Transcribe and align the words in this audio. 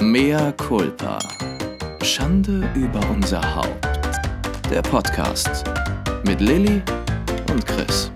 Mea 0.00 0.52
culpa. 0.52 1.18
Schande 2.04 2.70
über 2.76 3.00
unser 3.10 3.42
Haupt. 3.56 3.84
Der 4.70 4.80
Podcast 4.80 5.64
mit 6.24 6.40
Lilly 6.40 6.80
und 7.50 7.66
Chris. 7.66 8.12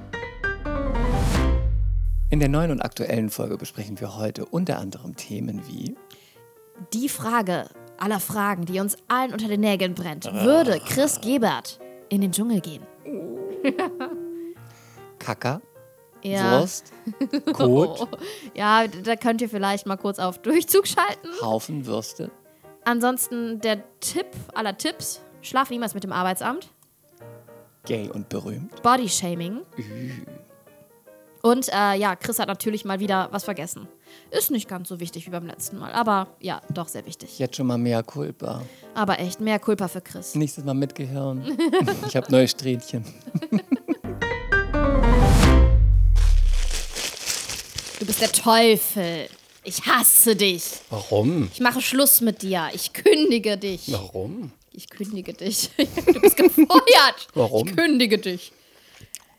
In 2.30 2.38
der 2.38 2.48
neuen 2.48 2.70
und 2.70 2.80
aktuellen 2.82 3.30
Folge 3.30 3.56
besprechen 3.58 3.98
wir 4.00 4.16
heute 4.16 4.46
unter 4.46 4.78
anderem 4.78 5.16
Themen 5.16 5.60
wie 5.66 5.96
Die 6.92 7.08
Frage 7.08 7.68
aller 7.98 8.20
Fragen, 8.20 8.64
die 8.64 8.78
uns 8.78 8.96
allen 9.08 9.32
unter 9.32 9.48
den 9.48 9.60
Nägeln 9.60 9.94
brennt. 9.94 10.32
Würde 10.32 10.80
Chris 10.86 11.20
Gebert 11.20 11.80
in 12.08 12.20
den 12.20 12.30
Dschungel 12.30 12.60
gehen? 12.60 12.86
Kacker, 15.18 15.60
Ja. 16.22 16.60
Wurst, 16.60 16.92
Kot, 17.52 18.08
Ja, 18.54 18.86
da 18.86 19.16
könnt 19.16 19.40
ihr 19.40 19.48
vielleicht 19.48 19.86
mal 19.86 19.96
kurz 19.96 20.18
auf 20.18 20.38
Durchzug 20.38 20.86
schalten. 20.86 21.28
Haufen 21.42 21.86
Würste, 21.86 22.30
Ansonsten 22.84 23.60
der 23.60 23.82
Tipp 24.00 24.26
aller 24.54 24.76
Tipps: 24.76 25.20
Schlaf 25.40 25.70
niemals 25.70 25.94
mit 25.94 26.04
dem 26.04 26.12
Arbeitsamt. 26.12 26.68
gay 27.86 28.08
und 28.10 28.28
berühmt. 28.28 28.82
Bodyshaming. 28.82 29.60
Und 31.42 31.68
äh, 31.72 31.94
ja, 31.96 32.14
Chris 32.14 32.38
hat 32.38 32.46
natürlich 32.46 32.84
mal 32.84 33.00
wieder 33.00 33.28
was 33.32 33.42
vergessen. 33.42 33.88
Ist 34.30 34.50
nicht 34.52 34.68
ganz 34.68 34.88
so 34.88 35.00
wichtig 35.00 35.26
wie 35.26 35.30
beim 35.30 35.46
letzten 35.46 35.78
Mal, 35.78 35.90
aber 35.92 36.28
ja, 36.38 36.60
doch 36.72 36.86
sehr 36.86 37.04
wichtig. 37.04 37.38
Jetzt 37.38 37.56
schon 37.56 37.66
mal 37.66 37.78
mehr 37.78 38.02
Culpa. 38.04 38.62
Aber 38.94 39.18
echt, 39.18 39.40
mehr 39.40 39.58
Culpa 39.58 39.88
für 39.88 40.00
Chris. 40.00 40.36
Nächstes 40.36 40.64
Mal 40.64 40.74
mit 40.74 40.94
Gehirn. 40.94 41.42
Ich 42.06 42.14
habe 42.16 42.30
neue 42.30 42.46
Strähnchen. 42.46 43.04
Du 48.02 48.06
bist 48.06 48.20
der 48.20 48.32
Teufel. 48.32 49.28
Ich 49.62 49.86
hasse 49.86 50.34
dich. 50.34 50.64
Warum? 50.90 51.48
Ich 51.54 51.60
mache 51.60 51.80
Schluss 51.80 52.20
mit 52.20 52.42
dir. 52.42 52.68
Ich 52.74 52.92
kündige 52.92 53.56
dich. 53.56 53.92
Warum? 53.92 54.50
Ich 54.72 54.90
kündige 54.90 55.32
dich. 55.34 55.70
Du 56.12 56.20
bist 56.20 56.36
gefeuert. 56.36 57.28
Warum? 57.34 57.68
Ich 57.68 57.76
kündige 57.76 58.18
dich. 58.18 58.50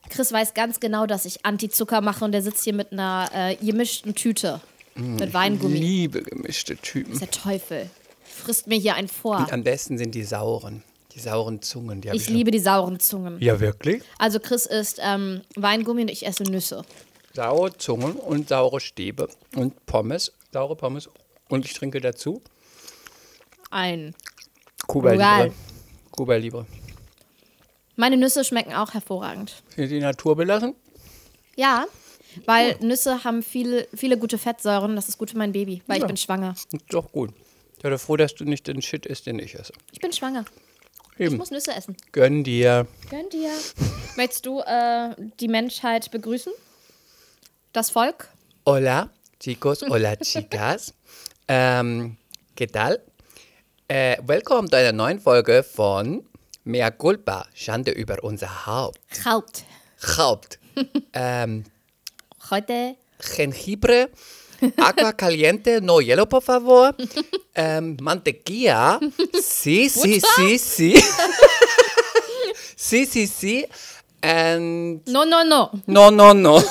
Chris 0.09 0.31
weiß 0.31 0.53
ganz 0.53 0.79
genau, 0.79 1.05
dass 1.05 1.25
ich 1.25 1.45
Anti-Zucker 1.45 1.99
mache 1.99 2.23
und 2.23 2.31
der 2.31 2.41
sitzt 2.41 2.63
hier 2.63 2.71
mit 2.73 2.93
einer 2.93 3.29
äh, 3.33 3.55
gemischten 3.57 4.15
Tüte. 4.15 4.61
mit 4.95 5.33
Weingummi. 5.33 5.77
Liebe 5.77 6.23
gemischte 6.23 6.77
Typen. 6.77 7.11
Das 7.19 7.21
ist 7.21 7.35
der 7.35 7.41
Teufel. 7.43 7.89
Frisst 8.23 8.67
mir 8.67 8.77
hier 8.79 8.95
einen 8.95 9.09
vor. 9.09 9.39
Und 9.39 9.51
am 9.51 9.63
besten 9.65 9.97
sind 9.97 10.15
die 10.15 10.23
sauren. 10.23 10.83
Die 11.15 11.19
sauren 11.19 11.61
Zungen. 11.61 11.99
Die 11.99 12.07
Ich 12.13 12.23
schon- 12.23 12.33
liebe 12.35 12.49
die 12.51 12.59
sauren 12.59 13.01
Zungen. 13.01 13.41
Ja, 13.41 13.59
wirklich? 13.59 14.01
Also 14.19 14.39
Chris 14.39 14.65
isst 14.67 15.01
ähm, 15.03 15.41
Weingummi 15.57 16.03
und 16.03 16.07
ich 16.09 16.25
esse 16.25 16.43
Nüsse. 16.43 16.85
Saure 17.35 17.75
Zungen 17.77 18.13
und 18.13 18.49
saure 18.49 18.79
Stäbe 18.79 19.27
und 19.55 19.85
Pommes, 19.87 20.31
saure 20.51 20.75
Pommes. 20.75 21.09
Und 21.49 21.65
ich 21.65 21.73
trinke 21.73 21.99
dazu 21.99 22.41
Ein. 23.71 24.13
Cuba 24.87 25.13
Rural. 25.13 25.43
Libre. 25.45 25.55
Cuba 26.11 26.35
Libre. 26.35 26.67
Meine 27.95 28.17
Nüsse 28.17 28.43
schmecken 28.43 28.73
auch 28.73 28.93
hervorragend. 28.93 29.63
Sind 29.75 29.89
die 29.89 29.99
Natur 29.99 30.35
belassen? 30.35 30.75
Ja, 31.55 31.85
weil 32.45 32.75
Nüsse 32.81 33.23
haben 33.23 33.41
viele, 33.41 33.87
viele 33.95 34.17
gute 34.17 34.37
Fettsäuren. 34.37 34.95
Das 34.95 35.09
ist 35.09 35.17
gut 35.17 35.31
für 35.31 35.37
mein 35.37 35.53
Baby, 35.53 35.81
weil 35.87 35.99
ich 35.99 36.07
bin 36.07 36.17
schwanger. 36.17 36.51
Ist 36.51 36.67
Doch 36.89 37.11
gut. 37.11 37.31
Ich 37.77 37.83
bin 37.83 37.97
froh, 37.97 38.17
dass 38.17 38.35
du 38.35 38.45
nicht 38.45 38.67
den 38.67 38.81
Shit 38.81 39.07
isst, 39.07 39.25
den 39.25 39.39
ich 39.39 39.55
esse. 39.55 39.73
Ich 39.91 39.99
bin 39.99 40.13
schwanger. 40.13 40.45
Ich 41.17 41.27
Eben. 41.27 41.37
muss 41.37 41.49
Nüsse 41.49 41.73
essen. 41.73 41.95
Gönn 42.11 42.43
dir. 42.43 42.87
Gönn 43.09 43.29
dir. 43.29 43.51
Möchtest 44.17 44.45
du 44.45 44.59
äh, 44.61 45.15
die 45.39 45.47
Menschheit 45.47 46.11
begrüßen? 46.11 46.53
Das 47.73 47.89
Volk? 47.89 48.27
Hola, 48.65 49.09
chicos. 49.39 49.81
Hola, 49.81 50.15
chicas. 50.21 50.93
ähm, 51.47 52.17
¿Qué 52.55 52.67
tal? 52.67 53.01
Äh, 53.87 54.17
willkommen 54.25 54.69
zu 54.69 54.77
einer 54.77 54.91
neuen 54.91 55.19
Folge 55.19 55.63
von 55.63 56.23
Mea 56.63 56.91
Culpa. 56.91 57.47
Schande 57.55 57.91
über 57.91 58.23
unser 58.23 58.67
Haupt. 58.67 58.99
Haupt. 59.25 59.63
Haupt. 60.17 60.59
ähm, 61.13 61.63
Heute 62.51 62.95
Jengibre. 63.35 64.09
Agua 64.77 65.11
caliente, 65.13 65.81
no 65.81 65.99
hielo, 65.99 66.25
por 66.27 66.41
favor. 66.41 66.95
Ähm, 67.55 67.97
mantequilla. 68.01 68.99
Sí, 69.41 69.89
sí, 69.89 70.21
sí, 70.21 70.57
sí. 70.59 71.03
sí, 72.77 73.05
sí, 73.05 73.27
sí. 73.27 73.65
And 74.21 75.05
No, 75.09 75.25
no, 75.25 75.43
no. 75.43 75.69
no, 75.85 76.09
no, 76.11 76.33
no. 76.33 76.63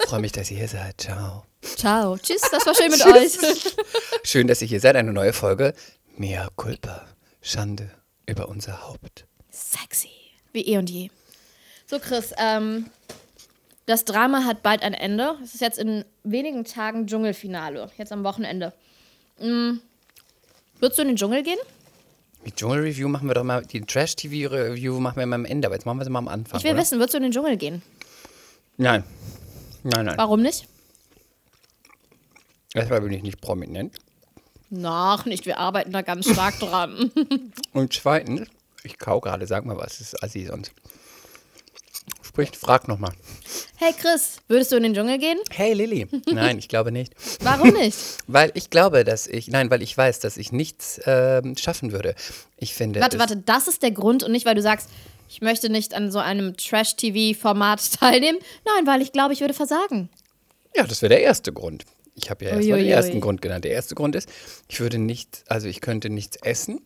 Freue 0.00 0.20
mich, 0.20 0.32
dass 0.32 0.50
ihr 0.50 0.58
hier 0.58 0.68
seid. 0.68 1.00
Ciao. 1.00 1.44
Ciao. 1.62 2.16
Tschüss, 2.16 2.42
das 2.50 2.66
war 2.66 2.74
schön 2.74 2.90
mit 2.90 3.04
euch. 3.04 3.38
Schön, 4.22 4.46
dass 4.46 4.62
ihr 4.62 4.68
hier 4.68 4.80
seid. 4.80 4.96
Eine 4.96 5.12
neue 5.12 5.32
Folge. 5.32 5.74
Mea 6.16 6.48
culpa. 6.56 7.06
Schande 7.40 7.90
über 8.26 8.48
unser 8.48 8.86
Haupt. 8.86 9.26
Sexy. 9.50 10.10
Wie 10.52 10.62
eh 10.62 10.78
und 10.78 10.90
je. 10.90 11.10
So, 11.86 11.98
Chris, 11.98 12.32
ähm, 12.38 12.90
das 13.86 14.04
Drama 14.04 14.44
hat 14.44 14.62
bald 14.62 14.82
ein 14.82 14.94
Ende. 14.94 15.36
Es 15.42 15.54
ist 15.54 15.60
jetzt 15.60 15.78
in 15.78 16.04
wenigen 16.24 16.64
Tagen 16.64 17.06
Dschungelfinale. 17.06 17.90
Jetzt 17.96 18.12
am 18.12 18.24
Wochenende. 18.24 18.72
Mm. 19.38 19.78
Würdest 20.78 20.98
du 20.98 21.02
in 21.02 21.08
den 21.08 21.16
Dschungel 21.16 21.42
gehen? 21.42 21.58
Die 22.44 22.52
Dschungel-Review 22.52 23.08
machen 23.08 23.28
wir 23.28 23.34
doch 23.34 23.44
mal, 23.44 23.64
die 23.64 23.80
Trash-TV-Review 23.80 25.00
machen 25.00 25.16
wir 25.16 25.26
mal 25.26 25.36
am 25.36 25.44
Ende, 25.44 25.66
aber 25.66 25.74
jetzt 25.74 25.84
machen 25.84 25.98
wir 25.98 26.04
sie 26.04 26.10
mal 26.10 26.20
am 26.20 26.28
Anfang. 26.28 26.58
Ich 26.58 26.64
will 26.64 26.72
oder? 26.72 26.80
wissen, 26.80 26.98
würdest 26.98 27.14
du 27.14 27.18
in 27.18 27.24
den 27.24 27.32
Dschungel 27.32 27.56
gehen? 27.56 27.82
Nein. 28.76 29.04
Nein, 29.86 30.06
nein. 30.06 30.18
Warum 30.18 30.42
nicht? 30.42 30.66
Erstmal 32.74 33.00
bin 33.00 33.12
ich 33.12 33.22
nicht 33.22 33.40
prominent. 33.40 33.96
Nach 34.68 35.24
nicht, 35.26 35.46
wir 35.46 35.58
arbeiten 35.58 35.92
da 35.92 36.02
ganz 36.02 36.28
stark 36.28 36.58
dran. 36.58 37.12
Und 37.72 37.92
zweitens, 37.92 38.48
ich 38.82 38.98
kau 38.98 39.20
gerade, 39.20 39.46
sag 39.46 39.64
mal 39.64 39.76
was, 39.76 40.00
ist 40.00 40.22
Assi 40.22 40.44
sonst. 40.46 40.72
Sprich, 42.22 42.50
frag 42.58 42.88
nochmal. 42.88 43.12
Hey 43.76 43.92
Chris, 43.92 44.38
würdest 44.48 44.72
du 44.72 44.76
in 44.76 44.82
den 44.82 44.94
Dschungel 44.94 45.18
gehen? 45.18 45.38
Hey 45.50 45.72
Lilly. 45.72 46.08
Nein, 46.30 46.58
ich 46.58 46.68
glaube 46.68 46.90
nicht. 46.90 47.14
Warum 47.42 47.70
nicht? 47.70 47.96
Weil 48.26 48.50
ich 48.54 48.70
glaube, 48.70 49.04
dass 49.04 49.28
ich, 49.28 49.48
nein, 49.48 49.70
weil 49.70 49.82
ich 49.82 49.96
weiß, 49.96 50.20
dass 50.20 50.36
ich 50.36 50.50
nichts 50.50 51.00
ähm, 51.06 51.56
schaffen 51.56 51.92
würde. 51.92 52.14
Ich 52.56 52.74
finde. 52.74 53.00
Warte, 53.00 53.18
warte, 53.18 53.36
das 53.36 53.68
ist 53.68 53.82
der 53.82 53.92
Grund 53.92 54.24
und 54.24 54.32
nicht, 54.32 54.46
weil 54.46 54.54
du 54.54 54.62
sagst, 54.62 54.90
ich 55.28 55.40
möchte 55.40 55.68
nicht 55.70 55.94
an 55.94 56.10
so 56.10 56.18
einem 56.18 56.56
Trash-TV-Format 56.56 57.92
teilnehmen. 58.00 58.38
Nein, 58.64 58.86
weil 58.86 59.02
ich 59.02 59.12
glaube, 59.12 59.32
ich 59.32 59.40
würde 59.40 59.54
versagen. 59.54 60.08
Ja, 60.74 60.84
das 60.84 61.02
wäre 61.02 61.10
der 61.10 61.22
erste 61.22 61.52
Grund. 61.52 61.84
Ich 62.14 62.30
habe 62.30 62.44
ja 62.44 62.52
erstmal 62.52 62.78
den 62.78 62.88
ersten 62.88 63.20
Grund 63.20 63.42
genannt. 63.42 63.64
Der 63.64 63.72
erste 63.72 63.94
Grund 63.94 64.16
ist, 64.16 64.28
ich 64.68 64.80
würde 64.80 64.98
nicht, 64.98 65.44
also 65.48 65.68
ich 65.68 65.80
könnte 65.82 66.08
nichts 66.08 66.38
essen, 66.42 66.80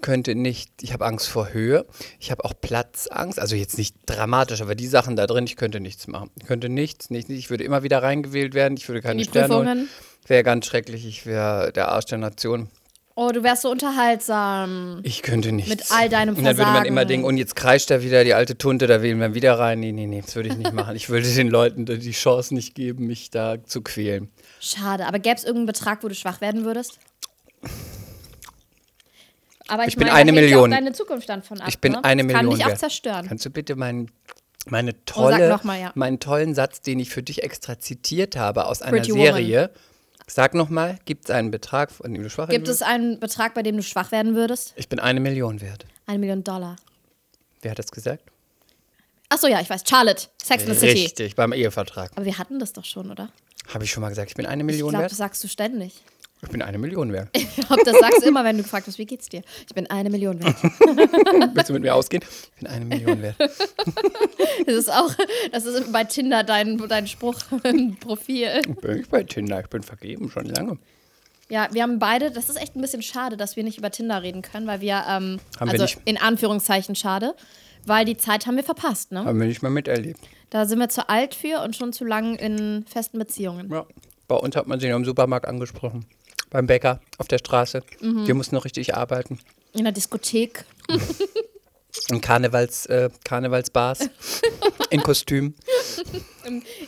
könnte 0.00 0.36
nicht, 0.36 0.70
ich 0.82 0.92
habe 0.92 1.04
Angst 1.04 1.28
vor 1.28 1.52
Höhe, 1.52 1.84
ich 2.20 2.30
habe 2.30 2.44
auch 2.44 2.52
Platzangst, 2.60 3.40
also 3.40 3.56
jetzt 3.56 3.76
nicht 3.76 3.96
dramatisch, 4.06 4.60
aber 4.62 4.76
die 4.76 4.86
Sachen 4.86 5.16
da 5.16 5.26
drin, 5.26 5.44
ich 5.44 5.56
könnte 5.56 5.80
nichts 5.80 6.06
machen. 6.06 6.30
Ich 6.40 6.46
könnte 6.46 6.68
nichts, 6.68 7.10
nicht, 7.10 7.28
ich 7.28 7.50
würde 7.50 7.64
immer 7.64 7.82
wieder 7.82 8.02
reingewählt 8.02 8.54
werden, 8.54 8.76
ich 8.76 8.88
würde 8.88 9.02
keine 9.02 9.24
Sterne 9.24 9.56
holen. 9.56 9.88
Wäre 10.26 10.44
ganz 10.44 10.66
schrecklich, 10.66 11.06
ich 11.06 11.26
wäre 11.26 11.72
der 11.72 11.88
Arsch 11.88 12.06
der 12.06 12.18
Nation. 12.18 12.68
Oh, 13.20 13.32
du 13.32 13.42
wärst 13.42 13.62
so 13.62 13.70
unterhaltsam. 13.70 15.00
Ich 15.02 15.22
könnte 15.22 15.50
nichts. 15.50 15.68
Mit 15.68 15.90
all 15.90 16.08
deinem 16.08 16.36
Und 16.36 16.44
dann 16.44 16.56
würde 16.56 16.66
man 16.66 16.66
Versagen. 16.74 16.88
immer 16.88 17.04
denken, 17.04 17.26
und 17.26 17.36
jetzt 17.36 17.56
kreischt 17.56 17.90
da 17.90 18.00
wieder 18.00 18.22
die 18.22 18.32
alte 18.32 18.56
Tunte, 18.56 18.86
da 18.86 19.02
wählen 19.02 19.18
wir 19.18 19.34
wieder 19.34 19.58
rein. 19.58 19.80
Nee, 19.80 19.90
nee, 19.90 20.06
nee, 20.06 20.20
das 20.24 20.36
würde 20.36 20.50
ich 20.50 20.56
nicht 20.56 20.72
machen. 20.72 20.94
Ich 20.94 21.08
würde 21.08 21.26
den 21.28 21.48
Leuten 21.48 21.84
die 21.84 22.12
Chance 22.12 22.54
nicht 22.54 22.76
geben, 22.76 23.08
mich 23.08 23.30
da 23.30 23.56
zu 23.64 23.82
quälen. 23.82 24.30
Schade, 24.60 25.04
aber 25.04 25.18
gäbe 25.18 25.34
es 25.34 25.42
irgendeinen 25.42 25.66
Betrag, 25.66 26.04
wo 26.04 26.08
du 26.08 26.14
schwach 26.14 26.40
werden 26.40 26.64
würdest? 26.64 27.00
Aber 29.66 29.82
ich, 29.82 29.88
Ich 29.88 29.96
bin 29.96 30.06
meine, 30.06 30.16
eine 30.16 30.32
Million. 30.32 30.70
deine 30.70 30.92
Zukunft 30.92 31.28
dann 31.28 31.42
von 31.42 31.60
ab. 31.60 31.66
Ich 31.66 31.80
bin 31.80 31.94
ne? 31.94 32.04
eine 32.04 32.22
das 32.22 32.32
Kann 32.32 32.46
Million 32.46 32.66
dich 32.68 32.72
auch 32.72 32.78
zerstören. 32.78 33.26
Kannst 33.26 33.44
du 33.44 33.50
bitte 33.50 33.74
meinen, 33.74 34.12
meine 34.68 34.92
sag 34.92 35.06
tolle, 35.06 35.48
noch 35.48 35.64
mal, 35.64 35.80
ja. 35.80 35.90
meinen 35.96 36.20
tollen 36.20 36.54
Satz, 36.54 36.82
den 36.82 37.00
ich 37.00 37.10
für 37.10 37.24
dich 37.24 37.42
extra 37.42 37.80
zitiert 37.80 38.36
habe 38.36 38.66
aus 38.66 38.80
einer 38.80 38.92
Pretty 38.98 39.10
Serie, 39.10 39.70
sag 40.34 40.54
nochmal, 40.54 40.98
gibt 41.04 41.24
es 41.26 41.30
einen 41.30 41.50
Betrag, 41.50 41.90
von 41.90 42.12
dem 42.12 42.22
du 42.22 42.30
schwach 42.30 42.48
Gibt 42.48 42.68
es 42.68 42.82
einen 42.82 43.18
Betrag, 43.20 43.54
bei 43.54 43.62
dem 43.62 43.76
du 43.76 43.82
schwach 43.82 44.12
werden 44.12 44.34
würdest? 44.34 44.72
Ich 44.76 44.88
bin 44.88 44.98
eine 45.00 45.20
Million 45.20 45.60
wert. 45.60 45.86
Eine 46.06 46.18
Million 46.18 46.44
Dollar. 46.44 46.76
Wer 47.62 47.72
hat 47.72 47.78
das 47.78 47.90
gesagt? 47.90 48.22
Achso, 49.30 49.46
ja, 49.46 49.60
ich 49.60 49.68
weiß. 49.68 49.82
Charlotte, 49.88 50.28
Sex 50.42 50.64
in 50.64 50.72
the 50.72 50.78
City. 50.78 51.02
Richtig, 51.02 51.36
beim 51.36 51.52
Ehevertrag. 51.52 52.10
Aber 52.14 52.24
wir 52.24 52.38
hatten 52.38 52.58
das 52.58 52.72
doch 52.72 52.84
schon, 52.84 53.10
oder? 53.10 53.30
Habe 53.72 53.84
ich 53.84 53.90
schon 53.90 54.00
mal 54.00 54.08
gesagt, 54.08 54.30
ich 54.30 54.36
bin 54.36 54.46
eine 54.46 54.62
Ich 54.62 54.66
Million 54.66 54.90
glaube, 54.90 55.02
wert? 55.02 55.10
das 55.12 55.18
sagst 55.18 55.44
du 55.44 55.48
ständig. 55.48 56.00
Ich 56.42 56.48
bin 56.50 56.62
eine 56.62 56.78
Million 56.78 57.12
wert. 57.12 57.28
Ich 57.36 57.66
glaube, 57.66 57.82
das 57.84 57.98
sagst 57.98 58.22
du 58.22 58.28
immer, 58.28 58.44
wenn 58.44 58.56
du 58.56 58.62
gefragt 58.62 58.86
wirst, 58.86 58.98
wie 58.98 59.06
geht's 59.06 59.28
dir? 59.28 59.42
Ich 59.66 59.74
bin 59.74 59.88
eine 59.90 60.08
Million 60.10 60.42
wert. 60.42 60.56
Willst 61.54 61.68
du 61.68 61.72
mit 61.72 61.82
mir 61.82 61.94
ausgehen? 61.94 62.22
Ich 62.54 62.60
bin 62.60 62.68
eine 62.68 62.84
Million 62.84 63.20
wert. 63.22 63.36
Das 64.66 64.74
ist 64.74 64.92
auch, 64.92 65.10
das 65.52 65.64
ist 65.64 65.92
bei 65.92 66.04
Tinder 66.04 66.42
dein, 66.44 66.76
dein 66.88 67.06
Spruch 67.06 67.36
im 67.64 67.96
Profil. 67.96 68.62
Bin 68.80 69.00
ich 69.00 69.08
bei 69.08 69.22
Tinder? 69.22 69.60
Ich 69.60 69.68
bin 69.68 69.82
vergeben, 69.82 70.30
schon 70.30 70.46
lange. 70.46 70.78
Ja, 71.48 71.68
wir 71.72 71.82
haben 71.82 71.98
beide, 71.98 72.30
das 72.30 72.50
ist 72.50 72.60
echt 72.60 72.76
ein 72.76 72.80
bisschen 72.80 73.02
schade, 73.02 73.36
dass 73.36 73.56
wir 73.56 73.64
nicht 73.64 73.78
über 73.78 73.90
Tinder 73.90 74.22
reden 74.22 74.42
können, 74.42 74.66
weil 74.66 74.80
wir, 74.80 75.04
ähm, 75.08 75.38
Haben 75.58 75.68
wir 75.68 75.80
also 75.80 75.84
nicht. 75.84 76.00
in 76.04 76.18
Anführungszeichen 76.18 76.94
schade, 76.94 77.34
weil 77.86 78.04
die 78.04 78.16
Zeit 78.16 78.46
haben 78.46 78.56
wir 78.56 78.64
verpasst, 78.64 79.12
ne? 79.12 79.24
Haben 79.24 79.40
wir 79.40 79.46
nicht 79.46 79.62
mal 79.62 79.70
miterlebt. 79.70 80.20
Da 80.50 80.66
sind 80.66 80.78
wir 80.78 80.88
zu 80.88 81.08
alt 81.08 81.34
für 81.34 81.62
und 81.62 81.74
schon 81.76 81.92
zu 81.92 82.04
lang 82.04 82.34
in 82.36 82.84
festen 82.86 83.18
Beziehungen. 83.18 83.70
Ja. 83.70 83.86
Bei 84.26 84.36
uns 84.36 84.56
hat 84.56 84.66
man 84.66 84.78
sich 84.78 84.92
am 84.92 85.06
Supermarkt 85.06 85.48
angesprochen. 85.48 86.04
Beim 86.50 86.66
Bäcker 86.66 87.00
auf 87.18 87.28
der 87.28 87.38
Straße. 87.38 87.82
Mhm. 88.00 88.26
Wir 88.26 88.34
mussten 88.34 88.54
noch 88.54 88.64
richtig 88.64 88.94
arbeiten. 88.94 89.38
In 89.72 89.84
der 89.84 89.92
Diskothek. 89.92 90.64
In 92.10 92.20
Karnevals, 92.20 92.86
äh, 92.86 93.10
Karnevalsbars. 93.24 94.08
in 94.90 95.02
Kostüm. 95.02 95.54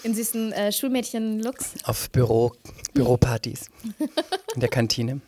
In 0.02 0.14
süßen 0.14 0.52
äh, 0.52 0.72
Schulmädchen-Looks. 0.72 1.74
Auf 1.84 2.10
Büro, 2.10 2.52
Büropartys. 2.94 3.70
In 4.54 4.60
der 4.60 4.68
Kantine. 4.68 5.20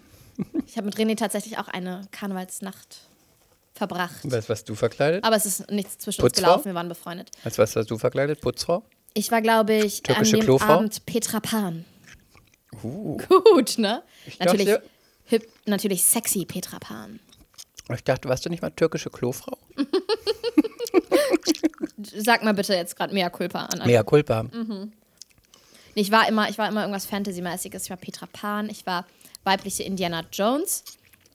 Ich 0.67 0.77
habe 0.77 0.87
mit 0.87 0.97
René 0.97 1.17
tatsächlich 1.17 1.59
auch 1.59 1.69
eine 1.69 2.03
Karnevalsnacht 2.11 3.01
verbracht. 3.75 4.21
Was 4.25 4.49
warst 4.49 4.69
du 4.69 4.75
verkleidet? 4.75 5.25
Aber 5.25 5.37
es 5.37 5.47
ist 5.47 5.71
nichts 5.71 5.99
zwischen 5.99 6.23
uns 6.23 6.33
Putzfrau? 6.33 6.51
gelaufen, 6.51 6.65
wir 6.67 6.75
waren 6.75 6.89
befreundet. 6.89 7.31
Als 7.45 7.59
was 7.59 7.75
warst 7.75 7.91
du 7.91 7.99
verkleidet? 7.99 8.41
Putzfrau? 8.41 8.83
Ich 9.15 9.31
war, 9.31 9.43
glaube 9.43 9.75
ich, 9.75 10.03
Türkische 10.03 10.37
an 10.37 10.41
dem 10.41 10.45
Klofrau? 10.45 10.73
Abend 10.75 11.05
Petra 11.07 11.41
Pan. 11.41 11.85
Uh. 12.83 13.19
Gut, 13.29 13.79
ne? 13.79 14.03
dachte- 14.39 14.45
Natürlich, 14.45 14.77
hip, 15.27 15.49
natürlich 15.67 16.05
sexy 16.05 16.45
Petra 16.45 16.79
Pan. 16.79 17.21
Ich 17.95 18.05
dachte, 18.05 18.29
warst 18.29 18.45
du 18.47 18.51
nicht 18.51 18.63
mal 18.63 18.71
türkische 18.71 19.11
Klofrau? 19.11 19.59
Sag 22.17 22.43
mal 22.43 22.55
bitte 22.55 22.75
jetzt 22.75 22.97
gerade 22.97 23.13
Mea 23.15 23.29
Culpa 23.31 23.67
an. 23.67 23.87
Mea 23.87 24.03
culpa. 24.03 24.45
Nee, 24.45 24.89
Ich 25.95 26.11
war 26.11 26.29
immer, 26.29 26.49
ich 26.49 26.59
war 26.59 26.69
immer 26.69 26.83
irgendwas 26.83 27.07
Fantasy-mäßiges. 27.07 27.85
Ich 27.85 27.91
war 27.91 27.97
Petra 27.97 28.27
Pan, 28.33 28.69
ich 28.71 28.87
war 28.87 29.07
weibliche 29.45 29.83
Indiana 29.83 30.25
Jones, 30.33 30.85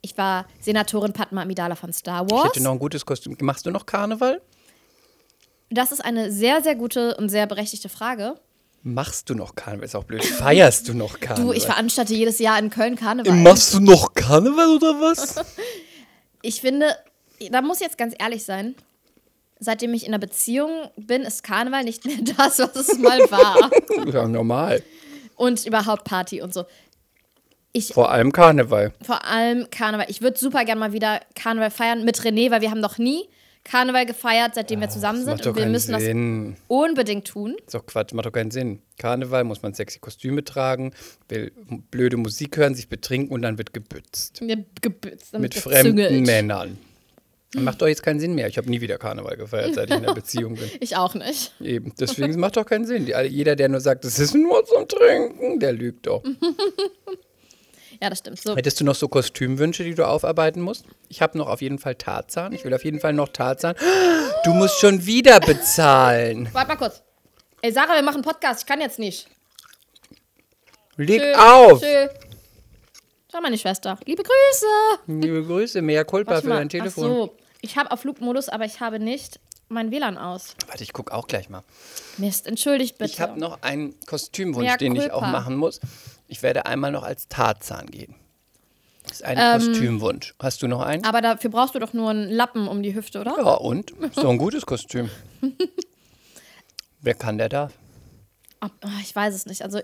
ich 0.02 0.18
war 0.18 0.46
Senatorin 0.62 1.14
Padma 1.14 1.42
Amidala 1.44 1.76
von 1.76 1.94
Star 1.94 2.26
Ich 2.26 2.32
Wars. 2.32 2.46
hätte 2.50 2.64
noch 2.64 2.72
ein 2.72 2.80
gutes 2.80 3.06
Kostüm. 3.06 3.36
Machst 3.42 3.66
du 3.66 3.72
noch 3.72 3.86
Karneval? 3.86 4.42
Das 5.70 5.92
ist 5.92 6.04
eine 6.04 6.32
sehr, 6.32 6.64
sehr 6.64 6.76
gute 6.76 7.16
und 7.18 7.30
sehr 7.30 7.46
berechtigte 7.46 7.90
Frage. 7.90 8.40
Machst 8.84 9.30
du 9.30 9.36
noch 9.36 9.56
Karneval? 9.56 9.86
Ist 9.86 9.96
auch 9.96 10.04
blöd. 10.06 10.24
Feierst 10.24 10.88
du 10.88 10.94
noch 10.94 11.20
Karneval? 11.20 11.48
Du, 11.48 11.54
ich 11.54 11.66
veranstalte 11.66 12.14
jedes 12.14 12.40
Jahr 12.40 12.58
in 12.60 12.70
Köln 12.70 12.96
Karneval. 12.96 13.34
Machst 13.34 13.74
du 13.74 13.80
noch 13.80 14.14
Karneval 14.14 14.76
oder 14.76 14.94
was? 15.02 15.36
Ich 16.44 16.62
finde, 16.62 16.96
da 17.52 17.62
muss 17.62 17.78
ich 17.82 17.88
jetzt 17.88 17.98
ganz 17.98 18.14
ehrlich 18.18 18.46
sein. 18.46 18.76
Seitdem 19.60 19.94
ich 19.96 20.04
in 20.06 20.10
einer 20.14 20.20
Beziehung 20.20 20.70
bin, 20.96 21.24
ist 21.24 21.44
Karneval 21.44 21.84
nicht 21.84 22.06
mehr 22.06 22.18
das, 22.38 22.60
was 22.60 22.76
es 22.76 22.98
mal 23.00 23.20
war. 23.32 23.72
ja, 24.14 24.28
normal. 24.28 24.84
und 25.36 25.66
überhaupt 25.66 26.04
Party 26.06 26.42
und 26.42 26.54
so. 26.54 26.64
Ich, 27.74 27.94
Vor 27.94 28.12
allem 28.12 28.32
Karneval. 28.32 28.94
vor 29.04 29.26
allem 29.26 29.68
Karneval. 29.72 30.06
Ich 30.10 30.22
würde 30.22 30.38
super 30.40 30.64
gerne 30.64 30.80
mal 30.80 30.94
wieder 30.94 31.20
Karneval 31.36 31.72
feiern 31.72 32.06
mit 32.06 32.20
René, 32.22 32.50
weil 32.52 32.62
wir 32.62 32.70
haben 32.72 32.80
noch 32.82 32.98
nie 33.00 33.28
Karneval 33.70 34.06
gefeiert, 34.06 34.56
seitdem 34.56 34.82
wir 34.82 34.90
zusammen 34.90 35.24
sind. 35.26 35.46
Und 35.46 35.56
wir 35.56 35.66
müssen 35.66 36.00
Sinn. 36.00 36.52
das 36.52 36.62
unbedingt 36.68 37.28
tun. 37.28 37.56
Das 37.58 37.66
ist 37.68 37.76
doch 37.76 37.86
Quatsch, 37.86 38.14
macht 38.14 38.26
doch 38.26 38.32
keinen 38.32 38.52
Sinn. 38.52 38.82
Karneval 38.98 39.44
muss 39.44 39.62
man 39.62 39.74
sexy 39.74 40.00
Kostüme 40.00 40.44
tragen, 40.44 40.94
will 41.28 41.52
blöde 41.92 42.18
Musik 42.18 42.58
hören, 42.58 42.76
sich 42.76 42.90
betrinken 42.90 43.34
und 43.34 43.42
dann 43.42 43.58
wird 43.58 43.74
gebützt. 43.74 44.42
Ja, 44.42 44.56
gebützt, 44.82 45.38
Mit 45.38 45.56
fremden. 45.56 46.24
Männern. 46.24 46.78
Das 47.54 47.64
macht 47.64 47.82
doch 47.82 47.88
jetzt 47.88 48.04
keinen 48.04 48.20
Sinn 48.20 48.36
mehr. 48.36 48.48
Ich 48.48 48.58
habe 48.58 48.70
nie 48.70 48.82
wieder 48.82 48.98
Karneval 48.98 49.38
gefeiert, 49.38 49.76
seit 49.76 49.90
ich 49.90 49.96
in 49.96 50.04
einer 50.04 50.14
Beziehung 50.14 50.56
bin. 50.56 50.70
Ich 50.82 50.98
auch 50.98 51.16
nicht. 51.16 51.54
Eben. 51.62 51.94
Deswegen 51.98 52.30
es 52.30 52.38
macht 52.38 52.58
doch 52.58 52.66
keinen 52.66 52.86
Sinn. 52.86 53.08
Jeder, 53.30 53.56
der 53.56 53.70
nur 53.70 53.80
sagt, 53.80 54.04
es 54.04 54.20
ist 54.20 54.36
nur 54.36 54.66
zum 54.66 54.88
Trinken, 54.88 55.60
der 55.60 55.72
lügt 55.72 56.08
doch. 56.08 56.24
Ja, 58.02 58.10
das 58.10 58.20
stimmt. 58.20 58.40
So, 58.40 58.56
Hättest 58.56 58.80
du 58.80 58.84
noch 58.86 58.96
so 58.96 59.08
Kostümwünsche, 59.08 59.84
die 59.84 59.96
du 59.96 60.08
aufarbeiten 60.08 60.62
musst? 60.62 60.86
Ich 61.10 61.22
habe 61.22 61.38
noch 61.38 61.48
auf 61.48 61.62
jeden 61.62 61.80
Fall 61.80 61.96
Tarzan. 61.96 62.54
Ich 62.54 62.64
will 62.64 62.74
auf 62.74 62.84
jeden 62.86 63.00
Fall 63.00 63.14
noch 63.14 63.30
Tarzan. 63.30 63.76
Du 64.44 64.54
musst 64.54 64.80
schon 64.80 65.06
wieder 65.06 65.40
bezahlen. 65.42 66.48
warte 66.54 66.68
mal 66.70 66.76
kurz. 66.78 67.02
Ey, 67.62 67.72
Sarah, 67.72 67.96
wir 67.96 68.04
machen 68.04 68.18
einen 68.18 68.24
Podcast. 68.24 68.62
Ich 68.62 68.66
kann 68.66 68.80
jetzt 68.80 68.98
nicht. 69.00 69.28
Leg 70.96 71.22
Tschö, 71.22 71.34
auf! 71.34 71.82
Tschö. 71.82 72.08
Schau, 73.32 73.42
meine 73.42 73.58
Schwester. 73.58 73.98
Liebe 74.06 74.24
Grüße. 74.24 74.66
Liebe 75.08 75.44
Grüße, 75.44 75.82
mehr 75.82 76.06
Culpa 76.06 76.40
für 76.42 76.50
dein 76.50 76.70
Telefon. 76.70 77.04
Ach 77.04 77.10
so. 77.28 77.38
Ich 77.62 77.78
habe 77.78 77.92
auf 77.92 78.02
Flugmodus, 78.02 78.48
aber 78.48 78.66
ich 78.66 78.80
habe 78.80 79.00
nicht 79.00 79.40
mein 79.70 79.92
WLAN 79.92 80.18
aus. 80.18 80.56
Warte, 80.68 80.84
ich 80.84 80.94
gucke 80.94 81.14
auch 81.14 81.28
gleich 81.28 81.50
mal. 81.50 81.64
Mist, 82.18 82.48
entschuldigt 82.48 82.98
bitte. 82.98 83.12
Ich 83.12 83.20
habe 83.20 83.40
noch 83.40 83.62
einen 83.64 84.00
Kostümwunsch, 84.06 84.66
Mea 84.68 84.78
den 84.78 84.96
ich 84.96 85.02
culpa. 85.02 85.16
auch 85.16 85.22
machen 85.22 85.56
muss. 85.58 85.82
Ich 86.28 86.44
werde 86.44 86.66
einmal 86.66 86.92
noch 86.92 87.04
als 87.04 87.28
Tarzan 87.28 87.88
gehen. 87.88 88.16
Das 89.04 89.14
ist 89.18 89.24
ein 89.24 89.38
Ähm, 89.40 89.68
Kostümwunsch. 89.68 90.34
Hast 90.40 90.62
du 90.62 90.68
noch 90.68 90.82
einen? 90.82 91.06
aber 91.06 91.22
dafür 91.22 91.50
brauchst 91.50 91.76
du 91.76 91.80
doch 91.80 91.94
nur 91.94 92.10
einen 92.10 92.30
Lappen 92.30 92.68
um 92.68 92.84
die 92.84 92.94
Hüfte, 92.94 93.22
oder? 93.22 93.36
Ja, 93.38 93.54
und? 93.54 93.94
Doch 94.16 94.30
ein 94.30 94.38
gutes 94.38 94.66
Kostüm. 94.66 95.10
Wer 97.02 97.14
kann, 97.14 97.38
der 97.38 97.48
darf. 97.50 97.72
Ah, 98.60 98.70
Ich 99.02 99.16
weiß 99.16 99.34
es 99.34 99.46
nicht. 99.46 99.62
Also 99.62 99.80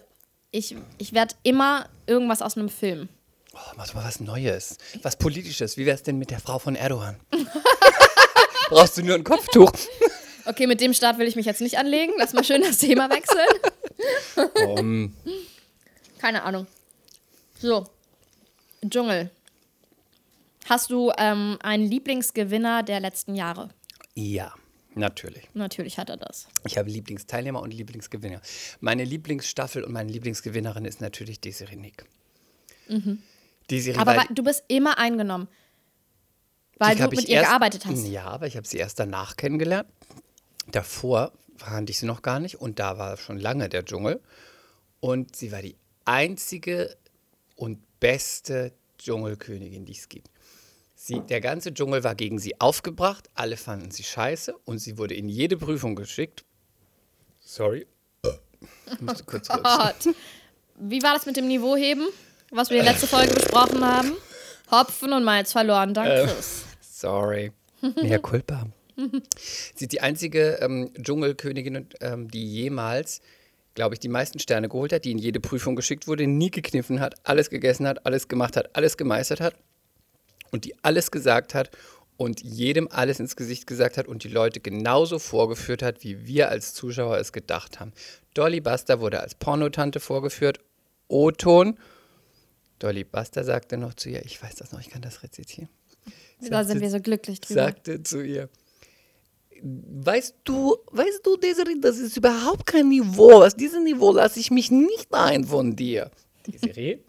ich, 0.52 0.76
ich 0.98 1.14
werde 1.14 1.36
immer 1.44 1.88
irgendwas 2.06 2.42
aus 2.42 2.58
einem 2.58 2.70
Film. 2.70 3.08
Oh, 3.54 3.60
mach 3.78 3.88
doch 3.88 3.94
mal 3.94 4.04
was 4.04 4.20
Neues. 4.20 4.78
Was 5.04 5.16
Politisches. 5.16 5.78
Wie 5.78 5.86
wär's 5.86 6.04
denn 6.04 6.18
mit 6.18 6.32
der 6.32 6.40
Frau 6.40 6.60
von 6.60 6.76
Erdogan? 6.76 7.18
Brauchst 8.70 8.98
du 8.98 9.04
nur 9.04 9.16
ein 9.16 9.24
Kopftuch? 9.24 9.72
Okay, 10.46 10.68
mit 10.68 10.82
dem 10.82 10.94
Start 10.94 11.18
will 11.20 11.28
ich 11.28 11.36
mich 11.36 11.46
jetzt 11.46 11.62
nicht 11.62 11.78
anlegen. 11.78 12.14
Lass 12.18 12.34
mal 12.34 12.44
schön 12.44 12.62
das 12.62 12.78
Thema 12.80 13.10
wechseln. 13.10 13.48
Um, 14.68 15.16
Keine 16.24 16.44
Ahnung. 16.44 16.68
So, 17.60 17.86
Dschungel. 18.88 19.30
Hast 20.70 20.90
du 20.90 21.12
ähm, 21.18 21.58
einen 21.62 21.86
Lieblingsgewinner 21.86 22.82
der 22.82 23.02
letzten 23.02 23.36
Jahre? 23.36 23.72
ja, 24.16 24.54
natürlich. 24.96 25.50
Natürlich 25.54 25.98
hat 25.98 26.10
er 26.10 26.16
das. 26.16 26.48
Ich 26.66 26.78
habe 26.78 26.90
Lieblingsteilnehmer 26.90 27.62
und 27.62 27.74
Lieblingsgewinner. 27.74 28.40
Meine 28.80 29.04
Lieblingsstaffel 29.04 29.84
und 29.84 29.92
meine 29.92 30.10
Lieblingsgewinnerin 30.14 30.86
ist 30.86 31.02
natürlich 31.02 31.42
Desiree 31.42 31.76
Nick. 31.76 32.06
Desiree, 33.70 33.96
Mhm. 33.96 34.00
Aber 34.02 34.16
weil- 34.16 34.28
du 34.34 34.44
bist 34.44 34.64
immer 34.70 34.98
eingenommen. 34.98 35.50
Weil 36.78 36.96
du 36.96 37.04
mit 37.10 37.28
ihr 37.28 37.36
erst- 37.36 37.50
gearbeitet 37.50 37.86
hast. 37.86 38.08
Ja, 38.08 38.28
aber 38.28 38.48
ich 38.48 38.56
habe 38.56 38.66
sie 38.66 38.78
erst 38.78 38.98
danach 38.98 39.36
kennengelernt. 39.36 39.90
Davor 40.72 41.34
kannte 41.60 41.92
ich 41.92 42.00
sie 42.00 42.06
noch 42.06 42.22
gar 42.22 42.40
nicht 42.40 42.62
und 42.62 42.80
da 42.80 42.98
war 42.98 43.18
schon 43.18 43.38
lange 43.40 43.68
der 43.68 43.84
Dschungel. 43.84 44.22
Und 45.02 45.36
sie 45.36 45.52
war 45.52 45.62
die 45.62 45.76
einzige 46.06 46.96
und 47.56 47.80
beste 48.00 48.74
Dschungelkönigin, 48.98 49.86
die 49.86 49.94
es 49.94 50.10
gibt. 50.10 50.30
Sie, 50.96 51.20
der 51.20 51.42
ganze 51.42 51.74
Dschungel 51.74 52.04
war 52.04 52.16
gegen 52.16 52.40
sie 52.40 52.60
aufgebracht, 52.62 53.30
alle 53.34 53.58
fanden 53.58 53.92
sie 53.92 54.04
scheiße 54.04 54.56
und 54.66 54.80
sie 54.80 54.98
wurde 54.98 55.16
in 55.16 55.28
jede 55.28 55.58
Prüfung 55.58 55.96
geschickt. 55.96 56.46
Sorry. 57.42 57.86
Ich 58.92 59.02
musste 59.02 59.24
kurz 59.26 59.50
rülpsen. 59.50 59.64
Gott. 59.64 60.16
Wie 60.80 61.04
war 61.04 61.14
das 61.14 61.26
mit 61.26 61.36
dem 61.36 61.48
Niveauheben, 61.48 62.08
was 62.52 62.70
wir 62.70 62.80
in 62.80 62.86
der 62.86 62.94
letzten 62.94 63.08
Folge 63.10 63.34
besprochen 63.34 63.84
haben? 63.86 64.14
Hopfen 64.72 65.12
und 65.12 65.24
Malz 65.26 65.52
verloren, 65.52 65.94
dank 65.94 66.10
Äh. 66.10 66.26
Chris. 66.26 66.64
Sorry. 66.82 67.52
Mehr 68.02 68.20
Culpa. 68.20 68.68
Sie 69.76 69.86
ist 69.86 69.92
die 69.92 70.00
einzige 70.00 70.54
ähm, 70.62 70.94
Dschungelkönigin, 71.02 71.90
ähm, 72.00 72.30
die 72.32 72.46
jemals, 72.46 73.22
glaube 73.74 73.96
ich, 73.96 74.00
die 74.00 74.10
meisten 74.10 74.40
Sterne 74.40 74.70
geholt 74.70 74.94
hat, 74.94 75.06
die 75.06 75.12
in 75.12 75.18
jede 75.18 75.40
Prüfung 75.40 75.76
geschickt 75.76 76.08
wurde, 76.08 76.28
nie 76.28 76.52
gekniffen 76.52 77.00
hat, 77.00 77.16
alles 77.24 77.50
gegessen 77.50 77.88
hat, 77.88 78.06
alles 78.06 78.28
gemacht 78.28 78.56
hat, 78.56 78.76
alles 78.76 78.98
gemeistert 78.98 79.42
hat 79.42 79.56
und 80.52 80.66
die 80.66 80.76
alles 80.84 81.12
gesagt 81.12 81.54
hat 81.54 81.72
und 82.18 82.42
jedem 82.42 82.88
alles 82.92 83.20
ins 83.20 83.36
Gesicht 83.36 83.68
gesagt 83.68 83.98
hat 83.98 84.08
und 84.08 84.24
die 84.24 84.30
Leute 84.30 84.60
genauso 84.60 85.20
vorgeführt 85.20 85.82
hat, 85.82 86.04
wie 86.04 86.28
wir 86.28 86.50
als 86.50 86.74
Zuschauer 86.74 87.18
es 87.18 87.32
gedacht 87.32 87.80
haben. 87.80 87.94
Dolly 88.34 88.62
Buster 88.62 89.00
wurde 89.00 89.20
als 89.20 89.36
Pornotante 89.36 90.00
vorgeführt, 90.00 90.60
O-Ton. 91.08 91.78
Dolly 92.80 93.04
Buster 93.04 93.44
sagte 93.44 93.78
noch 93.78 93.94
zu 93.94 94.10
ihr, 94.10 94.24
ich 94.26 94.42
weiß 94.42 94.56
das 94.56 94.72
noch, 94.72 94.80
ich 94.80 94.90
kann 94.90 95.02
das 95.02 95.24
rezitieren 95.24 95.70
Da 96.50 96.64
sind 96.64 96.82
wir 96.82 96.90
so 96.90 97.00
glücklich 97.00 97.42
drüber. 97.42 97.66
sagte 97.66 98.04
zu 98.04 98.22
ihr, 98.22 98.50
weißt 99.64 100.36
du, 100.44 100.78
weißt 100.92 101.26
du, 101.26 101.38
Desiree, 101.38 101.80
das 101.80 101.98
ist 101.98 102.18
überhaupt 102.18 102.66
kein 102.66 102.90
Niveau. 102.90 103.44
Aus 103.44 103.56
diesem 103.56 103.84
Niveau 103.84 104.12
lasse 104.12 104.40
ich 104.40 104.52
mich 104.52 104.72
nicht 104.72 105.14
ein 105.14 105.46
von 105.46 105.76
dir. 105.76 106.12
Desiree? 106.46 107.00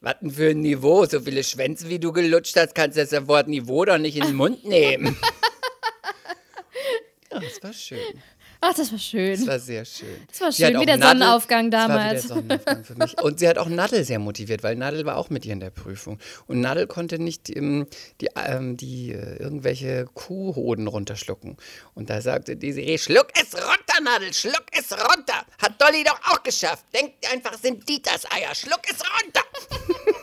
Was 0.00 0.16
denn 0.20 0.30
für 0.30 0.50
ein 0.50 0.60
Niveau? 0.60 1.06
So 1.06 1.20
viele 1.20 1.42
Schwänze, 1.42 1.88
wie 1.88 1.98
du 1.98 2.12
gelutscht 2.12 2.56
hast, 2.56 2.74
kannst 2.74 2.98
du 2.98 3.04
das 3.04 3.26
Wort 3.26 3.48
Niveau 3.48 3.84
doch 3.84 3.98
nicht 3.98 4.16
in 4.16 4.24
den 4.24 4.36
Mund 4.36 4.64
nehmen. 4.64 5.16
Ja, 7.30 7.40
das 7.40 7.62
war 7.62 7.72
schön. 7.74 7.98
Ach, 8.60 8.74
das 8.74 8.90
war 8.90 8.98
schön. 8.98 9.36
Das 9.38 9.46
war 9.46 9.58
sehr 9.60 9.84
schön. 9.84 10.26
Das 10.28 10.40
war 10.40 10.50
schön, 10.52 10.80
wie 10.80 10.86
der 10.86 10.96
Nadel- 10.96 11.20
Sonnenaufgang 11.20 11.70
Das 11.70 11.88
war 11.88 11.94
wie 11.94 11.98
damals. 11.98 12.26
der 12.26 12.28
Sonnenaufgang 12.36 12.84
für 12.84 12.94
mich. 12.96 13.22
Und 13.22 13.38
sie 13.38 13.48
hat 13.48 13.56
auch 13.58 13.68
Nadel 13.68 14.02
sehr 14.04 14.18
motiviert, 14.18 14.64
weil 14.64 14.74
Nadel 14.74 15.06
war 15.06 15.16
auch 15.16 15.30
mit 15.30 15.46
ihr 15.46 15.52
in 15.52 15.60
der 15.60 15.70
Prüfung. 15.70 16.18
Und 16.48 16.60
Nadel 16.60 16.88
konnte 16.88 17.20
nicht 17.20 17.54
ähm, 17.56 17.86
die, 18.20 18.28
ähm, 18.34 18.76
die 18.76 19.12
äh, 19.12 19.36
irgendwelche 19.36 20.06
Kuhhoden 20.12 20.88
runterschlucken. 20.88 21.56
Und 21.94 22.10
da 22.10 22.20
sagte 22.20 22.56
Desiree, 22.56 22.98
schluck 22.98 23.28
es 23.40 23.54
runter, 23.54 24.00
Nadel, 24.02 24.34
schluck 24.34 24.66
es 24.72 24.90
runter. 24.92 25.44
Hat 25.62 25.80
Dolly 25.80 26.02
doch 26.02 26.20
auch 26.32 26.42
geschafft. 26.42 26.84
Denkt 26.92 27.32
einfach, 27.32 27.54
es 27.54 27.62
sind 27.62 27.88
Dieters 27.88 28.24
Eier. 28.32 28.54
Schluck 28.56 28.80
es 28.90 28.98
runter. 29.22 29.44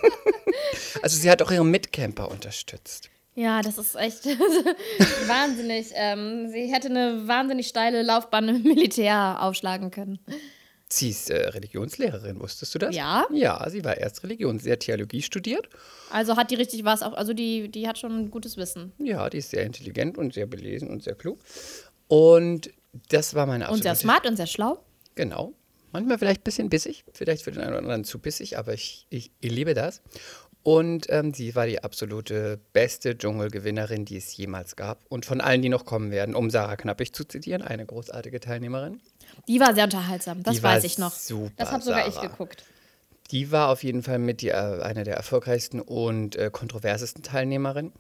also 1.02 1.18
sie 1.18 1.30
hat 1.30 1.42
auch 1.42 1.52
ihre 1.52 1.66
Mitcamper 1.66 2.30
unterstützt. 2.30 3.10
Ja, 3.36 3.62
das 3.62 3.78
ist 3.78 3.96
echt 3.96 4.26
wahnsinnig. 5.28 5.92
Ähm, 5.94 6.48
sie 6.50 6.74
hätte 6.74 6.88
eine 6.88 7.28
wahnsinnig 7.28 7.68
steile 7.68 8.02
Laufbahn 8.02 8.48
im 8.48 8.64
Militär 8.64 9.38
aufschlagen 9.42 9.92
können. 9.92 10.20
Sie 10.88 11.10
ist 11.10 11.30
äh, 11.30 11.50
Religionslehrerin, 11.50 12.40
wusstest 12.40 12.74
du 12.76 12.80
das? 12.80 12.96
Ja? 12.96 13.26
Ja, 13.34 13.70
sie 13.70 13.84
war 13.84 13.98
erst 13.98 14.24
Religion. 14.24 14.60
Sie 14.60 14.72
hat 14.72 14.82
Theologie 14.82 15.22
studiert. 15.22 15.68
Also 16.12 16.38
hat 16.38 16.52
die 16.52 16.56
richtig 16.56 16.86
was, 16.86 17.02
auch, 17.02 17.14
also 17.14 17.34
die, 17.34 17.70
die 17.70 17.88
hat 17.88 17.98
schon 17.98 18.32
gutes 18.32 18.56
Wissen. 18.56 18.94
Ja, 19.00 19.30
die 19.30 19.40
ist 19.40 19.50
sehr 19.50 19.66
intelligent 19.66 20.18
und 20.18 20.34
sehr 20.34 20.46
belesen 20.46 20.90
und 20.90 21.04
sehr 21.04 21.16
klug. 21.16 21.40
Und 22.08 22.70
das 23.10 23.34
war 23.34 23.46
meine 23.48 23.66
Und 23.66 23.72
absolute... 23.72 23.84
sehr 23.84 23.96
smart 23.96 24.28
und 24.28 24.38
sehr 24.38 24.48
schlau. 24.48 24.80
Genau. 25.16 25.54
Manchmal 25.92 26.20
vielleicht 26.20 26.42
ein 26.42 26.44
bisschen 26.44 26.70
bissig, 26.70 27.06
vielleicht 27.14 27.44
für 27.44 27.52
den 27.52 27.62
einen 27.62 27.70
oder 27.70 27.80
anderen 27.80 28.04
zu 28.04 28.20
bissig, 28.20 28.58
aber 28.58 28.74
ich, 28.74 29.08
ich, 29.10 29.32
ich 29.40 29.52
liebe 29.52 29.74
das. 29.74 30.02
Und 30.66 31.06
ähm, 31.10 31.32
sie 31.32 31.54
war 31.54 31.68
die 31.68 31.84
absolute 31.84 32.60
beste 32.74 33.16
Dschungelgewinnerin, 33.16 34.04
die 34.04 34.18
es 34.18 34.36
jemals 34.36 34.76
gab. 34.76 35.06
Und 35.10 35.24
von 35.24 35.40
allen, 35.40 35.62
die 35.62 35.70
noch 35.70 35.86
kommen 35.86 36.10
werden, 36.10 36.34
um 36.34 36.50
Sarah 36.50 36.76
Knappig 36.76 37.14
zu 37.14 37.24
zitieren, 37.24 37.62
eine 37.62 37.86
großartige 37.86 38.40
Teilnehmerin. 38.40 39.00
Die 39.48 39.60
war 39.60 39.76
sehr 39.76 39.84
unterhaltsam, 39.84 40.42
das 40.42 40.56
Die 40.56 40.64
weiß 40.64 40.84
ich 40.84 40.98
noch. 40.98 41.12
super, 41.12 41.52
das 41.58 41.72
habe 41.72 41.84
sogar 41.84 42.08
ich 42.08 42.16
Sarah. 42.16 42.26
geguckt. 42.30 42.64
Die 43.30 43.52
war 43.52 43.70
auf 43.70 43.84
jeden 43.84 44.02
Fall 44.02 44.18
mit 44.18 44.42
die, 44.42 44.50
äh, 44.50 44.82
eine 44.82 45.04
der 45.04 45.18
erfolgreichsten 45.18 45.82
und 45.82 46.36
äh, 46.36 46.50
kontroversesten 46.52 47.22
Teilnehmerinnen. 47.22 47.92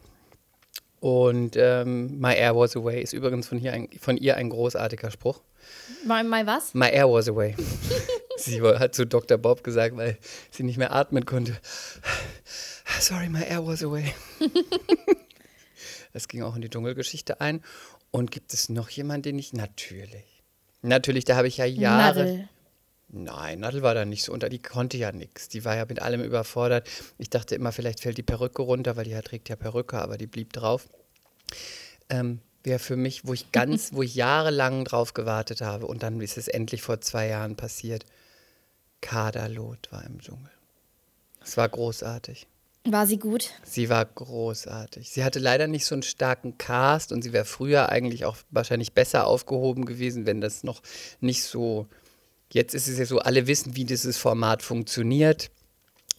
Und 0.99 1.55
ähm, 1.57 2.19
My 2.19 2.33
Air 2.33 2.55
Was 2.55 2.75
Away 2.75 2.99
ist 2.99 3.13
übrigens 3.13 3.47
von, 3.47 3.59
hier 3.59 3.73
ein, 3.73 3.89
von 4.01 4.17
ihr 4.17 4.37
ein 4.37 4.49
großartiger 4.49 5.11
Spruch. 5.11 5.39
Mal, 6.03 6.23
mal 6.23 6.47
was? 6.47 6.73
My 6.73 6.89
air 6.89 7.07
was 7.11 7.27
away. 7.29 7.55
sie 8.37 8.61
hat 8.61 8.95
zu 8.95 9.05
Dr. 9.05 9.37
Bob 9.37 9.63
gesagt, 9.63 9.95
weil 9.97 10.17
sie 10.51 10.63
nicht 10.63 10.77
mehr 10.77 10.93
atmen 10.93 11.25
konnte. 11.25 11.57
Sorry, 12.99 13.29
my 13.29 13.43
air 13.43 13.65
was 13.65 13.83
away. 13.83 14.13
das 16.13 16.27
ging 16.27 16.43
auch 16.43 16.55
in 16.55 16.61
die 16.61 16.69
Dschungelgeschichte 16.69 17.41
ein. 17.41 17.61
Und 18.11 18.31
gibt 18.31 18.53
es 18.53 18.69
noch 18.69 18.89
jemanden, 18.89 19.23
den 19.23 19.39
ich 19.39 19.51
natürlich. 19.53 20.43
Natürlich, 20.81 21.25
da 21.25 21.35
habe 21.35 21.47
ich 21.47 21.57
ja 21.57 21.65
Jahre. 21.65 22.19
Nadel. 22.25 22.49
Nein, 23.09 23.59
Nadel 23.59 23.81
war 23.81 23.93
da 23.93 24.05
nicht 24.05 24.23
so 24.23 24.31
unter, 24.33 24.49
die 24.49 24.61
konnte 24.61 24.97
ja 24.97 25.11
nichts. 25.11 25.49
Die 25.49 25.63
war 25.65 25.75
ja 25.75 25.85
mit 25.85 26.01
allem 26.01 26.23
überfordert. 26.23 26.87
Ich 27.17 27.29
dachte 27.29 27.55
immer, 27.55 27.71
vielleicht 27.71 27.99
fällt 28.01 28.17
die 28.17 28.23
Perücke 28.23 28.61
runter, 28.61 28.95
weil 28.95 29.05
die 29.05 29.15
hat- 29.15 29.25
trägt 29.25 29.49
ja 29.49 29.55
Perücke, 29.55 29.97
aber 29.99 30.17
die 30.17 30.27
blieb 30.27 30.53
drauf. 30.53 30.87
Ähm, 32.09 32.39
Wäre 32.63 32.79
für 32.79 32.95
mich, 32.95 33.27
wo 33.27 33.33
ich 33.33 33.51
ganz, 33.51 33.89
wo 33.93 34.01
ich 34.01 34.15
jahrelang 34.15 34.85
drauf 34.85 35.13
gewartet 35.13 35.61
habe 35.61 35.85
und 35.85 36.01
dann 36.01 36.19
ist 36.21 36.37
es 36.37 36.47
endlich 36.47 36.81
vor 36.81 36.99
zwei 37.01 37.27
Jahren 37.27 37.55
passiert. 37.55 38.05
Kaderlot 39.05 39.91
war 39.91 40.03
im 40.03 40.19
Dschungel. 40.19 40.49
Es 41.39 41.57
war 41.57 41.69
großartig. 41.69 42.47
War 42.85 43.05
sie 43.05 43.19
gut? 43.19 43.51
Sie 43.63 43.87
war 43.87 44.03
großartig. 44.03 45.11
Sie 45.11 45.23
hatte 45.23 45.37
leider 45.37 45.67
nicht 45.67 45.85
so 45.85 45.93
einen 45.93 46.01
starken 46.01 46.57
Cast 46.57 47.11
und 47.11 47.21
sie 47.21 47.31
wäre 47.31 47.45
früher 47.45 47.89
eigentlich 47.89 48.25
auch 48.25 48.37
wahrscheinlich 48.49 48.93
besser 48.93 49.27
aufgehoben 49.27 49.85
gewesen, 49.85 50.25
wenn 50.25 50.41
das 50.41 50.63
noch 50.63 50.81
nicht 51.19 51.43
so. 51.43 51.87
Jetzt 52.51 52.73
ist 52.73 52.87
es 52.87 52.97
ja 52.97 53.05
so, 53.05 53.19
alle 53.19 53.45
wissen, 53.45 53.75
wie 53.75 53.85
dieses 53.85 54.17
Format 54.17 54.63
funktioniert. 54.63 55.51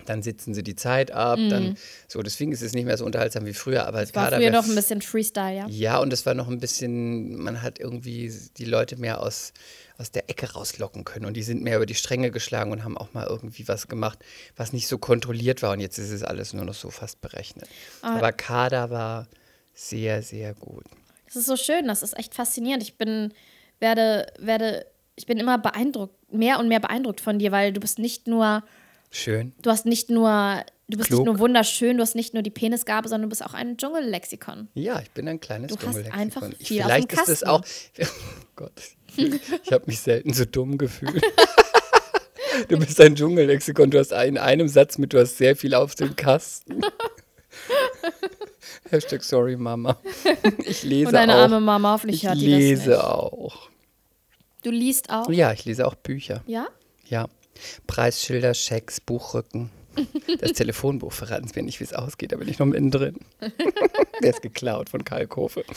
Dann 0.08 0.22
sitzen 0.22 0.54
sie 0.54 0.62
die 0.62 0.76
Zeit 0.76 1.10
ab, 1.10 1.38
dann 1.50 1.76
so. 2.08 2.22
Deswegen 2.22 2.52
ist 2.52 2.62
es 2.62 2.72
nicht 2.72 2.84
mehr 2.86 2.96
so 2.96 3.04
unterhaltsam 3.04 3.44
wie 3.46 3.52
früher. 3.52 3.86
Aber 3.86 4.02
Mhm. 4.02 4.14
War 4.14 4.32
früher 4.32 4.50
noch 4.50 4.66
ein 4.66 4.74
bisschen 4.74 5.02
Freestyle, 5.02 5.56
ja? 5.56 5.66
ja, 5.68 5.98
und 5.98 6.12
es 6.12 6.24
war 6.26 6.34
noch 6.34 6.48
ein 6.48 6.58
bisschen, 6.60 7.36
man 7.36 7.62
hat 7.62 7.78
irgendwie 7.78 8.32
die 8.56 8.64
Leute 8.64 8.96
mehr 8.96 9.20
aus, 9.20 9.52
aus 9.98 10.10
der 10.10 10.28
Ecke 10.30 10.52
rauslocken 10.52 11.04
können. 11.04 11.26
Und 11.26 11.34
die 11.34 11.42
sind 11.42 11.62
mehr 11.62 11.76
über 11.76 11.86
die 11.86 11.94
Stränge 11.94 12.30
geschlagen 12.30 12.72
und 12.72 12.84
haben 12.84 12.96
auch 12.96 13.12
mal 13.14 13.26
irgendwie 13.26 13.66
was 13.68 13.88
gemacht, 13.88 14.18
was 14.56 14.72
nicht 14.72 14.86
so 14.88 14.98
kontrolliert 14.98 15.62
war. 15.62 15.72
Und 15.72 15.80
jetzt 15.80 15.98
ist 15.98 16.10
es 16.10 16.22
alles 16.22 16.52
nur 16.52 16.64
noch 16.64 16.74
so 16.74 16.90
fast 16.90 17.20
berechnet. 17.20 17.68
Ah. 18.02 18.16
Aber 18.16 18.32
Kader 18.32 18.90
war 18.90 19.26
sehr, 19.74 20.22
sehr 20.22 20.54
gut. 20.54 20.84
Das 21.26 21.36
ist 21.36 21.46
so 21.46 21.56
schön, 21.56 21.86
das 21.86 22.02
ist 22.02 22.16
echt 22.18 22.34
faszinierend. 22.34 22.82
Ich 22.82 22.96
bin, 22.96 23.32
werde, 23.80 24.26
werde, 24.38 24.86
ich 25.16 25.26
bin 25.26 25.38
immer 25.38 25.58
beeindruckt, 25.58 26.14
mehr 26.32 26.58
und 26.58 26.68
mehr 26.68 26.80
beeindruckt 26.80 27.20
von 27.20 27.38
dir, 27.38 27.52
weil 27.52 27.72
du 27.72 27.80
bist 27.80 27.98
nicht 27.98 28.26
nur, 28.26 28.62
Schön. 29.10 29.52
du 29.62 29.70
hast 29.70 29.86
nicht 29.86 30.10
nur, 30.10 30.62
du 30.88 30.98
bist 30.98 31.08
Klug. 31.08 31.20
nicht 31.20 31.26
nur 31.26 31.38
wunderschön, 31.38 31.96
du 31.96 32.02
hast 32.02 32.14
nicht 32.14 32.34
nur 32.34 32.42
die 32.42 32.50
Penisgabe, 32.50 33.08
sondern 33.08 33.22
du 33.22 33.28
bist 33.30 33.44
auch 33.44 33.54
ein 33.54 33.76
Dschungellexikon. 33.76 34.68
Ja, 34.74 35.00
ich 35.00 35.10
bin 35.12 35.26
ein 35.28 35.40
kleines 35.40 35.68
Du 35.68 35.76
hast 35.76 35.82
Dschungellexikon. 35.84 36.20
einfach 36.20 36.48
Ich- 36.58 36.68
viel 36.68 36.82
auf 36.82 36.86
Vielleicht 36.88 37.10
dem 37.12 37.18
ist 37.18 37.26
Kasten. 37.26 37.48
auch. 37.48 37.64
Oh 38.40 38.52
Gott, 38.56 38.72
ich 39.16 39.72
habe 39.72 39.84
mich 39.86 40.00
selten 40.00 40.32
so 40.32 40.44
dumm 40.44 40.78
gefühlt. 40.78 41.22
Du 42.68 42.78
bist 42.78 42.98
ein 43.02 43.14
Dschungellexikon. 43.14 43.90
Du 43.90 43.98
hast 43.98 44.12
in 44.12 44.38
einem 44.38 44.66
Satz 44.66 44.96
mit, 44.96 45.12
du 45.12 45.20
hast 45.20 45.36
sehr 45.36 45.56
viel 45.56 45.74
auf 45.74 45.94
dem 45.94 46.16
Kasten. 46.16 46.80
Hashtag 48.90 49.22
sorry, 49.22 49.56
Mama. 49.56 49.98
Ich 50.64 50.82
lese 50.82 51.08
Und 51.08 51.12
deine 51.14 51.34
auch. 51.34 51.38
arme 51.40 51.60
Mama, 51.60 51.92
hoffentlich 51.92 52.22
ich 52.22 52.28
hört 52.28 52.40
die 52.40 52.50
das 52.50 52.58
lese 52.58 52.90
nicht. 52.90 52.98
auch. 53.00 53.68
Du 54.62 54.70
liest 54.70 55.10
auch? 55.10 55.28
Ja, 55.30 55.52
ich 55.52 55.64
lese 55.66 55.86
auch 55.86 55.96
Bücher. 55.96 56.42
Ja? 56.46 56.68
Ja. 57.08 57.26
Preisschilder, 57.86 58.54
Schecks, 58.54 59.00
Buchrücken. 59.00 59.70
Das 60.40 60.52
Telefonbuch 60.52 61.12
verraten 61.12 61.48
Sie 61.48 61.54
mir 61.58 61.64
nicht, 61.64 61.80
wie 61.80 61.84
es 61.84 61.94
ausgeht, 61.94 62.32
da 62.32 62.36
bin 62.36 62.48
ich 62.48 62.58
noch 62.58 62.66
mittendrin. 62.66 63.16
Der 64.22 64.30
ist 64.30 64.42
geklaut 64.42 64.90
von 64.90 65.04
Kalkofe. 65.04 65.64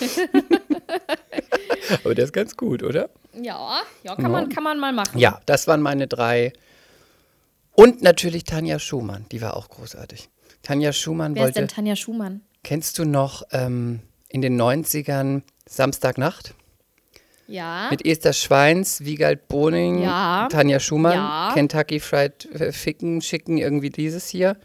Aber 2.03 2.13
der 2.13 2.25
ist 2.25 2.33
ganz 2.33 2.55
gut, 2.55 2.83
oder? 2.83 3.09
Ja, 3.33 3.81
ja, 4.03 4.15
kann, 4.15 4.31
Man, 4.31 4.49
kann 4.49 4.63
man 4.63 4.79
mal 4.79 4.93
machen. 4.93 5.17
Ja, 5.17 5.41
das 5.45 5.67
waren 5.67 5.81
meine 5.81 6.07
drei. 6.07 6.53
Und 7.71 8.01
natürlich 8.01 8.43
Tanja 8.43 8.77
Schumann, 8.79 9.25
die 9.31 9.41
war 9.41 9.55
auch 9.57 9.69
großartig. 9.69 10.29
Tanja 10.61 10.93
Schumann 10.93 11.35
Wer 11.35 11.43
ist 11.43 11.47
wollte. 11.47 11.59
denn 11.59 11.67
Tanja 11.67 11.95
Schumann? 11.95 12.41
Kennst 12.63 12.99
du 12.99 13.05
noch 13.05 13.43
ähm, 13.51 14.01
in 14.27 14.41
den 14.41 14.59
90ern 14.61 15.41
Samstagnacht? 15.67 16.53
Ja. 17.49 17.87
Mit 17.91 18.05
Esther 18.05 18.33
Schweins, 18.33 19.01
Wiegald 19.03 19.47
Boning, 19.47 20.01
Ja. 20.03 20.47
Tanja 20.51 20.79
Schumann, 20.79 21.13
Ja. 21.13 21.51
Kentucky 21.53 21.99
Fried 21.99 22.45
äh, 22.53 22.71
Ficken, 22.71 23.21
Schicken, 23.21 23.57
irgendwie 23.57 23.89
dieses 23.89 24.27
hier. 24.29 24.55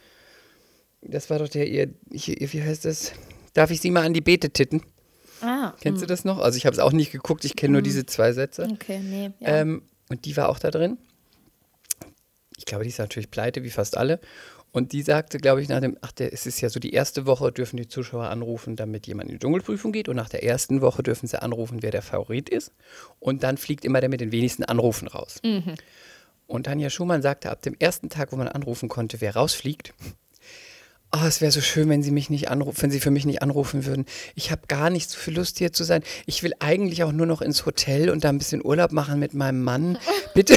Das 1.02 1.28
war 1.30 1.38
doch 1.38 1.48
der, 1.48 1.66
ihr, 1.68 1.88
hier, 2.12 2.36
wie 2.52 2.62
heißt 2.62 2.84
das? 2.84 3.12
Darf 3.54 3.70
ich 3.70 3.80
Sie 3.80 3.90
mal 3.90 4.04
an 4.04 4.12
die 4.14 4.20
Beete 4.20 4.50
titten? 4.50 4.82
ah, 5.42 5.72
Kennst 5.80 6.02
du 6.02 6.06
das 6.06 6.24
noch? 6.24 6.38
Also 6.38 6.56
ich 6.56 6.66
habe 6.66 6.74
es 6.74 6.80
auch 6.80 6.92
nicht 6.92 7.12
geguckt, 7.12 7.44
ich 7.44 7.56
kenne 7.56 7.72
nur 7.72 7.82
diese 7.82 8.06
zwei 8.06 8.32
Sätze. 8.32 8.68
okay, 8.72 8.98
nee. 9.00 9.30
Ja. 9.40 9.60
Ähm, 9.60 9.82
und 10.08 10.24
die 10.24 10.36
war 10.36 10.48
auch 10.48 10.58
da 10.58 10.70
drin. 10.70 10.98
Ich 12.56 12.66
glaube, 12.66 12.84
die 12.84 12.90
ist 12.90 12.98
natürlich 12.98 13.30
pleite, 13.30 13.62
wie 13.64 13.70
fast 13.70 13.96
alle. 13.96 14.20
Und 14.74 14.90
die 14.90 15.02
sagte, 15.02 15.38
glaube 15.38 15.62
ich, 15.62 15.68
nach 15.68 15.80
dem, 15.80 15.96
ach, 16.00 16.10
der, 16.10 16.32
es 16.32 16.46
ist 16.46 16.60
ja 16.60 16.68
so, 16.68 16.80
die 16.80 16.92
erste 16.92 17.26
Woche 17.26 17.52
dürfen 17.52 17.76
die 17.76 17.86
Zuschauer 17.86 18.24
anrufen, 18.24 18.74
damit 18.74 19.06
jemand 19.06 19.30
in 19.30 19.36
die 19.36 19.38
Dschungelprüfung 19.38 19.92
geht. 19.92 20.08
Und 20.08 20.16
nach 20.16 20.28
der 20.28 20.42
ersten 20.42 20.80
Woche 20.80 21.04
dürfen 21.04 21.28
sie 21.28 21.40
anrufen, 21.40 21.80
wer 21.80 21.92
der 21.92 22.02
Favorit 22.02 22.48
ist. 22.48 22.72
Und 23.20 23.44
dann 23.44 23.56
fliegt 23.56 23.84
immer 23.84 24.00
der 24.00 24.10
mit 24.10 24.20
den 24.20 24.32
wenigsten 24.32 24.64
Anrufen 24.64 25.06
raus. 25.06 25.40
Und 26.48 26.64
Tanja 26.64 26.90
Schumann 26.90 27.22
sagte, 27.22 27.52
ab 27.52 27.62
dem 27.62 27.76
ersten 27.78 28.08
Tag, 28.08 28.32
wo 28.32 28.36
man 28.36 28.48
anrufen 28.48 28.88
konnte, 28.88 29.20
wer 29.20 29.36
rausfliegt, 29.36 29.94
Oh, 31.16 31.24
es 31.24 31.40
wäre 31.40 31.52
so 31.52 31.60
schön, 31.60 31.88
wenn 31.90 32.02
Sie 32.02 32.10
mich 32.10 32.28
nicht 32.28 32.48
anrufen, 32.48 32.82
wenn 32.82 32.90
Sie 32.90 32.98
für 32.98 33.12
mich 33.12 33.24
nicht 33.24 33.40
anrufen 33.40 33.86
würden. 33.86 34.04
Ich 34.34 34.50
habe 34.50 34.62
gar 34.66 34.90
nicht 34.90 35.08
so 35.08 35.16
viel 35.16 35.36
Lust 35.36 35.58
hier 35.58 35.72
zu 35.72 35.84
sein. 35.84 36.02
Ich 36.26 36.42
will 36.42 36.54
eigentlich 36.58 37.04
auch 37.04 37.12
nur 37.12 37.26
noch 37.26 37.40
ins 37.40 37.66
Hotel 37.66 38.10
und 38.10 38.24
da 38.24 38.30
ein 38.30 38.38
bisschen 38.38 38.64
Urlaub 38.64 38.90
machen 38.90 39.20
mit 39.20 39.32
meinem 39.32 39.62
Mann. 39.62 39.96
Bitte, 40.34 40.56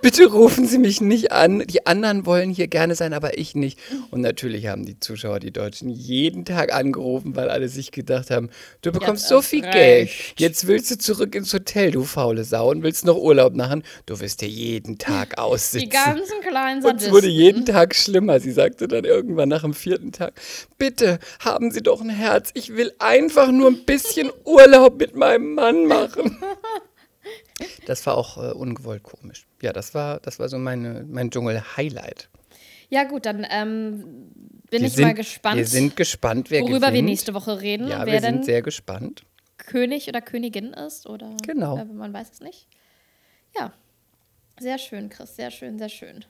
bitte 0.00 0.26
rufen 0.26 0.66
Sie 0.66 0.78
mich 0.78 1.00
nicht 1.00 1.32
an. 1.32 1.64
Die 1.66 1.86
anderen 1.86 2.26
wollen 2.26 2.50
hier 2.50 2.68
gerne 2.68 2.94
sein, 2.94 3.12
aber 3.12 3.38
ich 3.38 3.54
nicht. 3.54 3.78
Und 4.10 4.20
natürlich 4.20 4.66
haben 4.66 4.84
die 4.84 4.98
Zuschauer, 4.98 5.40
die 5.40 5.52
Deutschen, 5.52 5.88
jeden 5.90 6.44
Tag 6.44 6.72
angerufen, 6.74 7.34
weil 7.36 7.48
alle 7.50 7.68
sich 7.68 7.90
gedacht 7.92 8.30
haben, 8.30 8.50
du 8.82 8.92
bekommst 8.92 9.28
so 9.28 9.36
erst 9.36 9.48
viel 9.48 9.64
recht. 9.64 9.72
Geld. 9.74 10.10
Jetzt 10.38 10.66
willst 10.66 10.90
du 10.90 10.98
zurück 10.98 11.34
ins 11.34 11.52
Hotel, 11.52 11.90
du 11.90 12.04
faule 12.04 12.44
Sau, 12.44 12.70
und 12.70 12.82
willst 12.82 13.04
noch 13.04 13.16
Urlaub 13.16 13.54
machen. 13.54 13.82
Du 14.06 14.20
wirst 14.20 14.40
dir 14.40 14.48
jeden 14.48 14.98
Tag 14.98 15.38
aussitzen. 15.38 15.88
die 15.90 15.96
ganzen 15.96 16.40
kleinen 16.40 16.84
Und 16.84 17.00
es 17.00 17.10
wurde 17.10 17.22
Sadisten. 17.22 17.30
jeden 17.44 17.66
Tag 17.66 17.94
schlimmer. 17.94 18.40
Sie 18.40 18.52
sagte 18.52 18.88
dann 18.88 19.04
irgendwann 19.04 19.48
nach 19.48 19.62
dem 19.62 19.74
vierten 19.74 20.12
Tag, 20.12 20.34
bitte 20.78 21.18
haben 21.40 21.70
Sie 21.70 21.82
doch 21.82 22.00
ein 22.00 22.10
Herz. 22.10 22.50
Ich 22.54 22.76
will 22.76 22.92
einfach 22.98 23.50
nur 23.50 23.70
ein 23.70 23.84
bisschen 23.84 24.30
Urlaub 24.44 24.98
mit 24.98 25.16
meinem 25.16 25.54
Mann 25.54 25.86
machen. 25.86 26.38
Das 27.86 28.04
war 28.06 28.16
auch 28.16 28.36
äh, 28.38 28.52
ungewollt 28.52 29.02
komisch. 29.02 29.46
Ja, 29.60 29.72
das 29.72 29.94
war, 29.94 30.20
das 30.20 30.38
war 30.38 30.48
so 30.48 30.58
meine, 30.58 31.04
mein 31.08 31.30
Dschungel-Highlight. 31.30 32.28
Ja, 32.90 33.04
gut, 33.04 33.24
dann 33.26 33.46
ähm, 33.50 34.00
bin 34.70 34.80
Wir 34.82 34.88
ich 34.88 34.92
sind, 34.94 35.04
mal 35.04 35.14
gespannt, 35.14 35.56
Wir 35.56 35.66
sind 35.66 35.96
gespannt, 35.96 36.50
wer 36.50 36.60
worüber 36.62 36.78
gewinnt. 36.78 36.94
wir 36.94 37.02
nächste 37.02 37.34
Woche 37.34 37.60
reden. 37.60 37.88
Ja, 37.88 38.04
wir 38.06 38.20
sind 38.20 38.44
sehr 38.44 38.62
gespannt. 38.62 39.24
König 39.56 40.08
oder 40.08 40.20
Königin 40.20 40.72
ist. 40.74 41.06
Oder 41.06 41.30
Genau. 41.46 41.78
äh, 41.78 41.84
man 41.84 42.12
weiß 42.12 42.30
es 42.32 42.40
nicht. 42.40 42.66
Ja. 43.56 43.72
Sehr 44.60 44.78
schön, 44.78 45.08
Chris. 45.08 45.36
Sehr 45.36 45.50
schön, 45.50 45.78
sehr 45.78 45.88
schön. 45.88 46.24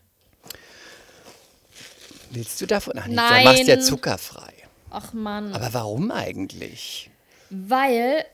Willst 2.31 2.61
du 2.61 2.67
davon? 2.67 2.95
Ach, 2.97 3.07
nicht, 3.07 3.19
du 3.19 3.23
Nein. 3.23 3.45
machst 3.45 3.67
ja 3.67 3.79
zuckerfrei. 3.81 4.53
Ach 4.91 5.13
Mann. 5.13 5.53
Aber 5.55 5.73
warum 5.75 6.11
eigentlich? 6.11 7.11
Weil 7.51 8.25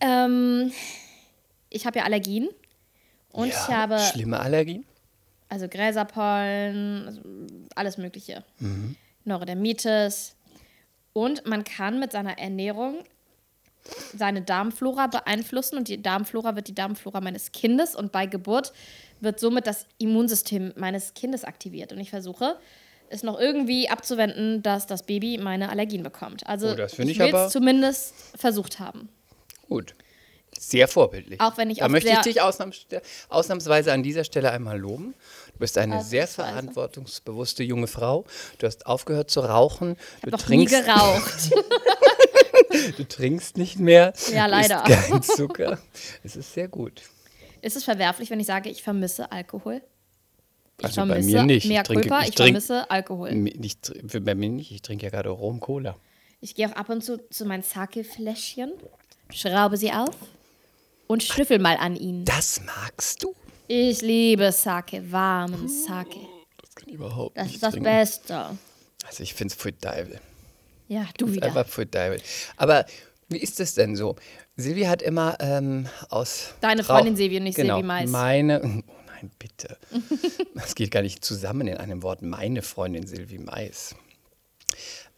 ähm, 0.00 0.72
ich 1.72 1.86
habe 1.86 1.98
ja 1.98 2.04
Allergien. 2.04 2.48
Und 3.30 3.48
ja, 3.48 3.54
ich 3.54 3.74
habe 3.74 3.98
Schlimme 3.98 4.40
Allergien? 4.40 4.84
also 5.48 5.68
Gräserpollen, 5.68 7.06
also 7.06 7.20
alles 7.74 7.98
Mögliche. 7.98 8.42
Neurodermitis. 9.24 10.34
Und 11.12 11.46
man 11.46 11.64
kann 11.64 12.00
mit 12.00 12.12
seiner 12.12 12.38
Ernährung 12.38 13.04
seine 14.16 14.42
Darmflora 14.42 15.08
beeinflussen 15.08 15.76
und 15.76 15.88
die 15.88 16.00
Darmflora 16.00 16.54
wird 16.54 16.68
die 16.68 16.74
Darmflora 16.74 17.20
meines 17.20 17.52
Kindes 17.52 17.96
und 17.96 18.12
bei 18.12 18.26
Geburt 18.26 18.72
wird 19.20 19.40
somit 19.40 19.66
das 19.66 19.86
Immunsystem 19.98 20.72
meines 20.76 21.14
Kindes 21.14 21.44
aktiviert. 21.44 21.92
Und 21.92 22.00
ich 22.00 22.10
versuche, 22.10 22.56
es 23.10 23.22
noch 23.22 23.38
irgendwie 23.38 23.90
abzuwenden, 23.90 24.62
dass 24.62 24.86
das 24.86 25.02
Baby 25.02 25.36
meine 25.36 25.68
Allergien 25.68 26.02
bekommt. 26.02 26.46
Also 26.46 26.68
Oh, 26.68 26.74
ich 26.74 26.98
ich 26.98 27.18
will 27.18 27.34
es 27.34 27.52
zumindest 27.52 28.14
versucht 28.36 28.78
haben. 28.78 29.08
Gut. 29.68 29.94
Sehr 30.64 30.86
vorbildlich. 30.86 31.40
Auch 31.40 31.56
wenn 31.56 31.70
ich 31.70 31.78
Da 31.78 31.88
möchte 31.88 32.08
ich 32.08 32.14
sehr- 32.14 32.22
dich 32.22 32.40
ausnahms 32.40 32.86
ausnahmsweise 33.28 33.92
an 33.92 34.04
dieser 34.04 34.22
Stelle 34.22 34.52
einmal 34.52 34.78
loben. 34.78 35.14
Du 35.54 35.58
bist 35.58 35.76
eine 35.76 36.04
sehr 36.04 36.22
Ausnahmsweise. 36.22 36.34
verantwortungsbewusste 36.52 37.64
junge 37.64 37.88
Frau. 37.88 38.24
Du 38.58 38.66
hast 38.68 38.86
aufgehört 38.86 39.28
zu 39.28 39.40
rauchen. 39.40 39.96
Du 40.22 40.30
Noch 40.30 40.38
nie 40.48 40.64
trinkst, 40.66 40.86
geraucht. 40.86 41.50
du 42.96 43.04
trinkst 43.04 43.56
nicht 43.56 43.80
mehr. 43.80 44.12
Ja, 44.32 44.46
leider. 44.46 44.84
Isst 44.88 45.08
kein 45.10 45.22
Zucker. 45.22 45.78
Es 46.22 46.36
ist 46.36 46.52
sehr 46.54 46.68
gut. 46.68 47.02
Ist 47.60 47.76
es 47.76 47.82
verwerflich, 47.82 48.30
wenn 48.30 48.38
ich 48.38 48.46
sage, 48.46 48.70
ich 48.70 48.82
vermisse 48.84 49.30
Alkohol? 49.32 49.82
Ich 50.78 50.84
Also 50.84 51.00
bei 51.02 51.06
vermisse 51.08 51.28
mir 51.30 51.42
nicht. 51.42 51.64
Ich 51.64 51.70
Mehr 51.70 51.82
trinke- 51.84 52.02
Culpa, 52.02 52.20
ich 52.22 52.28
ich, 52.28 52.34
trink- 52.36 52.46
vermisse 52.46 52.88
Alkohol. 52.90 53.32
Nicht, 53.34 53.92
bei 54.24 54.34
mir 54.36 54.48
nicht. 54.48 54.70
Ich 54.70 54.82
trinke 54.82 55.06
ja 55.06 55.10
gerade 55.10 55.30
Rum 55.30 55.58
Cola. 55.60 55.96
Ich 56.40 56.54
gehe 56.54 56.68
auch 56.68 56.76
ab 56.76 56.88
und 56.88 57.02
zu 57.04 57.18
zu 57.30 57.44
meinen 57.46 57.62
Sake-Fläschchen, 57.64 58.72
schraube 59.32 59.76
sie 59.76 59.92
auf 59.92 60.10
und 61.12 61.22
schnüffel 61.22 61.58
mal 61.58 61.76
an 61.76 61.96
ihnen. 61.96 62.24
Das 62.24 62.60
magst 62.64 63.22
du? 63.22 63.34
Ich 63.68 64.02
liebe 64.02 64.50
Sake, 64.52 65.10
warmen 65.12 65.68
Sake. 65.68 66.16
Das 66.60 66.74
kann 66.74 66.88
ich 66.88 66.94
überhaupt 66.94 67.36
Das 67.36 67.44
nicht 67.46 67.54
ist 67.56 67.62
das 67.62 67.72
trinken. 67.72 67.84
Beste. 67.84 68.58
Also 69.06 69.22
ich 69.22 69.34
finde 69.34 69.52
es 69.54 69.60
für 69.60 69.72
Deivel. 69.72 70.20
Ja, 70.88 71.06
du 71.18 71.32
wieder. 71.32 71.46
Einfach 71.46 71.66
für 71.66 71.86
Deivel. 71.86 72.20
Aber 72.56 72.84
wie 73.28 73.38
ist 73.38 73.60
es 73.60 73.74
denn 73.74 73.96
so? 73.96 74.16
Silvi 74.56 74.82
hat 74.82 75.00
immer 75.02 75.36
ähm, 75.40 75.88
aus. 76.10 76.54
Deine 76.60 76.82
Rauch- 76.82 76.96
Freundin 76.96 77.16
Silvi 77.16 77.38
und 77.38 77.44
nicht 77.44 77.56
genau, 77.56 77.76
Silvi 77.76 77.86
Mais. 77.86 78.10
Meine. 78.10 78.60
Oh 78.86 79.24
nein, 79.24 79.30
bitte. 79.38 79.76
Das 80.54 80.74
geht 80.74 80.90
gar 80.90 81.02
nicht 81.02 81.24
zusammen 81.24 81.66
in 81.68 81.76
einem 81.78 82.02
Wort. 82.02 82.22
Meine 82.22 82.60
Freundin 82.62 83.06
Silvi 83.06 83.38
Mais. 83.38 83.94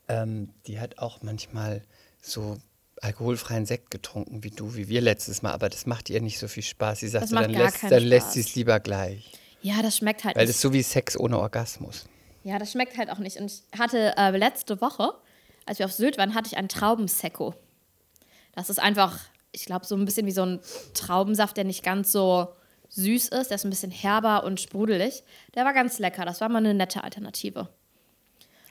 Ähm, 0.08 0.50
die 0.66 0.78
hat 0.80 0.98
auch 0.98 1.22
manchmal 1.22 1.82
so 2.20 2.58
alkoholfreien 3.04 3.66
Sekt 3.66 3.90
getrunken 3.90 4.42
wie 4.42 4.50
du, 4.50 4.74
wie 4.74 4.88
wir 4.88 5.00
letztes 5.00 5.42
Mal, 5.42 5.52
aber 5.52 5.68
das 5.68 5.86
macht 5.86 6.10
ihr 6.10 6.20
nicht 6.20 6.38
so 6.38 6.48
viel 6.48 6.62
Spaß. 6.62 7.00
Sie 7.00 7.08
sagte, 7.08 7.34
macht 7.34 7.44
dann, 7.44 7.52
lässt, 7.52 7.82
dann 7.84 8.02
lässt 8.02 8.32
sie 8.32 8.40
es 8.40 8.54
lieber 8.54 8.80
gleich. 8.80 9.30
Ja, 9.62 9.82
das 9.82 9.96
schmeckt 9.98 10.24
halt 10.24 10.36
Weil 10.36 10.44
nicht. 10.44 10.50
das 10.50 10.56
ist 10.56 10.62
so 10.62 10.72
wie 10.72 10.82
Sex 10.82 11.18
ohne 11.18 11.38
Orgasmus. 11.38 12.06
Ja, 12.42 12.58
das 12.58 12.72
schmeckt 12.72 12.98
halt 12.98 13.10
auch 13.10 13.18
nicht. 13.18 13.38
Und 13.38 13.50
ich 13.50 13.78
hatte 13.78 14.14
äh, 14.16 14.36
letzte 14.36 14.80
Woche, 14.80 15.14
als 15.64 15.78
wir 15.78 15.86
auf 15.86 15.92
Sylt 15.92 16.18
waren, 16.18 16.34
hatte 16.34 16.48
ich 16.48 16.58
einen 16.58 16.68
Traubensekko. 16.68 17.54
Das 18.54 18.68
ist 18.68 18.78
einfach, 18.78 19.18
ich 19.52 19.64
glaube, 19.64 19.86
so 19.86 19.96
ein 19.96 20.04
bisschen 20.04 20.26
wie 20.26 20.32
so 20.32 20.44
ein 20.44 20.60
Traubensaft, 20.92 21.56
der 21.56 21.64
nicht 21.64 21.82
ganz 21.82 22.12
so 22.12 22.48
süß 22.90 23.28
ist. 23.28 23.48
Der 23.48 23.56
ist 23.56 23.64
ein 23.64 23.70
bisschen 23.70 23.90
herber 23.90 24.44
und 24.44 24.60
sprudelig. 24.60 25.24
Der 25.54 25.64
war 25.64 25.72
ganz 25.72 25.98
lecker. 25.98 26.24
Das 26.24 26.40
war 26.40 26.48
mal 26.48 26.58
eine 26.58 26.74
nette 26.74 27.02
Alternative. 27.02 27.68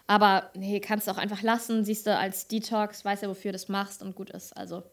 Aber 0.07 0.49
nee, 0.55 0.79
kannst 0.79 1.07
du 1.07 1.11
auch 1.11 1.17
einfach 1.17 1.41
lassen. 1.41 1.85
Siehst 1.85 2.07
du 2.07 2.17
als 2.17 2.47
Detox, 2.47 3.05
weißt 3.05 3.23
ja, 3.23 3.29
wofür 3.29 3.51
du 3.51 3.53
das 3.53 3.69
machst 3.69 4.01
und 4.01 4.15
gut 4.15 4.29
ist. 4.29 4.55
Also. 4.55 4.83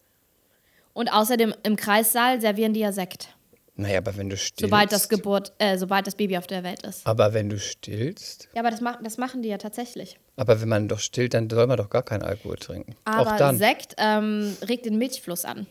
Und 0.93 1.12
außerdem 1.12 1.55
im 1.62 1.76
Kreissaal 1.76 2.40
servieren 2.40 2.73
die 2.73 2.81
ja 2.81 2.93
Sekt. 2.93 3.35
Naja, 3.75 3.99
aber 3.99 4.17
wenn 4.17 4.29
du 4.29 4.37
stillst. 4.37 4.61
Sobald 4.61 4.93
das 4.93 5.09
Geburt, 5.09 5.52
äh, 5.59 5.79
sobald 5.79 6.07
das 6.07 6.14
Baby 6.14 6.37
auf 6.37 6.47
der 6.47 6.62
Welt 6.62 6.83
ist. 6.83 7.07
aber 7.07 7.33
wenn 7.33 7.49
du 7.49 7.59
stillst. 7.59 8.49
Ja, 8.55 8.61
aber 8.61 8.71
das, 8.71 8.83
mach, 8.83 9.02
das 9.02 9.17
machen 9.17 9.43
die 9.43 9.49
ja 9.49 9.57
tatsächlich. 9.57 10.19
Aber 10.37 10.61
wenn 10.61 10.69
man 10.69 10.87
doch 10.87 10.99
stillt, 10.99 11.33
dann 11.33 11.49
soll 11.49 11.67
man 11.67 11.79
doch 11.79 11.88
gar 11.88 12.02
keinen 12.02 12.23
Alkohol 12.23 12.57
trinken. 12.57 12.95
Aber 13.05 13.33
Auch 13.33 13.37
dann. 13.37 13.57
Sekt 13.57 13.95
ähm, 13.97 14.55
regt 14.69 14.85
den 14.85 14.99
Milchfluss 14.99 15.45
an. 15.47 15.67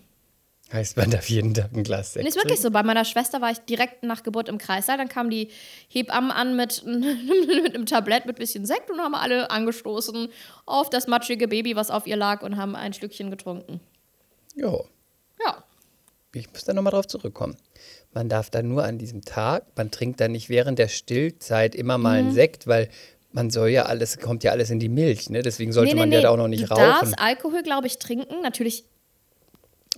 Heißt, 0.71 0.97
man 0.97 1.09
darf 1.09 1.27
jeden 1.29 1.53
Tag 1.55 1.71
ein 1.73 1.83
Glas 1.83 2.13
Sekt 2.13 2.23
Und 2.23 2.29
ist 2.29 2.35
wirklich 2.37 2.61
so. 2.61 2.69
Bei 2.69 2.83
meiner 2.83 3.03
Schwester 3.03 3.41
war 3.41 3.49
ich 3.51 3.57
direkt 3.59 4.03
nach 4.03 4.21
Geburt 4.21 4.49
im 4.49 4.59
Kreissaal. 4.59 4.97
Dann 4.97 5.09
kamen 5.09 5.31
die 5.31 5.49
Hebammen 5.87 6.29
an 6.31 6.55
mit, 6.55 6.83
mit 6.85 7.73
einem 7.73 7.87
Tablett 7.87 8.25
mit 8.27 8.35
bisschen 8.37 8.65
Sekt 8.67 8.91
und 8.91 8.99
haben 8.99 9.15
alle 9.15 9.49
angestoßen 9.49 10.29
auf 10.67 10.89
das 10.91 11.07
matschige 11.07 11.47
Baby, 11.47 11.75
was 11.75 11.89
auf 11.89 12.05
ihr 12.05 12.17
lag, 12.17 12.43
und 12.43 12.55
haben 12.57 12.75
ein 12.75 12.93
Stückchen 12.93 13.31
getrunken. 13.31 13.79
Jo, 14.55 14.85
Ja. 15.43 15.63
ich 16.33 16.51
muss 16.51 16.65
da 16.65 16.73
nochmal 16.73 16.91
drauf 16.91 17.07
zurückkommen. 17.07 17.57
Man 18.13 18.29
darf 18.29 18.49
dann 18.51 18.67
nur 18.67 18.83
an 18.83 18.97
diesem 18.99 19.23
Tag, 19.23 19.63
man 19.75 19.89
trinkt 19.91 20.19
dann 20.19 20.31
nicht 20.33 20.49
während 20.49 20.77
der 20.79 20.87
Stillzeit 20.87 21.73
immer 21.75 21.97
mal 21.97 22.21
Mhm. 22.21 22.27
einen 22.27 22.35
Sekt, 22.35 22.67
weil 22.67 22.89
man 23.31 23.49
soll 23.51 23.69
ja 23.69 23.83
alles, 23.83 24.19
kommt 24.19 24.43
ja 24.43 24.51
alles 24.51 24.69
in 24.71 24.79
die 24.79 24.89
Milch, 24.89 25.29
ne? 25.29 25.41
Deswegen 25.43 25.71
sollte 25.71 25.95
man 25.95 26.11
ja 26.11 26.21
da 26.21 26.29
auch 26.29 26.37
noch 26.37 26.47
nicht 26.47 26.63
du 26.63 26.69
rauchen. 26.71 26.81
darfst 26.83 27.19
Alkohol, 27.19 27.61
glaube 27.63 27.85
ich, 27.87 27.97
trinken. 27.99 28.41
Natürlich, 28.41 28.83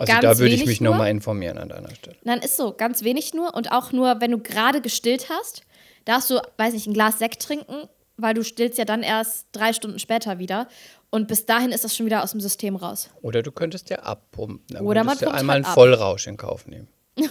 Also 0.02 0.12
ganz 0.14 0.22
da 0.22 0.38
würde 0.40 0.54
ich 0.54 0.66
mich 0.66 0.82
nochmal 0.82 1.10
informieren 1.10 1.58
an 1.58 1.70
deiner 1.70 1.94
Stelle. 1.96 2.18
dann 2.24 2.40
ist 2.40 2.58
so, 2.58 2.74
ganz 2.74 3.04
wenig 3.04 3.34
nur. 3.34 3.54
Und 3.54 3.72
auch 3.72 3.92
nur, 3.92 4.22
wenn 4.22 4.32
du 4.32 4.40
gerade 4.40 4.82
gestillt 4.82 5.30
hast, 5.30 5.64
darfst 6.06 6.30
du, 6.30 6.42
weiß 6.58 6.74
nicht, 6.74 6.88
ein 6.88 6.94
Glas 6.94 7.20
Sekt 7.20 7.42
trinken, 7.42 7.88
weil 8.18 8.34
du 8.34 8.44
stillst 8.44 8.78
ja 8.78 8.86
dann 8.86 9.04
erst 9.04 9.48
drei 9.52 9.74
Stunden 9.74 10.00
später 10.00 10.40
wieder. 10.40 10.68
Und 11.10 11.28
bis 11.28 11.46
dahin 11.46 11.72
ist 11.72 11.84
das 11.84 11.96
schon 11.96 12.06
wieder 12.06 12.24
aus 12.24 12.32
dem 12.32 12.42
System 12.42 12.76
raus. 12.76 13.10
Oder 13.22 13.44
du 13.44 13.52
könntest 13.52 13.90
ja 13.90 14.00
abpumpen. 14.00 14.62
Dann 14.70 14.86
Oder 14.86 15.04
man 15.04 15.18
pumpt 15.18 15.34
einmal 15.34 15.56
halt 15.58 15.66
einen. 15.66 15.74
Vollrausch 15.74 16.28
in 16.28 16.38
Kauf 16.38 16.68
nehmen. 16.68 16.88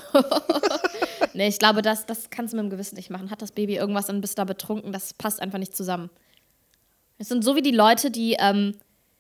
Nee, 1.33 1.49
ich 1.49 1.59
glaube, 1.59 1.83
das, 1.83 2.07
das 2.07 2.31
kannst 2.31 2.53
du 2.53 2.57
mit 2.57 2.65
dem 2.65 2.71
Gewissen 2.71 2.97
nicht 2.97 3.11
machen. 3.11 3.31
Hat 3.31 3.43
das 3.43 3.53
Baby 3.53 3.77
irgendwas 3.77 4.09
und 4.11 4.21
bist 4.21 4.39
da 4.39 4.45
betrunken, 4.45 4.93
das 4.93 5.15
passt 5.15 5.41
einfach 5.41 5.59
nicht 5.59 5.77
zusammen. 5.77 6.11
Es 7.19 7.29
sind 7.29 7.45
so 7.45 7.55
wie 7.55 7.63
die 7.63 7.71
Leute, 7.71 8.11
die 8.11 8.37
ähm, 8.39 8.77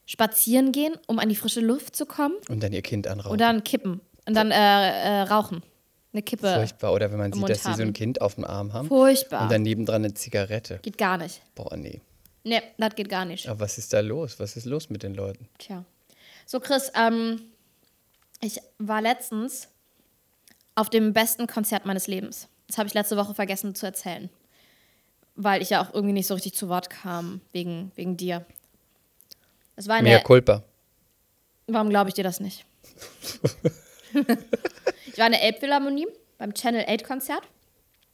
spazieren 0.07 0.73
gehen, 0.73 0.95
um 1.07 1.19
an 1.19 1.29
die 1.29 1.37
frische 1.37 1.61
Luft 1.61 1.95
zu 1.97 2.07
kommen 2.07 2.35
Und 2.49 2.63
dann 2.63 2.73
ihr 2.73 2.83
Kind 2.83 3.07
anrauchen. 3.07 3.33
und 3.33 3.41
dann 3.41 3.63
kippen 3.65 4.01
und 4.27 4.35
dann 4.35 4.51
äh, 4.51 4.55
äh, 4.55 5.21
rauchen. 5.23 5.63
Eine 6.13 6.23
Kippe. 6.23 6.53
Furchtbar. 6.53 6.93
Oder 6.93 7.13
wenn 7.13 7.19
man 7.19 7.33
sieht, 7.33 7.41
Mund 7.41 7.51
dass 7.51 7.63
sie 7.63 7.73
so 7.75 7.83
ein 7.83 7.89
haben. 7.89 7.93
Kind 7.93 8.21
auf 8.21 8.35
dem 8.35 8.45
Arm 8.45 8.73
haben. 8.73 8.89
Furchtbar. 8.89 9.43
Und 9.43 9.53
dann 9.53 9.63
nebendran 9.63 10.05
eine 10.05 10.13
Zigarette. 10.15 10.81
geht 10.83 10.99
gar 10.99 11.17
nicht. 11.19 11.41
Boah, 11.55 11.77
nee. 11.77 12.01
Nee, 12.43 12.61
das 12.79 12.95
geht 12.97 13.09
gar 13.09 13.25
nicht. 13.25 13.49
Aber 13.49 13.61
was 13.61 13.79
ist 13.79 13.93
da 13.93 14.01
los? 14.01 14.41
Was 14.41 14.57
ist 14.57 14.65
los 14.65 14.91
mit 14.91 15.03
den 15.05 15.15
Leuten? 15.15 15.49
Tja. 15.59 15.85
So, 16.47 16.59
Chris, 16.59 16.91
ähm, 16.97 17.41
ich 18.41 18.59
war 18.79 19.01
letztens 19.03 19.69
auf 20.75 20.91
dem 20.91 21.13
besten 21.13 21.47
Konzert 21.47 21.87
meines 21.87 22.09
Lebens. 22.09 22.49
Das 22.67 22.79
habe 22.79 22.89
ich 22.89 22.95
letzte 22.95 23.17
Woche 23.17 23.35
vergessen 23.35 23.75
zu 23.77 23.87
erzählen. 23.87 24.31
Weil 25.37 25.63
ich 25.63 25.71
ja 25.71 25.81
auch 25.83 25.95
irgendwie 25.95 26.15
nicht 26.15 26.27
so 26.27 26.35
richtig 26.35 26.55
zu 26.55 26.69
Wort 26.69 26.91
kam, 26.91 27.41
wegen, 27.53 27.93
wegen 27.95 28.17
dir. 28.17 28.45
Es 29.77 29.89
war 29.89 30.03
Mehr 30.03 30.17
eine. 30.17 30.25
Culpa. 30.25 30.65
Warum 31.67 31.91
glaube 31.91 32.09
ich 32.09 32.15
dir 32.15 32.25
das 32.25 32.41
nicht? 32.41 32.67
ich 35.07 35.19
war 35.19 35.27
in 35.27 35.33
der 35.33 35.43
Elbphilharmonie 35.43 36.07
beim 36.39 36.55
Channel 36.55 36.85
8 36.89 37.05
Konzert. 37.05 37.43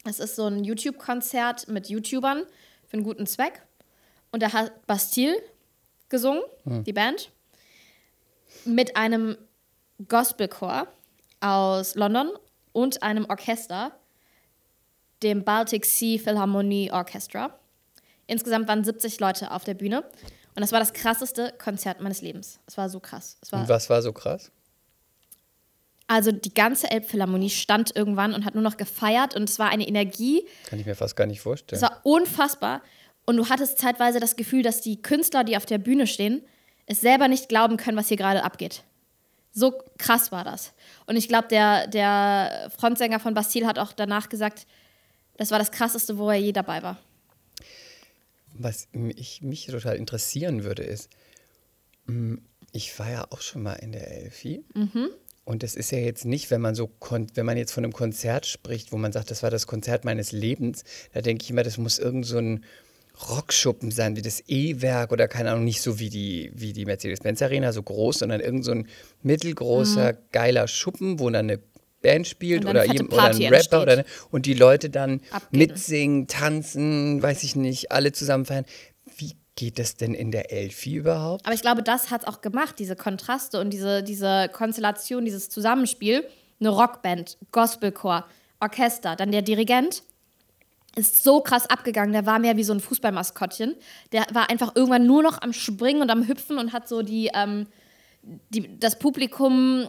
Es 0.05 0.21
ist 0.21 0.37
so 0.37 0.47
ein 0.47 0.63
YouTube-Konzert 0.63 1.69
mit 1.69 1.89
YouTubern 1.89 2.45
für 2.87 2.95
einen 2.95 3.05
guten 3.05 3.27
Zweck. 3.27 3.63
Und 4.31 4.43
da 4.43 4.53
hat 4.53 4.87
Bastille 4.87 5.37
gesungen, 6.09 6.43
die 6.65 6.93
Band, 6.93 7.31
mit 8.65 8.97
einem 8.97 9.37
Gospelchor 10.09 10.87
aus 11.41 11.95
London 11.95 12.31
und 12.73 13.03
einem 13.03 13.25
Orchester, 13.29 13.99
dem 15.23 15.45
Baltic 15.45 15.85
Sea 15.87 16.19
Philharmonie 16.19 16.93
Orchestra. 16.93 17.59
Insgesamt 18.27 18.69
waren 18.69 18.85
70 18.85 19.19
Leute 19.21 19.51
auf 19.51 19.65
der 19.65 19.75
Bühne. 19.75 20.05
Und 20.57 20.63
das 20.63 20.73
war 20.73 20.81
das 20.81 20.93
krasseste 20.93 21.53
Konzert 21.59 22.01
meines 22.01 22.23
Lebens. 22.23 22.59
Es 22.67 22.77
war 22.77 22.89
so 22.89 22.99
krass. 22.99 23.37
War 23.51 23.61
Und 23.61 23.69
was 23.69 23.89
war 23.91 24.03
so 24.03 24.13
krass? 24.13 24.51
also 26.09 26.31
die 26.33 26.55
ganze 26.55 26.91
Elbphilharmonie 26.91 27.51
stand 27.51 27.95
irgendwann 27.97 28.33
und 28.33 28.45
hat 28.45 28.55
nur 28.55 28.63
noch 28.63 28.77
gefeiert 28.77 29.35
und 29.35 29.49
es 29.49 29.59
war 29.59 29.71
eine 29.71 29.87
Energie, 29.87 30.47
Kann 30.67 30.79
ich 30.79 30.87
mir 30.87 30.95
fast 30.95 31.17
gar 31.17 31.27
nicht 31.27 31.41
vorstellen. 31.41 31.83
es 31.83 31.89
war 31.89 32.01
unfassbar. 32.05 32.83
Und 33.27 33.37
du 33.37 33.49
hattest 33.49 33.79
zeitweise 33.79 34.21
das 34.21 34.37
Gefühl, 34.37 34.63
dass 34.63 34.81
die 34.81 35.03
Künstler, 35.03 35.43
die 35.43 35.57
auf 35.57 35.67
der 35.67 35.79
Bühne 35.79 36.07
stehen, 36.07 36.45
es 36.87 37.01
selber 37.01 37.27
nicht 37.27 37.49
glauben 37.49 37.77
können, 37.77 37.97
was 37.97 38.07
hier 38.07 38.17
gerade 38.17 38.45
abgeht. 38.45 38.85
So 39.53 39.75
krass 39.99 40.31
war 40.31 40.45
das. 40.45 40.73
Und 41.07 41.17
ich 41.17 41.27
glaube, 41.27 41.49
der, 41.49 41.89
der 41.89 42.71
Frontsänger 42.79 43.19
von 43.19 43.35
Bastille 43.35 43.67
hat 43.67 43.81
auch 43.81 43.93
danach 43.93 44.29
gesagt, 44.29 44.67
das 45.39 45.51
war 45.51 45.59
das 45.59 45.73
Krasseste, 45.73 46.19
wo 46.19 46.31
er 46.31 46.37
je 46.37 46.53
dabei 46.53 46.85
war. 46.85 46.99
Was 48.59 48.89
mich, 48.93 49.43
mich 49.43 49.67
total 49.67 49.97
interessieren 49.97 50.65
würde, 50.65 50.83
ist, 50.83 51.11
ich 52.73 52.99
war 52.99 53.11
ja 53.11 53.27
auch 53.31 53.41
schon 53.41 53.63
mal 53.63 53.75
in 53.75 53.93
der 53.93 54.11
Elfi. 54.11 54.65
Mhm. 54.75 55.11
Und 55.45 55.63
es 55.63 55.77
ist 55.77 55.93
ja 55.93 55.99
jetzt 55.99 56.25
nicht, 56.25 56.51
wenn 56.51 56.61
man 56.61 56.75
so, 56.75 56.91
wenn 57.35 57.47
man 57.47 57.57
jetzt 57.57 57.73
von 57.73 57.85
einem 57.85 57.93
Konzert 57.93 58.47
spricht, 58.47 58.91
wo 58.91 58.97
man 58.97 59.13
sagt, 59.13 59.31
das 59.31 59.45
war 59.45 59.51
das 59.51 59.69
Konzert 59.69 60.05
meines 60.05 60.33
Lebens, 60.33 60.83
da 61.13 61.21
denke 61.21 61.45
ich 61.45 61.51
immer, 61.51 61.63
das 61.63 61.79
muss 61.79 62.01
irgend 62.01 62.27
so 62.27 62.39
ein 62.39 62.65
Rockschuppen 63.31 63.91
sein, 63.91 64.17
wie 64.17 64.23
das 64.23 64.43
E-Werk 64.49 65.13
oder 65.13 65.29
keine 65.29 65.53
Ahnung, 65.53 65.65
nicht 65.65 65.81
so 65.81 65.99
wie 65.99 66.11
die, 66.11 66.51
wie 66.55 66.73
die 66.73 66.85
Mercedes-Benz 66.85 67.41
Arena, 67.43 67.73
so 67.73 67.83
groß, 67.83 68.19
sondern 68.19 68.41
irgend 68.41 68.65
so 68.65 68.73
ein 68.73 68.89
mittelgroßer, 69.23 70.15
geiler 70.33 70.69
Schuppen, 70.69 71.19
wo 71.21 71.31
dann 71.31 71.49
eine 71.49 71.61
Band 72.07 72.27
spielt 72.27 72.65
oder, 72.65 72.83
fette 72.83 72.95
jem- 72.95 73.13
oder 73.13 73.25
ein 73.25 73.43
Rapper 73.43 73.83
oder 73.83 73.97
ne, 73.97 74.05
und 74.31 74.47
die 74.47 74.55
Leute 74.55 74.91
dann 74.91 75.21
Abgehen. 75.31 75.59
mitsingen, 75.59 76.27
tanzen, 76.27 77.23
weiß 77.23 77.43
ich 77.43 77.57
nicht, 77.57 77.93
alle 77.93 78.13
zusammen 78.13 78.45
feiern. 78.45 78.65
Wie 79.17 79.37
Geht 79.57 79.79
das 79.79 79.97
denn 79.97 80.13
in 80.13 80.31
der 80.33 80.53
Elfi 80.53 80.97
überhaupt? 80.97 81.47
Aber 81.47 81.55
ich 81.55 81.63
glaube, 81.63 81.83
das 81.83 82.11
hat 82.11 82.23
es 82.23 82.29
auch 82.29 82.43
gemacht, 82.43 82.79
diese 82.79 82.95
Kontraste 82.95 83.59
und 83.59 83.71
diese, 83.71 84.03
diese 84.03 84.51
Konstellation, 84.53 85.25
dieses 85.25 85.49
Zusammenspiel. 85.49 86.29
Eine 86.61 86.69
Rockband, 86.69 87.39
Gospelchor, 87.53 88.27
Orchester, 88.61 89.17
dann 89.17 89.33
der 89.33 89.41
Dirigent 89.41 90.03
ist 90.95 91.25
so 91.25 91.41
krass 91.41 91.69
abgegangen. 91.69 92.13
Der 92.13 92.27
war 92.27 92.39
mehr 92.39 92.59
wie 92.59 92.65
so 92.65 92.75
ein 92.75 92.81
Fußballmaskottchen. 92.81 93.77
Der 94.13 94.27
war 94.33 94.51
einfach 94.51 94.77
irgendwann 94.77 95.07
nur 95.07 95.23
noch 95.23 95.41
am 95.41 95.55
Springen 95.55 96.03
und 96.03 96.11
am 96.11 96.29
Hüpfen 96.29 96.59
und 96.59 96.75
hat 96.75 96.87
so 96.87 97.01
die, 97.01 97.31
ähm, 97.35 97.67
die, 98.23 98.79
das 98.79 98.99
Publikum 98.99 99.89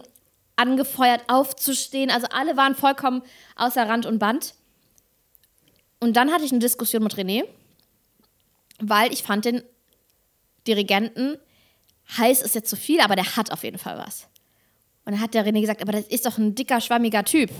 angefeuert, 0.58 1.22
aufzustehen. 1.28 2.10
Also 2.10 2.26
alle 2.30 2.56
waren 2.56 2.74
vollkommen 2.74 3.22
außer 3.56 3.88
Rand 3.88 4.06
und 4.06 4.18
Band. 4.18 4.54
Und 6.00 6.16
dann 6.16 6.30
hatte 6.30 6.44
ich 6.44 6.50
eine 6.50 6.60
Diskussion 6.60 7.02
mit 7.02 7.14
René, 7.14 7.44
weil 8.80 9.12
ich 9.12 9.22
fand 9.22 9.44
den 9.44 9.62
Dirigenten, 10.66 11.38
heiß 12.16 12.42
ist 12.42 12.54
jetzt 12.54 12.70
zu 12.70 12.76
viel, 12.76 13.00
aber 13.00 13.16
der 13.16 13.36
hat 13.36 13.50
auf 13.52 13.64
jeden 13.64 13.78
Fall 13.78 13.98
was. 13.98 14.28
Und 15.04 15.12
dann 15.12 15.20
hat 15.20 15.34
der 15.34 15.46
René 15.46 15.60
gesagt, 15.60 15.82
aber 15.82 15.92
das 15.92 16.06
ist 16.06 16.26
doch 16.26 16.38
ein 16.38 16.54
dicker, 16.54 16.80
schwammiger 16.80 17.24
Typ. 17.24 17.50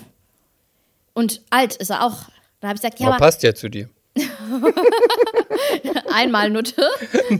Und 1.14 1.40
alt 1.50 1.76
ist 1.76 1.90
er 1.90 2.04
auch. 2.04 2.28
Dann 2.60 2.68
habe 2.68 2.76
ich 2.76 2.82
gesagt, 2.82 3.00
ja, 3.00 3.06
Aber 3.06 3.16
aber 3.16 3.24
passt 3.24 3.42
ja 3.42 3.54
zu 3.54 3.68
dir. 3.68 3.88
einmal 6.12 6.50
Nutte. 6.50 6.82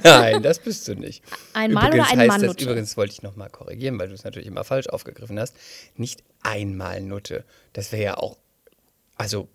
Nein, 0.03 0.43
das 0.43 0.59
bist 0.59 0.89
du 0.89 0.95
nicht. 0.95 1.23
Einmal 1.55 1.89
übrigens 1.89 2.07
oder 2.09 2.13
ein 2.13 2.19
heißt 2.21 2.29
Mann 2.29 2.41
das, 2.41 2.49
Nutte? 2.49 2.65
Übrigens 2.65 2.97
wollte 2.97 3.13
ich 3.13 3.23
nochmal 3.23 3.51
korrigieren, 3.51 3.99
weil 3.99 4.09
du 4.09 4.15
es 4.15 4.25
natürlich 4.25 4.49
immer 4.49 4.65
falsch 4.65 4.89
aufgegriffen 4.89 5.39
hast. 5.39 5.57
Nicht 5.97 6.23
einmal 6.43 7.01
Nutte. 7.01 7.45
Das 7.73 7.93
wäre 7.93 8.03
ja 8.03 8.17
auch, 8.19 8.37
also 9.17 9.49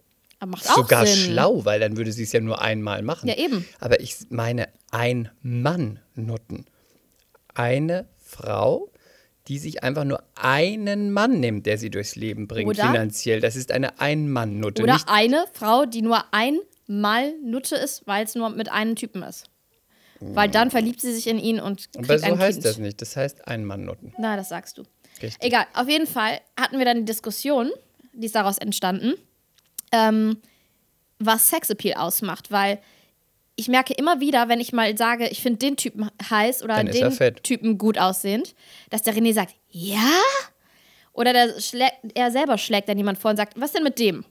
sogar 0.61 1.05
Sinn. 1.05 1.31
schlau, 1.31 1.65
weil 1.65 1.79
dann 1.79 1.95
würde 1.97 2.11
sie 2.11 2.23
es 2.23 2.31
ja 2.31 2.39
nur 2.41 2.61
einmal 2.61 3.01
machen. 3.01 3.29
Ja, 3.29 3.37
eben. 3.37 3.65
Aber 3.79 3.99
ich 4.01 4.15
meine 4.29 4.67
Ein-Mann-Nutten. 4.91 6.65
Eine 7.53 8.07
Frau, 8.25 8.89
die 9.47 9.59
sich 9.59 9.83
einfach 9.83 10.03
nur 10.03 10.23
einen 10.35 11.11
Mann 11.11 11.39
nimmt, 11.39 11.65
der 11.65 11.77
sie 11.77 11.89
durchs 11.89 12.15
Leben 12.15 12.47
bringt, 12.47 12.69
Oder- 12.69 12.87
finanziell. 12.87 13.39
Das 13.41 13.55
ist 13.55 13.71
eine 13.71 13.99
Ein-Mann-Nutte. 13.99 14.83
Oder 14.83 14.93
Nicht 14.93 15.07
eine 15.07 15.45
Frau, 15.53 15.85
die 15.85 16.01
nur 16.01 16.23
einmal 16.87 17.33
Nutte 17.43 17.75
ist, 17.75 18.05
weil 18.07 18.25
es 18.25 18.35
nur 18.35 18.49
mit 18.49 18.71
einem 18.71 18.95
Typen 18.95 19.23
ist. 19.23 19.45
Weil 20.19 20.49
dann 20.49 20.71
verliebt 20.71 21.01
sie 21.01 21.13
sich 21.13 21.27
in 21.27 21.37
ihn 21.37 21.59
und 21.59 21.91
kriegt 21.91 22.09
aber 22.09 22.17
so 22.17 22.25
ein 22.25 22.39
heißt 22.39 22.53
Kind. 22.61 22.65
das 22.65 22.77
nicht. 22.77 23.01
Das 23.01 23.17
heißt 23.17 23.45
Ein-Mann-Nutten. 23.45 24.13
Na, 24.17 24.37
das 24.37 24.49
sagst 24.49 24.77
du. 24.77 24.83
Richtig. 25.21 25.43
Egal, 25.43 25.65
auf 25.73 25.89
jeden 25.89 26.07
Fall 26.07 26.39
hatten 26.57 26.77
wir 26.77 26.85
dann 26.85 26.99
die 26.99 27.05
Diskussion, 27.05 27.71
die 28.13 28.27
ist 28.27 28.35
daraus 28.35 28.57
entstanden, 28.57 29.15
ähm, 29.91 30.37
was 31.19 31.49
Sexappeal 31.49 31.95
ausmacht, 31.95 32.51
weil 32.51 32.79
ich 33.55 33.67
merke 33.67 33.93
immer 33.93 34.19
wieder, 34.19 34.49
wenn 34.49 34.59
ich 34.59 34.71
mal 34.71 34.97
sage, 34.97 35.27
ich 35.27 35.41
finde 35.41 35.59
den 35.59 35.77
Typen 35.77 36.09
heiß 36.29 36.63
oder 36.63 36.75
er 36.75 36.83
den. 36.85 37.35
Typen 37.43 37.77
gut 37.77 37.97
aussehend, 37.97 38.55
dass 38.89 39.03
der 39.03 39.13
René 39.13 39.33
sagt, 39.33 39.53
ja? 39.69 40.09
Oder 41.11 41.33
er 42.13 42.31
selber 42.31 42.57
schlägt 42.57 42.89
dann 42.89 42.97
jemand 42.97 43.19
vor 43.19 43.31
und 43.31 43.37
sagt, 43.37 43.59
was 43.59 43.73
denn 43.73 43.83
mit 43.83 43.99
dem? 43.99 44.25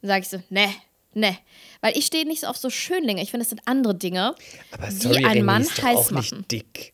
Dann 0.00 0.08
sage 0.08 0.22
ich 0.22 0.28
so, 0.28 0.42
ne, 0.50 0.68
ne. 1.14 1.36
Weil 1.80 1.96
ich 1.96 2.06
stehe 2.06 2.26
nicht 2.26 2.40
so 2.40 2.46
auf 2.46 2.56
so 2.56 2.70
Schönlinge. 2.70 3.22
Ich 3.22 3.30
finde, 3.30 3.44
das 3.44 3.50
sind 3.50 3.60
andere 3.66 3.94
Dinge, 3.94 4.34
Aber 4.72 4.86
die 4.88 4.92
sorry, 4.94 5.24
einen 5.24 5.42
René 5.42 5.44
Mann 5.44 5.62
ist 5.62 5.78
doch 5.78 5.82
heiß 5.84 5.96
auch 5.96 6.10
machen. 6.12 6.38
nicht 6.38 6.50
dick. 6.52 6.92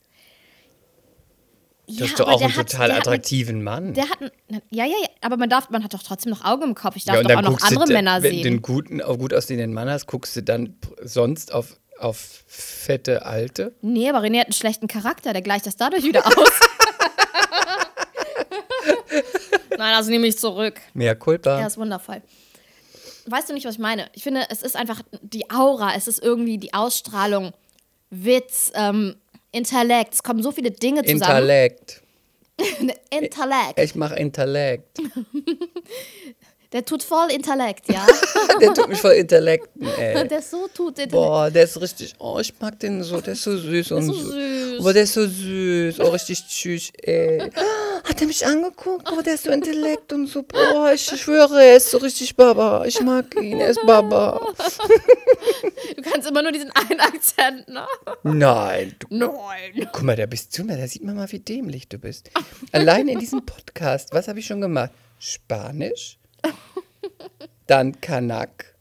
Du 1.86 1.94
Ja, 1.94 2.06
hast 2.06 2.20
doch 2.20 2.28
auch 2.28 2.40
einen 2.40 2.56
hat- 2.56 2.70
total 2.70 2.88
der 2.88 2.96
hat 2.98 3.06
attraktiven 3.08 3.62
Mann. 3.64 3.94
Der 3.94 4.08
hat, 4.08 4.20
ein, 4.20 4.30
ja, 4.70 4.84
ja, 4.84 4.94
ja, 5.02 5.08
aber 5.22 5.36
man 5.36 5.50
darf, 5.50 5.70
man 5.70 5.82
hat 5.82 5.92
doch 5.92 6.02
trotzdem 6.04 6.30
noch 6.30 6.44
Augen 6.44 6.62
im 6.62 6.74
Kopf. 6.76 6.94
Ich 6.96 7.04
darf 7.04 7.16
ja, 7.16 7.22
doch 7.24 7.36
auch 7.36 7.42
noch 7.42 7.60
andere 7.62 7.86
du, 7.86 7.92
Männer 7.92 8.22
wenn 8.22 8.30
du 8.32 8.36
sehen. 8.38 8.46
einen 8.46 8.62
guten, 8.62 9.00
gut 9.00 9.34
aussehenden 9.34 9.72
Mann 9.74 9.90
hast, 9.90 10.06
guckst 10.06 10.36
du 10.36 10.42
dann 10.42 10.76
sonst 11.02 11.52
auf, 11.52 11.76
auf 11.98 12.44
fette 12.46 13.26
Alte. 13.26 13.74
Nee, 13.82 14.08
aber 14.08 14.20
René 14.20 14.38
hat 14.38 14.46
einen 14.46 14.52
schlechten 14.52 14.86
Charakter, 14.86 15.32
der 15.32 15.42
gleicht 15.42 15.66
das 15.66 15.76
dadurch 15.76 16.04
wieder 16.04 16.24
aus. 16.26 16.34
Nein, 19.76 19.94
also 19.94 20.10
nehme 20.10 20.26
ich 20.26 20.38
zurück. 20.38 20.80
Mehr 20.94 21.14
Culpa. 21.16 21.58
Er 21.60 21.66
ist 21.66 21.78
wundervoll. 21.78 22.22
Weißt 23.26 23.48
du 23.48 23.54
nicht, 23.54 23.66
was 23.66 23.74
ich 23.74 23.80
meine? 23.80 24.08
Ich 24.14 24.22
finde, 24.22 24.46
es 24.50 24.62
ist 24.62 24.76
einfach 24.76 25.02
die 25.22 25.50
Aura, 25.50 25.94
es 25.96 26.08
ist 26.08 26.22
irgendwie 26.22 26.58
die 26.58 26.74
Ausstrahlung, 26.74 27.52
Witz, 28.10 28.72
ähm, 28.74 29.16
Intellekt. 29.52 30.14
Es 30.14 30.22
kommen 30.22 30.42
so 30.42 30.52
viele 30.52 30.70
Dinge 30.70 31.02
zusammen. 31.02 31.22
Intellekt. 31.22 32.02
Intellekt. 33.10 33.78
Ich 33.78 33.94
mache 33.94 34.16
Intellekt. 34.16 34.98
Der 36.72 36.84
tut 36.84 37.02
voll 37.02 37.32
Intellekt, 37.32 37.88
ja. 37.88 38.06
Der 38.60 38.72
tut 38.72 38.88
mich 38.88 39.00
voll 39.00 39.14
Intellekten, 39.14 39.88
ey. 39.98 40.28
der 40.28 40.40
so 40.40 40.68
tut 40.72 40.90
Intellekt. 40.90 41.10
Boah, 41.10 41.50
der 41.50 41.64
ist 41.64 41.80
richtig. 41.80 42.14
Oh, 42.20 42.38
ich 42.40 42.54
mag 42.60 42.78
den 42.78 43.02
so. 43.02 43.20
Der 43.20 43.32
ist 43.32 43.42
so 43.42 43.56
süß 43.56 43.90
und 43.90 44.02
so 44.04 44.12
so. 44.12 44.30
süß. 44.30 44.82
Boah, 44.82 44.92
der 44.92 45.02
ist 45.02 45.14
so 45.14 45.26
süß. 45.26 45.98
Oh, 45.98 46.10
richtig 46.10 46.46
tschüss, 46.46 46.92
ey. 47.02 47.50
Hat 48.10 48.20
er 48.20 48.26
mich 48.26 48.44
angeguckt? 48.44 49.04
Boah, 49.04 49.22
der 49.22 49.34
ist 49.34 49.44
so 49.44 49.50
Intellekt 49.52 50.12
und 50.12 50.26
so. 50.26 50.42
Boah, 50.42 50.90
ich 50.92 51.04
schwöre, 51.04 51.62
er 51.64 51.76
ist 51.76 51.90
so 51.92 51.98
richtig 51.98 52.34
Baba. 52.34 52.84
Ich 52.84 53.00
mag 53.00 53.32
ihn, 53.40 53.60
er 53.60 53.68
ist 53.70 53.86
Baba. 53.86 54.40
Du 55.96 56.02
kannst 56.02 56.28
immer 56.28 56.42
nur 56.42 56.50
diesen 56.52 56.70
einen 56.72 56.98
Akzent, 57.00 57.68
ne? 57.68 57.86
Nein, 58.22 58.94
du 58.98 59.06
Nein. 59.10 59.88
Guck 59.92 60.02
mal, 60.02 60.16
da 60.16 60.26
bist 60.26 60.56
du 60.58 60.64
mal, 60.64 60.76
da 60.76 60.86
sieht 60.88 61.04
man 61.04 61.14
mal, 61.16 61.30
wie 61.30 61.38
dämlich 61.38 61.88
du 61.88 61.98
bist. 61.98 62.30
Allein 62.72 63.06
in 63.08 63.18
diesem 63.18 63.44
Podcast, 63.44 64.12
was 64.12 64.26
habe 64.28 64.38
ich 64.40 64.46
schon 64.46 64.60
gemacht? 64.60 64.90
Spanisch, 65.18 66.18
dann 67.66 68.00
Kanak, 68.00 68.74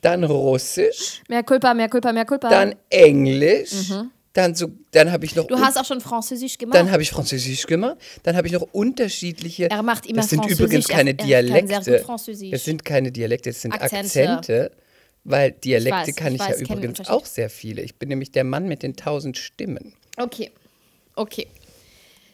dann 0.00 0.24
Russisch, 0.24 1.22
Mehr 1.28 1.42
Culpa, 1.42 1.74
mehr 1.74 1.88
Culpa, 1.88 2.12
mehr 2.12 2.24
Culpa. 2.24 2.48
dann 2.48 2.74
Englisch, 2.88 3.92
dann 4.34 4.54
so, 4.54 4.72
dann 4.90 5.10
habe 5.12 5.24
ich 5.24 5.34
noch, 5.36 5.46
du 5.46 5.58
hast 5.58 5.78
auch 5.78 5.84
schon 5.84 6.00
Französisch 6.00 6.58
gemacht. 6.58 6.76
dann 6.76 6.90
habe 6.90 7.02
ich 7.02 7.10
Französisch 7.10 7.66
gemacht, 7.66 7.96
dann 8.24 8.36
habe 8.36 8.48
ich 8.48 8.52
noch 8.52 8.66
unterschiedliche. 8.72 9.70
Er 9.70 9.82
macht 9.82 10.06
immer 10.06 10.20
Das 10.20 10.30
sind 10.30 10.44
übrigens 10.46 10.88
keine 10.88 11.14
Dialekte. 11.14 11.92
Das 12.50 12.64
sind 12.64 12.84
keine 12.84 13.12
Dialekte, 13.12 13.50
das 13.50 13.62
sind 13.62 13.72
Akzente. 13.72 14.28
Akzente. 14.28 14.70
weil 15.22 15.52
Dialekte 15.52 16.08
weiß, 16.08 16.16
kann 16.16 16.34
ich 16.34 16.34
ich, 16.34 16.48
weiß, 16.48 16.56
ja 16.58 16.62
ich 16.64 16.70
übrigens 16.70 17.08
auch 17.08 17.24
sehr 17.24 17.48
viele. 17.48 17.82
Ich 17.82 17.94
bin 17.94 18.08
nämlich 18.08 18.32
der 18.32 18.44
Mann 18.44 18.66
mit 18.66 18.82
den 18.82 18.96
tausend 18.96 19.38
Stimmen. 19.38 19.94
Okay. 20.16 20.50
Okay. 21.14 21.46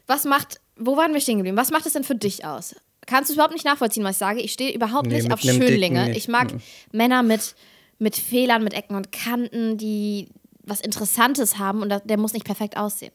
Was 0.07 0.25
macht, 0.25 0.61
wo 0.77 0.97
waren 0.97 1.13
wir 1.13 1.21
stehen 1.21 1.37
geblieben? 1.37 1.59
Was 1.59 1.71
macht 1.71 1.85
es 1.85 1.93
denn 1.93 2.05
für 2.05 2.15
dich 2.15 2.47
aus? 2.47 2.75
Kannst 3.07 3.29
du 3.29 3.35
überhaupt 3.35 3.53
nicht 3.53 3.67
nachvollziehen, 3.67 4.05
was 4.05 4.13
ich 4.13 4.19
sage? 4.19 4.41
Ich 4.41 4.53
stehe 4.53 4.73
überhaupt 4.73 5.07
Nee, 5.07 5.17
nicht 5.17 5.33
auf 5.33 5.41
Schönlinge. 5.41 6.07
Nicht. 6.07 6.17
Ich 6.17 6.29
mag 6.29 6.49
Männer 6.93 7.23
mit, 7.23 7.55
mit 7.99 8.17
Fehlern, 8.17 8.65
mit 8.65 8.73
Ecken 8.73 8.97
und 8.97 9.13
Kanten, 9.13 9.77
die 9.77 10.29
was 10.63 10.81
Interessantes 10.81 11.59
haben 11.59 11.83
und 11.83 11.93
der 12.05 12.17
muss 12.19 12.33
nicht 12.33 12.45
perfekt 12.45 12.77
aussehen. 12.77 13.13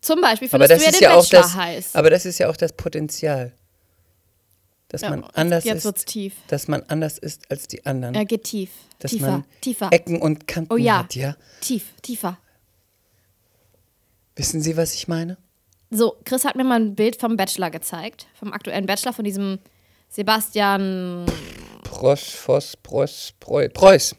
Zum 0.00 0.20
Beispiel 0.20 0.48
Aber 0.52 0.66
findest 0.68 0.70
das 0.70 0.78
du 0.78 0.84
ja 0.84 0.90
ist 0.90 1.00
den 1.00 1.02
ja 1.04 1.14
auch 1.16 1.22
Bachelor 1.22 1.42
das. 1.42 1.54
heiß. 1.56 1.94
Aber 1.96 2.10
das 2.10 2.24
ist 2.26 2.38
ja 2.38 2.48
auch 2.48 2.56
das 2.56 2.72
Potenzial, 2.72 3.52
dass 4.88 5.00
Ja, 5.02 5.10
man 5.10 5.24
anders 5.34 5.64
jetzt 5.64 5.78
ist, 5.78 5.84
wird's 5.84 6.04
tief. 6.04 6.34
dass 6.46 6.68
man 6.68 6.82
anders 6.88 7.18
ist 7.18 7.50
als 7.50 7.66
die 7.66 7.84
anderen, 7.84 8.14
Er 8.14 8.24
geht 8.24 8.44
tief. 8.44 8.70
dass 9.00 9.10
tiefer, 9.10 9.30
man 9.30 9.44
tiefer. 9.60 9.88
Ecken 9.92 10.20
und 10.22 10.46
Kanten 10.46 10.72
Oh 10.72 10.76
ja. 10.76 10.98
hat, 11.00 11.14
ja. 11.14 11.36
Tief, 11.60 11.92
tiefer. 12.02 12.38
Wissen 14.36 14.60
Sie, 14.62 14.76
was 14.76 14.94
ich 14.94 15.08
meine? 15.08 15.36
So, 15.90 16.16
Chris 16.24 16.44
hat 16.44 16.54
mir 16.54 16.64
mal 16.64 16.80
ein 16.80 16.94
Bild 16.94 17.18
vom 17.18 17.36
Bachelor 17.36 17.70
gezeigt, 17.70 18.26
vom 18.34 18.52
aktuellen 18.52 18.86
Bachelor, 18.86 19.12
von 19.12 19.24
diesem 19.24 19.58
Sebastian 20.10 21.26
Prosch, 21.82 22.34
Voss, 22.36 22.76
Preuß, 22.76 23.32
Preu, 23.40 23.68
Preuß. 23.68 24.14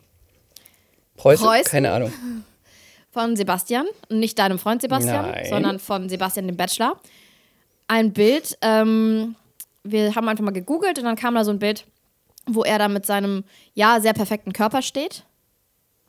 Preuß? 1.20 1.42
Preußen? 1.42 1.72
Keine 1.72 1.92
Ahnung. 1.92 2.12
von 3.12 3.36
Sebastian, 3.36 3.86
nicht 4.10 4.38
deinem 4.40 4.60
Freund 4.60 4.82
Sebastian, 4.82 5.32
Nein. 5.32 5.46
sondern 5.50 5.80
von 5.80 6.10
Sebastian 6.10 6.48
dem 6.48 6.58
Bachelor. 6.58 7.00
Ein 7.88 8.14
Bild, 8.14 8.58
ähm, 8.62 9.36
wir 9.84 10.14
haben 10.16 10.30
einfach 10.30 10.44
mal 10.44 10.52
gegoogelt 10.52 11.00
und 11.00 11.06
dann 11.06 11.16
kam 11.16 11.36
da 11.36 11.44
so 11.44 11.52
ein 11.52 11.60
Bild, 11.60 11.86
wo 12.46 12.64
er 12.64 12.78
da 12.80 12.88
mit 12.88 13.06
seinem, 13.06 13.44
ja, 13.74 14.00
sehr 14.00 14.14
perfekten 14.14 14.54
Körper 14.54 14.82
steht. 14.82 15.24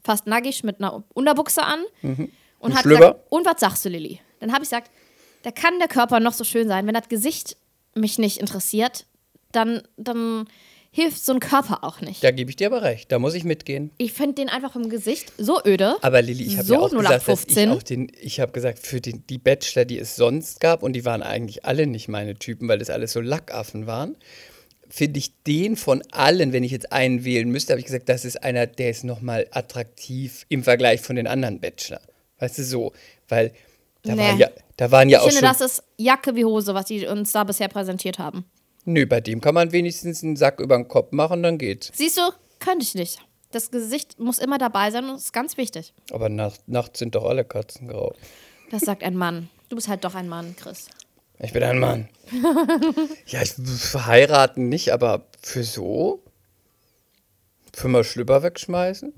Fast 0.02 0.26
nackig 0.26 0.62
mit 0.64 0.78
einer 0.78 1.02
Unterbuchse 1.14 1.62
an. 1.62 1.80
Und 2.02 2.18
Mhm. 2.18 2.32
Ein 2.62 2.74
hat 2.74 2.82
Schlüpper? 2.82 2.98
gesagt, 3.00 3.20
und 3.30 3.46
was 3.46 3.60
sagst 3.60 3.84
du, 3.84 3.88
Lilly? 3.88 4.20
Dann 4.40 4.52
habe 4.52 4.62
ich 4.62 4.68
gesagt, 4.70 4.90
da 5.42 5.50
kann 5.50 5.78
der 5.78 5.88
Körper 5.88 6.20
noch 6.20 6.34
so 6.34 6.44
schön 6.44 6.68
sein, 6.68 6.86
wenn 6.86 6.94
das 6.94 7.08
Gesicht 7.08 7.56
mich 7.94 8.18
nicht 8.18 8.36
interessiert, 8.38 9.06
dann, 9.52 9.82
dann 9.96 10.46
hilft 10.90 11.24
so 11.24 11.32
ein 11.32 11.40
Körper 11.40 11.84
auch 11.84 12.00
nicht. 12.00 12.22
Da 12.22 12.30
gebe 12.32 12.50
ich 12.50 12.56
dir 12.56 12.66
aber 12.66 12.82
recht. 12.82 13.12
Da 13.12 13.18
muss 13.18 13.34
ich 13.34 13.44
mitgehen. 13.44 13.90
Ich 13.98 14.12
finde 14.12 14.34
den 14.34 14.48
einfach 14.48 14.72
vom 14.72 14.88
Gesicht 14.88 15.32
so 15.38 15.60
öde. 15.64 15.96
Aber 16.02 16.20
Lilly, 16.20 16.44
ich 16.44 16.56
habe 16.56 16.66
so 16.66 16.74
ja 16.74 16.80
auch 16.80 16.90
gesagt, 16.90 17.28
dass 17.28 17.44
ich 17.46 17.56
0815. 17.56 17.70
auch 17.70 17.82
den, 17.82 18.12
ich 18.20 18.40
habe 18.40 18.52
gesagt, 18.52 18.78
für 18.80 19.00
den, 19.00 19.24
die 19.28 19.38
Bachelor, 19.38 19.84
die 19.84 19.98
es 19.98 20.16
sonst 20.16 20.60
gab, 20.60 20.82
und 20.82 20.94
die 20.94 21.04
waren 21.04 21.22
eigentlich 21.22 21.64
alle 21.64 21.86
nicht 21.86 22.08
meine 22.08 22.34
Typen, 22.34 22.68
weil 22.68 22.78
das 22.78 22.90
alles 22.90 23.12
so 23.12 23.20
Lackaffen 23.20 23.86
waren, 23.86 24.16
finde 24.88 25.18
ich 25.20 25.32
den 25.44 25.76
von 25.76 26.02
allen, 26.10 26.52
wenn 26.52 26.64
ich 26.64 26.72
jetzt 26.72 26.90
einen 26.92 27.24
wählen 27.24 27.48
müsste, 27.48 27.72
habe 27.72 27.80
ich 27.80 27.86
gesagt, 27.86 28.08
das 28.08 28.24
ist 28.24 28.42
einer, 28.42 28.66
der 28.66 28.90
ist 28.90 29.04
nochmal 29.04 29.46
attraktiv 29.52 30.44
im 30.48 30.64
Vergleich 30.64 31.00
von 31.00 31.14
den 31.14 31.28
anderen 31.28 31.60
Bachelor. 31.60 32.00
Weißt 32.40 32.58
du, 32.58 32.64
so, 32.64 32.92
weil 33.28 33.52
da, 34.02 34.14
Nee. 34.16 34.22
waren, 34.22 34.38
ja, 34.38 34.48
da 34.76 34.90
waren 34.90 35.08
ja 35.08 35.18
ich 35.18 35.22
auch 35.22 35.28
finde, 35.28 35.46
schon, 35.46 35.58
das 35.58 35.60
ist 35.60 35.82
Jacke 35.98 36.34
wie 36.34 36.44
Hose, 36.44 36.74
was 36.74 36.86
die 36.86 37.06
uns 37.06 37.30
da 37.32 37.44
bisher 37.44 37.68
präsentiert 37.68 38.18
haben. 38.18 38.44
Nö, 38.84 39.06
bei 39.06 39.20
dem 39.20 39.40
kann 39.40 39.54
man 39.54 39.72
wenigstens 39.72 40.22
einen 40.22 40.36
Sack 40.36 40.60
über 40.60 40.76
den 40.76 40.88
Kopf 40.88 41.12
machen, 41.12 41.42
dann 41.42 41.58
geht's. 41.58 41.90
Siehst 41.94 42.18
du, 42.18 42.22
könnte 42.58 42.84
ich 42.84 42.94
nicht. 42.94 43.18
Das 43.52 43.70
Gesicht 43.70 44.18
muss 44.20 44.38
immer 44.38 44.58
dabei 44.58 44.90
sein 44.90 45.08
und 45.08 45.16
ist 45.16 45.32
ganz 45.32 45.56
wichtig. 45.56 45.92
Aber 46.12 46.28
nacht, 46.28 46.60
nachts 46.68 47.00
sind 47.00 47.14
doch 47.14 47.24
alle 47.24 47.44
Katzen 47.44 47.88
grau. 47.88 48.14
Das 48.70 48.82
sagt 48.82 49.02
ein 49.02 49.16
Mann. 49.16 49.48
Du 49.68 49.76
bist 49.76 49.88
halt 49.88 50.04
doch 50.04 50.14
ein 50.14 50.28
Mann, 50.28 50.54
Chris. 50.56 50.88
Ich 51.40 51.52
bin 51.52 51.62
ein 51.62 51.78
Mann. 51.78 52.08
ja, 53.26 53.42
ich 53.42 53.52
verheiraten 53.52 54.68
nicht, 54.68 54.92
aber 54.92 55.24
für 55.42 55.64
so? 55.64 56.22
Für 57.72 57.88
mal 57.88 58.04
Schlüpper 58.04 58.42
wegschmeißen? 58.42 59.12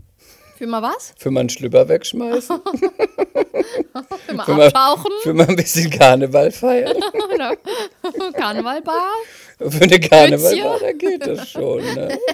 Für 0.63 0.69
mal 0.69 0.81
was? 0.81 1.13
Für 1.19 1.33
mal 1.33 1.41
einen 1.41 1.49
Schlüpper 1.49 1.89
wegschmeißen? 1.89 2.61
Für 4.27 4.35
mal 4.35 4.45
Für 4.45 4.55
mal, 4.55 4.67
abtauchen? 4.69 5.11
für 5.25 5.35
mal 5.35 5.49
ein 5.49 5.57
bisschen 5.57 5.91
Karneval 5.91 6.53
feiern? 6.53 7.01
Karnevalbar? 8.33 9.11
Für 9.59 9.83
eine 9.83 9.99
Karneval, 9.99 10.53
Witzchen. 10.53 10.81
da 10.81 10.93
geht 10.93 11.27
das 11.27 11.51
schon, 11.51 11.83
ne? 11.83 12.17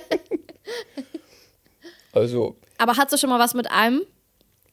Also, 2.13 2.57
Aber 2.77 2.99
hast 2.99 3.15
du 3.15 3.17
schon 3.17 3.31
mal 3.31 3.39
was 3.39 3.55
mit 3.55 3.71
einem? 3.71 4.03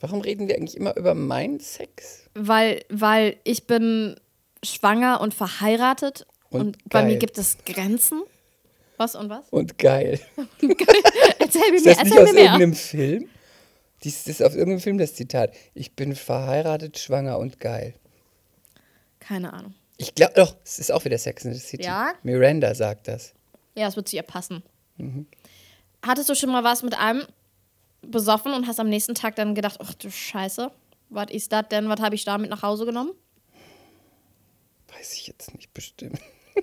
warum 0.02 0.20
reden 0.20 0.50
wir 0.50 0.56
eigentlich 0.58 0.76
immer 0.76 0.94
über 0.98 1.14
meinen 1.16 1.62
Sex? 1.62 2.24
Weil, 2.34 2.84
weil 2.90 3.38
ich 3.46 3.68
bin 3.68 4.20
schwanger 4.66 5.22
und 5.22 5.34
verheiratet 5.34 6.28
und, 6.50 6.60
Und 6.60 6.90
bei 6.90 7.04
mir 7.04 7.12
geil. 7.12 7.20
gibt 7.20 7.38
es 7.38 7.56
Grenzen. 7.66 8.22
Was 8.98 9.16
und 9.16 9.30
was? 9.30 9.46
Und 9.50 9.78
geil. 9.78 10.20
Erzähl 11.40 11.72
mir 11.72 11.78
Ist 11.78 11.86
mehr, 11.86 11.96
das 11.96 12.04
nicht 12.04 12.18
erzähl 12.18 12.24
aus 12.24 12.28
mir 12.28 12.34
mehr. 12.34 12.44
irgendeinem 12.44 12.74
Film? 12.74 13.30
Dies 14.06 14.24
das 14.24 14.36
ist 14.36 14.44
auf 14.44 14.54
irgendeinem 14.54 14.82
Film 14.82 15.00
das 15.00 15.16
Zitat. 15.16 15.52
Ich 15.74 15.94
bin 15.94 16.16
verheiratet, 16.16 17.00
schwanger 17.00 17.40
und 17.40 17.60
geil. 17.60 17.96
Keine 19.20 19.52
Ahnung. 19.52 19.74
Ich 19.98 20.14
glaube 20.14 20.34
doch, 20.36 20.56
es 20.64 20.78
ist 20.78 20.92
auch 20.92 21.04
wieder 21.06 21.18
Sex 21.18 21.44
in 21.44 21.54
the 21.54 21.60
City. 21.60 21.84
Ja? 21.84 22.14
Miranda 22.22 22.76
sagt 22.76 23.08
das. 23.08 23.34
Ja, 23.74 23.88
es 23.88 23.96
wird 23.96 24.08
zu 24.08 24.16
ihr 24.16 24.22
passen. 24.22 24.62
Mhm. 24.98 25.26
Hattest 26.04 26.30
du 26.30 26.36
schon 26.36 26.52
mal 26.52 26.64
was 26.64 26.84
mit 26.84 26.98
einem 26.98 27.24
besoffen 28.04 28.54
und 28.54 28.68
hast 28.68 28.80
am 28.80 28.90
nächsten 28.90 29.16
Tag 29.16 29.36
dann 29.38 29.56
gedacht, 29.56 29.80
ach 29.82 29.96
du 29.96 30.12
Scheiße, 30.12 30.70
was 31.10 31.32
ist 31.32 31.52
das 31.52 31.68
denn? 31.70 31.90
Was 31.90 32.00
habe 32.00 32.14
ich 32.14 32.26
da 32.26 32.38
mit 32.38 32.52
nach 32.52 32.62
Hause 32.62 32.86
genommen? 32.86 33.12
Weiß 34.96 35.14
ich 35.14 35.26
jetzt 35.26 35.56
nicht 35.56 35.74
bestimmt. 35.74 36.20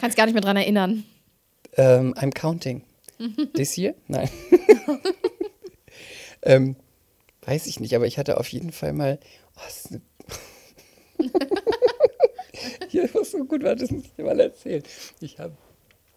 Kannst 0.00 0.16
gar 0.16 0.26
nicht 0.26 0.34
mehr 0.34 0.42
dran 0.42 0.56
erinnern. 0.56 1.04
Ähm, 1.76 2.14
I'm 2.14 2.32
counting. 2.32 2.84
Mhm. 3.18 3.52
This 3.54 3.76
year? 3.76 3.94
Nein. 4.06 4.30
ähm, 6.44 6.76
weiß 7.42 7.66
ich 7.66 7.80
nicht, 7.80 7.94
aber 7.94 8.06
ich 8.06 8.18
hatte 8.18 8.38
auf 8.38 8.48
jeden 8.48 8.72
Fall 8.72 8.92
mal. 8.92 9.18
Oh, 9.56 9.60
das 9.64 9.84
ist 9.84 9.90
eine 9.92 10.00
Hier, 12.88 13.08
was 13.14 13.32
so 13.32 13.44
gut 13.44 13.62
war, 13.64 13.74
das 13.76 13.90
muss 13.90 14.04
ich 14.04 14.14
dir 14.14 14.24
mal 14.24 14.38
erzählen. 14.40 14.82
Ich, 15.20 15.38
hab, 15.38 15.52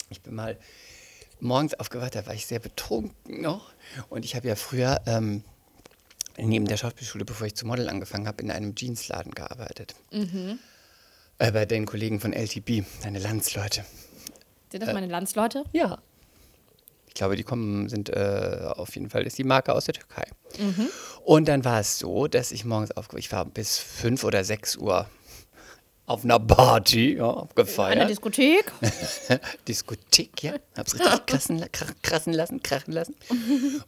ich 0.10 0.22
bin 0.22 0.36
mal 0.36 0.58
morgens 1.40 1.74
aufgewacht, 1.74 2.16
da 2.16 2.26
war 2.26 2.34
ich 2.34 2.46
sehr 2.46 2.60
betrunken 2.60 3.42
noch. 3.42 3.74
Und 4.10 4.24
ich 4.26 4.36
habe 4.36 4.48
ja 4.48 4.56
früher 4.56 5.02
ähm, 5.08 5.44
neben 6.38 6.66
der 6.66 6.78
Schauspielschule, 6.78 7.26
bevor 7.26 7.48
ich 7.48 7.56
zu 7.56 7.66
Model 7.66 7.90
angefangen 7.90 8.28
habe, 8.28 8.44
in 8.44 8.52
einem 8.52 8.76
Jeansladen 8.76 9.34
gearbeitet. 9.34 9.96
Äh, 11.40 11.52
bei 11.52 11.66
den 11.66 11.86
Kollegen 11.86 12.20
von 12.20 12.34
LTB, 12.34 12.84
deine 13.04 13.20
Landsleute. 13.20 13.84
Sind 14.72 14.82
Äh. 14.82 14.86
das 14.86 14.94
meine 14.94 15.08
Landsleute? 15.08 15.64
Ja. 15.74 15.98
Ich 17.18 17.20
glaube, 17.20 17.36
die 17.36 17.44
kommen, 17.44 17.90
sind 17.90 18.10
äh, 18.10 18.60
auf 18.76 18.94
jeden 18.94 19.10
Fall, 19.10 19.26
ist 19.26 19.40
die 19.40 19.44
Marke 19.44 19.74
aus 19.74 19.86
der 19.86 19.96
Türkei. 19.96 20.26
Und 21.26 21.48
dann 21.48 21.66
war 21.66 21.80
es 21.80 21.98
so, 21.98 22.28
dass 22.28 22.52
ich 22.52 22.64
morgens 22.64 22.92
aufgewacht 22.92 23.18
ich 23.18 23.32
war 23.32 23.44
bis 23.44 23.80
5 23.80 24.24
oder 24.24 24.44
6 24.44 24.76
Uhr 24.76 25.10
auf 26.06 26.24
einer 26.24 26.40
Party, 26.40 27.16
ja, 27.16 27.28
abgefeiert. 27.28 28.08
Diskothek? 28.08 28.72
Diskothek, 29.68 30.44
ja. 30.44 30.54
Hab's 30.78 30.94
richtig 30.94 31.26
krassen, 31.26 31.66
krassen 32.04 32.34
lassen, 32.34 32.62
krachen 32.62 32.94
lassen. 32.94 33.16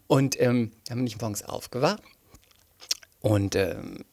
Und 0.08 0.42
ähm, 0.42 0.72
dann 0.88 0.98
bin 0.98 1.06
ich 1.06 1.22
morgens 1.22 1.44
aufgewacht 1.44 2.02
und 3.22 3.56
ähm, 3.56 4.06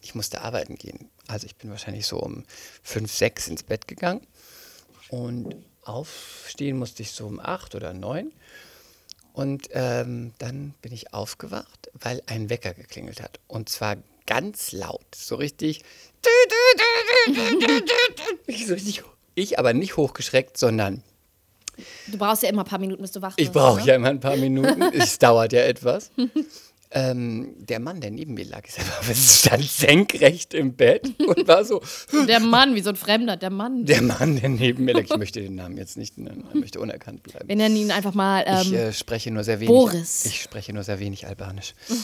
ich 0.00 0.14
musste 0.14 0.40
arbeiten 0.40 0.76
gehen. 0.76 1.10
Also 1.28 1.44
ich 1.44 1.56
bin 1.56 1.68
wahrscheinlich 1.68 2.06
so 2.06 2.18
um 2.18 2.44
5, 2.82 3.12
6 3.12 3.48
ins 3.48 3.62
Bett 3.62 3.86
gegangen 3.86 4.26
und 5.10 5.54
aufstehen 5.86 6.78
musste 6.78 7.02
ich 7.02 7.12
so 7.12 7.26
um 7.26 7.40
8 7.40 7.74
oder 7.74 7.92
9. 7.92 8.32
Und 9.32 9.68
ähm, 9.72 10.32
dann 10.38 10.74
bin 10.80 10.92
ich 10.92 11.12
aufgewacht, 11.12 11.90
weil 11.94 12.22
ein 12.26 12.50
Wecker 12.50 12.72
geklingelt 12.74 13.20
hat. 13.20 13.40
Und 13.48 13.68
zwar 13.68 13.96
ganz 14.26 14.72
laut, 14.72 15.14
so 15.14 15.36
richtig. 15.36 15.82
Ich, 18.46 18.66
so 18.66 18.74
richtig 18.74 19.02
ich 19.34 19.58
aber 19.58 19.72
nicht 19.72 19.96
hochgeschreckt, 19.96 20.56
sondern 20.56 21.02
Du 22.06 22.18
brauchst 22.18 22.42
ja 22.42 22.48
immer 22.48 22.62
ein 22.62 22.68
paar 22.68 22.78
Minuten, 22.78 23.02
bis 23.02 23.12
du 23.12 23.22
wach 23.22 23.34
ich 23.36 23.46
bist. 23.46 23.52
brauche 23.52 23.80
ne? 23.80 23.86
ja 23.86 23.94
immer 23.96 24.10
ein 24.10 24.20
paar 24.20 24.36
Minuten. 24.36 24.82
Es 24.92 25.18
dauert 25.18 25.52
ja 25.52 25.62
etwas. 25.62 26.10
ähm, 26.90 27.54
der 27.58 27.80
Mann, 27.80 28.00
der 28.00 28.10
neben 28.10 28.34
mir 28.34 28.44
lag, 28.44 28.62
stand 29.14 29.64
senkrecht 29.64 30.52
im 30.54 30.74
Bett 30.74 31.06
und 31.18 31.46
war 31.48 31.64
so. 31.64 31.80
Der 32.28 32.40
Mann, 32.40 32.74
wie 32.74 32.80
so 32.80 32.90
ein 32.90 32.96
Fremder, 32.96 33.36
der 33.36 33.50
Mann. 33.50 33.84
Der 33.84 34.00
Mann, 34.02 34.38
der 34.40 34.48
neben 34.48 34.84
mir 34.84 34.94
lag, 34.94 35.02
ich 35.04 35.16
möchte 35.16 35.40
den 35.40 35.54
Namen 35.56 35.76
jetzt 35.76 35.96
nicht 35.96 36.16
nennen, 36.18 36.46
er 36.52 36.58
möchte 36.60 36.78
unerkannt 36.80 37.22
bleiben. 37.24 37.48
Wir 37.48 37.56
nennen 37.56 37.76
ihn 37.76 37.90
einfach 37.90 38.14
mal. 38.14 38.44
Ich 38.62 38.72
Ähm, 38.72 38.78
äh, 38.78 38.92
spreche 38.92 39.30
nur 39.32 39.42
sehr 39.44 39.58
wenig. 39.60 39.68
Boris. 39.68 40.24
Ich 40.26 40.42
spreche 40.42 40.72
nur 40.72 40.82
sehr 40.84 41.00
wenig 41.00 41.26
Albanisch. 41.26 41.74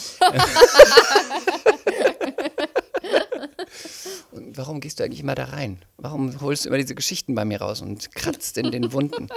und 4.31 4.57
warum 4.57 4.79
gehst 4.79 4.99
du 4.99 5.03
eigentlich 5.03 5.19
immer 5.21 5.35
da 5.35 5.45
rein? 5.45 5.79
Warum 5.97 6.39
holst 6.41 6.65
du 6.65 6.69
immer 6.69 6.77
diese 6.77 6.95
Geschichten 6.95 7.35
bei 7.35 7.45
mir 7.45 7.61
raus 7.61 7.81
und 7.81 8.13
kratzt 8.15 8.57
in 8.57 8.71
den 8.71 8.91
Wunden? 8.93 9.27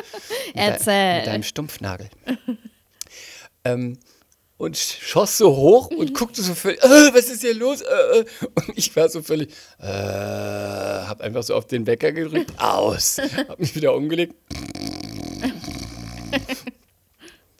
Erzähl. 0.54 1.18
Mit 1.18 1.26
deinem 1.26 1.42
Stumpfnagel. 1.42 2.08
ähm, 3.64 3.98
und 4.56 4.76
schoss 4.76 5.38
so 5.38 5.56
hoch 5.56 5.88
und 5.88 6.14
guckte 6.14 6.42
so 6.42 6.54
völlig, 6.54 6.82
äh, 6.82 7.14
was 7.14 7.28
ist 7.28 7.40
hier 7.42 7.54
los? 7.54 7.80
Äh, 7.80 8.20
äh. 8.20 8.24
Und 8.54 8.76
ich 8.76 8.94
war 8.94 9.08
so 9.08 9.22
völlig, 9.22 9.50
äh, 9.78 9.86
hab 9.86 11.20
einfach 11.20 11.42
so 11.42 11.54
auf 11.54 11.66
den 11.66 11.86
Wecker 11.86 12.12
gedrückt, 12.12 12.52
aus. 12.58 13.18
Hab 13.48 13.58
mich 13.58 13.74
wieder 13.74 13.94
umgelegt. 13.94 14.34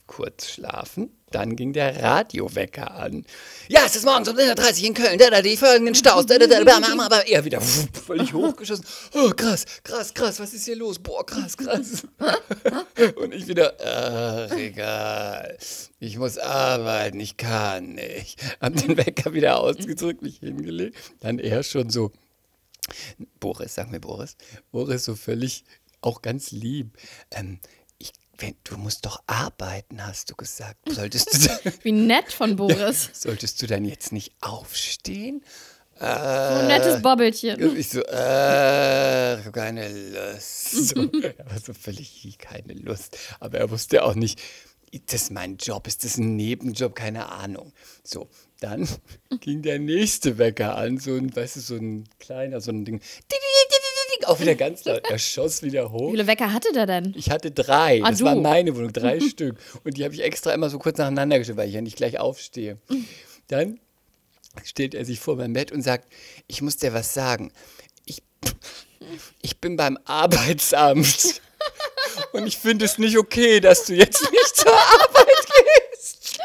Kurz 0.07 0.51
schlafen, 0.51 1.11
dann 1.35 1.57
ging 1.57 1.73
der 1.73 2.03
Radiowecker 2.03 2.95
an. 2.95 3.25
Ja, 3.69 3.81
es 3.87 3.97
ist 3.97 4.05
morgens 4.05 4.29
um 4.29 4.37
10.30 4.37 4.81
Uhr 4.81 4.87
in 4.89 4.95
Köln, 4.95 5.19
da, 5.19 5.31
da, 5.31 5.43
die 5.43 5.57
folgenden 5.57 5.95
Staus, 5.95 6.27
da, 6.27 6.39
da, 6.39 6.47
da, 6.47 6.63
bam, 6.63 7.01
aber 7.01 7.27
er 7.27 7.45
wieder 7.45 7.61
völlig 7.61 8.33
hochgeschossen. 8.33 8.85
Oh, 9.15 9.31
krass, 9.31 9.65
krass, 9.83 10.15
krass, 10.15 10.39
was 10.39 10.55
ist 10.55 10.65
hier 10.65 10.77
los? 10.77 10.99
Boah, 10.99 11.27
krass, 11.27 11.57
krass. 11.57 12.07
Und 13.17 13.35
ich 13.35 13.49
wieder, 13.49 13.75
ach, 13.85 14.57
egal, 14.57 15.59
ich 15.99 16.19
muss 16.19 16.39
arbeiten, 16.39 17.19
ich 17.19 17.37
kann 17.37 17.95
nicht. 17.95 18.41
Hab 18.61 18.77
den 18.77 18.97
Wecker 18.97 19.33
wieder 19.33 19.59
ausgedrückt, 19.59 20.23
mich 20.23 20.39
hingelegt. 20.39 20.97
Dann 21.21 21.39
er 21.39 21.63
schon 21.63 21.91
so, 21.91 22.13
Boris, 23.41 23.75
sag 23.75 23.91
mir 23.91 24.01
Boris. 24.01 24.37
Boris 24.71 25.05
so 25.05 25.17
völlig, 25.17 25.65
auch 26.01 26.23
ganz 26.23 26.53
lieb. 26.53 26.97
Ähm, 27.31 27.59
du 28.65 28.77
musst 28.77 29.07
doch 29.07 29.23
arbeiten, 29.27 30.05
hast 30.07 30.31
du 30.31 30.35
gesagt. 30.35 30.79
Solltest 30.89 31.35
du, 31.35 31.49
dann- 31.49 31.73
wie 31.83 31.93
nett 31.93 32.33
von 32.33 32.57
Boris. 32.57 33.11
solltest 33.13 33.61
du 33.63 33.67
dann 33.67 33.85
jetzt 33.85 34.13
nicht 34.13 34.33
aufstehen? 34.41 35.43
So 35.97 36.05
ein 36.07 36.67
nettes 36.67 37.01
Bobbelchen. 37.03 37.63
Und 37.63 37.79
ich 37.79 37.89
so, 37.89 38.01
äh, 38.01 39.39
keine 39.53 39.89
Lust. 40.33 40.89
So, 40.89 41.03
er 41.39 41.51
war 41.51 41.61
so 41.65 41.73
völlig 41.73 42.37
keine 42.39 42.73
Lust. 42.75 43.17
Aber 43.39 43.59
er 43.59 43.71
wusste 43.71 44.03
auch 44.05 44.17
nicht, 44.17 44.41
ist 44.91 45.13
das 45.13 45.31
mein 45.31 45.57
Job? 45.57 45.87
Ist 45.87 46.05
das 46.05 46.17
ein 46.17 46.35
Nebenjob? 46.35 46.97
Keine 46.97 47.29
Ahnung. 47.31 47.73
So, 48.03 48.29
dann 48.61 48.89
ging 49.41 49.63
der 49.63 49.79
nächste 49.79 50.37
Wecker 50.39 50.77
an, 50.77 50.99
so 50.99 51.15
ein, 51.15 51.35
weißt 51.35 51.57
du, 51.57 51.61
so 51.61 51.75
ein 51.77 52.09
kleiner, 52.19 52.61
so 52.61 52.73
ein 52.73 52.85
Ding. 52.85 53.01
Auch 54.27 54.41
wieder 54.41 54.55
ganz 54.57 54.85
laut. 54.85 55.03
Er 55.09 55.19
schoss 55.19 55.63
wieder 55.63 55.91
hoch. 55.91 56.09
Wie 56.09 56.13
viele 56.13 56.27
Wecker 56.27 56.53
hatte 56.53 56.73
der 56.73 56.87
denn? 56.87 57.15
Ich 57.17 57.31
hatte 57.31 57.51
drei. 57.51 58.01
Ah, 58.03 58.11
das 58.11 58.19
du. 58.21 58.25
war 58.25 58.35
meine 58.35 58.75
Wohnung, 58.77 58.93
drei 58.93 59.21
Stück. 59.21 59.57
Und 59.85 59.97
die 59.97 60.05
habe 60.05 60.15
ich 60.15 60.23
extra 60.23 60.53
immer 60.53 60.71
so 60.71 60.79
kurz 60.79 60.99
nacheinander 60.99 61.39
gestellt, 61.39 61.59
weil 61.59 61.69
ich 61.69 61.75
ja 61.75 61.81
nicht 61.81 61.97
gleich 61.97 62.19
aufstehe. 62.19 62.79
Dann 63.49 63.81
stellt 64.65 64.95
er 64.95 65.05
sich 65.05 65.21
vor 65.21 65.37
mein 65.37 65.53
Bett 65.53 65.73
und 65.73 65.83
sagt, 65.83 66.07
ich 66.47 66.63
muss 66.63 66.77
dir 66.77 66.95
was 66.95 67.13
sagen. 67.15 67.53
Ich, 68.07 68.23
ich 69.43 69.59
bin 69.59 69.77
beim 69.77 69.99
Arbeitsamt. 70.05 71.41
Und 72.33 72.47
ich 72.47 72.59
finde 72.59 72.85
es 72.85 72.99
nicht 72.99 73.17
okay, 73.17 73.59
dass 73.61 73.87
du 73.87 73.95
jetzt 73.95 74.21
nicht 74.31 74.57
zur 74.57 74.73
Arbeit 74.73 75.47
gehst. 75.47 76.39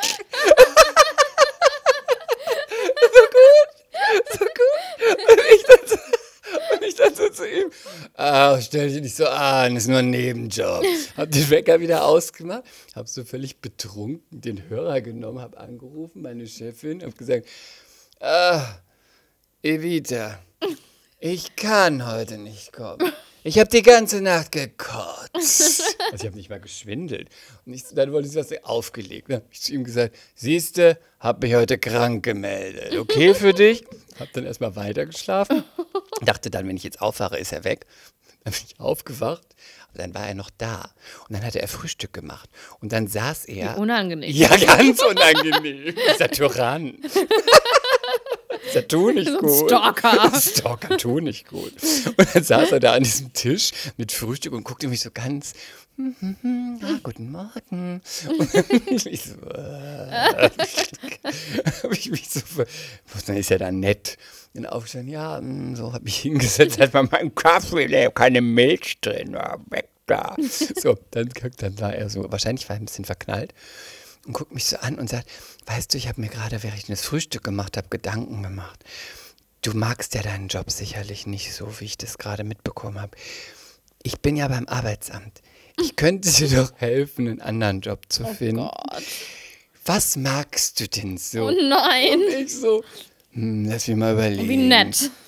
so 3.01 3.23
gut, 3.35 3.69
so 4.31 4.45
gut. 4.45 5.17
Und 5.27 5.41
ich 5.53 5.63
dann 5.63 5.87
so, 5.87 5.95
und 6.75 6.83
ich 6.83 6.95
dann 6.95 7.15
so 7.15 7.18
zu 7.33 7.47
ihm, 7.47 7.69
ah, 8.15 8.59
stell 8.61 8.89
dich 8.89 9.01
nicht 9.01 9.15
so 9.15 9.27
an, 9.27 9.75
ist 9.75 9.87
nur 9.87 9.99
ein 9.99 10.09
Nebenjob. 10.09 10.83
Hab 11.17 11.31
den 11.31 11.49
Wecker 11.49 11.79
wieder 11.79 12.05
ausgemacht, 12.05 12.63
hab 12.95 13.07
so 13.07 13.23
völlig 13.23 13.61
betrunken 13.61 14.41
den 14.41 14.69
Hörer 14.69 15.01
genommen, 15.01 15.39
hab 15.39 15.59
angerufen, 15.59 16.21
meine 16.21 16.47
Chefin, 16.47 17.03
hab 17.03 17.17
gesagt, 17.17 17.47
ah, 18.19 18.63
Evita, 19.61 20.39
ich 21.19 21.55
kann 21.55 22.07
heute 22.07 22.37
nicht 22.37 22.71
kommen. 22.71 23.11
Ich 23.43 23.57
habe 23.57 23.69
die 23.69 23.81
ganze 23.81 24.21
Nacht 24.21 24.51
gekotzt. 24.51 25.97
Also 26.11 26.23
ich 26.23 26.27
habe 26.27 26.37
nicht 26.37 26.49
mal 26.49 26.59
geschwindelt. 26.59 27.29
Und 27.65 27.73
ich, 27.73 27.83
dann 27.91 28.11
wollte 28.11 28.27
sie 28.27 28.39
was 28.39 28.51
aufgelegt. 28.63 29.29
Dann 29.29 29.37
habe 29.37 29.45
ich 29.51 29.61
zu 29.61 29.73
ihm 29.73 29.83
gesagt, 29.83 30.15
siehste, 30.35 30.97
habe 31.19 31.45
mich 31.47 31.55
heute 31.55 31.77
krank 31.77 32.23
gemeldet. 32.23 32.97
Okay 32.97 33.33
für 33.33 33.53
dich? 33.53 33.85
Habe 34.19 34.29
dann 34.33 34.45
erstmal 34.45 34.75
weitergeschlafen. 34.75 35.63
Dachte 36.21 36.49
dann, 36.49 36.67
wenn 36.67 36.77
ich 36.77 36.83
jetzt 36.83 37.01
aufwache, 37.01 37.37
ist 37.37 37.53
er 37.53 37.63
weg. 37.63 37.85
Dann 38.43 38.53
bin 38.53 38.61
ich 38.67 38.79
aufgewacht. 38.79 39.55
Und 39.91 39.99
dann 39.99 40.13
war 40.13 40.27
er 40.27 40.35
noch 40.35 40.49
da. 40.57 40.89
Und 41.27 41.35
dann 41.35 41.43
hatte 41.43 41.61
er 41.61 41.67
Frühstück 41.67 42.13
gemacht. 42.13 42.49
Und 42.79 42.93
dann 42.93 43.07
saß 43.07 43.45
er. 43.45 43.77
Unangenehm. 43.77 44.31
Ja, 44.31 44.55
ganz 44.55 45.01
unangenehm. 45.01 45.95
Dieser 46.13 46.29
Tyrann. 46.29 46.97
Dieser 48.67 48.87
tu 48.87 49.11
nicht 49.11 49.27
So 49.27 49.39
gut. 49.39 49.69
Stalker. 49.69 50.31
Stalker 50.39 50.97
tu 50.97 51.19
nicht 51.19 51.47
gut. 51.47 51.73
Und 52.17 52.35
dann 52.35 52.43
saß 52.43 52.71
er 52.71 52.79
da 52.79 52.93
an 52.93 53.03
diesem 53.03 53.33
Tisch 53.33 53.71
mit 53.97 54.11
Frühstück 54.11 54.53
und 54.53 54.63
guckte 54.63 54.87
mich 54.87 55.01
so 55.01 55.09
ganz. 55.11 55.53
Hm, 55.99 56.15
hm, 56.21 56.35
hm, 56.41 56.79
ah, 56.81 56.99
guten 57.03 57.29
Morgen. 57.29 58.01
Und 58.89 59.05
ich 59.05 59.21
so, 59.21 59.35
äh, 59.49 60.49
hab 61.83 61.91
ich 61.91 62.09
mich 62.09 62.29
so, 62.29 62.39
dann 63.27 63.35
ist 63.35 63.49
ja 63.49 63.57
dann 63.57 63.81
nett. 63.81 64.17
Und 64.53 64.65
aufgestanden, 64.65 65.11
ja, 65.11 65.39
hm, 65.39 65.75
so 65.75 65.91
habe 65.91 66.07
ich 66.07 66.19
hingesetzt, 66.19 66.79
hat 66.79 66.93
man 66.93 67.09
meinen 67.11 67.35
Kaffee, 67.35 67.87
der 67.87 68.11
keine 68.11 68.39
Milch 68.39 69.01
drin, 69.01 69.33
war 69.33 69.59
weg 69.69 69.89
da. 70.05 70.37
So, 70.39 70.97
dann, 71.11 71.29
dann 71.57 71.79
war 71.81 71.93
er 71.93 72.09
so, 72.09 72.31
wahrscheinlich 72.31 72.69
war 72.69 72.77
er 72.77 72.81
ein 72.81 72.85
bisschen 72.85 73.03
verknallt 73.03 73.53
und 74.25 74.31
guckt 74.31 74.53
mich 74.53 74.67
so 74.67 74.77
an 74.77 74.97
und 74.99 75.09
sagt, 75.09 75.29
weißt 75.65 75.93
du, 75.93 75.97
ich 75.97 76.07
habe 76.07 76.21
mir 76.21 76.29
gerade, 76.29 76.63
während 76.63 76.79
ich 76.79 76.85
das 76.85 77.01
Frühstück 77.01 77.43
gemacht 77.43 77.75
habe, 77.75 77.89
Gedanken 77.89 78.41
gemacht. 78.41 78.85
Du 79.63 79.73
magst 79.73 80.15
ja 80.15 80.21
deinen 80.21 80.47
Job 80.47 80.71
sicherlich 80.71 81.27
nicht 81.27 81.53
so, 81.53 81.81
wie 81.81 81.85
ich 81.85 81.97
das 81.97 82.17
gerade 82.17 82.45
mitbekommen 82.45 83.01
habe. 83.01 83.17
Ich 84.01 84.21
bin 84.21 84.37
ja 84.37 84.47
beim 84.47 84.65
Arbeitsamt. 84.69 85.41
Ich 85.81 85.95
könnte 85.95 86.31
dir 86.31 86.49
doch 86.49 86.71
helfen, 86.77 87.27
einen 87.27 87.41
anderen 87.41 87.81
Job 87.81 88.01
zu 88.09 88.25
finden. 88.25 88.57
Gott. 88.57 89.03
Was 89.85 90.15
magst 90.17 90.79
du 90.79 90.87
denn 90.87 91.17
so? 91.17 91.47
Oh 91.47 91.51
nein. 91.51 92.19
Und 92.21 92.45
ich 92.45 92.55
so, 92.55 92.83
hm, 93.31 93.65
lass 93.65 93.87
mich 93.87 93.97
mal 93.97 94.13
überlegen. 94.13 94.47
Wie 94.49 94.57
nett. 94.57 95.09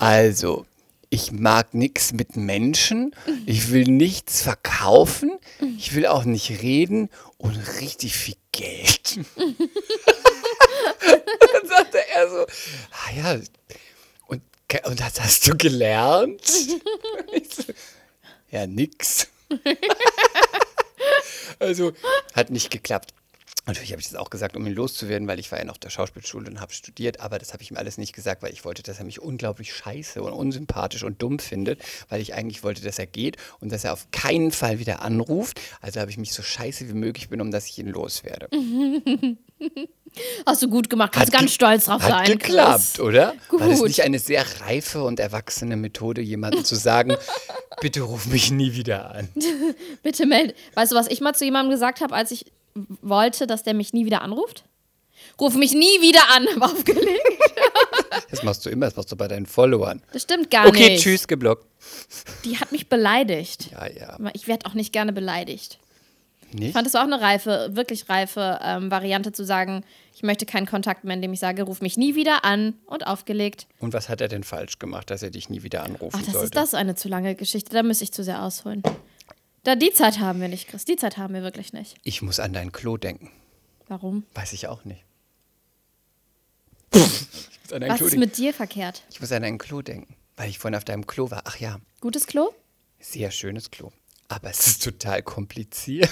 Also, 0.00 0.64
ich 1.10 1.32
mag 1.32 1.74
nichts 1.74 2.12
mit 2.12 2.36
Menschen, 2.36 3.12
ich 3.46 3.72
will 3.72 3.82
nichts 3.84 4.42
verkaufen, 4.42 5.32
ich 5.76 5.92
will 5.96 6.06
auch 6.06 6.22
nicht 6.22 6.62
reden 6.62 7.10
und 7.36 7.56
richtig 7.80 8.16
viel 8.16 8.36
Geld. 8.52 9.18
Dann 9.36 9.56
sagte 11.68 11.98
er 12.14 12.30
so, 12.30 12.46
ah 12.92 13.10
ja, 13.16 13.40
und, 14.28 14.40
und 14.84 15.00
das 15.00 15.20
hast 15.20 15.48
du 15.48 15.56
gelernt? 15.56 16.42
So, 17.50 17.64
ja, 18.50 18.66
nix. 18.66 19.28
Also, 21.60 21.92
hat 22.34 22.50
nicht 22.50 22.70
geklappt. 22.70 23.12
Natürlich 23.68 23.92
habe 23.92 24.00
ich 24.00 24.08
das 24.08 24.16
auch 24.16 24.30
gesagt, 24.30 24.56
um 24.56 24.66
ihn 24.66 24.72
loszuwerden, 24.72 25.28
weil 25.28 25.38
ich 25.38 25.52
war 25.52 25.58
ja 25.58 25.64
noch 25.66 25.76
der 25.76 25.90
Schauspielschule 25.90 26.48
und 26.48 26.58
habe 26.60 26.72
studiert, 26.72 27.20
aber 27.20 27.38
das 27.38 27.52
habe 27.52 27.62
ich 27.62 27.70
ihm 27.70 27.76
alles 27.76 27.98
nicht 27.98 28.14
gesagt, 28.14 28.42
weil 28.42 28.50
ich 28.52 28.64
wollte, 28.64 28.82
dass 28.82 28.98
er 28.98 29.04
mich 29.04 29.20
unglaublich 29.20 29.74
scheiße 29.74 30.22
und 30.22 30.32
unsympathisch 30.32 31.02
und 31.04 31.20
dumm 31.20 31.38
findet, 31.38 31.82
weil 32.08 32.22
ich 32.22 32.32
eigentlich 32.32 32.62
wollte, 32.64 32.82
dass 32.82 32.98
er 32.98 33.06
geht 33.06 33.36
und 33.60 33.70
dass 33.70 33.84
er 33.84 33.92
auf 33.92 34.10
keinen 34.10 34.52
Fall 34.52 34.78
wieder 34.78 35.02
anruft. 35.02 35.60
Also 35.82 36.00
habe 36.00 36.10
ich 36.10 36.16
mich 36.16 36.32
so 36.32 36.42
scheiße 36.42 36.88
wie 36.88 36.94
möglich 36.94 37.28
benommen, 37.28 37.52
dass 37.52 37.66
ich 37.66 37.78
ihn 37.78 37.88
loswerde. 37.88 38.48
Hast 40.46 40.62
du 40.62 40.68
gut 40.70 40.88
gemacht. 40.88 41.12
Kannst 41.12 41.32
Hat 41.34 41.40
ganz 41.40 41.52
stolz 41.52 41.84
drauf 41.84 42.02
Hat 42.02 42.10
sein. 42.10 42.38
geklappt, 42.38 42.84
Chris. 42.94 43.00
oder? 43.00 43.34
War 43.50 43.68
das 43.68 43.80
Gut. 43.80 43.88
nicht 43.88 44.02
eine 44.02 44.18
sehr 44.18 44.46
reife 44.62 45.02
und 45.02 45.20
erwachsene 45.20 45.76
Methode, 45.76 46.22
jemandem 46.22 46.64
zu 46.64 46.74
sagen, 46.74 47.16
bitte 47.82 48.00
ruf 48.00 48.26
mich 48.26 48.50
nie 48.50 48.72
wieder 48.72 49.10
an? 49.14 49.28
Bitte 50.02 50.24
melde. 50.24 50.54
Weißt 50.74 50.92
du, 50.92 50.96
was 50.96 51.08
ich 51.08 51.20
mal 51.20 51.34
zu 51.34 51.44
jemandem 51.44 51.70
gesagt 51.72 52.00
habe, 52.00 52.14
als 52.14 52.30
ich 52.30 52.46
wollte, 53.02 53.46
dass 53.46 53.62
der 53.62 53.74
mich 53.74 53.92
nie 53.92 54.04
wieder 54.04 54.22
anruft? 54.22 54.64
Ruf 55.40 55.54
mich 55.54 55.72
nie 55.72 56.00
wieder 56.00 56.20
an, 56.34 56.46
hab 56.60 56.72
aufgelegt. 56.74 57.22
Das 58.30 58.42
machst 58.44 58.64
du 58.64 58.70
immer, 58.70 58.86
das 58.86 58.96
machst 58.96 59.10
du 59.10 59.16
bei 59.16 59.26
deinen 59.28 59.46
Followern. 59.46 60.02
Das 60.12 60.22
stimmt 60.22 60.50
gar 60.50 60.66
Okay, 60.68 60.90
nicht. 60.90 61.02
tschüss, 61.02 61.26
geblockt. 61.26 61.66
Die 62.44 62.58
hat 62.58 62.70
mich 62.72 62.88
beleidigt. 62.88 63.70
Ja, 63.72 63.86
ja. 63.90 64.08
Aber 64.10 64.30
Ich 64.34 64.46
werde 64.46 64.66
auch 64.66 64.74
nicht 64.74 64.92
gerne 64.92 65.12
beleidigt. 65.12 65.78
Ich 66.50 66.58
Nicht? 66.58 66.72
fand 66.72 66.86
es 66.86 66.94
auch 66.94 67.02
eine 67.02 67.20
reife, 67.20 67.70
wirklich 67.72 68.08
reife 68.08 68.58
ähm, 68.62 68.90
Variante 68.90 69.32
zu 69.32 69.44
sagen, 69.44 69.84
ich 70.14 70.22
möchte 70.22 70.46
keinen 70.46 70.66
Kontakt 70.66 71.04
mehr, 71.04 71.14
indem 71.14 71.32
ich 71.34 71.40
sage, 71.40 71.62
ruf 71.64 71.82
mich 71.82 71.96
nie 71.98 72.14
wieder 72.14 72.44
an 72.44 72.74
und 72.86 73.06
aufgelegt. 73.06 73.66
Und 73.80 73.92
was 73.92 74.08
hat 74.08 74.20
er 74.22 74.28
denn 74.28 74.44
falsch 74.44 74.78
gemacht, 74.78 75.10
dass 75.10 75.22
er 75.22 75.30
dich 75.30 75.50
nie 75.50 75.62
wieder 75.62 75.82
anrufen 75.82 76.16
Ach, 76.18 76.24
das 76.24 76.32
sollte? 76.32 76.44
ist 76.46 76.54
das 76.56 76.74
eine 76.74 76.94
zu 76.94 77.08
lange 77.08 77.34
Geschichte, 77.34 77.72
da 77.74 77.82
müsste 77.82 78.04
ich 78.04 78.12
zu 78.12 78.24
sehr 78.24 78.42
ausholen. 78.42 78.82
Da 79.68 79.76
die 79.76 79.90
Zeit 79.92 80.18
haben 80.18 80.40
wir 80.40 80.48
nicht, 80.48 80.66
Chris. 80.68 80.86
Die 80.86 80.96
Zeit 80.96 81.18
haben 81.18 81.34
wir 81.34 81.42
wirklich 81.42 81.74
nicht. 81.74 81.96
Ich 82.02 82.22
muss 82.22 82.40
an 82.40 82.54
dein 82.54 82.72
Klo 82.72 82.96
denken. 82.96 83.30
Warum? 83.86 84.24
Weiß 84.32 84.54
ich 84.54 84.66
auch 84.66 84.86
nicht. 84.86 85.04
Ich 86.94 87.00
muss 87.64 87.72
an 87.74 87.82
dein 87.82 87.90
Was 87.90 87.98
Klo 87.98 88.06
ist 88.06 88.12
denken. 88.14 88.20
mit 88.20 88.38
dir 88.38 88.54
verkehrt? 88.54 89.02
Ich 89.10 89.20
muss 89.20 89.30
an 89.30 89.42
dein 89.42 89.58
Klo 89.58 89.82
denken, 89.82 90.16
weil 90.38 90.48
ich 90.48 90.58
vorhin 90.58 90.74
auf 90.74 90.84
deinem 90.86 91.06
Klo 91.06 91.30
war. 91.30 91.42
Ach 91.44 91.58
ja, 91.58 91.78
Gutes 92.00 92.26
Klo? 92.26 92.48
sehr 92.98 93.30
schönes 93.30 93.70
Klo. 93.70 93.92
Aber 94.28 94.48
es 94.48 94.66
ist 94.66 94.84
total 94.84 95.22
kompliziert. 95.22 96.08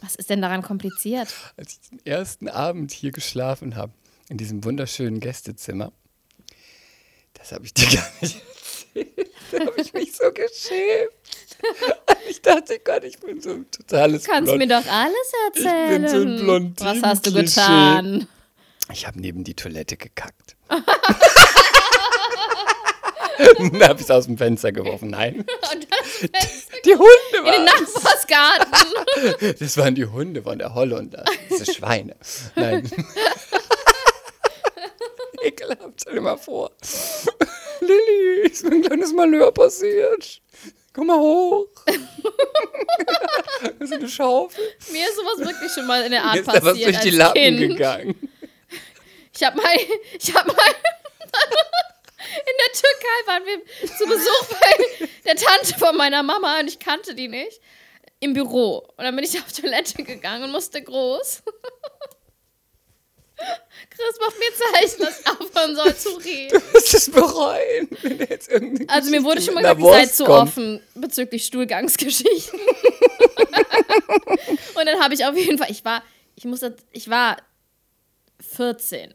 Was 0.00 0.14
ist 0.14 0.30
denn 0.30 0.40
daran 0.40 0.62
kompliziert? 0.62 1.28
Als 1.58 1.72
ich 1.72 1.80
den 1.90 2.06
ersten 2.06 2.48
Abend 2.48 2.90
hier 2.90 3.12
geschlafen 3.12 3.76
habe, 3.76 3.92
in 4.30 4.38
diesem 4.38 4.64
wunderschönen 4.64 5.20
Gästezimmer, 5.20 5.92
das 7.34 7.52
habe 7.52 7.66
ich 7.66 7.74
dir 7.74 7.86
gar 7.96 8.10
nicht. 8.22 8.40
Da 9.52 9.60
habe 9.60 9.80
ich 9.80 9.92
mich 9.92 10.12
so 10.16 10.30
geschämt. 10.32 11.10
Ich 12.28 12.40
dachte, 12.42 12.78
Gott, 12.78 13.04
ich 13.04 13.18
bin 13.18 13.40
so 13.40 13.50
ein 13.50 13.70
totales 13.70 14.22
Du 14.24 14.30
kannst 14.30 14.46
Blond- 14.52 14.58
mir 14.58 14.68
doch 14.68 14.86
alles 14.90 15.32
erzählen. 15.48 16.02
bin 16.02 16.08
so 16.08 16.16
ein 16.16 16.38
Blondinen- 16.38 16.80
Was 16.80 17.02
hast 17.02 17.26
du 17.26 17.32
getan? 17.32 18.26
Ich 18.92 19.06
habe 19.06 19.20
neben 19.20 19.44
die 19.44 19.54
Toilette 19.54 19.96
gekackt. 19.96 20.56
Dann 23.58 23.82
habe 23.82 23.94
ich 23.98 24.02
es 24.04 24.10
aus 24.10 24.26
dem 24.26 24.38
Fenster 24.38 24.70
geworfen. 24.72 25.10
Nein. 25.10 25.44
Die 26.84 26.92
Hunde 26.94 27.08
in 27.32 27.44
den 27.44 27.44
waren. 27.44 27.64
Nachbarsgarten. 27.64 29.54
Das 29.58 29.76
waren 29.78 29.94
die 29.94 30.04
Hunde 30.04 30.42
von 30.42 30.58
der 30.58 30.74
Holländer. 30.74 31.24
Diese 31.50 31.72
Schweine. 31.72 32.14
Nein. 32.54 32.88
Ekelhaft, 35.44 36.00
stell 36.00 36.14
dir 36.14 36.20
mal 36.20 36.36
vor. 36.36 36.70
Lilly, 37.80 38.46
ist 38.48 38.64
mir 38.64 38.76
ein 38.76 38.82
kleines 38.82 39.12
Malheur 39.12 39.52
passiert. 39.52 40.40
Komm 40.92 41.08
mal 41.08 41.18
hoch. 41.18 41.66
Das 43.78 43.90
ist 43.90 43.92
eine 43.92 44.08
Schaufel. 44.08 44.64
Mir 44.92 45.08
ist 45.08 45.16
sowas 45.16 45.38
wirklich 45.38 45.72
schon 45.72 45.86
mal 45.86 46.02
in 46.04 46.12
der 46.12 46.20
Mir 46.22 46.26
Art 46.28 46.36
ist 46.38 46.48
da 46.48 46.52
was 46.54 46.60
passiert 46.62 46.88
durch 46.88 47.00
die 47.00 47.10
Lappen 47.10 47.34
kind. 47.42 47.58
gegangen. 47.72 48.30
Ich 49.34 49.42
habe 49.42 49.60
mal, 49.60 49.74
ich 50.18 50.34
habe 50.34 50.46
mal 50.52 50.74
in 52.46 52.54
der 52.58 52.72
Türkei 52.72 53.26
waren 53.26 53.44
wir 53.46 53.88
zu 53.98 54.06
Besuch 54.06 54.46
bei 54.60 55.08
der 55.24 55.36
Tante 55.36 55.78
von 55.78 55.96
meiner 55.96 56.22
Mama 56.22 56.60
und 56.60 56.68
ich 56.68 56.78
kannte 56.78 57.14
die 57.14 57.28
nicht 57.28 57.60
im 58.20 58.32
Büro 58.32 58.78
und 58.96 59.04
dann 59.04 59.14
bin 59.16 59.24
ich 59.24 59.36
auf 59.38 59.52
Toilette 59.52 60.02
gegangen 60.04 60.44
und 60.44 60.52
musste 60.52 60.82
groß. 60.82 61.42
Chris 63.90 64.18
macht 64.20 64.34
mir 64.38 64.52
Zeichen, 64.72 65.00
dass 65.02 65.20
ich 65.20 65.26
aufhören 65.28 65.76
soll 65.76 65.94
zu 65.96 66.08
reden. 66.24 66.58
Du 66.60 66.72
wirst 66.74 66.94
es 66.94 67.10
bereuen, 67.10 67.88
wenn 68.02 68.18
du 68.18 68.24
jetzt 68.24 68.48
irgendwie. 68.50 68.88
Also 68.88 69.10
mir 69.10 69.22
wurde 69.24 69.42
schon 69.42 69.54
mal 69.54 69.60
gesagt, 69.60 69.80
ihr 69.80 69.90
seid 69.92 70.14
zu 70.14 70.26
offen 70.28 70.80
bezüglich 70.94 71.44
Stuhlgangsgeschichten. 71.44 72.58
und 74.74 74.86
dann 74.86 75.00
habe 75.02 75.14
ich 75.14 75.24
auf 75.24 75.36
jeden 75.36 75.58
Fall, 75.58 75.70
ich 75.70 75.84
war, 75.84 76.02
ich 76.34 76.44
muss, 76.44 76.60
das- 76.60 76.72
ich 76.92 77.08
war 77.10 77.36
14 78.54 79.14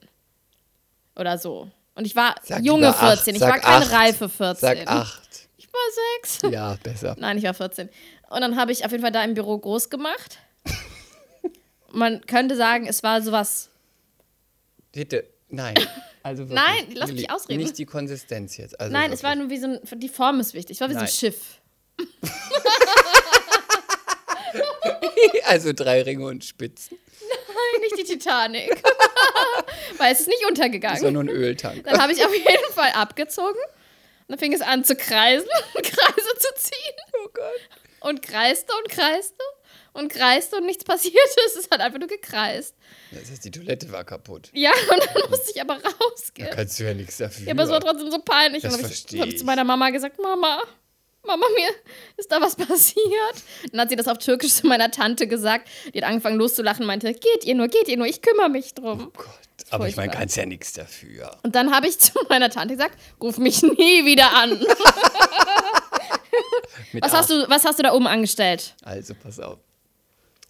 oder 1.15 1.37
so. 1.37 1.69
Und 1.95 2.05
ich 2.05 2.15
war 2.15 2.35
Sag 2.43 2.63
junge 2.63 2.87
lieber 2.87 2.99
acht, 3.01 3.15
14, 3.23 3.35
ich 3.35 3.41
war 3.41 3.59
keine 3.59 3.85
acht. 3.85 3.91
reife 3.91 4.29
14. 4.29 4.59
Sag 4.61 4.87
acht. 4.87 5.21
Ich 5.57 5.67
war 5.67 5.81
sechs. 6.23 6.39
Ja, 6.51 6.77
besser. 6.81 7.15
Nein, 7.19 7.37
ich 7.37 7.43
war 7.43 7.53
14. 7.53 7.89
Und 8.29 8.41
dann 8.41 8.55
habe 8.57 8.71
ich 8.71 8.85
auf 8.85 8.91
jeden 8.91 9.03
Fall 9.03 9.11
da 9.11 9.23
im 9.23 9.33
Büro 9.33 9.57
groß 9.57 9.89
gemacht. 9.89 10.37
Man 11.91 12.25
könnte 12.27 12.55
sagen, 12.55 12.87
es 12.87 13.03
war 13.03 13.21
sowas. 13.21 13.69
Bitte, 14.91 15.27
nein. 15.49 15.75
Also 16.21 16.49
wirklich, 16.49 16.59
Nein, 16.67 16.87
lass 16.95 17.13
mich 17.13 17.31
ausreden. 17.31 17.61
Nicht 17.63 17.77
die 17.77 17.85
Konsistenz 17.85 18.57
jetzt. 18.57 18.77
Also 18.77 18.91
Nein, 18.91 19.13
es 19.13 19.23
war 19.23 19.37
wirklich. 19.37 19.61
nur 19.61 19.71
wie 19.71 19.79
so 19.79 19.95
ein. 19.95 19.99
Die 20.01 20.09
Form 20.09 20.41
ist 20.41 20.53
wichtig. 20.53 20.75
Es 20.75 20.81
war 20.81 20.89
wie 20.89 20.93
so 20.93 20.99
ein 20.99 21.05
Nein. 21.05 21.13
Schiff. 21.13 21.61
Also 25.45 25.73
drei 25.73 26.01
Ringe 26.03 26.25
und 26.25 26.43
Spitzen. 26.43 26.97
Nein, 27.21 27.81
nicht 27.81 27.97
die 27.97 28.03
Titanic. 28.03 28.71
Weil 29.97 30.13
es 30.13 30.21
ist 30.21 30.27
nicht 30.27 30.41
Das 30.41 30.49
untergegangen. 30.49 31.01
war 31.01 31.11
nur 31.11 31.23
ein 31.23 31.29
Öltank. 31.29 31.83
Dann 31.83 32.01
habe 32.01 32.13
ich 32.13 32.23
auf 32.23 32.33
jeden 32.33 32.73
Fall 32.73 32.91
abgezogen. 32.91 33.57
Und 33.57 34.29
dann 34.29 34.39
fing 34.39 34.53
es 34.53 34.61
an 34.61 34.83
zu 34.83 34.95
kreisen, 34.95 35.47
Kreise 35.73 36.37
zu 36.37 36.47
ziehen. 36.55 36.95
Oh 37.23 37.29
Gott. 37.33 37.59
Und 38.01 38.21
kreiste 38.21 38.71
und 38.81 38.89
kreiste 38.89 39.43
und 39.93 40.11
kreiste 40.11 40.57
und 40.57 40.65
nichts 40.65 40.83
passierte. 40.85 41.17
Es 41.45 41.69
hat 41.71 41.79
einfach 41.81 41.99
nur 41.99 42.07
gekreist. 42.07 42.75
Das 43.11 43.29
heißt, 43.31 43.45
die 43.45 43.51
Toilette 43.51 43.91
war 43.91 44.03
kaputt. 44.03 44.49
Ja, 44.53 44.71
und 44.91 44.99
dann 45.15 45.29
musste 45.29 45.51
ich 45.53 45.61
aber 45.61 45.77
Da 45.79 45.89
rausgehen. 45.89 46.49
kannst 46.51 46.79
du 46.79 46.83
ja 46.85 46.93
nichts 46.93 47.17
dafür. 47.17 47.47
Ja, 47.47 47.53
aber 47.53 47.63
es 47.63 47.69
war 47.69 47.79
trotzdem 47.81 48.11
so 48.11 48.19
peinlich. 48.19 48.61
Das 48.63 48.73
und 48.73 48.79
dann 48.79 48.85
habe 48.85 48.93
ich, 48.93 48.99
verstehe 49.01 49.21
hab 49.21 49.27
ich 49.27 49.37
zu 49.37 49.45
meiner 49.45 49.63
Mama 49.63 49.89
gesagt, 49.89 50.19
Mama, 50.21 50.61
Mama, 51.25 51.45
mir 51.55 51.69
ist 52.17 52.31
da 52.31 52.39
was 52.39 52.55
passiert. 52.55 53.03
Dann 53.71 53.81
hat 53.81 53.89
sie 53.89 53.95
das 53.95 54.07
auf 54.07 54.17
Türkisch 54.19 54.53
zu 54.53 54.67
meiner 54.67 54.89
Tante 54.89 55.27
gesagt. 55.27 55.67
Die 55.93 55.97
hat 56.01 56.09
angefangen 56.09 56.37
loszulachen 56.37 56.81
und 56.83 56.87
meinte, 56.87 57.11
geht 57.13 57.43
ihr 57.43 57.55
nur, 57.55 57.67
geht 57.67 57.87
ihr 57.89 57.97
nur, 57.97 58.07
ich 58.07 58.21
kümmere 58.21 58.49
mich 58.49 58.73
drum. 58.73 59.11
Gott. 59.15 59.27
Aber 59.71 59.87
ich 59.87 59.97
meine, 59.97 60.11
kannst 60.11 60.35
ja 60.37 60.45
nichts 60.45 60.73
dafür. 60.73 61.37
Und 61.43 61.55
dann 61.55 61.71
habe 61.75 61.87
ich 61.87 61.99
zu 61.99 62.13
meiner 62.29 62.49
Tante 62.49 62.75
gesagt, 62.75 62.97
ruf 63.21 63.37
mich 63.37 63.61
nie 63.61 64.05
wieder 64.05 64.33
an. 64.33 64.59
Was 67.01 67.13
hast, 67.13 67.29
du, 67.29 67.47
was 67.49 67.65
hast 67.65 67.77
du 67.79 67.83
da 67.83 67.93
oben 67.93 68.07
angestellt? 68.07 68.75
Also, 68.83 69.13
pass 69.13 69.39
auf. 69.39 69.59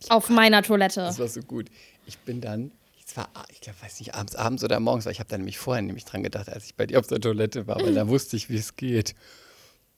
Auf 0.08 0.30
meiner 0.30 0.64
Toilette. 0.64 1.02
Das 1.02 1.20
war 1.20 1.28
so 1.28 1.42
gut. 1.42 1.70
Ich 2.06 2.18
bin 2.20 2.42
dann, 2.42 2.72
es 3.06 3.18
war, 3.18 3.30
ich 3.50 3.60
glaub, 3.60 3.82
weiß 3.84 4.00
nicht, 4.00 4.16
abends, 4.16 4.36
abends 4.36 4.64
oder 4.64 4.80
morgens, 4.80 5.06
weil 5.06 5.12
ich 5.12 5.20
habe 5.20 5.30
da 5.30 5.38
nämlich 5.38 5.58
vorher 5.58 5.82
nämlich 5.82 6.06
dran 6.06 6.24
gedacht, 6.24 6.50
als 6.50 6.66
ich 6.66 6.76
bei 6.76 6.86
dir 6.86 7.00
auf 7.00 7.08
der 7.08 7.20
Toilette 7.20 7.68
war, 7.68 7.82
weil 7.82 7.94
da 7.94 8.08
wusste 8.08 8.38
ich, 8.38 8.50
wie 8.50 8.58
es 8.58 8.76
geht. 8.76 9.16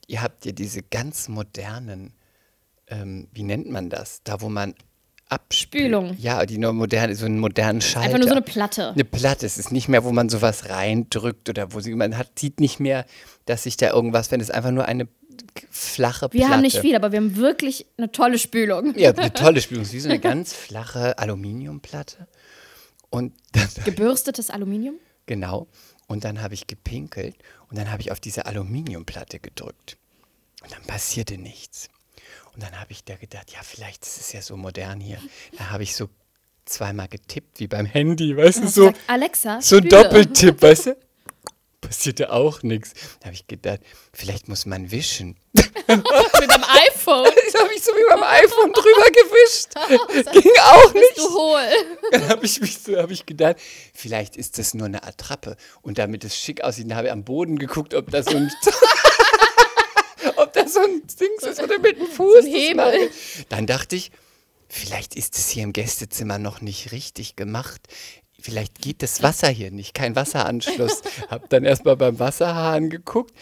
Ihr 0.08 0.22
habt 0.22 0.44
ja 0.44 0.52
diese 0.52 0.82
ganz 0.82 1.28
modernen, 1.28 2.12
ähm, 2.88 3.28
wie 3.32 3.44
nennt 3.44 3.70
man 3.70 3.88
das? 3.88 4.22
Da, 4.24 4.40
wo 4.40 4.48
man 4.48 4.74
abspült. 5.32 5.84
Spülung. 5.84 6.16
Ja, 6.18 6.44
die 6.44 6.58
nur 6.58 6.72
moderne, 6.72 7.14
so 7.14 7.26
einen 7.26 7.38
modernen 7.38 7.80
Schalter. 7.80 8.06
Einfach 8.06 8.18
nur 8.18 8.28
so 8.28 8.34
eine 8.34 8.42
Platte. 8.42 8.90
Eine 8.90 9.04
Platte. 9.04 9.46
Es 9.46 9.56
ist 9.56 9.72
nicht 9.72 9.88
mehr, 9.88 10.04
wo 10.04 10.12
man 10.12 10.28
sowas 10.28 10.68
reindrückt 10.68 11.48
oder 11.48 11.72
wo 11.72 11.80
sie, 11.80 11.94
man 11.94 12.18
hat, 12.18 12.38
sieht 12.38 12.60
nicht 12.60 12.80
mehr, 12.80 13.06
dass 13.46 13.62
sich 13.62 13.76
da 13.76 13.90
irgendwas, 13.92 14.30
wenn 14.30 14.40
es 14.40 14.50
einfach 14.50 14.70
nur 14.70 14.84
eine 14.84 15.08
flache 15.70 16.28
Platte. 16.28 16.34
Wir 16.34 16.48
haben 16.48 16.62
nicht 16.62 16.78
viel, 16.78 16.94
aber 16.96 17.12
wir 17.12 17.18
haben 17.18 17.36
wirklich 17.36 17.86
eine 17.98 18.10
tolle 18.12 18.38
Spülung. 18.38 18.96
Ja, 18.98 19.12
eine 19.12 19.32
tolle 19.34 19.60
Spülung. 19.60 19.82
Es 19.82 19.88
ist 19.88 19.94
wie 19.94 20.00
so 20.00 20.08
eine 20.08 20.18
ganz 20.18 20.52
flache 20.52 21.18
Aluminiumplatte. 21.18 22.26
Und 23.10 23.34
dann, 23.52 23.68
Gebürstetes 23.84 24.50
Aluminium. 24.50 24.96
genau. 25.26 25.66
Und 26.08 26.24
dann 26.24 26.42
habe 26.42 26.52
ich 26.52 26.66
gepinkelt 26.66 27.36
und 27.70 27.78
dann 27.78 27.90
habe 27.90 28.02
ich 28.02 28.12
auf 28.12 28.20
diese 28.20 28.44
Aluminiumplatte 28.44 29.38
gedrückt. 29.38 29.96
Und 30.62 30.70
dann 30.72 30.82
passierte 30.82 31.38
nichts. 31.38 31.88
Und 32.54 32.62
dann 32.62 32.78
habe 32.78 32.92
ich 32.92 33.04
da 33.04 33.14
gedacht, 33.16 33.50
ja, 33.50 33.60
vielleicht 33.62 34.04
ist 34.04 34.20
es 34.20 34.32
ja 34.32 34.42
so 34.42 34.56
modern 34.58 35.00
hier. 35.00 35.18
Da 35.56 35.70
habe 35.70 35.84
ich 35.84 35.96
so 35.96 36.10
zweimal 36.66 37.08
getippt, 37.08 37.60
wie 37.60 37.66
beim 37.66 37.86
Handy, 37.86 38.36
weißt 38.36 38.64
du, 38.64 38.68
so, 38.68 38.92
Alexa, 39.06 39.60
so 39.62 39.76
ein. 39.76 39.88
Doppeltipp, 39.88 40.60
weißt 40.60 40.86
du? 40.86 40.96
Passierte 41.82 42.32
auch 42.32 42.62
nichts. 42.62 42.92
Da 43.20 43.26
habe 43.26 43.34
ich 43.34 43.46
gedacht, 43.48 43.80
vielleicht 44.12 44.48
muss 44.48 44.66
man 44.66 44.90
wischen. 44.92 45.36
Mit 45.52 45.68
dem 45.88 46.64
iPhone. 46.64 47.28
Das 47.52 47.60
habe 47.60 47.74
ich 47.74 47.82
so 47.82 47.92
wie 47.92 48.08
beim 48.08 48.22
iPhone 48.22 48.72
drüber 48.72 49.10
gewischt. 49.10 50.32
Ging 50.32 50.52
auch 50.62 50.94
nicht. 50.94 51.18
Du 51.18 51.28
hohl. 51.28 51.68
Dann 52.12 52.28
habe 52.28 52.46
ich 52.46 52.60
mich 52.60 52.78
so, 52.78 52.96
habe 52.96 53.12
ich 53.12 53.26
gedacht, 53.26 53.56
vielleicht 53.92 54.36
ist 54.36 54.58
das 54.58 54.74
nur 54.74 54.86
eine 54.86 55.02
Attrappe. 55.02 55.56
Und 55.82 55.98
damit 55.98 56.24
es 56.24 56.36
schick 56.36 56.62
aussieht, 56.62 56.88
dann 56.88 56.96
habe 56.96 57.08
ich 57.08 57.12
am 57.12 57.24
Boden 57.24 57.58
geguckt, 57.58 57.94
ob 57.94 58.10
das 58.10 58.26
so 58.26 58.36
ein, 58.36 58.50
ob 60.36 60.52
das 60.52 60.74
so 60.74 60.80
ein 60.80 61.02
Dings 61.06 61.42
ist 61.42 61.62
oder 61.62 61.78
mit 61.78 61.98
dem 61.98 62.06
Fuß. 62.06 62.36
ein 62.36 62.44
das 62.44 62.54
Hebel. 62.54 63.10
Dann 63.48 63.66
dachte 63.66 63.96
ich, 63.96 64.12
vielleicht 64.68 65.14
ist 65.14 65.36
es 65.36 65.50
hier 65.50 65.64
im 65.64 65.72
Gästezimmer 65.72 66.38
noch 66.38 66.60
nicht 66.60 66.92
richtig 66.92 67.36
gemacht. 67.36 67.82
Vielleicht 68.42 68.80
geht 68.80 69.02
das 69.02 69.22
Wasser 69.22 69.48
hier 69.48 69.70
nicht, 69.70 69.94
kein 69.94 70.14
Wasseranschluss. 70.16 71.02
Hab 71.28 71.48
dann 71.50 71.64
erstmal 71.64 71.96
beim 71.96 72.18
Wasserhahn 72.18 72.90
geguckt. 72.90 73.32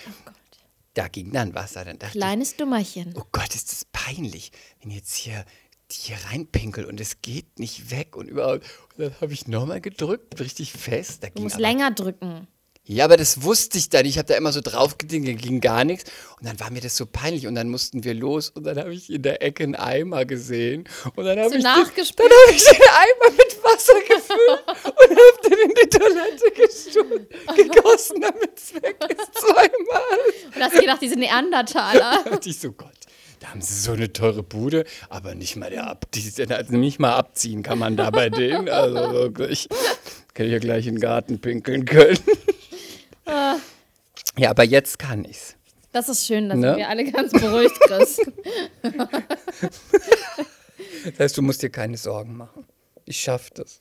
Da 0.94 1.08
ging 1.08 1.32
dann 1.32 1.54
Wasser. 1.54 1.84
Dann 1.84 1.98
dachte 1.98 2.16
ich, 2.18 2.20
Kleines 2.20 2.56
Dummerchen. 2.56 3.14
oh 3.16 3.24
Gott, 3.32 3.54
ist 3.54 3.70
das 3.72 3.84
peinlich, 3.92 4.52
wenn 4.80 4.90
jetzt 4.90 5.14
hier 5.14 5.44
hier 5.92 6.16
reinpinkel 6.30 6.84
und 6.84 7.00
es 7.00 7.20
geht 7.20 7.58
nicht 7.58 7.90
weg 7.90 8.16
und 8.16 8.28
überhaupt. 8.28 8.64
Und 8.96 9.04
dann 9.06 9.20
habe 9.20 9.32
ich 9.32 9.48
nochmal 9.48 9.80
gedrückt, 9.80 10.38
richtig 10.38 10.72
fest. 10.72 11.24
Da 11.24 11.28
Du 11.30 11.42
musst 11.42 11.58
länger 11.58 11.90
drücken. 11.90 12.46
Ja, 12.84 13.04
aber 13.04 13.16
das 13.16 13.42
wusste 13.42 13.78
ich 13.78 13.88
dann. 13.88 14.04
Ich 14.06 14.18
habe 14.18 14.26
da 14.26 14.34
immer 14.34 14.52
so 14.52 14.60
drauf 14.60 14.96
da 14.98 15.06
ging 15.06 15.60
gar 15.60 15.84
nichts. 15.84 16.10
Und 16.40 16.48
dann 16.48 16.58
war 16.58 16.70
mir 16.70 16.80
das 16.80 16.96
so 16.96 17.06
peinlich 17.06 17.46
und 17.46 17.54
dann 17.54 17.68
mussten 17.68 18.02
wir 18.04 18.14
los 18.14 18.50
und 18.50 18.64
dann 18.64 18.78
habe 18.78 18.92
ich 18.92 19.10
in 19.12 19.22
der 19.22 19.42
Ecke 19.42 19.62
einen 19.62 19.76
Eimer 19.76 20.24
gesehen. 20.24 20.88
Und 21.14 21.24
dann 21.24 21.38
habe 21.38 21.50
ich, 21.56 21.62
den- 21.62 21.62
dann 22.16 22.26
habe 22.26 22.52
ich 22.56 22.64
den 22.64 22.80
Eimer 22.90 23.36
mit 23.36 23.62
Wasser 23.62 24.00
gefüllt 24.00 24.66
und 24.66 25.10
habe 25.10 25.48
den 25.48 25.70
in 25.70 25.74
die 25.80 25.88
Toilette 25.88 26.50
gestoßen, 26.56 27.28
gegossen, 27.56 28.20
damit 28.22 28.50
es 28.56 28.74
weg 28.74 28.96
ist. 29.08 29.34
Zweimal. 29.34 30.18
Und 30.56 30.62
hast 30.62 30.74
du 30.76 30.80
gedacht, 30.80 31.02
diese 31.02 31.16
Neandertaler. 31.16 32.24
Und 32.32 32.44
ich 32.46 32.58
so, 32.58 32.72
Gott, 32.72 32.90
da 33.40 33.48
haben 33.48 33.60
sie 33.60 33.74
so 33.74 33.92
eine 33.92 34.12
teure 34.12 34.42
Bude, 34.42 34.84
aber 35.10 35.34
nicht 35.36 35.54
mal 35.56 35.70
der 35.70 35.86
ab, 35.88 36.06
die, 36.14 36.32
also 36.52 36.76
nicht 36.76 36.98
mal 36.98 37.12
abziehen 37.14 37.62
kann 37.62 37.78
man 37.78 37.96
da 37.96 38.10
bei 38.10 38.30
denen. 38.30 38.68
Also 38.68 39.12
wirklich, 39.12 39.68
kann 40.34 40.46
ich 40.46 40.52
ja 40.52 40.58
gleich 40.58 40.86
in 40.86 40.94
den 40.96 41.00
Garten 41.00 41.40
pinkeln 41.40 41.84
können. 41.84 42.18
Ja, 43.26 44.50
aber 44.50 44.64
jetzt 44.64 44.98
kann 44.98 45.24
ich's. 45.24 45.56
Das 45.92 46.08
ist 46.08 46.26
schön, 46.26 46.48
da 46.48 46.54
Ne? 46.54 46.68
sind 46.68 46.76
wir 46.78 46.88
alle 46.88 47.10
ganz 47.10 47.32
beruhigt, 47.32 47.78
Chris. 47.80 48.20
Das 51.04 51.18
heißt, 51.18 51.38
du 51.38 51.42
musst 51.42 51.62
dir 51.62 51.70
keine 51.70 51.96
Sorgen 51.96 52.36
machen. 52.36 52.64
Ich 53.06 53.20
schaff 53.20 53.50
das. 53.50 53.80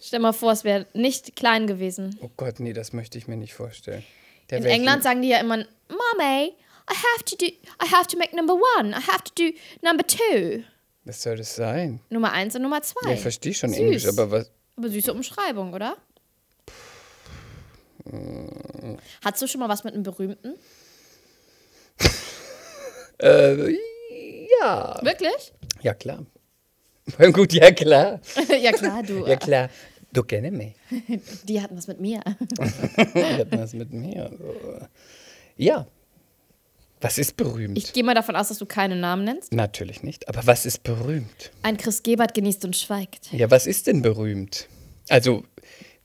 Stell 0.00 0.20
mal 0.20 0.32
vor, 0.32 0.52
es 0.52 0.62
wäre 0.64 0.86
nicht 0.94 1.34
klein 1.36 1.66
gewesen. 1.66 2.16
Oh 2.22 2.30
Gott, 2.36 2.60
nee, 2.60 2.72
das 2.72 2.92
möchte 2.92 3.18
ich 3.18 3.26
mir 3.28 3.36
nicht 3.36 3.54
vorstellen. 3.54 4.04
Der 4.50 4.58
In 4.58 4.64
England 4.66 5.02
sagen 5.02 5.22
die 5.22 5.28
ja 5.28 5.38
immer, 5.40 5.56
Mommy, 5.88 6.52
I 6.88 6.94
have 6.94 7.24
to 7.24 7.36
do, 7.36 7.46
I 7.46 7.90
have 7.90 8.06
to 8.08 8.16
make 8.16 8.34
number 8.36 8.54
one, 8.78 8.90
I 8.90 9.00
have 9.10 9.24
to 9.24 9.32
do 9.34 9.50
number 9.82 10.06
two. 10.06 10.62
Was 11.04 11.22
soll 11.22 11.36
das 11.36 11.54
sein? 11.56 12.00
Nummer 12.10 12.32
eins 12.32 12.54
und 12.54 12.62
Nummer 12.62 12.82
zwei. 12.82 13.08
Ja, 13.08 13.14
ich 13.14 13.20
verstehe 13.20 13.54
schon 13.54 13.70
Süß. 13.70 13.78
Englisch, 13.78 14.06
aber 14.06 14.30
was. 14.30 14.50
Aber 14.76 14.88
süße 14.88 15.12
Umschreibung, 15.12 15.72
oder? 15.72 15.96
Hattest 19.24 19.42
du 19.42 19.46
schon 19.46 19.60
mal 19.60 19.68
was 19.68 19.84
mit 19.84 19.94
einem 19.94 20.02
Berühmten? 20.02 20.54
Äh, 23.18 23.70
ja. 24.60 25.00
Wirklich? 25.02 25.54
Ja, 25.80 25.94
klar. 25.94 26.26
Gut, 27.32 27.54
ja, 27.54 27.70
klar. 27.72 28.20
ja 28.62 28.72
klar, 28.72 29.02
du. 29.02 29.26
Ja, 29.26 29.36
klar. 29.36 29.70
Du 30.12 30.22
kennst 30.22 30.52
mich. 30.52 30.74
Die 31.44 31.60
hatten 31.60 31.76
was 31.76 31.86
mit 31.86 32.00
mir. 32.00 32.20
Die 33.14 33.24
hatten 33.24 33.58
was 33.58 33.72
mit 33.72 33.92
mir. 33.92 34.30
Ja. 35.56 35.86
Was 37.00 37.18
ist 37.18 37.36
berühmt? 37.36 37.76
Ich 37.76 37.92
gehe 37.92 38.02
mal 38.02 38.14
davon 38.14 38.36
aus, 38.36 38.48
dass 38.48 38.58
du 38.58 38.66
keinen 38.66 39.00
Namen 39.00 39.24
nennst. 39.24 39.52
Natürlich 39.52 40.02
nicht. 40.02 40.28
Aber 40.28 40.46
was 40.46 40.64
ist 40.64 40.82
berühmt? 40.82 41.52
Ein 41.62 41.76
Chris 41.76 42.02
Gebert 42.02 42.34
genießt 42.34 42.64
und 42.64 42.76
schweigt. 42.76 43.32
Ja, 43.32 43.50
was 43.50 43.66
ist 43.66 43.86
denn 43.86 44.00
berühmt? 44.00 44.68
Also, 45.08 45.44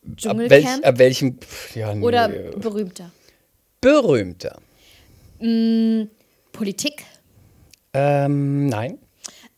ab, 0.04 0.18
Dschungelcamp? 0.18 0.50
welch, 0.52 0.86
ab 0.86 0.98
welchem. 0.98 1.38
Ja, 1.76 1.94
nee. 1.94 2.04
Oder 2.06 2.30
berühmter. 2.30 3.12
berühmter? 3.82 4.58
Politik? 6.52 7.04
Ähm, 7.94 8.68
nein. 8.68 8.98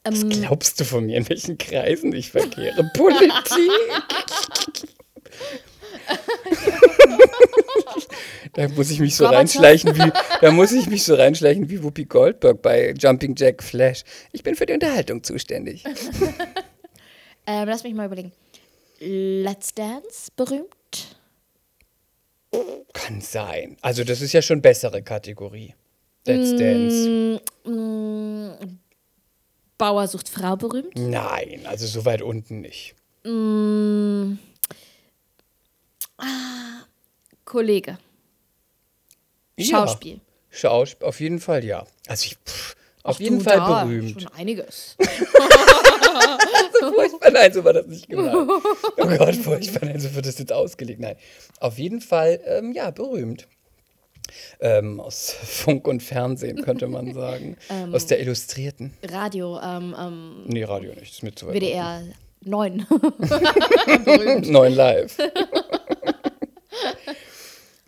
Was 0.06 0.24
Ähm. 0.24 0.30
glaubst 0.30 0.80
du 0.80 0.86
von 0.86 1.06
mir, 1.06 1.18
in 1.18 1.28
welchen 1.30 1.58
Kreisen 1.58 2.14
ich 2.14 2.32
verkehre? 2.32 2.84
Politik. 2.94 3.32
da 8.54 8.68
muss 8.70 8.92
ich 8.92 9.00
mich 9.00 9.16
so 9.16 9.24
Gorbatschow? 9.26 9.62
reinschleichen 9.62 9.96
wie, 9.96 10.12
da 10.42 10.52
muss 10.52 10.72
ich 10.72 10.88
mich 10.88 11.04
so 11.04 11.16
reinschleichen 11.16 11.70
wie 11.70 11.84
Whoopi 11.84 12.06
Goldberg 12.06 12.62
bei 12.62 12.94
Jumping 12.98 13.36
Jack 13.38 13.64
Flash. 13.64 14.04
Ich 14.32 14.44
bin 14.44 14.56
für 14.56 14.66
die 14.66 14.74
Unterhaltung 14.74 15.24
zuständig. 15.24 15.84
Ähm, 17.46 17.68
lass 17.68 17.84
mich 17.84 17.94
mal 17.94 18.06
überlegen. 18.06 18.32
Let's 19.00 19.74
Dance? 19.74 20.32
Berühmt? 20.36 21.18
Kann 22.94 23.22
sein. 23.22 23.78
Also 23.82 24.04
das 24.04 24.22
ist 24.22 24.34
ja 24.34 24.42
schon 24.42 24.62
bessere 24.62 25.02
Kategorie. 25.02 25.74
Let's 26.26 26.56
Dance. 26.56 27.42
Mm, 27.66 28.80
Bauer 29.78 30.08
sucht 30.08 30.30
Frau 30.30 30.56
berühmt? 30.56 30.96
Nein, 30.96 31.66
also 31.66 31.86
so 31.88 32.06
weit 32.06 32.22
unten 32.22 32.62
nicht. 32.62 32.96
Mm, 33.24 34.38
ah, 36.18 36.84
Kollege. 37.44 37.98
Schauspiel. 39.60 40.16
Ja. 40.16 40.20
Schauspiel, 40.50 41.08
auf 41.08 41.20
jeden 41.20 41.40
Fall 41.40 41.66
ja. 41.66 41.86
Also 42.08 42.28
ich, 42.28 42.38
pff, 42.38 42.76
auf 43.04 43.18
Ach 43.18 43.20
jeden 43.20 43.42
Fall 43.42 43.58
da, 43.58 43.84
berühmt. 43.84 44.22
Schon 44.22 44.32
einiges. 44.34 44.96
Furchtbar, 46.80 47.32
nein, 47.32 47.52
so 47.54 47.64
war 47.64 47.74
das 47.74 47.86
nicht 47.88 48.08
gemeint. 48.10 48.34
Oh 48.34 48.62
Gott, 49.18 49.36
furchtbar, 49.36 49.88
nein, 49.88 50.00
so 50.00 50.14
wird 50.16 50.26
das 50.26 50.40
jetzt 50.40 50.54
ausgelegt. 50.54 51.00
Nein, 51.00 51.18
auf 51.60 51.78
jeden 51.78 52.02
Fall, 52.02 52.40
ähm, 52.46 52.72
ja, 52.74 52.92
berühmt. 52.92 53.48
Ähm, 54.60 55.00
aus 55.02 55.32
Funk 55.44 55.88
und 55.88 56.02
Fernsehen, 56.02 56.62
könnte 56.62 56.88
man 56.88 57.14
sagen. 57.14 57.58
aus 57.92 58.06
der 58.06 58.20
Illustrierten. 58.22 58.94
Radio, 59.04 59.60
ähm, 59.62 59.96
ähm, 60.00 60.44
Nee, 60.46 60.64
Radio 60.64 60.92
nicht, 60.92 61.02
das 61.04 61.10
ist 61.12 61.24
mir 61.24 61.36
zu 61.36 61.48
weit. 61.48 61.56
WDR 61.56 62.04
9. 62.42 62.86
unten. 62.90 64.52
Neun 64.52 64.74
live. 64.74 65.18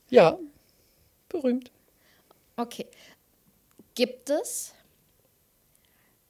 ja, 0.10 0.38
berühmt. 1.30 1.72
Okay. 2.58 2.88
Gibt 3.96 4.30
es. 4.30 4.75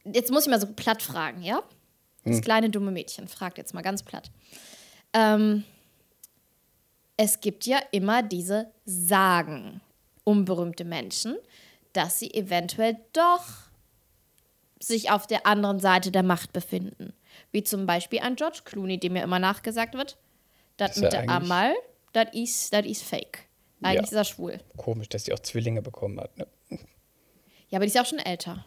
Jetzt 0.05 0.31
muss 0.31 0.45
ich 0.45 0.49
mal 0.49 0.59
so 0.59 0.67
platt 0.67 1.01
fragen, 1.01 1.41
ja? 1.41 1.61
Das 2.23 2.41
kleine 2.41 2.69
dumme 2.71 2.91
Mädchen 2.91 3.27
fragt 3.27 3.57
jetzt 3.59 3.73
mal 3.75 3.83
ganz 3.83 4.01
platt. 4.01 4.31
Ähm, 5.13 5.63
es 7.17 7.39
gibt 7.39 7.65
ja 7.67 7.79
immer 7.91 8.23
diese 8.23 8.71
Sagen 8.85 9.81
um 10.23 10.43
berühmte 10.43 10.85
Menschen, 10.85 11.35
dass 11.93 12.19
sie 12.19 12.33
eventuell 12.33 12.97
doch 13.13 13.45
sich 14.79 15.11
auf 15.11 15.27
der 15.27 15.45
anderen 15.45 15.79
Seite 15.79 16.11
der 16.11 16.23
Macht 16.23 16.51
befinden. 16.51 17.13
Wie 17.51 17.63
zum 17.63 17.85
Beispiel 17.85 18.19
an 18.19 18.35
George 18.35 18.61
Clooney, 18.65 18.99
dem 18.99 19.15
ja 19.15 19.23
immer 19.23 19.39
nachgesagt 19.39 19.93
wird, 19.93 20.17
das 20.77 20.97
mit 20.97 21.13
der 21.13 21.29
Amal, 21.29 21.73
das 22.11 22.27
ist, 22.33 22.73
ist 22.73 23.03
fake. 23.03 23.47
Eigentlich 23.81 23.95
Ja. 23.97 24.01
ist 24.03 24.13
er 24.13 24.23
schwul. 24.25 24.59
Komisch, 24.77 25.09
dass 25.09 25.25
sie 25.25 25.33
auch 25.33 25.39
Zwillinge 25.39 25.81
bekommen 25.81 26.19
hat. 26.19 26.35
Ne? 26.37 26.47
Ja, 27.69 27.77
aber 27.77 27.81
die 27.81 27.87
ist 27.87 27.95
ja 27.95 28.01
auch 28.01 28.05
schon 28.05 28.19
älter. 28.19 28.65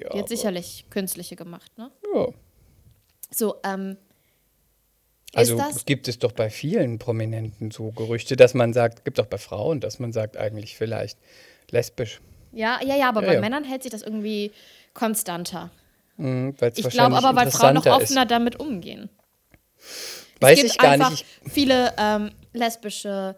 Ja, 0.00 0.08
Die 0.10 0.18
hat 0.18 0.28
sicherlich 0.28 0.86
künstliche 0.90 1.36
gemacht, 1.36 1.76
ne? 1.78 1.90
Ja. 2.14 2.26
So, 3.30 3.56
ähm, 3.64 3.96
Also 5.34 5.58
ist 5.58 5.86
gibt 5.86 6.08
es 6.08 6.18
doch 6.18 6.32
bei 6.32 6.50
vielen 6.50 6.98
Prominenten 6.98 7.70
so 7.70 7.90
Gerüchte, 7.92 8.36
dass 8.36 8.54
man 8.54 8.72
sagt, 8.72 9.04
gibt 9.04 9.20
auch 9.20 9.26
bei 9.26 9.38
Frauen, 9.38 9.80
dass 9.80 9.98
man 9.98 10.12
sagt 10.12 10.36
eigentlich 10.36 10.76
vielleicht 10.76 11.18
lesbisch. 11.70 12.20
ja, 12.52 12.78
ja, 12.82 12.96
ja, 12.96 13.08
aber 13.08 13.20
Ja, 13.22 13.26
bei 13.28 13.34
ja. 13.34 13.40
Männern 13.40 13.64
hält 13.64 13.82
sich 13.82 13.92
das 13.92 14.02
irgendwie 14.02 14.52
konstanter. 14.94 15.70
Mhm, 16.16 16.54
Ich 16.74 16.88
glaube 16.88 17.16
aber, 17.16 17.36
weil 17.36 17.50
Frauen 17.50 17.74
noch 17.74 17.86
offener 17.86 18.26
damit 18.26 18.58
umgehen. 18.58 19.10
Ist. 19.78 20.18
Weiß 20.40 20.58
es 20.58 20.62
gibt 20.62 20.72
ich 20.72 20.78
gar 20.78 20.90
einfach 20.92 21.10
nicht. 21.10 21.26
Ich, 21.44 21.52
viele 21.52 21.92
ähm, 21.98 22.30
lesbische 22.52 23.36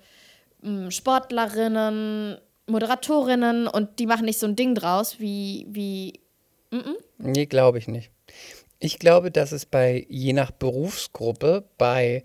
ähm, 0.62 0.90
Sportlerinnen, 0.90 2.38
Moderatorinnen 2.66 3.66
und 3.66 3.98
die 3.98 4.06
machen 4.06 4.24
nicht 4.26 4.38
so 4.38 4.46
ein 4.46 4.56
Ding 4.56 4.74
draus 4.74 5.18
wie, 5.18 5.66
wie 5.68 6.20
nee, 7.18 7.47
glaube 7.47 7.79
ich 7.79 7.89
nicht. 7.89 8.11
Ich 8.79 8.99
glaube, 8.99 9.31
dass 9.31 9.53
es 9.53 9.66
bei, 9.66 10.07
je 10.09 10.33
nach 10.33 10.51
Berufsgruppe, 10.51 11.64
bei 11.77 12.25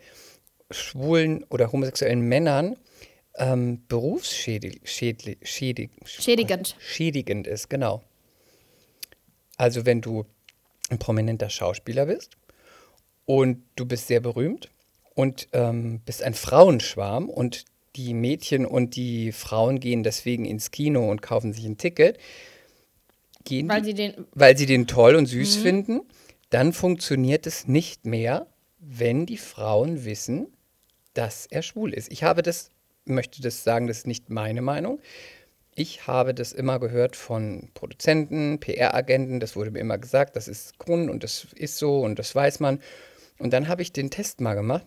schwulen 0.71 1.43
oder 1.49 1.71
homosexuellen 1.71 2.21
Männern 2.21 2.77
ähm, 3.37 3.83
berufsschädig, 3.87 4.81
schädli, 4.85 5.37
schädig, 5.41 5.91
schädigend. 6.05 6.75
schädigend 6.79 7.47
ist, 7.47 7.69
genau. 7.69 8.01
Also 9.57 9.85
wenn 9.85 10.01
du 10.01 10.25
ein 10.89 10.99
prominenter 10.99 11.49
Schauspieler 11.49 12.05
bist 12.05 12.37
und 13.25 13.63
du 13.75 13.85
bist 13.85 14.07
sehr 14.07 14.19
berühmt 14.19 14.69
und 15.13 15.47
ähm, 15.53 16.01
bist 16.05 16.23
ein 16.23 16.33
Frauenschwarm 16.33 17.29
und 17.29 17.65
die 17.95 18.13
Mädchen 18.13 18.65
und 18.65 18.95
die 18.95 19.31
Frauen 19.31 19.79
gehen 19.79 20.03
deswegen 20.03 20.45
ins 20.45 20.71
Kino 20.71 21.09
und 21.09 21.21
kaufen 21.21 21.53
sich 21.53 21.65
ein 21.65 21.77
Ticket, 21.77 22.17
gehen 23.45 23.69
Weil 23.69 23.81
die, 23.81 23.87
sie 23.89 23.93
den. 23.93 24.25
weil 24.33 24.57
sie 24.57 24.65
den 24.65 24.87
toll 24.87 25.15
und 25.15 25.27
süß 25.27 25.55
finden, 25.57 26.01
dann 26.49 26.73
funktioniert 26.73 27.47
es 27.47 27.67
nicht 27.67 28.05
mehr, 28.05 28.47
wenn 28.79 29.25
die 29.25 29.37
Frauen 29.37 30.05
wissen, 30.05 30.47
dass 31.13 31.45
er 31.45 31.61
schwul 31.61 31.93
ist. 31.93 32.11
Ich 32.11 32.23
habe 32.23 32.41
das, 32.41 32.69
möchte 33.05 33.41
das 33.41 33.63
sagen, 33.63 33.87
das 33.87 33.99
ist 33.99 34.07
nicht 34.07 34.29
meine 34.29 34.61
Meinung. 34.61 34.99
Ich 35.73 36.07
habe 36.07 36.33
das 36.33 36.53
immer 36.53 36.79
gehört 36.79 37.15
von 37.15 37.69
Produzenten, 37.73 38.59
PR-Agenten, 38.59 39.39
das 39.39 39.55
wurde 39.55 39.71
mir 39.71 39.79
immer 39.79 39.97
gesagt, 39.97 40.35
das 40.35 40.47
ist 40.47 40.77
Grund 40.77 41.09
und 41.09 41.23
das 41.23 41.47
ist 41.55 41.77
so 41.77 41.99
und 42.01 42.17
das 42.19 42.33
weiß 42.35 42.59
man. 42.59 42.79
Und 43.39 43.51
dann 43.51 43.67
habe 43.67 43.81
ich 43.81 43.91
den 43.91 44.09
Test 44.09 44.39
mal 44.39 44.53
gemacht 44.53 44.85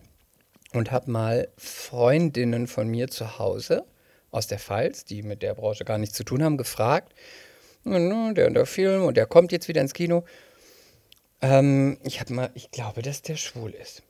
und 0.73 0.91
habe 0.91 1.11
mal 1.11 1.47
Freundinnen 1.57 2.67
von 2.67 2.87
mir 2.87 3.07
zu 3.09 3.37
Hause 3.37 3.85
aus 4.31 4.47
der 4.47 4.59
Pfalz, 4.59 5.05
die 5.05 5.21
mit 5.23 5.41
der 5.43 5.53
Branche 5.55 5.85
gar 5.85 5.97
nichts 5.97 6.15
zu 6.15 6.23
tun 6.23 6.43
haben, 6.43 6.57
gefragt, 6.57 7.13
"Na, 7.13 7.15
na, 7.15 7.48
der 7.91 8.47
und 8.47 8.53
der 8.53 8.65
Film 8.65 9.03
und 9.03 9.17
der 9.17 9.25
kommt 9.25 9.51
jetzt 9.51 9.67
wieder 9.67 9.81
ins 9.81 9.93
Kino. 9.93 10.23
Ähm, 11.41 11.97
ich 12.03 12.19
habe 12.19 12.33
mal, 12.33 12.49
ich 12.53 12.71
glaube, 12.71 13.01
dass 13.01 13.21
der 13.21 13.37
schwul 13.37 13.71
ist. 13.71 14.03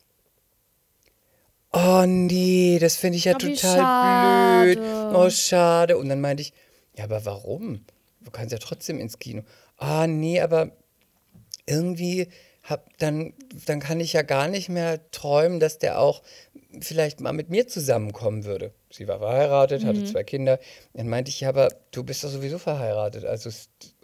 Oh 1.71 2.05
nee, 2.07 2.79
das 2.79 2.95
finde 2.95 3.17
ich 3.17 3.25
ja 3.25 3.35
Oh, 3.35 3.37
total 3.37 4.65
blöd. 4.65 4.79
Oh, 5.13 5.29
schade. 5.29 5.97
Und 5.97 6.09
dann 6.09 6.21
meinte 6.21 6.41
ich, 6.41 6.53
ja, 6.97 7.03
aber 7.03 7.25
warum? 7.25 7.85
Du 8.21 8.31
kannst 8.31 8.51
ja 8.51 8.57
trotzdem 8.57 8.99
ins 8.99 9.19
Kino. 9.19 9.43
Ah, 9.77 10.07
nee, 10.07 10.41
aber 10.41 10.71
irgendwie 11.65 12.27
hab 12.63 12.97
dann, 12.97 13.33
dann 13.65 13.79
kann 13.79 13.99
ich 13.99 14.13
ja 14.13 14.23
gar 14.23 14.47
nicht 14.47 14.69
mehr 14.69 15.09
träumen, 15.11 15.59
dass 15.59 15.77
der 15.77 15.99
auch 15.99 16.21
vielleicht 16.81 17.19
mal 17.19 17.33
mit 17.33 17.49
mir 17.49 17.67
zusammenkommen 17.67 18.45
würde. 18.45 18.73
Sie 18.91 19.07
war 19.07 19.19
verheiratet, 19.19 19.83
Mhm. 19.83 19.87
hatte 19.87 20.03
zwei 20.05 20.23
Kinder. 20.23 20.59
Dann 20.93 21.07
meinte 21.09 21.29
ich, 21.29 21.41
ja, 21.41 21.49
aber 21.49 21.69
du 21.91 22.03
bist 22.03 22.23
doch 22.23 22.29
sowieso 22.29 22.59
verheiratet. 22.59 23.25
Also, 23.25 23.49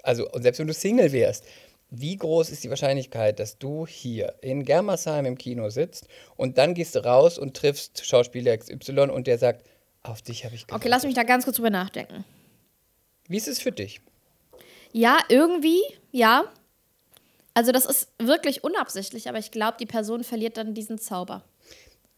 also 0.03 0.29
und 0.31 0.41
selbst 0.43 0.59
wenn 0.59 0.67
du 0.67 0.73
Single 0.73 1.11
wärst, 1.11 1.45
wie 1.91 2.17
groß 2.17 2.49
ist 2.49 2.63
die 2.63 2.69
Wahrscheinlichkeit, 2.69 3.39
dass 3.39 3.57
du 3.59 3.85
hier 3.85 4.35
in 4.41 4.65
Germersheim 4.65 5.25
im 5.25 5.37
Kino 5.37 5.69
sitzt 5.69 6.07
und 6.35 6.57
dann 6.57 6.73
gehst 6.73 6.95
du 6.95 7.03
raus 7.05 7.37
und 7.37 7.55
triffst 7.55 8.05
Schauspieler 8.05 8.57
XY 8.57 9.11
und 9.11 9.27
der 9.27 9.37
sagt, 9.37 9.65
auf 10.01 10.21
dich 10.21 10.43
habe 10.45 10.55
ich 10.55 10.65
gewartet. 10.67 10.83
Okay, 10.83 10.89
lass 10.89 11.03
mich 11.03 11.13
da 11.13 11.23
ganz 11.23 11.45
kurz 11.45 11.57
drüber 11.57 11.69
nachdenken. 11.69 12.25
Wie 13.27 13.37
ist 13.37 13.47
es 13.47 13.59
für 13.61 13.71
dich? 13.71 14.01
Ja, 14.91 15.17
irgendwie, 15.29 15.81
ja. 16.11 16.45
Also 17.53 17.71
das 17.71 17.85
ist 17.85 18.09
wirklich 18.19 18.63
unabsichtlich, 18.63 19.29
aber 19.29 19.37
ich 19.39 19.51
glaube, 19.51 19.77
die 19.79 19.85
Person 19.85 20.23
verliert 20.23 20.57
dann 20.57 20.73
diesen 20.73 20.97
Zauber. 20.97 21.43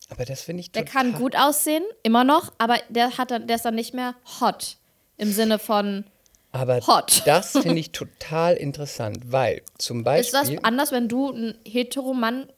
Aber 0.10 0.26
das 0.26 0.42
finde 0.42 0.62
ich 0.62 0.72
Der 0.72 0.86
total... 0.86 1.12
kann 1.12 1.14
gut 1.20 1.36
aussehen, 1.36 1.84
immer 2.04 2.24
noch, 2.24 2.52
aber 2.58 2.78
der 2.90 3.18
hat 3.18 3.32
dann, 3.32 3.48
der 3.48 3.58
ist 3.58 3.66
dann 3.66 3.76
nicht 3.76 3.94
mehr 3.94 4.16
hot. 4.40 4.78
Im 5.18 5.32
Sinne 5.32 5.60
von, 5.60 6.06
Aber 6.52 6.80
Hot. 6.86 7.24
das 7.26 7.52
finde 7.62 7.80
ich 7.80 7.92
total 7.92 8.56
interessant, 8.56 9.32
weil 9.32 9.64
zum 9.78 10.06
ist 10.06 10.34
das 10.34 10.42
Beispiel... 10.42 10.60
anders, 10.64 10.92
wenn 10.92 11.08
du 11.08 11.32
einen 11.32 11.58
Heteromann 11.66 12.52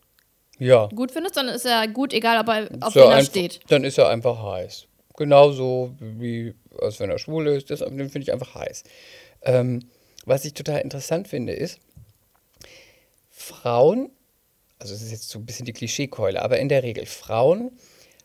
ja, 0.60 0.88
gut 0.88 1.12
findest, 1.12 1.38
dann 1.38 1.48
ist 1.48 1.66
er 1.66 1.88
gut, 1.88 2.14
egal 2.14 2.38
ob 2.40 2.50
er 2.50 2.70
auf 2.82 2.94
wen 2.94 3.04
er 3.04 3.10
einfach, 3.12 3.30
steht. 3.30 3.62
dann 3.70 3.84
ist 3.86 3.98
er 3.98 4.10
einfach 4.10 4.44
heiß. 4.44 4.88
Genauso 5.16 5.96
wie, 6.00 6.54
als 6.82 7.00
wenn 7.00 7.10
er 7.10 7.18
schwul 7.18 7.48
ist, 7.48 7.70
das, 7.72 7.80
den 7.80 7.98
finde 8.10 8.22
ich 8.22 8.34
einfach 8.34 8.56
heiß. 8.56 8.84
Ähm, 9.42 9.90
was 10.26 10.44
ich 10.46 10.54
total 10.54 10.82
interessant 10.82 11.28
finde, 11.30 11.54
ist, 11.54 11.80
Frauen, 13.32 14.12
also 14.80 14.94
es 14.94 15.02
ist 15.02 15.12
jetzt 15.12 15.30
so 15.30 15.40
ein 15.40 15.46
bisschen 15.46 15.66
die 15.66 15.74
Klischeekeule, 15.74 16.42
aber 16.42 16.60
in 16.60 16.70
der 16.70 16.84
Regel, 16.84 17.06
Frauen 17.06 17.72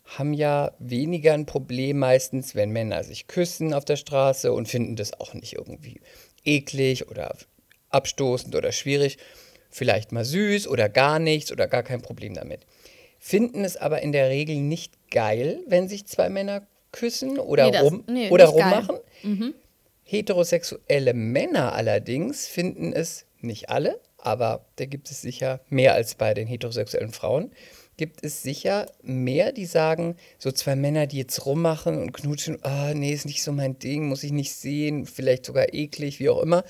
haben 0.04 0.32
ja 0.34 0.72
weniger 0.78 1.32
ein 1.32 1.46
Problem 1.46 1.98
meistens, 1.98 2.54
wenn 2.54 2.70
Männer 2.70 3.02
sich 3.04 3.26
küssen 3.26 3.72
auf 3.74 3.84
der 3.84 3.96
Straße 3.96 4.52
und 4.52 4.68
finden 4.68 4.96
das 4.96 5.18
auch 5.18 5.34
nicht 5.34 5.54
irgendwie 5.54 6.00
eklig 6.44 7.08
oder 7.08 7.36
abstoßend 7.90 8.54
oder 8.54 8.70
schwierig. 8.72 9.18
Vielleicht 9.70 10.12
mal 10.12 10.24
süß 10.24 10.68
oder 10.68 10.88
gar 10.88 11.18
nichts 11.18 11.50
oder 11.50 11.66
gar 11.66 11.82
kein 11.82 12.02
Problem 12.02 12.34
damit. 12.34 12.60
Finden 13.18 13.64
es 13.64 13.76
aber 13.76 14.02
in 14.02 14.12
der 14.12 14.28
Regel 14.28 14.56
nicht 14.56 14.92
geil, 15.10 15.60
wenn 15.66 15.88
sich 15.88 16.06
zwei 16.06 16.28
Männer 16.28 16.66
küssen 16.92 17.38
oder, 17.38 17.64
Nee, 17.66 17.72
das- 17.72 17.82
rum, 17.82 18.04
nee, 18.06 18.30
oder 18.30 18.46
rummachen. 18.46 18.98
Heterosexuelle 20.04 21.14
Männer 21.14 21.72
allerdings 21.72 22.46
finden 22.46 22.92
es 22.92 23.24
nicht 23.40 23.70
alle, 23.70 23.98
aber 24.24 24.64
da 24.76 24.86
gibt 24.86 25.10
es 25.10 25.20
sicher 25.20 25.60
mehr 25.68 25.94
als 25.94 26.14
bei 26.14 26.34
den 26.34 26.46
heterosexuellen 26.46 27.12
Frauen. 27.12 27.52
Gibt 27.96 28.24
es 28.24 28.42
sicher 28.42 28.86
mehr, 29.02 29.52
die 29.52 29.66
sagen, 29.66 30.16
so 30.38 30.50
zwei 30.50 30.74
Männer, 30.74 31.06
die 31.06 31.18
jetzt 31.18 31.46
rummachen 31.46 31.98
und 31.98 32.12
knutschen, 32.12 32.58
ah, 32.62 32.92
nee, 32.92 33.12
ist 33.12 33.26
nicht 33.26 33.42
so 33.42 33.52
mein 33.52 33.78
Ding, 33.78 34.08
muss 34.08 34.24
ich 34.24 34.32
nicht 34.32 34.52
sehen, 34.52 35.06
vielleicht 35.06 35.46
sogar 35.46 35.72
eklig, 35.72 36.18
wie 36.18 36.28
auch 36.28 36.42
immer. 36.42 36.64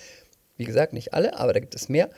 Wie 0.56 0.64
gesagt, 0.64 0.92
nicht 0.92 1.14
alle, 1.14 1.38
aber 1.38 1.54
da 1.54 1.60
gibt 1.60 1.74
es 1.74 1.88
mehr. 1.88 2.10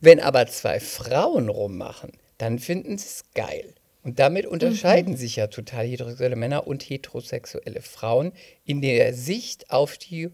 Wenn 0.00 0.18
aber 0.18 0.46
zwei 0.48 0.80
Frauen 0.80 1.48
rummachen, 1.48 2.10
dann 2.38 2.58
finden 2.58 2.98
sie 2.98 3.06
es 3.06 3.24
geil. 3.34 3.74
Und 4.02 4.18
damit 4.18 4.46
unterscheiden 4.46 5.16
sich 5.16 5.36
ja 5.36 5.46
total 5.46 5.86
heterosexuelle 5.86 6.34
Männer 6.34 6.66
und 6.66 6.82
heterosexuelle 6.82 7.82
Frauen 7.82 8.32
in 8.64 8.80
der 8.80 9.14
Sicht 9.14 9.70
auf 9.70 9.96
die 9.96 10.30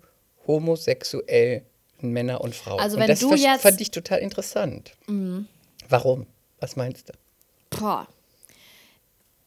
homosexuellen 0.46 1.66
Männer 2.02 2.40
und 2.40 2.54
Frauen. 2.54 2.80
Also 2.80 2.96
und 2.96 3.00
wenn 3.02 3.08
das 3.08 3.20
du 3.20 3.34
jetzt- 3.34 3.62
fand 3.62 3.80
ich 3.80 3.90
total 3.90 4.18
interessant. 4.20 4.92
Warum? 5.88 6.26
Was 6.60 6.76
meinst 6.76 7.08
du? 7.08 7.12
Boah. 7.70 8.06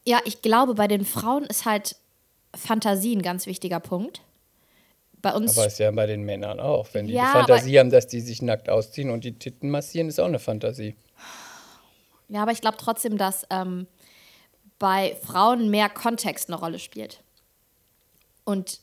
Ja, 0.05 0.19
ich 0.25 0.41
glaube, 0.41 0.73
bei 0.75 0.87
den 0.87 1.05
Frauen 1.05 1.43
ist 1.45 1.65
halt 1.65 1.95
Fantasie 2.55 3.15
ein 3.15 3.21
ganz 3.21 3.45
wichtiger 3.45 3.79
Punkt. 3.79 4.21
Bei 5.21 5.33
uns 5.35 5.55
Aber 5.57 5.67
ist 5.67 5.77
ja 5.77 5.91
bei 5.91 6.07
den 6.07 6.23
Männern 6.23 6.59
auch. 6.59 6.87
Wenn 6.93 7.05
die 7.07 7.13
Ja, 7.13 7.25
die 7.25 7.37
Fantasie 7.39 7.79
haben, 7.79 7.91
dass 7.91 8.07
die 8.07 8.21
sich 8.21 8.41
nackt 8.41 8.69
ausziehen 8.69 9.11
und 9.11 9.23
die 9.23 9.33
Titten 9.37 9.69
massieren, 9.69 10.07
ist 10.09 10.19
auch 10.19 10.25
eine 10.25 10.39
Fantasie. 10.39 10.95
Ja, 12.29 12.41
aber 12.41 12.51
ich 12.51 12.61
glaube 12.61 12.77
trotzdem, 12.77 13.17
dass 13.19 13.45
ähm, 13.51 13.85
bei 14.79 15.15
Frauen 15.23 15.69
mehr 15.69 15.89
Kontext 15.89 16.49
eine 16.49 16.57
Rolle 16.57 16.79
spielt. 16.79 17.21
Und 18.45 18.79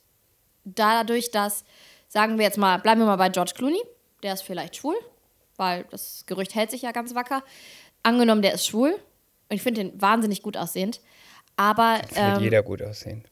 dadurch, 0.64 1.32
dass, 1.32 1.64
sagen 2.08 2.38
wir 2.38 2.44
jetzt 2.44 2.58
mal, 2.58 2.78
bleiben 2.78 3.00
wir 3.00 3.06
mal 3.06 3.16
bei 3.16 3.28
George 3.28 3.52
Clooney, 3.54 3.80
der 4.22 4.34
ist 4.34 4.42
vielleicht 4.42 4.76
schwul, 4.76 4.96
weil 5.56 5.84
das 5.90 6.24
Gerücht 6.26 6.54
hält 6.54 6.70
sich 6.70 6.82
ja 6.82 6.92
ganz 6.92 7.14
wacker. 7.14 7.42
Angenommen, 8.02 8.42
der 8.42 8.54
ist 8.54 8.66
schwul, 8.66 8.92
und 9.50 9.56
ich 9.56 9.62
finde 9.62 9.84
den 9.84 10.00
wahnsinnig 10.00 10.42
gut 10.42 10.56
aussehend, 10.56 11.00
aber 11.56 12.00
Findet 12.06 12.36
ähm, 12.36 12.42
jeder 12.42 12.62
gut 12.62 12.82
aussehen. 12.82 13.24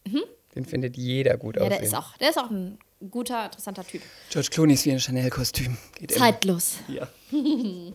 Den 0.55 0.65
findet 0.65 0.97
jeder 0.97 1.37
gut 1.37 1.57
ja, 1.57 1.63
aussehen. 1.63 1.79
der 1.79 1.87
ist, 1.87 1.95
auch, 1.95 2.17
der 2.17 2.31
ist 2.31 2.39
auch 2.39 2.51
ein 2.51 2.79
guter, 3.11 3.45
interessanter 3.45 3.85
Typ. 3.85 4.03
George 4.31 4.49
Clooney 4.51 4.75
ist 4.75 4.87
wie 4.87 4.93
ein 4.93 5.01
Chanel-Kostüm. 5.01 5.77
Geht 5.95 6.13
immer. 6.13 6.21
Zeitlos. 6.21 6.77
Ja. 6.89 7.09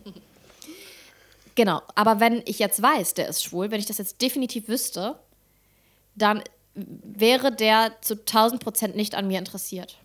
Genau, 1.54 1.82
aber 1.94 2.20
wenn 2.20 2.42
ich 2.46 2.58
jetzt 2.58 2.80
weiß, 2.80 3.14
der 3.14 3.28
ist 3.28 3.44
schwul, 3.44 3.70
wenn 3.70 3.80
ich 3.80 3.86
das 3.86 3.98
jetzt 3.98 4.22
definitiv 4.22 4.68
wüsste, 4.68 5.18
dann 6.14 6.42
wäre 6.74 7.54
der 7.54 7.92
zu 8.00 8.14
1000 8.14 8.62
Prozent 8.62 8.96
nicht 8.96 9.14
an 9.14 9.26
mir 9.26 9.38
interessiert. 9.38 9.98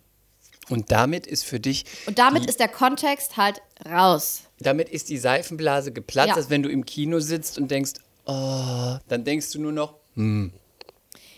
Und 0.70 0.90
damit 0.90 1.26
ist 1.26 1.44
für 1.44 1.58
dich, 1.60 1.84
Und 2.06 2.18
damit 2.18 2.46
ist 2.46 2.60
der 2.60 2.68
Kontext 2.68 3.36
halt 3.36 3.60
raus. 3.88 4.42
damit 4.60 4.88
ist 4.88 5.08
die 5.08 5.18
Seifenblase 5.18 5.92
geplatzt, 5.92 6.28
Ja. 6.30 6.34
als 6.34 6.50
wenn 6.50 6.62
du 6.62 6.68
im 6.68 6.84
Kino 6.84 7.20
sitzt 7.20 7.58
und 7.58 7.70
denkst, 7.70 7.92
oh, 8.26 8.96
dann 9.08 9.24
denkst 9.24 9.50
du 9.52 9.60
nur 9.60 9.72
noch, 9.72 9.94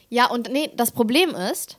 Ja, 0.09 0.27
und 0.31 0.51
nee, 0.51 0.71
das 0.75 0.91
Problem 0.91 1.35
ist, 1.35 1.79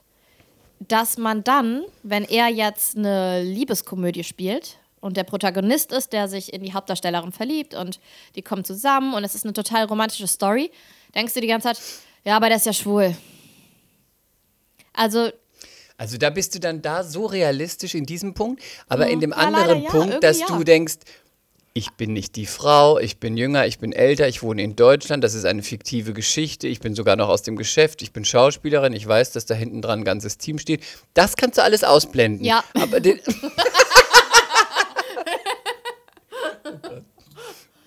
dass 0.80 1.18
man 1.18 1.44
dann, 1.44 1.84
wenn 2.02 2.24
er 2.24 2.48
jetzt 2.48 2.96
eine 2.96 3.42
Liebeskomödie 3.42 4.24
spielt 4.24 4.78
und 5.00 5.16
der 5.16 5.24
Protagonist 5.24 5.92
ist, 5.92 6.12
der 6.12 6.28
sich 6.28 6.52
in 6.52 6.62
die 6.62 6.72
Hauptdarstellerin 6.72 7.32
verliebt 7.32 7.74
und 7.74 8.00
die 8.36 8.42
kommen 8.42 8.64
zusammen 8.64 9.14
und 9.14 9.22
es 9.24 9.34
ist 9.34 9.44
eine 9.44 9.52
total 9.52 9.84
romantische 9.84 10.26
Story, 10.26 10.70
denkst 11.14 11.34
du 11.34 11.40
die 11.40 11.46
ganze 11.48 11.68
Zeit, 11.68 11.80
ja, 12.24 12.36
aber 12.36 12.48
der 12.48 12.56
ist 12.56 12.66
ja 12.66 12.72
schwul. 12.72 13.14
Also, 14.92 15.30
Also 15.98 16.16
da 16.18 16.30
bist 16.30 16.54
du 16.54 16.60
dann 16.60 16.82
da 16.82 17.04
so 17.04 17.26
realistisch 17.26 17.94
in 17.94 18.06
diesem 18.06 18.34
Punkt, 18.34 18.62
aber 18.88 19.06
in 19.08 19.20
dem 19.20 19.30
Ja, 19.30 19.36
anderen 19.36 19.82
leider 19.82 19.84
ja, 19.84 19.90
Punkt, 19.90 20.24
dass 20.24 20.38
du 20.40 20.54
ja. 20.54 20.64
denkst, 20.64 20.94
ich 21.74 21.92
bin 21.92 22.12
nicht 22.12 22.36
die 22.36 22.44
Frau, 22.46 22.98
ich 22.98 23.18
bin 23.18 23.36
jünger, 23.36 23.66
ich 23.66 23.78
bin 23.78 23.92
älter, 23.92 24.28
ich 24.28 24.42
wohne 24.42 24.62
in 24.62 24.76
Deutschland, 24.76 25.24
das 25.24 25.32
ist 25.32 25.46
eine 25.46 25.62
fiktive 25.62 26.12
Geschichte, 26.12 26.68
ich 26.68 26.80
bin 26.80 26.94
sogar 26.94 27.16
noch 27.16 27.28
aus 27.30 27.42
dem 27.42 27.56
Geschäft, 27.56 28.02
ich 28.02 28.12
bin 28.12 28.24
Schauspielerin, 28.26 28.92
ich 28.92 29.06
weiß, 29.08 29.32
dass 29.32 29.46
da 29.46 29.54
hinten 29.54 29.80
dran 29.80 30.00
ein 30.00 30.04
ganzes 30.04 30.36
Team 30.36 30.58
steht. 30.58 30.82
Das 31.14 31.34
kannst 31.36 31.56
du 31.58 31.62
alles 31.62 31.82
ausblenden. 31.82 32.44
Ja. 32.44 32.62
Aber 32.74 33.00
den 33.00 33.20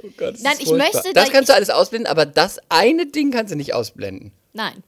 Oh 0.03 0.09
Gott, 0.17 0.35
das 0.35 0.41
Nein, 0.41 0.55
ich 0.59 0.67
furchtbar. 0.67 0.91
möchte, 0.93 1.13
Das 1.13 1.31
kannst 1.31 1.49
du 1.49 1.53
alles 1.53 1.69
ausblenden, 1.69 2.07
aber 2.11 2.25
das 2.25 2.59
eine 2.69 3.07
Ding 3.07 3.31
kannst 3.31 3.51
du 3.51 3.57
nicht 3.57 3.73
ausblenden. 3.73 4.31
nein. 4.53 4.83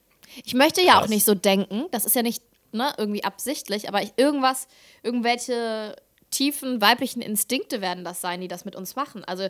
Ich 0.45 0.53
möchte 0.53 0.84
ja 0.84 0.97
auch 0.97 1.01
Krass. 1.01 1.09
nicht 1.09 1.26
so 1.26 1.34
denken, 1.34 1.86
das 1.89 2.05
ist 2.05 2.15
ja 2.15 2.22
nicht 2.22 2.43
ne, 2.72 2.93
irgendwie 2.97 3.24
absichtlich, 3.24 3.88
aber 3.88 4.01
ich, 4.01 4.13
irgendwas, 4.18 4.68
irgendwelche 5.03 5.95
tiefen 6.32 6.82
weiblichen 6.82 7.22
Instinkte 7.22 7.82
werden 7.82 8.03
das 8.03 8.22
sein, 8.22 8.41
die 8.41 8.47
das 8.47 8.65
mit 8.65 8.76
uns 8.76 8.95
machen. 8.95 9.24
Also 9.24 9.47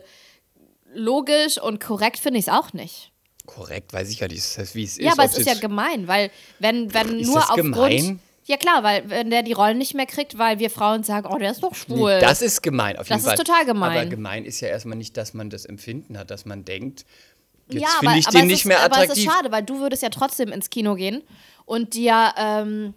logisch 0.94 1.60
und 1.60 1.80
korrekt 1.80 2.18
finde 2.18 2.38
ich 2.38 2.46
es 2.46 2.52
auch 2.52 2.72
nicht. 2.72 3.12
Korrekt, 3.46 3.92
weiß 3.92 4.10
ich 4.10 4.20
ja 4.20 4.28
nicht, 4.28 4.44
das 4.44 4.58
heißt, 4.58 4.74
wie 4.74 4.84
es 4.84 4.98
ist. 4.98 5.04
Ja, 5.04 5.12
aber 5.12 5.24
es 5.24 5.36
ist 5.36 5.46
ja 5.46 5.54
gemein, 5.54 6.06
weil 6.06 6.30
wenn, 6.58 6.92
wenn 6.92 7.20
Ist 7.20 7.26
nur 7.26 7.36
das 7.40 7.50
aufgrund. 7.50 7.74
gemein? 7.74 8.20
Ja 8.44 8.56
klar, 8.56 8.82
weil 8.82 9.08
wenn 9.10 9.28
der 9.28 9.42
die 9.42 9.52
Rollen 9.52 9.76
nicht 9.76 9.92
mehr 9.94 10.06
kriegt, 10.06 10.38
weil 10.38 10.58
wir 10.58 10.70
Frauen 10.70 11.02
sagen, 11.02 11.28
oh, 11.30 11.36
der 11.36 11.50
ist 11.50 11.62
doch 11.62 11.74
schwul. 11.74 12.14
Nee, 12.14 12.20
das 12.20 12.40
ist 12.40 12.62
gemein, 12.62 12.96
auf 12.96 13.06
jeden 13.08 13.18
Das 13.22 13.22
ist 13.30 13.36
Fall. 13.36 13.44
total 13.44 13.64
gemein. 13.66 13.98
Aber 13.98 14.06
gemein 14.06 14.44
ist 14.46 14.60
ja 14.60 14.68
erstmal 14.68 14.96
nicht, 14.96 15.16
dass 15.18 15.34
man 15.34 15.50
das 15.50 15.66
Empfinden 15.66 16.16
hat, 16.16 16.30
dass 16.30 16.46
man 16.46 16.64
denkt, 16.64 17.04
jetzt 17.70 17.82
ja, 17.82 17.88
finde 18.00 18.18
ich 18.18 18.26
aber 18.26 18.38
den 18.38 18.46
nicht 18.46 18.60
ist, 18.60 18.64
mehr 18.64 18.80
aber 18.80 18.96
es 18.96 19.02
ist 19.02 19.10
attraktiv. 19.10 19.30
schade, 19.32 19.52
weil 19.52 19.62
du 19.64 19.80
würdest 19.80 20.02
ja 20.02 20.08
trotzdem 20.08 20.50
ins 20.50 20.70
Kino 20.70 20.94
gehen 20.94 21.22
und 21.66 21.92
dir 21.92 22.32
ähm, 22.38 22.94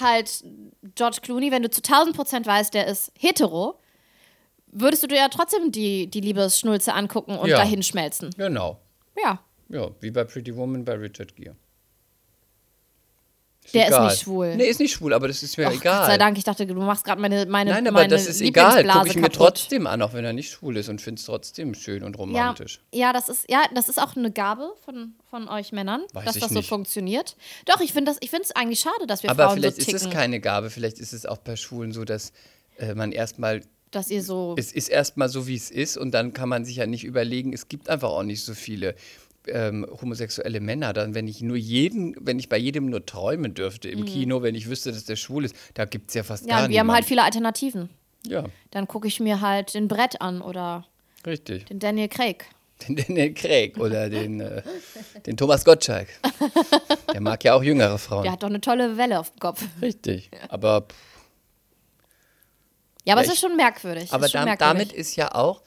halt 0.00 0.44
George 0.94 1.18
Clooney, 1.22 1.50
wenn 1.50 1.62
du 1.62 1.70
zu 1.70 1.80
1000 1.82 2.16
Prozent 2.16 2.46
weißt, 2.46 2.74
der 2.74 2.86
ist 2.86 3.12
hetero, 3.18 3.78
würdest 4.66 5.02
du 5.02 5.06
dir 5.06 5.16
ja 5.16 5.28
trotzdem 5.28 5.70
die, 5.72 6.06
die 6.08 6.20
Liebesschnulze 6.20 6.92
angucken 6.94 7.36
und 7.38 7.48
Ja. 7.48 7.58
dahin 7.58 7.82
schmelzen. 7.82 8.30
Genau. 8.36 8.78
Ja, 9.22 9.40
Ja, 9.68 9.90
wie 10.00 10.10
bei 10.10 10.22
Pretty 10.24 10.54
Woman 10.56 10.84
bei 10.84 10.94
Richard 10.94 11.34
Gere. 11.34 11.56
Der 13.72 13.88
egal. 13.88 14.06
ist 14.06 14.12
nicht 14.12 14.22
schwul. 14.22 14.56
Nee, 14.56 14.64
ist 14.66 14.80
nicht 14.80 14.92
schwul, 14.92 15.12
aber 15.12 15.28
das 15.28 15.42
ist 15.42 15.56
mir 15.58 15.66
Och, 15.68 15.72
egal. 15.72 15.98
Gott 16.00 16.06
sei 16.06 16.18
Dank, 16.18 16.38
ich 16.38 16.44
dachte, 16.44 16.66
du 16.66 16.74
machst 16.74 17.04
gerade 17.04 17.20
meine, 17.20 17.46
meine, 17.46 17.70
Nein, 17.70 17.86
aber 17.86 17.94
meine 18.00 18.08
das 18.08 18.26
ist 18.26 18.40
egal. 18.40 18.84
Gucke 18.84 19.08
ich 19.08 19.14
mir 19.16 19.22
kaputt. 19.22 19.34
trotzdem 19.36 19.86
an, 19.86 20.02
auch 20.02 20.12
wenn 20.12 20.24
er 20.24 20.32
nicht 20.32 20.50
schwul 20.50 20.76
ist 20.76 20.88
und 20.88 21.00
finde 21.00 21.18
es 21.20 21.26
trotzdem 21.26 21.74
schön 21.74 22.02
und 22.02 22.14
Ja, 22.16 22.20
romantisch. 22.20 22.80
ja, 22.92 23.12
das 23.12 23.28
ist 23.28 23.50
ja, 23.50 23.64
das 23.74 23.88
ist 23.88 24.00
auch 24.00 24.16
eine 24.16 24.30
Gabe 24.30 24.70
von, 24.84 25.14
von 25.30 25.48
euch 25.48 25.72
Männern, 25.72 26.02
Weiß 26.12 26.24
dass 26.24 26.38
das 26.38 26.50
nicht. 26.50 26.64
so 26.64 26.74
funktioniert. 26.74 27.36
Doch, 27.66 27.80
ich 27.80 27.92
finde 27.92 28.10
das, 28.10 28.18
ich 28.20 28.30
finde 28.30 28.44
es 28.44 28.52
eigentlich 28.54 28.80
schade, 28.80 29.06
dass 29.06 29.22
wir 29.22 29.30
Aber 29.30 29.44
Frauen 29.46 29.58
vielleicht 29.58 29.76
so 29.76 29.80
ist 29.82 29.86
ticken, 29.86 30.08
es 30.08 30.10
keine 30.14 30.40
Gabe, 30.40 30.70
vielleicht 30.70 30.98
ist 30.98 31.12
es 31.12 31.26
auch 31.26 31.38
bei 31.38 31.56
Schwulen 31.56 31.92
so, 31.92 32.04
dass 32.04 32.32
äh, 32.78 32.94
man 32.94 33.12
erstmal 33.12 33.62
dass 33.92 34.10
ihr 34.10 34.22
so 34.22 34.54
es 34.58 34.72
ist 34.72 34.88
erstmal 34.88 35.28
so, 35.28 35.46
wie 35.46 35.54
es 35.54 35.70
ist 35.70 35.96
und 35.96 36.10
dann 36.12 36.32
kann 36.32 36.48
man 36.48 36.64
sich 36.64 36.76
ja 36.76 36.86
nicht 36.86 37.04
überlegen, 37.04 37.52
es 37.52 37.68
gibt 37.68 37.88
einfach 37.88 38.10
auch 38.10 38.24
nicht 38.24 38.42
so 38.42 38.52
viele 38.52 38.94
ähm, 39.48 39.86
homosexuelle 40.00 40.60
Männer. 40.60 40.92
Dann, 40.92 41.14
wenn 41.14 41.28
ich 41.28 41.40
nur 41.42 41.56
jeden, 41.56 42.14
wenn 42.20 42.38
ich 42.38 42.48
bei 42.48 42.56
jedem 42.58 42.86
nur 42.90 43.04
träumen 43.06 43.54
dürfte 43.54 43.88
im 43.88 44.04
Kino, 44.04 44.42
wenn 44.42 44.54
ich 44.54 44.68
wüsste, 44.68 44.92
dass 44.92 45.04
der 45.04 45.16
schwul 45.16 45.44
ist, 45.44 45.54
da 45.74 45.84
gibt 45.84 46.08
es 46.10 46.14
ja 46.14 46.22
fast 46.22 46.44
Mhm. 46.44 46.48
Ja, 46.50 46.56
gar 46.56 46.64
und 46.66 46.70
wir 46.70 46.80
haben 46.80 46.92
halt 46.92 47.04
viele 47.04 47.22
Alternativen. 47.22 47.90
Ja, 48.26 48.44
Dann 48.72 48.88
gucke 48.88 49.06
ich 49.08 49.20
mir 49.20 49.40
halt 49.40 49.74
den 49.74 49.86
Brett 49.88 50.20
an 50.20 50.40
oder 50.42 50.84
richtig. 51.24 51.66
den 51.66 51.78
Daniel 51.78 52.08
Craig. 52.08 52.44
Den, 52.88 52.96
den 52.96 53.34
Craig 53.34 53.78
oder 53.78 54.10
den, 54.10 54.38
äh, 54.40 54.60
den 55.24 55.38
Thomas 55.38 55.64
Gottschalk. 55.64 56.08
Der 57.10 57.22
mag 57.22 57.42
ja 57.42 57.54
auch 57.54 57.62
jüngere 57.62 57.96
Frauen. 57.96 58.24
Der 58.24 58.32
hat 58.32 58.42
doch 58.42 58.48
eine 58.50 58.60
tolle 58.60 58.98
Welle 58.98 59.18
auf 59.18 59.30
dem 59.30 59.38
Kopf. 59.40 59.64
Richtig. 59.80 60.28
Aber, 60.50 60.82
pff, 60.82 60.94
Ja, 63.04 63.14
aber 63.14 63.22
Ja, 63.22 63.28
es 63.28 63.34
ist 63.34 63.40
schon 63.40 63.56
merkwürdig. 63.56 64.12
aber 64.12 64.26
ist 64.26 64.34
dam- 64.34 64.44
merkwürdig. 64.44 64.88
damit 64.88 64.92
ist 64.92 65.16
ja 65.16 65.34
auch 65.34 65.62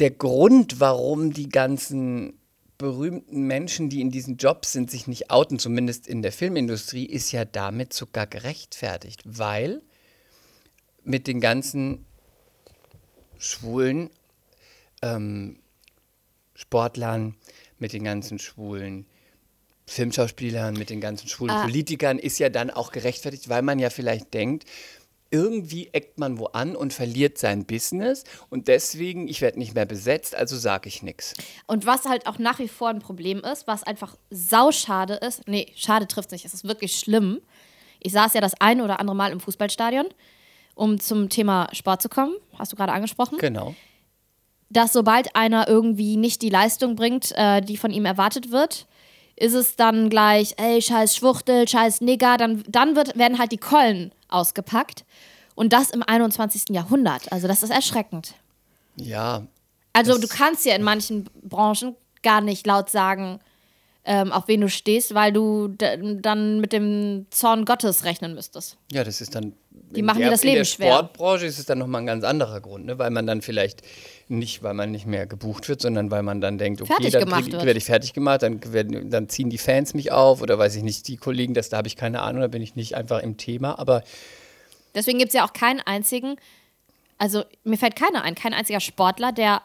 der 0.00 0.10
Grund, 0.10 0.80
warum 0.80 1.32
die 1.32 1.48
ganzen 1.48 2.34
berühmten 2.78 3.42
Menschen, 3.46 3.90
die 3.90 4.00
in 4.00 4.10
diesen 4.10 4.38
Jobs 4.38 4.72
sind, 4.72 4.90
sich 4.90 5.06
nicht 5.06 5.30
outen, 5.30 5.58
zumindest 5.58 6.06
in 6.06 6.22
der 6.22 6.32
Filmindustrie, 6.32 7.04
ist 7.04 7.30
ja 7.30 7.44
damit 7.44 7.92
sogar 7.92 8.26
gerechtfertigt, 8.26 9.20
weil 9.26 9.82
mit 11.04 11.26
den 11.26 11.40
ganzen 11.40 12.06
schwulen 13.38 14.10
ähm, 15.02 15.58
Sportlern, 16.54 17.34
mit 17.78 17.92
den 17.92 18.04
ganzen 18.04 18.38
schwulen 18.38 19.06
Filmschauspielern, 19.86 20.74
mit 20.74 20.88
den 20.88 21.00
ganzen 21.00 21.28
schwulen 21.28 21.54
Ah. 21.54 21.62
Politikern 21.64 22.18
ist 22.18 22.38
ja 22.38 22.48
dann 22.48 22.70
auch 22.70 22.92
gerechtfertigt, 22.92 23.48
weil 23.48 23.62
man 23.62 23.78
ja 23.78 23.90
vielleicht 23.90 24.32
denkt, 24.32 24.64
irgendwie 25.30 25.88
eckt 25.92 26.18
man 26.18 26.38
wo 26.38 26.46
an 26.46 26.74
und 26.74 26.92
verliert 26.92 27.38
sein 27.38 27.64
Business 27.64 28.24
und 28.48 28.68
deswegen, 28.68 29.28
ich 29.28 29.40
werde 29.40 29.58
nicht 29.58 29.74
mehr 29.74 29.86
besetzt, 29.86 30.34
also 30.34 30.56
sage 30.56 30.88
ich 30.88 31.02
nichts. 31.02 31.34
Und 31.66 31.86
was 31.86 32.04
halt 32.06 32.26
auch 32.26 32.38
nach 32.38 32.58
wie 32.58 32.68
vor 32.68 32.88
ein 32.88 32.98
Problem 32.98 33.40
ist, 33.40 33.66
was 33.66 33.82
einfach 33.84 34.16
sauschade 34.30 35.14
ist, 35.14 35.46
nee, 35.46 35.72
schade 35.76 36.08
trifft 36.08 36.32
nicht, 36.32 36.44
es 36.44 36.54
ist 36.54 36.64
wirklich 36.64 36.96
schlimm. 36.96 37.40
Ich 38.00 38.12
saß 38.12 38.34
ja 38.34 38.40
das 38.40 38.54
eine 38.60 38.82
oder 38.82 38.98
andere 38.98 39.16
Mal 39.16 39.30
im 39.30 39.40
Fußballstadion, 39.40 40.06
um 40.74 40.98
zum 40.98 41.28
Thema 41.28 41.68
Sport 41.72 42.02
zu 42.02 42.08
kommen, 42.08 42.34
hast 42.58 42.72
du 42.72 42.76
gerade 42.76 42.92
angesprochen, 42.92 43.38
Genau. 43.38 43.74
dass 44.68 44.92
sobald 44.92 45.36
einer 45.36 45.68
irgendwie 45.68 46.16
nicht 46.16 46.42
die 46.42 46.50
Leistung 46.50 46.96
bringt, 46.96 47.32
äh, 47.36 47.60
die 47.60 47.76
von 47.76 47.90
ihm 47.92 48.04
erwartet 48.04 48.50
wird, 48.50 48.86
ist 49.40 49.54
es 49.54 49.74
dann 49.74 50.10
gleich, 50.10 50.54
ey, 50.58 50.80
scheiß 50.80 51.16
Schwuchtel, 51.16 51.66
scheiß 51.66 52.02
Nigger, 52.02 52.36
dann, 52.36 52.62
dann 52.68 52.94
wird, 52.94 53.18
werden 53.18 53.38
halt 53.38 53.52
die 53.52 53.56
Keulen 53.56 54.12
ausgepackt. 54.28 55.04
Und 55.54 55.72
das 55.72 55.90
im 55.90 56.02
21. 56.02 56.64
Jahrhundert. 56.70 57.32
Also 57.32 57.48
das 57.48 57.62
ist 57.62 57.70
erschreckend. 57.70 58.34
Ja, 58.96 59.46
Also 59.92 60.18
du 60.18 60.28
kannst 60.28 60.64
ja 60.66 60.74
in 60.74 60.82
manchen 60.82 61.28
Branchen 61.42 61.96
gar 62.22 62.40
nicht 62.40 62.66
laut 62.66 62.90
sagen, 62.90 63.40
ähm, 64.04 64.32
auf 64.32 64.46
wen 64.48 64.60
du 64.60 64.68
stehst, 64.68 65.14
weil 65.14 65.32
du 65.32 65.68
dann 65.68 66.60
mit 66.60 66.72
dem 66.72 67.26
Zorn 67.30 67.64
Gottes 67.64 68.04
rechnen 68.04 68.34
müsstest. 68.34 68.76
ja, 68.92 69.04
das 69.04 69.20
ist 69.20 69.34
dann. 69.34 69.52
Die 69.70 70.02
machen 70.02 70.18
dir 70.18 70.24
der, 70.24 70.30
das 70.32 70.42
Leben 70.42 70.56
In 70.56 70.60
der 70.60 70.64
schwer. 70.64 70.92
Sportbranche 70.92 71.46
ist 71.46 71.58
es 71.58 71.66
dann 71.66 71.78
nochmal 71.78 72.02
ein 72.02 72.06
ganz 72.06 72.24
anderer 72.24 72.60
Grund, 72.60 72.86
ne? 72.86 72.98
weil 72.98 73.10
man 73.10 73.26
dann 73.26 73.42
vielleicht 73.42 73.82
nicht, 74.30 74.62
weil 74.62 74.74
man 74.74 74.90
nicht 74.90 75.06
mehr 75.06 75.26
gebucht 75.26 75.68
wird, 75.68 75.80
sondern 75.82 76.10
weil 76.10 76.22
man 76.22 76.40
dann 76.40 76.56
denkt, 76.58 76.80
okay, 76.80 76.92
Fertig 76.92 77.12
dann 77.12 77.28
krieg- 77.28 77.52
werde 77.52 77.78
ich 77.78 77.84
fertig 77.84 78.12
gemacht, 78.12 78.42
dann, 78.42 78.60
werden, 78.72 79.10
dann 79.10 79.28
ziehen 79.28 79.50
die 79.50 79.58
Fans 79.58 79.94
mich 79.94 80.12
auf 80.12 80.40
oder 80.42 80.58
weiß 80.58 80.76
ich 80.76 80.82
nicht, 80.82 81.08
die 81.08 81.16
Kollegen, 81.16 81.54
das, 81.54 81.68
da 81.68 81.76
habe 81.78 81.88
ich 81.88 81.96
keine 81.96 82.22
Ahnung, 82.22 82.40
da 82.40 82.48
bin 82.48 82.62
ich 82.62 82.76
nicht 82.76 82.94
einfach 82.96 83.20
im 83.20 83.36
Thema, 83.36 83.78
aber 83.78 84.02
Deswegen 84.94 85.18
gibt 85.18 85.28
es 85.28 85.34
ja 85.34 85.44
auch 85.46 85.52
keinen 85.52 85.80
einzigen, 85.80 86.36
also 87.18 87.44
mir 87.64 87.76
fällt 87.78 87.94
keiner 87.96 88.22
ein, 88.22 88.34
kein 88.34 88.54
einziger 88.54 88.80
Sportler, 88.80 89.30
der 89.32 89.62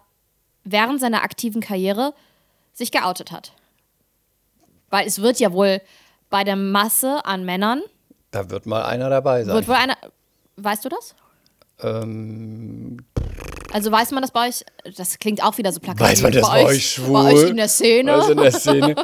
während 0.63 0.99
seiner 0.99 1.23
aktiven 1.23 1.61
Karriere 1.61 2.13
sich 2.73 2.91
geoutet 2.91 3.31
hat. 3.31 3.53
Weil 4.89 5.07
es 5.07 5.21
wird 5.21 5.39
ja 5.39 5.51
wohl 5.51 5.81
bei 6.29 6.43
der 6.43 6.55
Masse 6.55 7.25
an 7.25 7.43
Männern, 7.45 7.81
da 8.31 8.49
wird 8.49 8.65
mal 8.65 8.83
einer 8.85 9.09
dabei 9.09 9.43
sein. 9.43 9.55
wird 9.55 9.67
wohl 9.67 9.75
einer, 9.75 9.95
weißt 10.57 10.83
du 10.85 10.89
das? 10.89 11.15
Ähm, 11.81 12.97
Also 13.75 13.91
weiß 13.91 14.11
man 14.11 14.21
das 14.21 14.31
bei 14.31 14.47
euch, 14.47 14.63
das 14.95 15.19
klingt 15.19 15.43
auch 15.43 15.57
wieder 15.57 15.73
so 15.73 15.81
plakativ. 15.81 16.07
weiß 16.07 16.21
man 16.21 16.31
das 16.31 16.49
bei 16.49 16.65
euch 16.65 16.91
schwul? 16.91 17.11
Bei 17.11 17.33
euch 17.33 17.49
in 17.49 17.57
der 17.57 17.67
Szene. 17.67 18.13
Also 18.13 18.31
in 18.31 18.37
der 18.37 18.51
Szene. 18.53 18.95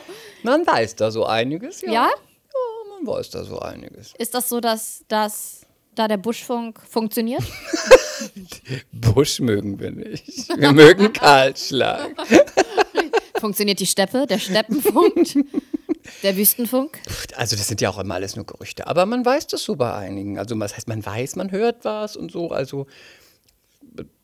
Man 0.44 0.66
weiß 0.66 0.96
da 0.96 1.12
so 1.12 1.26
einiges, 1.26 1.82
ja. 1.82 1.92
ja? 1.92 2.06
Ja, 2.06 2.96
man 2.96 3.06
weiß 3.06 3.32
da 3.32 3.44
so 3.44 3.60
einiges. 3.60 4.14
Ist 4.18 4.34
das 4.34 4.48
so, 4.48 4.62
dass, 4.62 5.04
dass 5.10 5.66
da 5.94 6.08
der 6.08 6.16
Buschfunk 6.16 6.80
funktioniert? 6.90 7.44
Busch 8.94 9.42
mögen 9.42 9.78
wir 9.78 9.92
nicht. 9.92 10.48
Wir 10.58 10.72
mögen 10.72 11.12
Kahlschlag. 11.12 12.12
funktioniert 13.42 13.82
die 13.82 13.88
Steppe, 13.88 14.26
der 14.26 14.40
Steppenfunk, 14.40 15.16
der 16.24 16.38
Wüstenfunk? 16.38 16.98
Also 17.36 17.58
das 17.58 17.68
sind 17.68 17.82
ja 17.82 17.90
auch 17.90 18.00
immer 18.00 18.16
alles 18.16 18.38
nur 18.38 18.46
Gerüchte. 18.46 18.88
Aber 18.88 19.06
man 19.06 19.26
weiß 19.26 19.48
das 19.48 19.64
so 19.64 19.76
bei 19.76 19.94
einigen. 19.94 20.40
Also 20.40 20.56
das 20.56 20.78
heißt, 20.78 20.88
man 20.88 21.06
weiß, 21.06 21.36
man 21.36 21.52
hört 21.52 21.84
was 21.84 22.16
und 22.16 22.32
so. 22.32 22.52
Also 22.52 22.88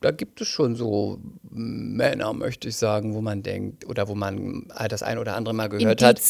da 0.02 0.12
gibt 0.12 0.42
es 0.42 0.48
schon 0.48 0.76
so 0.76 1.20
Männer, 1.50 2.34
möchte 2.34 2.70
ich 2.70 2.78
sagen, 2.78 3.14
wo 3.14 3.22
man 3.22 3.44
denkt 3.44 3.86
oder 3.86 4.08
wo 4.08 4.16
man 4.16 4.68
das 4.90 5.04
ein 5.04 5.18
oder 5.18 5.36
andere 5.36 5.54
Mal 5.54 5.68
gehört 5.68 6.02
hat. 6.02 6.22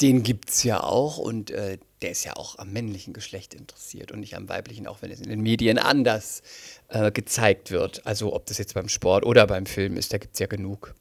Den 0.00 0.22
gibt 0.22 0.48
es 0.50 0.62
ja 0.62 0.82
auch 0.82 1.18
und 1.18 1.50
äh, 1.50 1.78
der 2.00 2.10
ist 2.12 2.24
ja 2.24 2.34
auch 2.36 2.58
am 2.58 2.72
männlichen 2.72 3.12
Geschlecht 3.12 3.52
interessiert 3.52 4.12
und 4.12 4.20
nicht 4.20 4.34
am 4.34 4.48
weiblichen, 4.48 4.86
auch 4.86 5.02
wenn 5.02 5.10
es 5.10 5.20
in 5.20 5.28
den 5.28 5.40
Medien 5.40 5.76
anders 5.78 6.42
äh, 6.88 7.10
gezeigt 7.12 7.70
wird. 7.70 8.06
Also 8.06 8.32
ob 8.32 8.46
das 8.46 8.56
jetzt 8.56 8.72
beim 8.74 8.88
Sport 8.88 9.26
oder 9.26 9.46
beim 9.46 9.66
Film 9.66 9.98
ist, 9.98 10.12
da 10.12 10.18
gibt 10.18 10.34
es 10.34 10.38
ja 10.40 10.46
genug. 10.46 10.94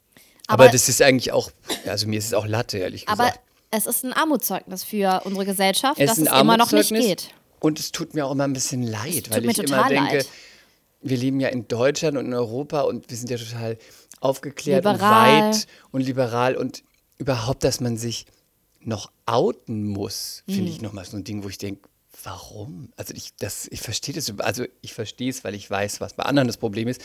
Aber, 0.48 0.64
Aber- 0.66 0.72
das 0.74 0.90
ist 0.90 1.02
eigentlich 1.02 1.32
auch, 1.32 1.52
also 1.86 2.08
mir 2.08 2.20
ist 2.20 2.26
es 2.26 2.34
auch 2.34 2.46
Latte, 2.46 2.80
ehrlich 2.80 3.06
gesagt. 3.06 3.22
Aber 3.22 3.34
es 3.72 3.86
ist 3.86 4.04
ein 4.04 4.12
Armutszeugnis 4.12 4.84
für 4.84 5.22
unsere 5.24 5.46
Gesellschaft, 5.46 6.00
Es 6.00 6.10
dass 6.10 6.18
es 6.18 6.28
immer 6.28 6.58
noch 6.58 6.72
nicht 6.72 6.90
geht. 6.90 7.30
Und 7.62 7.80
es 7.80 7.92
tut 7.92 8.14
mir 8.14 8.26
auch 8.26 8.32
immer 8.32 8.46
ein 8.46 8.54
bisschen 8.54 8.84
leid, 8.84 9.30
weil 9.30 9.50
ich 9.50 9.60
immer 9.60 9.88
denke, 9.88 10.18
leid. 10.18 10.28
Wir 11.02 11.18
leben 11.18 11.40
ja 11.40 11.50
in 11.50 11.68
Deutschland 11.68 12.18
und 12.18 12.26
in 12.26 12.34
Europa 12.34 12.82
und 12.82 13.10
wir 13.10 13.18
sind 13.18 13.30
ja 13.30 13.38
total 13.38 13.78
aufgeklärt 14.20 14.86
Liberal. 14.86 14.96
und 14.96 15.52
weit 15.52 15.68
und 15.92 16.02
liberal 16.02 16.56
und 16.58 16.84
überhaupt, 17.18 17.64
dass 17.64 17.80
man 17.80 17.98
sich 17.98 18.26
noch 18.82 19.12
outen 19.26 19.84
muss, 19.86 20.44
finde 20.46 20.64
Mhm. 20.64 20.68
ich 20.68 20.82
nochmal 20.82 21.06
so 21.06 21.18
ein 21.18 21.24
Ding, 21.24 21.44
wo 21.44 21.50
ich 21.50 21.58
denke, 21.58 21.88
warum? 22.24 22.92
Also 22.98 23.14
ich, 23.14 23.34
das, 23.38 23.68
ich 23.72 23.82
verstehe 23.82 24.14
das, 24.16 24.34
also 24.40 24.66
ich 24.82 24.94
verstehe 24.94 25.30
es, 25.30 25.44
weil 25.44 25.56
ich 25.56 25.70
weiß, 25.70 26.02
was 26.02 26.14
bei 26.14 26.24
anderen 26.24 26.48
das 26.48 26.58
Problem 26.58 26.88
ist, 26.88 27.02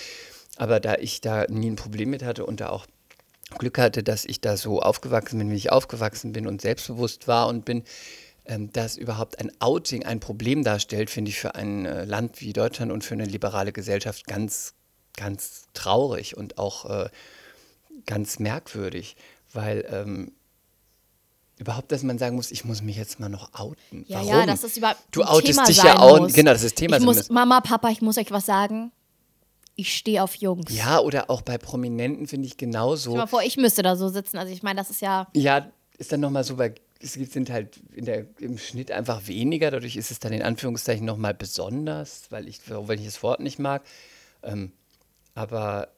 aber 0.57 0.81
da 0.81 0.95
ich 0.97 1.21
da 1.21 1.47
nie 1.49 1.71
ein 1.71 1.77
Problem 1.77 2.11
mit 2.11 2.23
hatte 2.23 2.47
und 2.47 2.61
da 2.61 2.71
auch 2.71 2.87
Glück 3.59 3.79
hatte, 3.79 4.03
dass 4.03 4.25
ich 4.25 4.41
da 4.41 4.57
so 4.57 4.81
aufgewachsen 4.81 5.39
bin, 5.39 5.51
wie 5.51 5.57
ich 5.57 5.71
aufgewachsen 5.71 6.33
bin 6.33 6.47
und 6.47 6.61
selbstbewusst 6.63 7.29
war 7.29 7.47
und 7.49 7.65
bin, 7.65 7.85
ähm, 8.47 8.73
dass 8.73 8.97
überhaupt 8.97 9.39
ein 9.39 9.51
Outing 9.61 10.05
ein 10.05 10.21
Problem 10.21 10.65
darstellt, 10.65 11.11
finde 11.11 11.31
ich 11.31 11.39
für 11.39 11.55
ein 11.55 11.87
äh, 11.87 12.05
Land 12.05 12.41
wie 12.41 12.53
Deutschland 12.53 12.93
und 12.93 13.05
für 13.05 13.15
eine 13.15 13.25
liberale 13.25 13.73
Gesellschaft 13.73 14.27
ganz, 14.27 14.75
ganz 15.17 15.69
traurig 15.73 16.37
und 16.37 16.59
auch 16.59 16.85
äh, 16.85 17.09
ganz 18.07 18.39
merkwürdig, 18.39 19.17
weil 19.53 19.87
ähm, 19.91 20.33
überhaupt, 21.59 21.93
dass 21.93 22.03
man 22.03 22.19
sagen 22.19 22.37
muss, 22.37 22.51
ich 22.51 22.65
muss 22.65 22.83
mich 22.83 22.97
jetzt 22.97 23.21
mal 23.21 23.29
noch 23.29 23.55
outen. 23.55 24.05
Ja, 24.09 24.19
Warum? 24.19 24.29
ja, 24.29 24.47
das 24.47 24.65
ist 24.65 24.77
überhaupt 24.77 25.01
Du 25.11 25.23
outest 25.23 25.47
Thema 25.47 25.65
dich 25.67 25.83
ja 25.83 25.99
auch, 25.99 26.29
genau, 26.33 26.53
das 26.53 26.63
ist 26.63 26.77
Thema 26.77 26.99
Ich 26.99 27.03
muss. 27.03 27.31
Mama, 27.31 27.61
Papa, 27.61 27.91
ich 27.91 28.03
muss 28.03 28.19
euch 28.19 28.31
was 28.31 28.47
sagen. 28.47 28.93
Ich 29.77 29.97
stehe 29.97 30.23
auf 30.23 30.37
Jungs. 30.37 30.73
Ja, 30.73 31.01
oder 31.01 31.31
auch 31.31 31.43
bei 31.43 31.59
Prominenten 31.59 32.29
finde 32.29 32.47
ich 32.47 32.57
genauso. 32.57 33.11
Stell 33.11 33.17
mal 33.17 33.27
vor, 33.27 33.43
ich 33.43 33.57
müsste 33.57 33.83
da 33.83 33.97
so 33.97 34.09
sitzen. 34.09 34.37
Also 34.37 34.53
ich 34.53 34.63
meine, 34.63 34.79
das 34.79 34.91
ist 34.91 35.01
ja. 35.01 35.27
Ja, 35.35 35.67
ist 35.99 36.13
dann 36.13 36.21
nochmal 36.21 36.45
so, 36.45 36.59
weil 36.59 36.77
es 37.05 37.15
gibt- 37.15 37.33
sind 37.33 37.51
halt 37.51 37.79
der, 37.95 38.27
im 38.41 38.59
Schnitt 38.59 38.91
einfach 38.91 39.29
weniger. 39.29 39.71
Dadurch 39.71 39.97
ist 39.97 40.11
es 40.11 40.19
dann 40.19 40.33
in 40.33 40.43
Anführungszeichen 40.43 41.05
nochmal 41.05 41.35
besonders, 41.35 42.23
weil 42.31 42.49
ich, 42.49 42.61
weil 42.69 42.99
ich 42.99 43.05
das 43.05 43.23
Wort 43.23 43.41
nicht 43.41 43.59
mag. 43.59 43.85
Ähm, 44.43 44.73
aber 45.35 45.89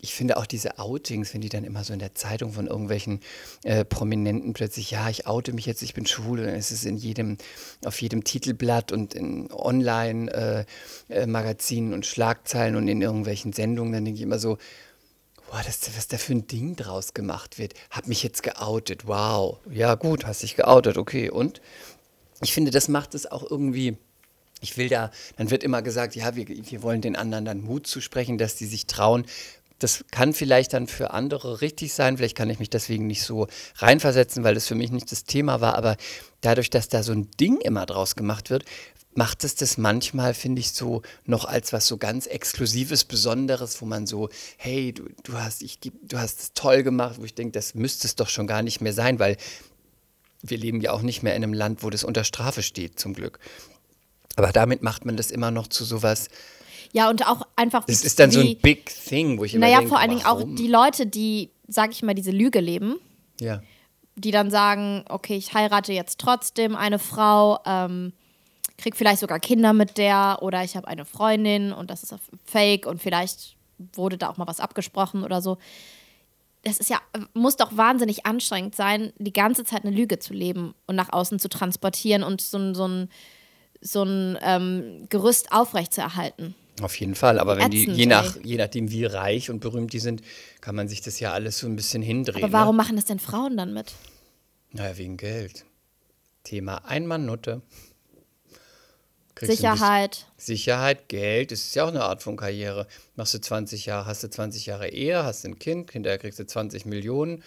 ich 0.00 0.14
finde 0.14 0.36
auch 0.36 0.46
diese 0.46 0.78
Outings, 0.78 1.34
wenn 1.34 1.40
die 1.40 1.48
dann 1.48 1.64
immer 1.64 1.82
so 1.82 1.92
in 1.92 1.98
der 1.98 2.14
Zeitung 2.14 2.52
von 2.52 2.68
irgendwelchen 2.68 3.18
äh, 3.64 3.84
Prominenten 3.84 4.52
plötzlich, 4.52 4.92
ja, 4.92 5.10
ich 5.10 5.26
oute 5.26 5.52
mich 5.52 5.66
jetzt, 5.66 5.82
ich 5.82 5.92
bin 5.92 6.06
schwul, 6.06 6.38
und 6.38 6.46
dann 6.46 6.54
ist 6.54 6.70
es 6.70 6.84
in 6.84 6.96
jedem, 6.96 7.36
auf 7.84 8.00
jedem 8.00 8.22
Titelblatt 8.22 8.92
und 8.92 9.14
in 9.14 9.50
Online-Magazinen 9.50 11.94
und 11.94 12.06
Schlagzeilen 12.06 12.76
und 12.76 12.86
in 12.86 13.02
irgendwelchen 13.02 13.52
Sendungen, 13.52 13.92
dann 13.92 14.04
denke 14.04 14.18
ich 14.18 14.22
immer 14.22 14.38
so, 14.38 14.58
Boah, 15.50 15.62
das, 15.64 15.80
was 15.96 16.08
da 16.08 16.18
für 16.18 16.34
ein 16.34 16.46
Ding 16.46 16.76
draus 16.76 17.14
gemacht 17.14 17.58
wird. 17.58 17.72
Hab 17.90 18.06
mich 18.06 18.22
jetzt 18.22 18.42
geoutet. 18.42 19.06
Wow. 19.06 19.58
Ja, 19.70 19.94
gut, 19.94 20.26
hast 20.26 20.42
dich 20.42 20.56
geoutet. 20.56 20.98
Okay. 20.98 21.30
Und 21.30 21.62
ich 22.42 22.52
finde, 22.52 22.70
das 22.70 22.88
macht 22.88 23.14
es 23.14 23.30
auch 23.30 23.48
irgendwie. 23.50 23.96
Ich 24.60 24.76
will 24.76 24.88
da, 24.88 25.10
dann 25.36 25.50
wird 25.50 25.62
immer 25.62 25.82
gesagt, 25.82 26.16
ja, 26.16 26.34
wir, 26.34 26.48
wir 26.48 26.82
wollen 26.82 27.00
den 27.00 27.16
anderen 27.16 27.44
dann 27.44 27.60
Mut 27.60 27.86
zu 27.86 28.00
sprechen, 28.00 28.38
dass 28.38 28.56
die 28.56 28.66
sich 28.66 28.86
trauen. 28.86 29.24
Das 29.78 30.04
kann 30.10 30.34
vielleicht 30.34 30.72
dann 30.72 30.88
für 30.88 31.12
andere 31.12 31.60
richtig 31.60 31.94
sein. 31.94 32.18
Vielleicht 32.18 32.36
kann 32.36 32.50
ich 32.50 32.58
mich 32.58 32.68
deswegen 32.68 33.06
nicht 33.06 33.22
so 33.22 33.46
reinversetzen, 33.76 34.42
weil 34.44 34.54
das 34.54 34.66
für 34.66 34.74
mich 34.74 34.90
nicht 34.90 35.10
das 35.12 35.24
Thema 35.24 35.60
war. 35.60 35.76
Aber 35.76 35.96
dadurch, 36.40 36.68
dass 36.68 36.88
da 36.88 37.02
so 37.02 37.12
ein 37.12 37.30
Ding 37.40 37.58
immer 37.60 37.86
draus 37.86 38.16
gemacht 38.16 38.50
wird, 38.50 38.64
macht 39.18 39.42
es 39.42 39.56
das 39.56 39.78
manchmal, 39.78 40.32
finde 40.32 40.60
ich, 40.60 40.70
so 40.70 41.02
noch 41.26 41.44
als 41.44 41.72
was 41.72 41.88
so 41.88 41.96
ganz 41.96 42.26
Exklusives, 42.26 43.04
Besonderes, 43.04 43.82
wo 43.82 43.86
man 43.86 44.06
so, 44.06 44.28
hey, 44.56 44.92
du, 44.92 45.08
du 45.24 45.32
hast, 45.34 45.62
ich, 45.62 45.80
du 45.80 46.18
hast 46.18 46.40
es 46.40 46.52
toll 46.54 46.84
gemacht, 46.84 47.16
wo 47.18 47.24
ich 47.24 47.34
denke, 47.34 47.50
das 47.52 47.74
müsste 47.74 48.06
es 48.06 48.14
doch 48.14 48.28
schon 48.28 48.46
gar 48.46 48.62
nicht 48.62 48.80
mehr 48.80 48.92
sein, 48.92 49.18
weil 49.18 49.36
wir 50.42 50.56
leben 50.56 50.80
ja 50.80 50.92
auch 50.92 51.02
nicht 51.02 51.24
mehr 51.24 51.34
in 51.34 51.42
einem 51.42 51.52
Land, 51.52 51.82
wo 51.82 51.90
das 51.90 52.04
unter 52.04 52.22
Strafe 52.22 52.62
steht, 52.62 53.00
zum 53.00 53.12
Glück. 53.12 53.40
Aber 54.36 54.52
damit 54.52 54.82
macht 54.84 55.04
man 55.04 55.16
das 55.16 55.32
immer 55.32 55.50
noch 55.50 55.66
zu 55.66 55.84
sowas, 55.84 56.28
Ja, 56.92 57.10
und 57.10 57.26
auch 57.26 57.42
einfach. 57.56 57.84
das 57.86 58.04
ist 58.04 58.20
dann 58.20 58.30
so 58.30 58.40
wie- 58.40 58.54
ein 58.54 58.60
Big 58.60 58.86
Thing, 58.86 59.36
wo 59.38 59.44
ich 59.44 59.52
immer 59.54 59.66
Naja, 59.66 59.78
denke, 59.78 59.88
vor 59.88 59.98
allen 59.98 60.10
Dingen 60.10 60.24
auch 60.26 60.42
die 60.46 60.68
Leute, 60.68 61.06
die, 61.06 61.50
sag 61.66 61.90
ich 61.90 62.02
mal, 62.04 62.14
diese 62.14 62.30
Lüge 62.30 62.60
leben, 62.60 63.00
Ja, 63.40 63.62
die 64.14 64.30
dann 64.30 64.50
sagen, 64.52 65.04
okay, 65.08 65.36
ich 65.36 65.54
heirate 65.54 65.92
jetzt 65.92 66.18
trotzdem 66.20 66.76
eine 66.76 66.98
Frau, 67.00 67.58
ähm, 67.66 68.12
krieg 68.78 68.96
vielleicht 68.96 69.20
sogar 69.20 69.38
Kinder 69.40 69.72
mit 69.74 69.98
der 69.98 70.38
oder 70.40 70.64
ich 70.64 70.76
habe 70.76 70.88
eine 70.88 71.04
Freundin 71.04 71.72
und 71.72 71.90
das 71.90 72.02
ist 72.02 72.14
fake 72.46 72.86
und 72.86 73.02
vielleicht 73.02 73.56
wurde 73.94 74.16
da 74.16 74.30
auch 74.30 74.36
mal 74.38 74.46
was 74.46 74.60
abgesprochen 74.60 75.22
oder 75.24 75.42
so. 75.42 75.58
Das 76.62 76.78
ist 76.78 76.88
ja, 76.90 77.00
muss 77.34 77.56
doch 77.56 77.76
wahnsinnig 77.76 78.24
anstrengend 78.26 78.74
sein, 78.74 79.12
die 79.18 79.32
ganze 79.32 79.64
Zeit 79.64 79.84
eine 79.84 79.94
Lüge 79.94 80.18
zu 80.18 80.32
leben 80.32 80.74
und 80.86 80.96
nach 80.96 81.12
außen 81.12 81.38
zu 81.38 81.48
transportieren 81.48 82.22
und 82.22 82.40
so 82.40 82.58
ein, 82.58 82.74
so 82.74 82.86
ein, 82.88 83.08
so 83.80 84.02
ein 84.02 84.38
ähm, 84.42 85.06
Gerüst 85.08 85.52
aufrechtzuerhalten. 85.52 86.54
auf 86.82 86.98
jeden 86.98 87.14
Fall. 87.14 87.38
Aber 87.38 87.56
wenn 87.56 87.70
die, 87.70 87.82
Ätzend, 87.84 87.96
je, 87.96 88.06
nach, 88.06 88.36
je 88.44 88.56
nachdem, 88.56 88.90
wie 88.90 89.04
reich 89.04 89.50
und 89.50 89.60
berühmt 89.60 89.92
die 89.92 90.00
sind, 90.00 90.22
kann 90.60 90.74
man 90.74 90.88
sich 90.88 91.00
das 91.00 91.20
ja 91.20 91.32
alles 91.32 91.58
so 91.58 91.66
ein 91.68 91.76
bisschen 91.76 92.02
hindrehen. 92.02 92.42
Aber 92.42 92.52
warum 92.52 92.76
Ne? 92.76 92.82
machen 92.82 92.96
das 92.96 93.04
denn 93.04 93.20
Frauen 93.20 93.56
dann 93.56 93.72
mit? 93.72 93.92
Naja, 94.72 94.98
wegen 94.98 95.16
Geld. 95.16 95.64
Thema 96.42 96.84
Einmann-Nutte. 96.84 97.62
Kriegst 97.62 97.62
du 97.62 97.62
ein 97.62 97.62
bisschen- 97.62 99.27
Sicherheit. 99.46 100.26
Sicherheit, 100.36 101.08
Geld, 101.08 101.52
das 101.52 101.60
ist 101.60 101.74
ja 101.74 101.84
auch 101.84 101.88
eine 101.88 102.02
Art 102.04 102.22
von 102.22 102.36
Karriere. 102.36 102.86
Machst 103.16 103.34
du 103.34 103.40
20 103.40 103.86
Jahre, 103.86 104.06
hast 104.06 104.22
du 104.22 104.28
20 104.30 104.66
Jahre 104.66 104.88
Ehe, 104.88 105.24
hast 105.24 105.44
ein 105.44 105.58
Kind, 105.58 105.90
hinterher 105.92 106.18
kriegst 106.18 106.38
du 106.38 106.46
20 106.46 106.86
Millionen. 106.86 107.42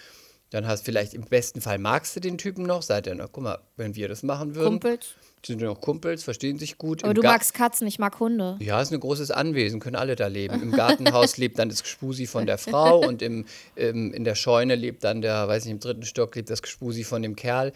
Dann 0.51 0.67
hast 0.67 0.83
vielleicht 0.83 1.13
im 1.13 1.21
besten 1.23 1.61
Fall 1.61 1.77
magst 1.77 2.13
du 2.15 2.19
den 2.19 2.37
Typen 2.37 2.65
noch, 2.65 2.81
seid 2.81 3.07
ihr 3.07 3.15
noch, 3.15 3.31
guck 3.31 3.43
mal, 3.43 3.59
wenn 3.77 3.95
wir 3.95 4.09
das 4.09 4.21
machen 4.21 4.53
würden, 4.53 4.81
Kumpels. 4.81 5.11
sind 5.45 5.61
wir 5.61 5.67
noch 5.67 5.79
Kumpels, 5.79 6.25
verstehen 6.25 6.59
sich 6.59 6.77
gut. 6.77 7.03
Aber 7.03 7.11
Im 7.11 7.15
du 7.15 7.21
Ga- 7.21 7.29
magst 7.31 7.53
Katzen, 7.53 7.87
ich 7.87 7.99
mag 7.99 8.19
Hunde. 8.19 8.57
ja, 8.59 8.81
ist 8.81 8.91
ein 8.91 8.99
großes 8.99 9.31
Anwesen, 9.31 9.79
können 9.79 9.95
alle 9.95 10.17
da 10.17 10.27
leben. 10.27 10.61
Im 10.61 10.71
Gartenhaus 10.73 11.37
lebt 11.37 11.57
dann 11.57 11.69
das 11.69 11.81
Gespusi 11.83 12.27
von 12.27 12.45
der 12.45 12.57
Frau 12.57 12.99
und 13.07 13.21
im, 13.21 13.45
im, 13.77 14.13
in 14.13 14.25
der 14.25 14.35
Scheune 14.35 14.75
lebt 14.75 15.05
dann 15.05 15.21
der, 15.21 15.47
weiß 15.47 15.63
nicht, 15.63 15.71
im 15.71 15.79
dritten 15.79 16.03
Stock 16.03 16.35
lebt 16.35 16.49
das 16.49 16.61
Gespusi 16.61 17.05
von 17.05 17.21
dem 17.21 17.37
Kerl. 17.37 17.71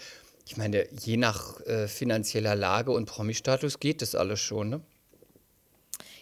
Ich 0.47 0.57
meine, 0.57 0.87
je 0.91 1.17
nach 1.17 1.59
äh, 1.61 1.87
finanzieller 1.87 2.55
Lage 2.55 2.91
und 2.91 3.05
Promi-Status 3.05 3.79
geht 3.79 4.01
das 4.01 4.15
alles 4.15 4.39
schon, 4.39 4.69
ne? 4.69 4.81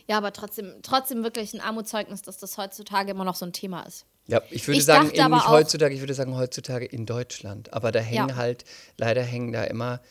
Ja, 0.07 0.17
aber 0.17 0.33
trotzdem, 0.33 0.73
trotzdem 0.81 1.23
wirklich 1.23 1.53
ein 1.53 1.61
Armutszeugnis, 1.61 2.21
dass 2.21 2.37
das 2.37 2.57
heutzutage 2.57 3.11
immer 3.11 3.23
noch 3.23 3.35
so 3.35 3.45
ein 3.45 3.53
Thema 3.53 3.83
ist. 3.83 4.05
Ja, 4.27 4.41
ich 4.49 4.67
würde 4.67 4.77
Ich 4.79 4.85
sagen, 4.85 5.07
nicht 5.09 5.47
heutzutage, 5.47 5.93
ich 5.93 6.01
würde 6.01 6.13
sagen 6.13 6.35
heutzutage 6.35 6.85
in 6.85 7.05
Deutschland. 7.05 7.73
Aber 7.73 7.91
da 7.91 7.99
hängen 7.99 8.29
Ja. 8.29 8.35
halt, 8.35 8.63
leider 8.97 9.21
hängen 9.21 9.51
da 9.51 9.63
immer 9.65 10.01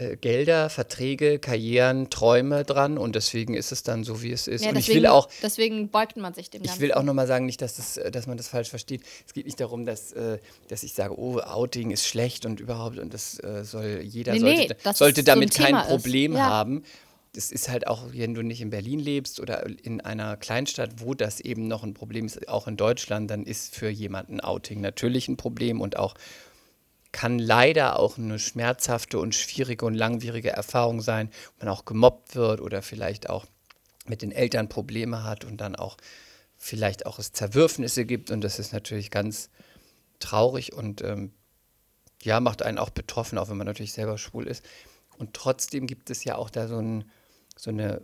äh, 0.00 0.16
Gelder, 0.16 0.70
Verträge, 0.70 1.38
Karrieren, 1.38 2.10
Träume 2.10 2.64
dran 2.64 2.98
und 2.98 3.14
deswegen 3.14 3.54
ist 3.54 3.70
es 3.72 3.82
dann 3.82 4.02
so, 4.04 4.22
wie 4.22 4.32
es 4.32 4.48
ist. 4.48 4.64
Ja, 4.64 4.70
und 4.70 4.76
ich 4.76 4.86
deswegen, 4.86 5.02
will 5.04 5.10
auch, 5.10 5.28
deswegen 5.42 5.88
beugt 5.90 6.16
man 6.16 6.34
sich 6.34 6.50
dem 6.50 6.62
Ich 6.62 6.68
Ganzen. 6.68 6.82
will 6.82 6.92
auch 6.92 7.02
nochmal 7.02 7.26
sagen, 7.26 7.46
nicht, 7.46 7.60
dass, 7.62 7.76
das, 7.76 7.96
äh, 7.96 8.10
dass 8.10 8.26
man 8.26 8.36
das 8.36 8.48
falsch 8.48 8.70
versteht. 8.70 9.02
Es 9.26 9.34
geht 9.34 9.46
nicht 9.46 9.60
darum, 9.60 9.84
dass, 9.86 10.12
äh, 10.12 10.38
dass 10.68 10.82
ich 10.82 10.94
sage, 10.94 11.18
oh, 11.18 11.38
Outing 11.40 11.90
ist 11.90 12.06
schlecht 12.06 12.46
und 12.46 12.60
überhaupt 12.60 12.98
und 12.98 13.12
das 13.14 13.38
äh, 13.42 13.64
soll 13.64 14.00
jeder 14.02 14.32
Nee, 14.32 14.38
sollte, 14.40 14.76
nee, 14.84 14.92
sollte 14.92 15.20
es 15.20 15.26
so 15.26 15.32
ein 15.32 15.36
damit 15.36 15.54
kein 15.54 15.66
Thema. 15.66 15.82
Problem 15.84 16.34
Ja. 16.34 16.40
haben. 16.48 16.82
Das 17.32 17.52
ist 17.52 17.68
halt 17.68 17.86
auch, 17.86 18.06
wenn 18.12 18.34
du 18.34 18.42
nicht 18.42 18.60
in 18.60 18.70
Berlin 18.70 18.98
lebst 18.98 19.38
oder 19.38 19.64
in 19.84 20.00
einer 20.00 20.36
Kleinstadt, 20.36 20.94
wo 20.96 21.14
das 21.14 21.38
eben 21.38 21.68
noch 21.68 21.84
ein 21.84 21.94
Problem 21.94 22.26
ist, 22.26 22.48
auch 22.48 22.66
in 22.66 22.76
Deutschland, 22.76 23.30
dann 23.30 23.44
ist 23.44 23.72
für 23.76 23.88
jemanden 23.88 24.40
Outing 24.40 24.80
natürlich 24.80 25.28
ein 25.28 25.36
Problem 25.36 25.80
und 25.80 25.96
auch 25.96 26.14
kann 27.12 27.38
leider 27.38 27.98
auch 27.98 28.18
eine 28.18 28.38
schmerzhafte 28.38 29.18
und 29.18 29.34
schwierige 29.34 29.84
und 29.84 29.94
langwierige 29.94 30.50
Erfahrung 30.50 31.00
sein, 31.00 31.30
man 31.58 31.68
auch 31.68 31.84
gemobbt 31.84 32.36
wird 32.36 32.60
oder 32.60 32.82
vielleicht 32.82 33.28
auch 33.28 33.46
mit 34.06 34.22
den 34.22 34.32
Eltern 34.32 34.68
Probleme 34.68 35.24
hat 35.24 35.44
und 35.44 35.58
dann 35.58 35.76
auch 35.76 35.96
vielleicht 36.56 37.06
auch 37.06 37.18
es 37.18 37.32
Zerwürfnisse 37.32 38.04
gibt 38.04 38.30
und 38.30 38.42
das 38.42 38.58
ist 38.58 38.72
natürlich 38.72 39.10
ganz 39.10 39.50
traurig 40.18 40.72
und 40.72 41.02
ähm, 41.02 41.32
ja, 42.22 42.38
macht 42.40 42.62
einen 42.62 42.78
auch 42.78 42.90
betroffen, 42.90 43.38
auch 43.38 43.48
wenn 43.48 43.56
man 43.56 43.66
natürlich 43.66 43.92
selber 43.92 44.18
schwul 44.18 44.46
ist. 44.46 44.64
Und 45.16 45.34
trotzdem 45.34 45.86
gibt 45.86 46.10
es 46.10 46.24
ja 46.24 46.36
auch 46.36 46.50
da 46.50 46.68
so, 46.68 46.78
ein, 46.78 47.10
so, 47.56 47.70
eine, 47.70 48.02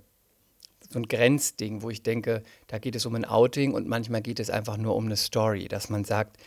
so 0.88 0.98
ein 0.98 1.07
Grenzding, 1.07 1.82
wo 1.82 1.90
ich 1.90 2.02
denke, 2.02 2.42
da 2.66 2.78
geht 2.78 2.96
es 2.96 3.04
um 3.04 3.14
ein 3.14 3.24
Outing 3.26 3.74
und 3.74 3.86
manchmal 3.86 4.22
geht 4.22 4.40
es 4.40 4.48
einfach 4.48 4.78
nur 4.78 4.96
um 4.96 5.07
eine 5.07 5.16
Story, 5.16 5.68
dass 5.68 5.90
man 5.90 6.04
sagt, 6.04 6.38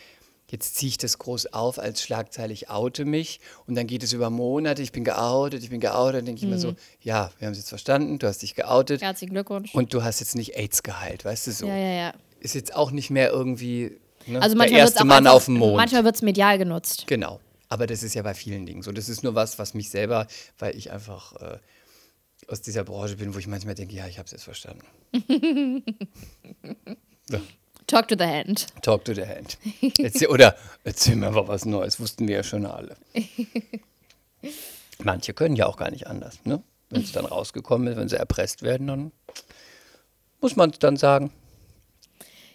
jetzt 0.50 0.74
ziehe 0.76 0.88
ich 0.90 0.98
das 0.98 1.18
groß 1.18 1.52
auf 1.52 1.78
als 1.78 2.02
Schlagzeile, 2.02 2.52
ich 2.52 2.68
oute 2.70 3.04
mich 3.04 3.40
und 3.66 3.74
dann 3.76 3.86
geht 3.86 4.02
es 4.02 4.12
über 4.12 4.30
Monate, 4.30 4.82
ich 4.82 4.92
bin 4.92 5.04
geoutet, 5.04 5.62
ich 5.62 5.70
bin 5.70 5.80
geoutet, 5.80 6.18
dann 6.20 6.24
denke 6.26 6.40
ich 6.42 6.48
mir 6.48 6.56
Mhm. 6.56 6.60
so, 6.60 6.74
ja, 7.02 7.30
wir 7.38 7.46
haben 7.46 7.52
es 7.52 7.58
jetzt 7.58 7.68
verstanden, 7.68 8.18
du 8.18 8.26
hast 8.26 8.42
dich 8.42 8.54
geoutet 8.54 9.00
Herzlichen 9.02 9.32
Glückwunsch. 9.32 9.74
und 9.74 9.94
du 9.94 10.02
hast 10.02 10.20
jetzt 10.20 10.34
nicht 10.36 10.56
AIDS 10.56 10.82
geheilt, 10.82 11.24
weißt 11.24 11.46
du 11.46 11.52
so. 11.52 11.66
ja, 11.66 11.76
ja, 11.76 11.92
ja. 11.92 12.12
Ist 12.40 12.54
jetzt 12.54 12.74
auch 12.74 12.90
nicht 12.90 13.10
mehr 13.10 13.30
irgendwie 13.30 13.98
ne, 14.26 14.40
Also 14.42 14.56
der 14.56 14.70
erste 14.70 15.04
Mann 15.04 15.18
einfach, 15.26 15.34
auf 15.36 15.44
dem 15.44 15.54
Mond. 15.54 15.76
Manchmal 15.76 16.04
wird 16.04 16.14
es 16.16 16.22
medial 16.22 16.56
genutzt. 16.58 17.04
Genau. 17.06 17.38
Aber 17.68 17.86
das 17.86 18.02
ist 18.02 18.14
ja 18.14 18.22
bei 18.22 18.34
vielen 18.34 18.66
Dingen 18.66 18.82
so. 18.82 18.90
Das 18.92 19.08
ist 19.08 19.22
nur 19.22 19.34
was, 19.34 19.58
was 19.58 19.74
mich 19.74 19.90
selber, 19.90 20.26
weil 20.58 20.74
ich 20.74 20.90
einfach 20.90 21.36
äh, 21.36 21.58
aus 22.48 22.62
dieser 22.62 22.82
Branche 22.82 23.16
bin, 23.16 23.34
wo 23.34 23.38
ich 23.38 23.46
manchmal 23.46 23.74
denke, 23.76 23.94
ja, 23.94 24.08
ich 24.08 24.18
habe 24.18 24.26
es 24.26 24.32
jetzt 24.32 24.42
verstanden. 24.44 24.82
so, 27.30 27.38
Talk 27.90 28.08
to 28.08 28.16
the 28.18 28.24
hand. 28.24 28.66
talk 28.82 29.04
to 29.04 29.14
the 29.14 29.26
hand. 29.26 29.58
Erzähl, 29.98 30.28
oder 30.28 30.56
erzähl 30.84 31.16
mir 31.16 31.28
einfach 31.28 31.48
was 31.48 31.64
Neues, 31.64 31.98
wussten 32.00 32.28
wir 32.28 32.36
ja 32.36 32.42
schon 32.42 32.64
alle. 32.66 32.96
Manche 35.02 35.34
können 35.34 35.56
ja 35.56 35.66
auch 35.66 35.76
gar 35.76 35.90
nicht 35.90 36.06
anders, 36.06 36.38
ne? 36.44 36.62
Wenn 36.90 37.02
es 37.02 37.12
dann 37.12 37.24
rausgekommen 37.24 37.88
ist, 37.88 37.96
wenn 37.96 38.08
sie 38.08 38.16
erpresst 38.16 38.62
werden, 38.62 38.86
dann 38.86 39.12
muss 40.40 40.56
man 40.56 40.70
es 40.70 40.78
dann 40.78 40.96
sagen. 40.96 41.32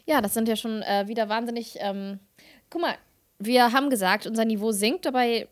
Ja, 0.06 0.22
das 0.22 0.34
sind 0.34 0.48
ja 0.48 0.56
schon 0.56 0.82
äh, 0.84 1.08
wieder 1.08 1.30
wahnsinnig. 1.30 1.78
Ähm, 1.80 2.20
guck 2.70 2.82
mal, 2.82 2.96
wir 3.40 3.72
haben 3.72 3.90
gesagt, 3.90 4.28
unser 4.28 4.46
Niveau 4.46 4.72
sinkt, 4.72 5.06
dabei 5.06 5.48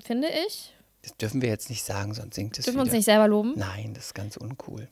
finde 0.00 0.28
ich, 0.46 0.72
Das 1.02 1.16
dürfen 1.16 1.42
wir 1.42 1.48
jetzt 1.48 1.68
nicht 1.70 1.84
sagen, 1.84 2.14
sonst 2.14 2.34
singt 2.34 2.58
es 2.58 2.64
dürfen 2.64 2.78
wir 2.78 2.82
uns 2.82 2.92
nicht 2.92 3.04
selber 3.04 3.28
loben. 3.28 3.54
Nein, 3.56 3.92
das 3.94 4.06
ist 4.06 4.14
ganz 4.14 4.36
uncool. 4.36 4.88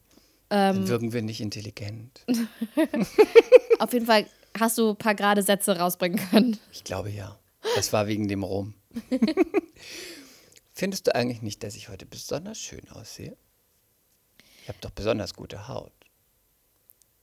Ähm. 0.51 0.87
Wirken 0.89 1.13
wir 1.13 1.23
nicht 1.23 1.41
intelligent. 1.41 2.25
Auf 3.79 3.93
jeden 3.93 4.07
Fall 4.07 4.27
hast 4.59 4.79
du 4.79 4.91
ein 4.91 4.97
paar 4.97 5.15
gerade 5.15 5.43
Sätze 5.43 5.79
rausbringen 5.79 6.19
können. 6.31 6.59
Ich 6.73 6.85
glaube 6.85 7.11
ja. 7.11 7.39
Das 7.75 7.93
war 7.93 8.07
wegen 8.07 8.29
dem 8.29 8.43
Rum. 8.43 8.75
Findest 10.73 11.07
du 11.07 11.15
eigentlich 11.15 11.43
nicht, 11.43 11.63
dass 11.63 11.75
ich 11.75 11.89
heute 11.89 12.07
besonders 12.07 12.59
schön 12.59 12.89
aussehe? 12.91 13.37
Ich 14.63 14.69
habe 14.69 14.79
doch 14.81 14.91
besonders 14.91 15.35
gute 15.35 15.69
Haut. 15.69 15.93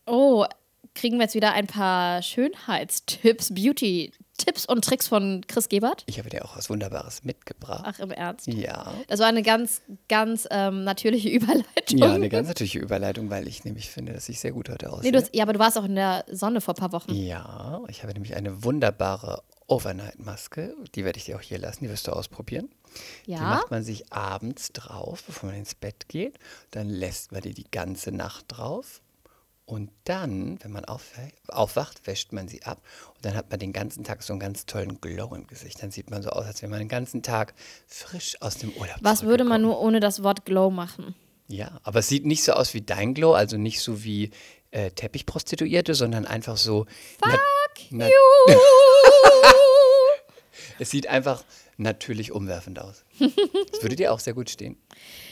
Oh, 0.06 0.46
kriegen 0.96 1.18
wir 1.18 1.24
jetzt 1.24 1.36
wieder 1.36 1.54
ein 1.54 1.68
paar 1.68 2.22
Schönheitstipps, 2.22 3.54
Beauty-Tipps 3.54 4.18
und 4.68 4.84
Tricks 4.84 5.08
von 5.08 5.44
Chris 5.48 5.70
Gebert? 5.70 6.04
Ich 6.08 6.18
habe 6.20 6.30
dir 6.30 6.44
auch 6.46 6.58
was 6.58 6.70
Wunderbares 6.70 7.24
mitgebracht. 7.24 7.84
Ach, 7.86 8.00
im 8.00 8.12
Ernst? 8.12 8.48
Ja. 8.48 8.94
Das 9.08 9.20
war 9.20 9.28
eine 9.28 9.42
ganz, 9.44 9.82
ganz 10.10 10.48
ähm, 10.52 10.84
natürliche 10.84 11.30
Überleitung. 11.38 11.98
Ja, 11.98 12.14
eine 12.14 12.30
ganz 12.30 12.48
natürliche 12.48 12.80
Überleitung, 12.80 13.30
weil 13.30 13.48
ich 13.48 13.64
nämlich 13.64 13.90
finde, 13.90 14.14
dass 14.14 14.28
ich 14.30 14.40
sehr 14.40 14.52
gut 14.52 14.70
heute 14.70 14.92
aussehe. 14.92 15.12
Nee, 15.12 15.18
hast, 15.18 15.34
ja, 15.36 15.44
aber 15.44 15.54
du 15.54 15.60
warst 15.60 15.78
auch 15.78 15.86
in 15.86 15.96
der 15.96 16.26
Sonne 16.32 16.62
vor 16.62 16.74
ein 16.74 16.78
paar 16.78 16.92
Wochen. 16.92 17.14
ja, 17.14 17.82
ich 17.88 18.04
habe 18.04 18.14
nämlich 18.14 18.36
eine 18.36 18.64
wunderbare 18.64 19.44
Overnight-Maske. 19.68 20.76
Die 20.96 21.06
werde 21.06 21.18
ich 21.20 21.26
dir 21.26 21.38
auch 21.38 21.42
hier 21.42 21.58
lassen. 21.60 21.84
Die 21.84 21.90
wirst 21.90 22.08
du 22.08 22.12
ausprobieren. 22.12 22.70
Die 23.28 23.32
Ja? 23.32 23.40
macht 23.42 23.72
man 23.72 23.84
sich 23.84 24.12
abends 24.12 24.72
drauf, 24.74 25.24
bevor 25.26 25.50
man 25.50 25.60
ins 25.60 25.76
Bett 25.76 26.08
geht. 26.10 26.38
Dann 26.72 26.90
lässt 26.90 27.32
man 27.32 27.42
die 27.42 27.54
die 27.54 27.70
ganze 27.70 28.12
Nacht 28.12 28.46
drauf. 28.50 29.02
Und 29.74 29.90
dann, 30.04 30.60
wenn 30.62 30.72
man 30.72 30.86
aufwacht, 30.86 32.06
wäscht 32.06 32.32
man 32.32 32.48
sie 32.48 32.62
ab. 32.62 32.80
Und 33.16 33.26
dann 33.26 33.34
hat 33.34 33.50
man 33.50 33.60
den 33.60 33.74
ganzen 33.74 34.04
Tag 34.04 34.22
so 34.22 34.32
einen 34.32 34.40
ganz 34.40 34.68
tollen 34.68 35.02
Glow 35.02 35.34
im 35.34 35.48
Gesicht. 35.48 35.82
Dann 35.82 35.90
sieht 35.90 36.12
man 36.12 36.22
so 36.22 36.30
aus, 36.30 36.46
als 36.46 36.62
wäre 36.62 36.70
man 36.70 36.78
den 36.78 36.90
ganzen 36.90 37.24
Tag 37.24 37.56
frisch 37.88 38.40
aus 38.40 38.60
dem 38.60 38.72
Urlaub 38.74 38.98
Was 39.02 39.24
würde 39.24 39.44
man 39.44 39.64
nur 39.64 39.80
ohne 39.80 40.00
das 40.00 40.22
Wort 40.22 40.46
Glow 40.46 40.70
machen? 40.70 41.16
Ja, 41.48 41.80
aber 41.82 42.02
es 42.02 42.08
sieht 42.08 42.24
nicht 42.24 42.44
so 42.44 42.52
aus 42.52 42.76
wie 42.76 42.82
dein 42.82 43.16
Glow, 43.16 43.34
also 43.34 43.58
nicht 43.58 43.82
so 43.82 44.04
wie 44.04 44.30
äh, 44.70 44.92
Teppichprostituierte, 44.92 45.96
sondern 45.96 46.28
einfach 46.28 46.58
so. 46.58 46.86
Fuck 47.18 47.40
na, 47.90 48.08
Es 50.78 50.92
sieht 50.92 51.08
einfach 51.08 51.44
natürlich 51.78 52.32
umwerfend 52.32 52.80
aus. 52.80 53.04
Das 53.20 53.82
würde 53.82 53.96
dir 53.96 54.14
auch 54.14 54.20
sehr 54.20 54.34
gut 54.34 54.50
stehen. 54.50 54.78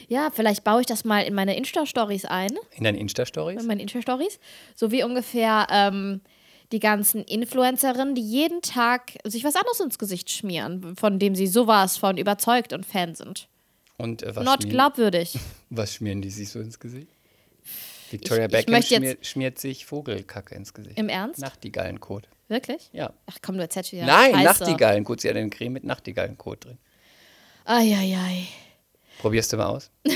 Ja, 0.07 0.29
vielleicht 0.33 0.63
baue 0.63 0.81
ich 0.81 0.87
das 0.87 1.05
mal 1.05 1.21
in 1.21 1.33
meine 1.33 1.55
Insta-Stories 1.55 2.25
ein. 2.25 2.51
In 2.75 2.83
deinen 2.83 2.97
Insta-Stories? 2.97 3.61
in 3.61 3.67
meinen 3.67 3.79
Insta-Stories. 3.79 4.39
So 4.75 4.91
wie 4.91 5.03
ungefähr 5.03 5.67
ähm, 5.69 6.21
die 6.71 6.79
ganzen 6.79 7.23
Influencerinnen, 7.23 8.15
die 8.15 8.21
jeden 8.21 8.61
Tag 8.61 9.13
sich 9.25 9.43
was 9.43 9.55
anderes 9.55 9.79
ins 9.79 9.99
Gesicht 9.99 10.29
schmieren, 10.29 10.95
von 10.95 11.19
dem 11.19 11.35
sie 11.35 11.47
sowas 11.47 11.97
von 11.97 12.17
überzeugt 12.17 12.73
und 12.73 12.85
Fan 12.85 13.15
sind. 13.15 13.47
Und 13.97 14.23
äh, 14.23 14.35
was, 14.35 14.43
Not 14.45 14.63
schmieren, 14.63 14.69
glaubwürdig. 14.77 15.37
was 15.69 15.93
schmieren 15.93 16.21
die 16.21 16.29
sich 16.29 16.49
so 16.49 16.59
ins 16.59 16.79
Gesicht? 16.79 17.09
Victoria 18.09 18.45
ich 18.45 18.51
Beckham 18.51 18.75
jetzt- 18.75 18.93
schmiert, 18.93 19.25
schmiert 19.25 19.59
sich 19.59 19.85
Vogelkacke 19.85 20.55
ins 20.55 20.73
Gesicht. 20.73 20.97
Im 20.97 21.07
Ernst? 21.09 21.39
Nachtigallenkot. 21.39 22.27
Wirklich? 22.51 22.89
Ja. 22.91 23.13
Ach 23.27 23.37
komm, 23.41 23.55
du 23.55 23.61
erzählst 23.61 23.93
wieder. 23.93 24.05
Nein, 24.05 24.33
Scheiße. 24.33 24.43
Nachtigallenkot. 24.43 25.21
Sie 25.21 25.29
hat 25.29 25.37
eine 25.37 25.49
Creme 25.49 25.71
mit 25.71 25.85
Nachtigallenkot 25.85 26.65
drin. 26.65 26.77
Eieiei. 27.63 28.45
Probierst 29.19 29.53
du 29.53 29.57
mal 29.57 29.67
aus? 29.67 29.89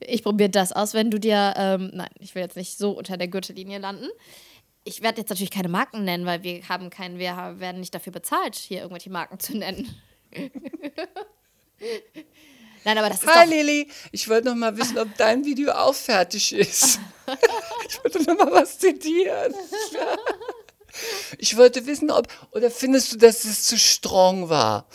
Ich 0.00 0.22
probiere 0.22 0.50
das 0.50 0.72
aus, 0.72 0.92
wenn 0.92 1.10
du 1.10 1.18
dir. 1.18 1.54
Ähm, 1.56 1.90
nein, 1.94 2.10
ich 2.18 2.34
will 2.34 2.42
jetzt 2.42 2.56
nicht 2.56 2.76
so 2.76 2.90
unter 2.90 3.16
der 3.16 3.28
Gürtellinie 3.28 3.78
landen. 3.78 4.08
Ich 4.84 5.00
werde 5.02 5.20
jetzt 5.20 5.30
natürlich 5.30 5.50
keine 5.50 5.68
Marken 5.68 6.04
nennen, 6.04 6.26
weil 6.26 6.42
wir 6.42 6.68
haben 6.68 6.90
keinen, 6.90 7.18
wir 7.18 7.54
werden 7.58 7.80
nicht 7.80 7.94
dafür 7.94 8.12
bezahlt, 8.12 8.56
hier 8.56 8.80
irgendwelche 8.80 9.08
Marken 9.10 9.38
zu 9.38 9.56
nennen. 9.56 9.88
Nein, 12.84 12.98
aber 12.98 13.08
das 13.08 13.22
ist 13.22 13.28
Hi 13.28 13.44
doch. 13.44 13.52
Lili, 13.52 13.88
ich 14.12 14.28
wollte 14.28 14.48
noch 14.48 14.54
mal 14.54 14.76
wissen, 14.76 14.98
ob 14.98 15.08
dein 15.16 15.44
Video 15.44 15.72
auch 15.72 15.94
fertig 15.94 16.52
ist. 16.52 17.00
ich 17.88 18.02
wollte 18.02 18.22
noch 18.22 18.38
mal 18.38 18.52
was 18.52 18.78
zitieren. 18.78 19.54
Ich 21.38 21.56
wollte 21.56 21.86
wissen, 21.86 22.10
ob 22.10 22.26
oder 22.52 22.70
findest 22.70 23.12
du, 23.12 23.16
dass 23.18 23.44
es 23.44 23.64
zu 23.64 23.78
strong 23.78 24.48
war? 24.48 24.86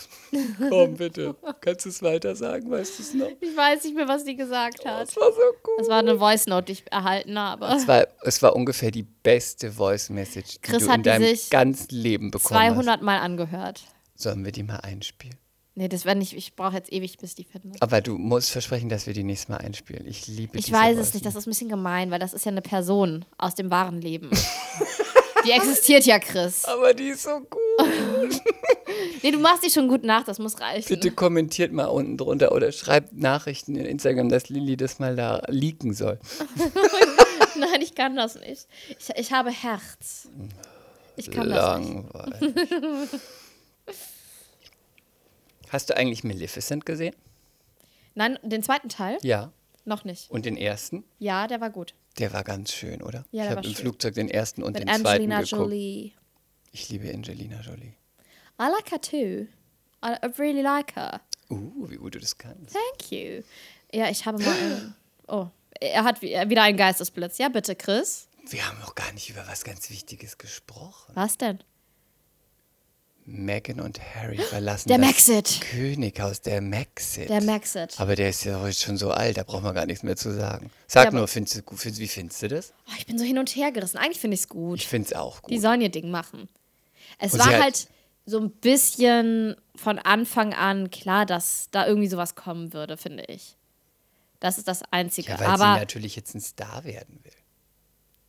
Komm 0.68 0.96
bitte, 0.96 1.36
kannst 1.60 1.84
du 1.84 1.90
es 1.90 2.02
weiter 2.02 2.34
sagen? 2.34 2.70
Weißt 2.70 2.98
du 2.98 3.02
es 3.02 3.14
noch? 3.14 3.28
Ich 3.40 3.56
weiß 3.56 3.84
nicht 3.84 3.94
mehr, 3.94 4.08
was 4.08 4.24
die 4.24 4.34
gesagt 4.36 4.84
hat. 4.84 5.08
Das 5.08 5.16
war 5.16 5.32
so 5.32 5.40
gut. 5.62 5.78
Das 5.78 5.88
war 5.88 6.00
eine 6.00 6.18
Voice 6.18 6.46
Note, 6.46 6.64
die 6.66 6.72
ich 6.72 6.92
erhalten 6.92 7.38
habe. 7.38 7.66
Es 7.66 7.86
war, 7.86 8.06
es 8.22 8.42
war 8.42 8.56
ungefähr 8.56 8.90
die 8.90 9.04
beste 9.04 9.70
Voice 9.70 10.10
Message, 10.10 10.54
die 10.54 10.60
Chris 10.60 10.84
du 10.84 10.90
hat 10.90 10.96
in 10.98 11.02
deinem 11.04 11.24
sich 11.24 11.50
ganzen 11.50 11.94
Leben 11.94 12.30
bekommen 12.30 12.58
200 12.58 13.02
Mal 13.02 13.18
angehört. 13.18 13.82
hast. 13.84 14.22
Sollen 14.22 14.44
wir 14.44 14.52
die 14.52 14.62
mal 14.62 14.78
einspielen? 14.78 15.38
Nee, 15.76 15.88
das 15.88 16.04
wäre 16.04 16.14
nicht. 16.14 16.34
Ich 16.34 16.54
brauche 16.54 16.74
jetzt 16.74 16.92
ewig, 16.92 17.18
bis 17.18 17.34
die 17.34 17.44
finde. 17.44 17.76
Aber 17.80 18.00
du 18.00 18.16
musst 18.16 18.50
versprechen, 18.50 18.88
dass 18.88 19.06
wir 19.06 19.14
die 19.14 19.24
nächstes 19.24 19.48
Mal 19.48 19.56
einspielen. 19.56 20.06
Ich 20.06 20.28
liebe 20.28 20.56
Ich 20.56 20.70
weiß 20.70 20.96
es 20.98 21.14
nicht, 21.14 21.26
das 21.26 21.34
ist 21.34 21.46
ein 21.46 21.50
bisschen 21.50 21.68
gemein, 21.68 22.12
weil 22.12 22.20
das 22.20 22.32
ist 22.32 22.44
ja 22.44 22.52
eine 22.52 22.62
Person 22.62 23.24
aus 23.38 23.56
dem 23.56 23.70
wahren 23.72 24.00
Leben. 24.00 24.30
die 25.44 25.50
existiert 25.50 26.04
ja, 26.04 26.20
Chris. 26.20 26.64
Aber 26.66 26.94
die 26.94 27.08
ist 27.08 27.24
so 27.24 27.40
gut. 27.40 27.60
Nee, 29.22 29.30
du 29.32 29.38
machst 29.38 29.64
die 29.64 29.70
schon 29.70 29.88
gut 29.88 30.04
nach, 30.04 30.24
das 30.24 30.38
muss 30.38 30.60
reichen. 30.60 30.86
Bitte 30.86 31.10
kommentiert 31.10 31.72
mal 31.72 31.86
unten 31.86 32.16
drunter 32.16 32.52
oder 32.52 32.70
schreibt 32.72 33.14
Nachrichten 33.14 33.74
in 33.74 33.86
Instagram, 33.86 34.28
dass 34.28 34.50
Lilly 34.50 34.76
das 34.76 34.98
mal 34.98 35.16
da 35.16 35.42
leaken 35.48 35.94
soll. 35.94 36.18
Nein, 37.58 37.80
ich 37.80 37.94
kann 37.94 38.16
das 38.16 38.36
nicht. 38.36 38.66
Ich, 38.98 39.08
ich 39.16 39.32
habe 39.32 39.50
Herz. 39.50 40.28
Ich 41.16 41.30
kann 41.30 41.48
das 41.48 41.80
nicht. 41.80 42.04
Hast 45.74 45.90
du 45.90 45.96
eigentlich 45.96 46.22
Maleficent 46.22 46.86
gesehen? 46.86 47.16
Nein, 48.14 48.38
den 48.44 48.62
zweiten 48.62 48.88
Teil? 48.88 49.18
Ja. 49.22 49.50
Noch 49.84 50.04
nicht. 50.04 50.30
Und 50.30 50.46
den 50.46 50.56
ersten? 50.56 51.02
Ja, 51.18 51.48
der 51.48 51.60
war 51.60 51.70
gut. 51.70 51.94
Der 52.20 52.32
war 52.32 52.44
ganz 52.44 52.72
schön, 52.72 53.02
oder? 53.02 53.24
Ja, 53.32 53.42
ich 53.42 53.50
habe 53.50 53.60
im 53.66 53.72
schön. 53.74 53.74
Flugzeug 53.74 54.14
den 54.14 54.28
ersten 54.30 54.62
und 54.62 54.74
Mit 54.74 54.82
den 54.82 54.88
Angelina 54.88 55.38
zweiten 55.38 55.50
geguckt. 55.50 55.50
Jolie. 55.72 56.12
Ich 56.70 56.88
liebe 56.90 57.12
Angelina 57.12 57.60
Jolie. 57.60 57.94
I 58.62 58.68
like 58.70 58.92
her 58.92 59.00
too. 59.00 59.48
I, 60.06 60.14
really 60.38 60.62
like 60.62 60.94
her. 60.94 61.20
Uh, 61.50 61.90
wie 61.90 61.96
gut 61.96 62.14
du 62.14 62.20
das 62.20 62.38
kannst. 62.38 62.72
Thank 62.72 63.10
you. 63.10 63.42
Ja, 63.92 64.08
ich 64.08 64.24
habe 64.26 64.40
mal 64.40 64.56
einen. 64.56 64.94
Oh, 65.26 65.48
er 65.80 66.04
hat 66.04 66.22
wi- 66.22 66.36
wieder 66.50 66.62
einen 66.62 66.76
Geistesblitz. 66.78 67.38
Ja, 67.38 67.48
bitte, 67.48 67.74
Chris. 67.74 68.28
Wir 68.48 68.64
haben 68.68 68.78
noch 68.78 68.94
gar 68.94 69.10
nicht 69.12 69.28
über 69.28 69.44
was 69.48 69.64
ganz 69.64 69.90
Wichtiges 69.90 70.38
gesprochen. 70.38 71.10
Was 71.16 71.36
denn? 71.36 71.64
Meghan 73.26 73.80
und 73.80 73.98
Harry 74.14 74.36
verlassen 74.38 74.88
Der 74.88 74.98
das 74.98 75.06
Maxit. 75.06 75.60
Könighaus, 75.70 76.42
der 76.42 76.60
Maxit. 76.60 77.30
Der 77.30 77.42
Maxit. 77.42 77.98
Aber 77.98 78.16
der 78.16 78.28
ist 78.28 78.44
ja 78.44 78.60
heute 78.60 78.78
schon 78.78 78.96
so 78.98 79.10
alt, 79.10 79.38
da 79.38 79.44
braucht 79.44 79.62
man 79.62 79.74
gar 79.74 79.86
nichts 79.86 80.02
mehr 80.02 80.16
zu 80.16 80.32
sagen. 80.34 80.70
Sag 80.86 81.06
Ja, 81.06 81.10
nur, 81.12 81.26
findest 81.26 81.56
du, 81.56 81.76
findest, 81.76 82.00
wie 82.00 82.08
findest 82.08 82.42
du 82.42 82.48
das? 82.48 82.72
Oh, 82.88 82.92
ich 82.98 83.06
bin 83.06 83.18
so 83.18 83.24
hin 83.24 83.38
und 83.38 83.48
her 83.56 83.72
gerissen. 83.72 83.96
Eigentlich 83.96 84.20
finde 84.20 84.34
ich 84.34 84.40
es 84.40 84.48
gut. 84.48 84.78
Ich 84.80 84.88
finde 84.88 85.06
es 85.08 85.14
auch 85.14 85.40
gut. 85.42 85.50
Die 85.50 85.58
sollen 85.58 85.80
ihr 85.80 85.88
Ding 85.90 86.10
machen. 86.10 86.48
Es 87.18 87.32
Und 87.32 87.38
war 87.40 87.46
hat- 87.46 87.62
halt 87.62 87.88
so 88.26 88.38
ein 88.40 88.50
bisschen 88.50 89.54
von 89.76 89.98
Anfang 89.98 90.52
an 90.54 90.90
klar, 90.90 91.24
dass 91.26 91.68
da 91.70 91.86
irgendwie 91.86 92.08
sowas 92.08 92.34
kommen 92.34 92.72
würde, 92.72 92.96
finde 92.96 93.24
ich. 93.28 93.56
Das 94.40 94.58
ist 94.58 94.68
das 94.68 94.82
Einzige. 94.90 95.30
ja, 95.30 95.40
weil 95.40 95.46
Aber 95.46 95.74
sie 95.74 95.80
natürlich 95.80 96.16
jetzt 96.16 96.34
ein 96.34 96.40
Star 96.40 96.84
werden 96.84 97.20
will. 97.22 97.32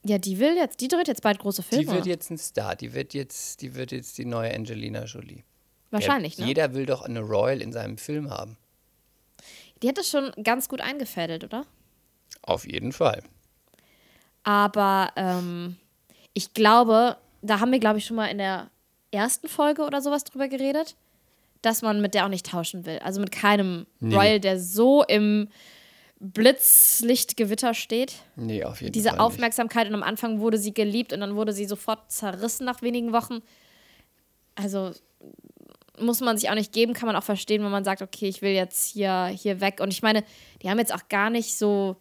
Ja, 0.05 0.19
die 0.19 0.39
will 0.39 0.55
jetzt, 0.55 0.81
die 0.81 0.87
dreht 0.87 1.07
jetzt 1.07 1.23
bald 1.23 1.39
große 1.39 1.63
Filme. 1.63 1.85
Die 1.85 1.91
wird 1.91 2.05
jetzt 2.05 2.29
ein 2.29 2.37
Star, 2.37 2.75
die 2.75 2.93
wird 2.93 3.13
jetzt, 3.13 3.61
die 3.61 3.73
wird 3.73 3.91
jetzt 3.91 4.17
die 4.17 4.25
neue 4.25 4.53
Angelina 4.53 5.05
Jolie. 5.05 5.43
Wahrscheinlich, 5.89 6.37
ja, 6.37 6.43
ne? 6.43 6.47
Jeder 6.47 6.73
will 6.73 6.85
doch 6.85 7.01
eine 7.01 7.21
Royal 7.21 7.61
in 7.61 7.71
seinem 7.73 7.97
Film 7.97 8.29
haben. 8.29 8.57
Die 9.81 9.87
hat 9.89 9.97
das 9.97 10.09
schon 10.09 10.31
ganz 10.43 10.69
gut 10.69 10.81
eingefädelt, 10.81 11.43
oder? 11.43 11.65
Auf 12.43 12.67
jeden 12.69 12.91
Fall. 12.91 13.23
Aber 14.43 15.11
ähm, 15.15 15.77
ich 16.33 16.53
glaube, 16.53 17.17
da 17.41 17.59
haben 17.59 17.71
wir, 17.71 17.79
glaube 17.79 17.97
ich, 17.97 18.05
schon 18.05 18.15
mal 18.15 18.27
in 18.27 18.37
der 18.37 18.69
ersten 19.11 19.47
Folge 19.47 19.83
oder 19.83 20.01
sowas 20.01 20.23
drüber 20.23 20.47
geredet, 20.47 20.95
dass 21.61 21.81
man 21.81 22.01
mit 22.01 22.13
der 22.13 22.25
auch 22.25 22.29
nicht 22.29 22.45
tauschen 22.45 22.85
will. 22.85 22.99
Also 22.99 23.19
mit 23.19 23.31
keinem 23.31 23.87
Nee. 23.99 24.15
Royal, 24.15 24.39
der 24.39 24.59
so 24.59 25.03
im 25.03 25.47
Blitzlichtgewitter 26.33 27.73
steht. 27.73 28.15
Nee, 28.35 28.63
auf 28.63 28.81
jeden 28.81 28.93
Diese 28.93 29.09
Fall. 29.09 29.19
Aufmerksamkeit 29.19 29.87
und 29.87 29.93
am 29.93 30.03
Anfang 30.03 30.39
wurde 30.39 30.57
sie 30.57 30.73
geliebt 30.73 31.13
und 31.13 31.19
dann 31.19 31.35
wurde 31.35 31.53
sie 31.53 31.65
sofort 31.65 32.11
zerrissen 32.11 32.65
nach 32.65 32.81
wenigen 32.81 33.13
Wochen. 33.13 33.41
Also, 34.55 34.91
muss 35.99 36.21
man 36.21 36.37
sich 36.37 36.49
auch 36.49 36.55
nicht 36.55 36.73
geben, 36.73 36.93
kann 36.93 37.07
man 37.07 37.15
auch 37.15 37.23
verstehen, 37.23 37.63
wenn 37.63 37.71
man 37.71 37.83
sagt, 37.83 38.01
okay, 38.01 38.27
ich 38.27 38.41
will 38.41 38.51
jetzt 38.51 38.91
hier, 38.91 39.27
hier 39.27 39.61
weg. 39.61 39.79
Und 39.79 39.93
ich 39.93 40.01
meine, 40.01 40.23
die 40.61 40.69
haben 40.69 40.79
jetzt 40.79 40.93
auch 40.93 41.07
gar 41.09 41.29
nicht 41.29 41.57
so, 41.57 41.95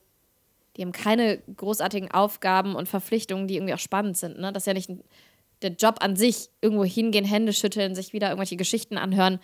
die 0.77 0.83
haben 0.83 0.93
keine 0.93 1.39
großartigen 1.57 2.11
Aufgaben 2.11 2.75
und 2.75 2.89
Verpflichtungen, 2.89 3.47
die 3.47 3.57
irgendwie 3.57 3.75
auch 3.75 3.79
spannend 3.79 4.17
sind. 4.17 4.39
Ne? 4.39 4.53
Das 4.53 4.63
ist 4.63 4.67
ja 4.67 4.75
nicht 4.75 4.91
der 5.63 5.73
Job 5.73 5.99
an 6.01 6.17
sich, 6.17 6.51
irgendwo 6.61 6.85
hingehen, 6.85 7.25
Hände 7.25 7.53
schütteln, 7.53 7.95
sich 7.95 8.13
wieder 8.13 8.29
irgendwelche 8.29 8.57
Geschichten 8.57 8.99
anhören. 8.99 9.39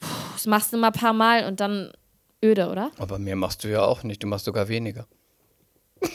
Puh, 0.00 0.08
das 0.32 0.46
machst 0.46 0.72
du 0.72 0.76
mal 0.78 0.88
ein 0.88 0.92
paar 0.92 1.12
Mal 1.12 1.46
und 1.46 1.60
dann 1.60 1.92
öde, 2.44 2.68
oder? 2.68 2.90
Aber 2.98 3.18
mehr 3.18 3.36
machst 3.36 3.64
du 3.64 3.68
ja 3.68 3.82
auch 3.84 4.02
nicht, 4.02 4.22
du 4.22 4.26
machst 4.26 4.44
sogar 4.46 4.68
weniger. 4.68 5.06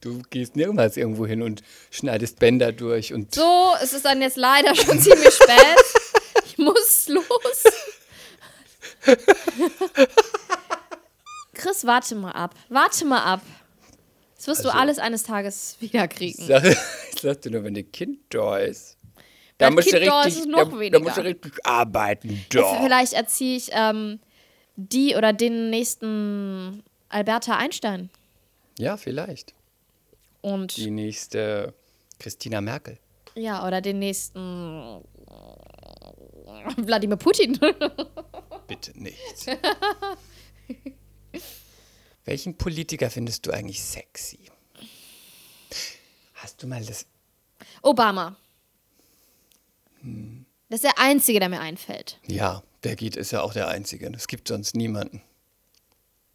du 0.00 0.22
gehst 0.30 0.56
nirgends 0.56 0.96
irgendwo 0.96 1.26
hin 1.26 1.42
und 1.42 1.62
schneidest 1.90 2.38
Bänder 2.38 2.72
durch 2.72 3.12
und 3.12 3.34
So, 3.34 3.72
es 3.82 3.92
ist 3.92 4.04
dann 4.04 4.20
jetzt 4.22 4.36
leider 4.36 4.74
schon 4.74 4.98
ziemlich 5.00 5.34
spät. 5.34 5.84
Ich 6.46 6.58
muss 6.58 7.08
los. 7.08 7.64
Chris, 11.54 11.84
warte 11.86 12.14
mal 12.14 12.32
ab. 12.32 12.54
Warte 12.68 13.04
mal 13.04 13.22
ab. 13.22 13.40
Das 14.36 14.46
wirst 14.48 14.60
Also- 14.60 14.70
du 14.70 14.74
alles 14.78 14.98
eines 14.98 15.22
Tages 15.22 15.76
wiederkriegen. 15.80 16.46
sag, 16.46 16.64
ich 16.64 16.76
sag 17.20 17.40
dir 17.42 17.50
nur, 17.50 17.64
wenn 17.64 17.74
dein 17.74 17.90
Kind 17.90 18.18
da 18.30 18.58
ist. 18.58 18.96
Da 19.58 19.70
musst, 19.70 19.86
du 19.86 19.92
Kind 19.92 20.04
ist, 20.04 20.12
richtig, 20.26 20.44
da, 20.44 20.48
noch 20.64 20.90
da 20.90 20.98
musst 20.98 21.16
du 21.16 21.20
richtig 21.24 21.54
arbeiten. 21.64 22.44
Da. 22.50 22.82
Vielleicht 22.82 23.12
erziehe 23.12 23.56
ich 23.56 23.68
ähm, 23.72 24.18
die 24.76 25.14
oder 25.14 25.32
den 25.32 25.70
nächsten 25.70 26.82
Alberta 27.08 27.56
Einstein. 27.56 28.10
Ja, 28.78 28.96
vielleicht. 28.96 29.54
Und 30.40 30.76
Die 30.76 30.90
nächste 30.90 31.72
Christina 32.18 32.60
Merkel. 32.60 32.98
ja, 33.36 33.66
oder 33.66 33.80
den 33.80 33.98
nächsten 34.00 35.00
Wladimir 36.76 37.16
Putin. 37.16 37.58
Bitte 38.66 38.92
nicht. 39.00 39.46
Welchen 42.24 42.56
Politiker 42.56 43.10
findest 43.10 43.46
du 43.46 43.50
eigentlich 43.52 43.82
sexy? 43.82 44.50
Hast 46.34 46.62
du 46.62 46.66
mal 46.66 46.84
das. 46.84 47.06
Obama. 47.82 48.36
Das 50.68 50.78
ist 50.78 50.84
der 50.84 50.98
einzige, 50.98 51.40
der 51.40 51.48
mir 51.48 51.60
einfällt. 51.60 52.18
Ja, 52.26 52.62
der 52.82 52.96
geht, 52.96 53.16
ist 53.16 53.30
ja 53.32 53.42
auch 53.42 53.52
der 53.52 53.68
Einzige. 53.68 54.10
Es 54.14 54.26
gibt 54.28 54.48
sonst 54.48 54.74
niemanden. 54.76 55.22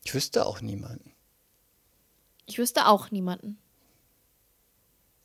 Ich 0.03 0.13
wüsste 0.13 0.45
auch 0.45 0.61
niemanden. 0.61 1.11
Ich 2.45 2.57
wüsste 2.57 2.87
auch 2.87 3.11
niemanden. 3.11 3.57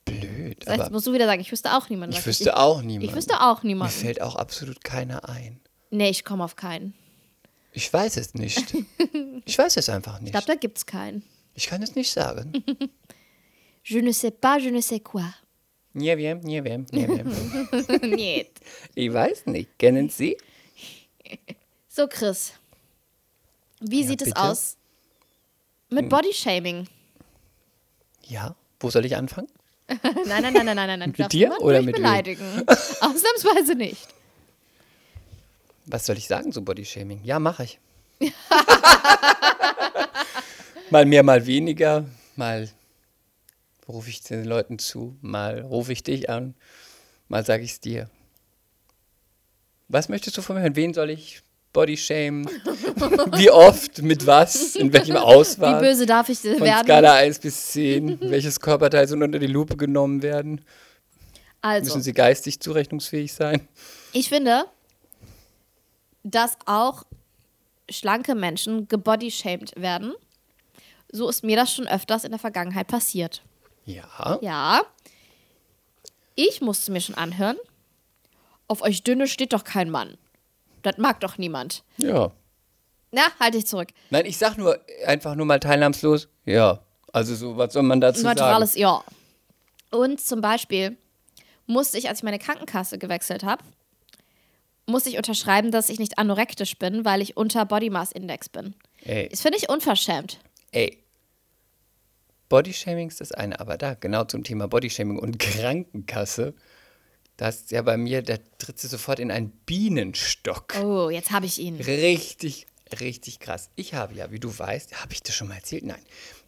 Blöd. 0.04 0.58
Das 0.66 0.68
heißt, 0.74 0.80
Aber 0.82 0.90
musst 0.90 1.06
du 1.06 1.12
wieder 1.12 1.26
sagen, 1.26 1.40
ich 1.40 1.50
wüsste 1.50 1.74
auch 1.74 1.88
niemanden. 1.88 2.14
ich 2.16 2.26
wüsste 2.26 2.56
auch 2.58 2.82
niemanden. 2.82 3.08
Ich 3.08 3.14
wüsste 3.14 3.40
auch 3.40 3.62
Mir 3.62 3.68
niemanden. 3.68 3.94
fällt 3.94 4.20
auch 4.20 4.36
absolut 4.36 4.84
keiner 4.84 5.28
ein. 5.28 5.60
Nee, 5.90 6.10
ich 6.10 6.24
komme 6.24 6.44
auf 6.44 6.56
keinen. 6.56 6.94
Ich 7.72 7.92
weiß 7.92 8.16
es 8.18 8.34
nicht. 8.34 8.74
Ich 9.46 9.58
weiß 9.58 9.76
es 9.76 9.90
einfach 9.90 10.16
Ich 10.16 10.22
nicht. 10.22 10.30
glaube, 10.32 10.46
da 10.46 10.54
gibt's 10.54 10.86
keinen. 10.86 11.22
Ich 11.54 11.66
kann 11.66 11.82
es 11.82 11.94
nicht 11.94 12.10
sagen. 12.10 12.64
Je 13.84 14.00
ne 14.00 14.14
sais 14.14 14.30
pas, 14.32 14.58
je 14.62 14.70
ne 14.70 14.80
sais 14.80 15.00
quoi. 15.04 15.22
Nie 15.94 16.16
wiem, 16.16 16.40
nie 16.42 16.62
wiem, 16.62 16.86
nie 16.92 17.06
wiem. 17.06 17.28
Niet. 18.16 18.48
Ich 18.96 19.12
weiß 19.12 19.46
nicht. 19.46 19.68
Kennen 19.78 20.08
Sie? 20.10 20.36
So, 21.88 22.08
Chris. 22.08 22.52
Wie 23.80 24.00
Ja, 24.02 24.08
sieht 24.08 24.22
es 24.22 24.28
bitte? 24.28 24.40
Hm. 24.42 24.50
aus 24.50 24.76
mit 25.90 26.08
Bodyshaming? 26.08 26.88
Ja. 28.28 28.54
Wo 28.80 28.90
soll 28.90 29.04
ich 29.04 29.14
anfangen? 29.16 29.48
Nein, 30.26 30.42
nein, 30.42 30.52
nein, 30.54 30.64
nein, 30.66 30.76
nein, 30.76 30.98
nein. 30.98 31.14
Mit 31.16 31.32
dir 31.32 31.52
oder 31.60 31.78
nicht 31.78 31.86
mit 31.86 31.96
wem? 31.96 32.02
beleidigen. 32.02 32.64
Ausnahmsweise 32.68 33.74
nicht. 33.74 34.08
Was 35.86 36.06
soll 36.06 36.16
ich 36.16 36.26
sagen 36.26 36.50
zu 36.52 36.62
Bodyshaming? 36.64 37.20
Ja, 37.22 37.38
mache 37.38 37.64
ich. 37.64 37.78
mal 40.90 41.04
mehr, 41.04 41.22
mal 41.22 41.44
weniger. 41.46 42.04
Mal 42.36 42.68
rufe 43.88 44.10
ich 44.10 44.22
den 44.22 44.44
Leuten 44.44 44.78
zu, 44.78 45.16
mal 45.20 45.60
rufe 45.60 45.92
ich 45.92 46.02
dich 46.02 46.30
an, 46.30 46.54
mal 47.28 47.44
sage 47.44 47.64
ich 47.64 47.72
es 47.72 47.80
dir. 47.80 48.08
Was 49.88 50.08
möchtest 50.08 50.36
du 50.36 50.42
von 50.42 50.56
mir 50.56 50.62
hören? 50.62 50.76
Wen 50.76 50.94
soll 50.94 51.10
ich 51.10 51.42
bodyshamen? 51.72 52.46
Wie 53.36 53.50
oft? 53.50 54.00
Mit 54.02 54.26
was? 54.26 54.76
In 54.76 54.92
welchem 54.92 55.14
Wie 55.14 55.18
Auswahl? 55.18 55.80
böse 55.80 56.06
darf 56.06 56.28
ich 56.28 56.38
Von 56.38 56.60
werden? 56.60 56.84
Skala 56.84 57.14
1 57.14 57.38
bis 57.40 57.72
10. 57.72 58.20
Welches 58.22 58.58
Körperteil 58.60 59.06
soll 59.06 59.22
unter 59.22 59.38
die 59.38 59.46
Lupe 59.46 59.76
genommen 59.76 60.22
werden? 60.22 60.64
Also, 61.60 61.86
Müssen 61.86 62.02
sie 62.02 62.12
geistig 62.12 62.60
zurechnungsfähig 62.60 63.32
sein? 63.32 63.68
ich 64.12 64.28
finde, 64.28 64.64
dass 66.22 66.56
auch 66.66 67.04
schlanke 67.90 68.34
Menschen 68.34 68.88
gebodyshamed 68.88 69.72
werden. 69.76 70.14
So 71.12 71.28
ist 71.28 71.44
mir 71.44 71.56
das 71.56 71.72
schon 71.72 71.86
öfters 71.86 72.24
in 72.24 72.30
der 72.30 72.40
Vergangenheit 72.40 72.86
passiert. 72.88 73.42
Ja. 73.84 74.38
Ja. 74.40 74.82
Ich 76.34 76.60
musste 76.60 76.90
mir 76.92 77.00
schon 77.00 77.14
anhören, 77.14 77.56
auf 78.66 78.82
euch 78.82 79.02
Dünne 79.04 79.28
steht 79.28 79.52
doch 79.52 79.64
kein 79.64 79.90
Mann. 79.90 80.16
Das 80.82 80.98
mag 80.98 81.20
doch 81.20 81.38
niemand. 81.38 81.82
Ja. 81.96 82.32
Na, 83.12 83.22
halte 83.38 83.58
ich 83.58 83.66
zurück. 83.66 83.88
Nein, 84.10 84.26
ich 84.26 84.36
sag 84.38 84.56
nur 84.58 84.78
einfach 85.06 85.34
nur 85.36 85.46
mal 85.46 85.60
teilnahmslos. 85.60 86.28
Ja. 86.44 86.80
Also 87.12 87.34
so, 87.36 87.56
was 87.56 87.72
soll 87.72 87.84
man 87.84 88.00
dazu 88.00 88.22
Neutrales 88.24 88.72
sagen? 88.72 88.80
Ja. 88.82 89.04
Und 89.92 90.20
zum 90.20 90.40
Beispiel 90.40 90.96
musste 91.66 91.96
ich, 91.98 92.08
als 92.08 92.18
ich 92.18 92.24
meine 92.24 92.40
Krankenkasse 92.40 92.98
gewechselt 92.98 93.44
habe, 93.44 93.62
musste 94.86 95.08
ich 95.10 95.16
unterschreiben, 95.16 95.70
dass 95.70 95.88
ich 95.88 95.98
nicht 96.00 96.18
anorektisch 96.18 96.76
bin, 96.78 97.04
weil 97.04 97.22
ich 97.22 97.36
unter 97.36 97.64
Body 97.64 97.88
Mass 97.90 98.10
Index 98.12 98.48
bin. 98.48 98.74
Ey, 99.04 99.28
Das 99.28 99.40
finde 99.42 99.58
ich 99.58 99.68
unverschämt. 99.68 100.40
ey. 100.72 100.98
Bodyshaming 102.48 103.08
ist 103.08 103.20
das 103.20 103.32
eine, 103.32 103.60
aber 103.60 103.76
da, 103.76 103.94
genau 103.94 104.24
zum 104.24 104.44
Thema 104.44 104.68
Bodyshaming 104.68 105.18
und 105.18 105.38
Krankenkasse, 105.40 106.54
da 107.36 107.48
ist 107.48 107.70
ja 107.72 107.82
bei 107.82 107.96
mir, 107.96 108.22
da 108.22 108.36
tritt 108.58 108.78
sie 108.78 108.86
sofort 108.86 109.18
in 109.18 109.30
einen 109.30 109.50
Bienenstock. 109.66 110.74
Oh, 110.80 111.10
jetzt 111.10 111.32
habe 111.32 111.46
ich 111.46 111.58
ihn. 111.58 111.76
Richtig, 111.80 112.66
richtig 113.00 113.40
krass. 113.40 113.70
Ich 113.74 113.94
habe 113.94 114.14
ja, 114.14 114.30
wie 114.30 114.38
du 114.38 114.56
weißt, 114.56 115.00
habe 115.02 115.12
ich 115.12 115.22
das 115.22 115.34
schon 115.34 115.48
mal 115.48 115.56
erzählt? 115.56 115.84
Nein. 115.84 116.02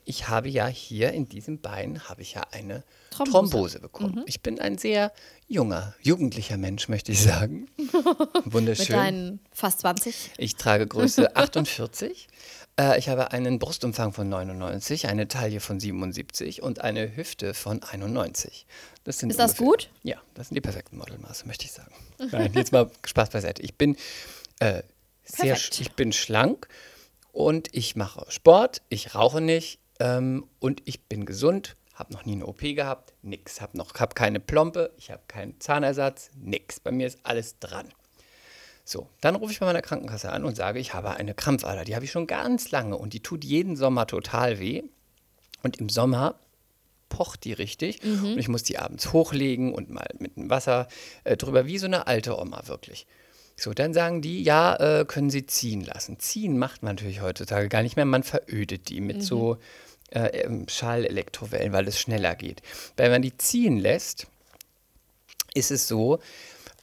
Ich 0.09 0.29
habe 0.29 0.49
ja 0.49 0.69
hier 0.69 1.13
in 1.13 1.29
diesem 1.29 1.61
Bein 1.61 2.09
habe 2.09 2.23
ich 2.23 2.35
ja 2.35 2.43
eine 2.53 2.85
Thrombose. 3.11 3.33
Thrombose, 3.33 3.81
bekommen. 3.81 4.23
Ich 4.27 4.41
bin 4.41 4.61
ein 4.61 4.79
sehr 4.79 5.13
junger, 5.49 5.97
jugendlicher 6.01 6.57
Mensch, 6.57 6.89
möchte 6.89 7.11
ich 7.11 7.21
sagen. 7.21 7.67
Mit 7.77 8.53
Wunderschön. 8.53 8.95
deinen 8.95 9.41
fast 9.53 9.81
20. 9.81 10.31
Ich 10.39 10.55
trage 10.55 10.87
Größe 10.87 11.35
48. 11.37 12.29
Äh, 12.79 12.99
ich 12.99 13.09
habe 13.09 13.33
einen 13.33 13.59
Brustumfang 13.59 14.13
von 14.13 14.29
99, 14.29 15.09
eine 15.09 15.29
Taille 15.29 15.61
von 15.61 15.81
77 15.81 16.63
und 16.63 16.81
eine 16.83 17.17
Hüfte 17.17 17.55
von 17.55 17.83
91. 17.83 18.67
Das 19.05 19.19
sind 19.19 19.31
Ist 19.31 19.39
das 19.39 19.53
ungefähr- 19.53 19.67
gut? 19.67 19.91
Ja, 20.03 20.21
das 20.35 20.49
sind 20.49 20.57
die 20.57 20.61
perfekten 20.61 20.99
Modelmaße, 20.99 21.47
möchte 21.47 21.65
ich 21.65 21.73
sagen. 21.73 21.93
Nein, 22.33 22.53
jetzt 22.55 22.73
mal 22.73 22.91
Spaß 23.05 23.31
beiseite. 23.31 23.63
Ich 23.63 23.77
bin 23.77 23.97
äh, 24.61 24.83
sehr, 25.25 25.57
ich 25.57 25.93
bin 25.93 26.13
schlank 26.13 26.69
und 27.33 27.69
ich 27.73 27.97
mache 27.97 28.25
Sport, 28.31 28.83
ich 28.89 29.15
rauche 29.15 29.41
nicht 29.41 29.79
ähm, 30.01 30.47
und 30.59 30.83
ich 30.85 31.05
bin 31.05 31.25
gesund. 31.27 31.77
Habe 31.95 32.13
noch 32.13 32.27
nie 32.27 32.33
eine 32.35 32.47
OP 32.47 32.61
gehabt, 32.61 33.15
nix. 33.23 33.63
Habe 33.63 33.79
noch, 33.79 33.95
habe 33.95 34.15
keine 34.15 34.39
Plombe, 34.39 34.93
ich 34.99 35.11
habe 35.11 35.23
keinen 35.29 35.59
Zahnersatz, 35.61 36.29
nix. 36.35 36.79
Bei 36.79 36.91
mir 36.93 37.07
ist 37.07 37.19
alles 37.23 37.59
dran. 37.59 37.89
So, 38.89 39.09
dann 39.21 39.35
rufe 39.35 39.53
ich 39.53 39.59
bei 39.59 39.67
meiner 39.67 39.83
Krankenkasse 39.83 40.31
an 40.31 40.45
und 40.45 40.55
sage, 40.55 40.79
ich 40.79 40.95
habe 40.95 41.11
eine 41.11 41.35
Krampfader. 41.35 41.85
Die 41.85 41.97
habe 41.97 42.05
ich 42.05 42.13
schon 42.13 42.29
ganz 42.29 42.71
lange 42.71 42.97
und 42.97 43.15
die 43.15 43.21
tut 43.21 43.45
jeden 43.45 43.75
Sommer 43.75 44.07
total 44.07 44.61
weh. 44.61 44.85
Und 45.65 45.79
im 45.79 45.89
Sommer 45.89 46.37
pocht 47.09 47.45
die 47.45 47.53
richtig 47.53 48.03
und 48.05 48.39
ich 48.39 48.47
muss 48.47 48.63
die 48.63 48.79
abends 48.79 49.13
hochlegen 49.13 49.75
und 49.75 49.91
mal 49.91 50.09
mit 50.21 50.37
dem 50.37 50.51
Wasser 50.51 50.87
äh, 51.25 51.37
drüber, 51.37 51.67
wie 51.67 51.79
so 51.79 51.87
eine 51.87 52.07
alte 52.07 52.39
Oma 52.39 52.63
wirklich. 52.67 53.07
So, 53.57 53.73
dann 53.73 53.93
sagen 53.93 54.23
die, 54.23 54.45
ja, 54.45 54.77
äh, 54.77 55.05
können 55.05 55.31
Sie 55.31 55.47
ziehen 55.47 55.81
lassen. 55.81 56.21
Ziehen 56.21 56.57
macht 56.57 56.85
man 56.85 56.95
natürlich 56.95 57.23
heutzutage 57.23 57.69
gar 57.69 57.83
nicht 57.83 57.97
mehr, 57.97 58.05
man 58.05 58.23
verödet 58.23 58.89
die 58.89 59.01
mit 59.01 59.23
so 59.23 59.59
äh, 60.11 60.43
ähm, 60.43 60.69
Schallelektrowellen, 60.69 61.73
weil 61.73 61.89
es 61.89 61.99
schneller 61.99 62.37
geht. 62.37 62.63
Wenn 62.97 63.11
man 63.11 63.23
die 63.23 63.37
ziehen 63.37 63.79
lässt, 63.79 64.29
ist 65.55 65.73
es 65.73 65.89
so, 65.89 66.21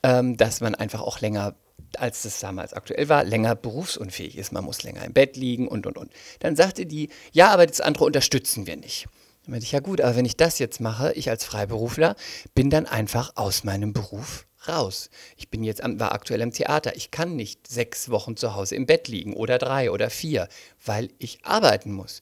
ähm, 0.02 0.36
dass 0.36 0.60
man 0.60 0.76
einfach 0.76 1.02
auch 1.02 1.22
länger, 1.22 1.56
als 1.98 2.24
das 2.24 2.40
damals 2.40 2.74
aktuell 2.74 3.10
war, 3.10 3.24
länger 3.24 3.56
berufsunfähig 3.56 4.38
ist. 4.38 4.52
Man 4.52 4.64
muss 4.64 4.84
länger 4.84 5.04
im 5.06 5.14
Bett 5.14 5.38
liegen 5.38 5.68
und, 5.68 5.86
und, 5.86 5.98
und. 5.98 6.12
Dann 6.40 6.56
sagte 6.56 6.86
die, 6.86 7.10
ja, 7.32 7.52
aber 7.52 7.66
das 7.66 7.82
andere 7.82 8.06
unterstützen 8.06 8.68
wir 8.68 8.78
nicht. 8.78 9.08
Dann 9.44 9.52
meinte 9.52 9.66
ich, 9.66 9.72
ja 9.72 9.80
gut, 9.80 10.02
aber 10.02 10.16
wenn 10.16 10.26
ich 10.26 10.38
das 10.38 10.60
jetzt 10.60 10.80
mache, 10.80 11.14
ich 11.14 11.30
als 11.30 11.46
Freiberufler, 11.46 12.16
bin 12.56 12.70
dann 12.70 12.86
einfach 12.86 13.34
aus 13.36 13.64
meinem 13.64 13.94
Beruf 13.94 14.46
raus. 14.68 15.10
Ich 15.36 15.50
bin 15.50 15.64
jetzt 15.64 15.84
am, 15.84 16.00
war 16.00 16.14
aktuell 16.14 16.42
im 16.42 16.52
Theater. 16.52 16.96
Ich 16.96 17.12
kann 17.12 17.36
nicht 17.36 17.68
sechs 17.68 18.10
Wochen 18.10 18.38
zu 18.38 18.56
Hause 18.56 18.76
im 18.76 18.86
Bett 18.86 19.08
liegen 19.08 19.34
oder 19.34 19.58
drei 19.58 19.92
oder 19.92 20.10
vier, 20.10 20.48
weil 20.86 21.10
ich 21.20 21.40
arbeiten 21.44 21.92
muss. 21.92 22.22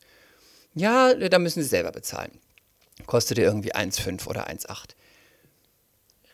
Ja, 0.74 1.14
da 1.14 1.40
müssen 1.40 1.62
Sie 1.62 1.70
selber 1.70 1.92
bezahlen. 1.92 2.32
Kostete 3.06 3.42
irgendwie 3.42 3.74
1,5 3.74 4.28
oder 4.28 4.48
1,8. 4.48 4.96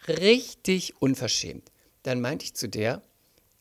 richtig 0.08 1.02
unverschämt. 1.02 1.70
Dann 2.08 2.22
meinte 2.22 2.46
ich 2.46 2.54
zu 2.54 2.70
der, 2.70 3.02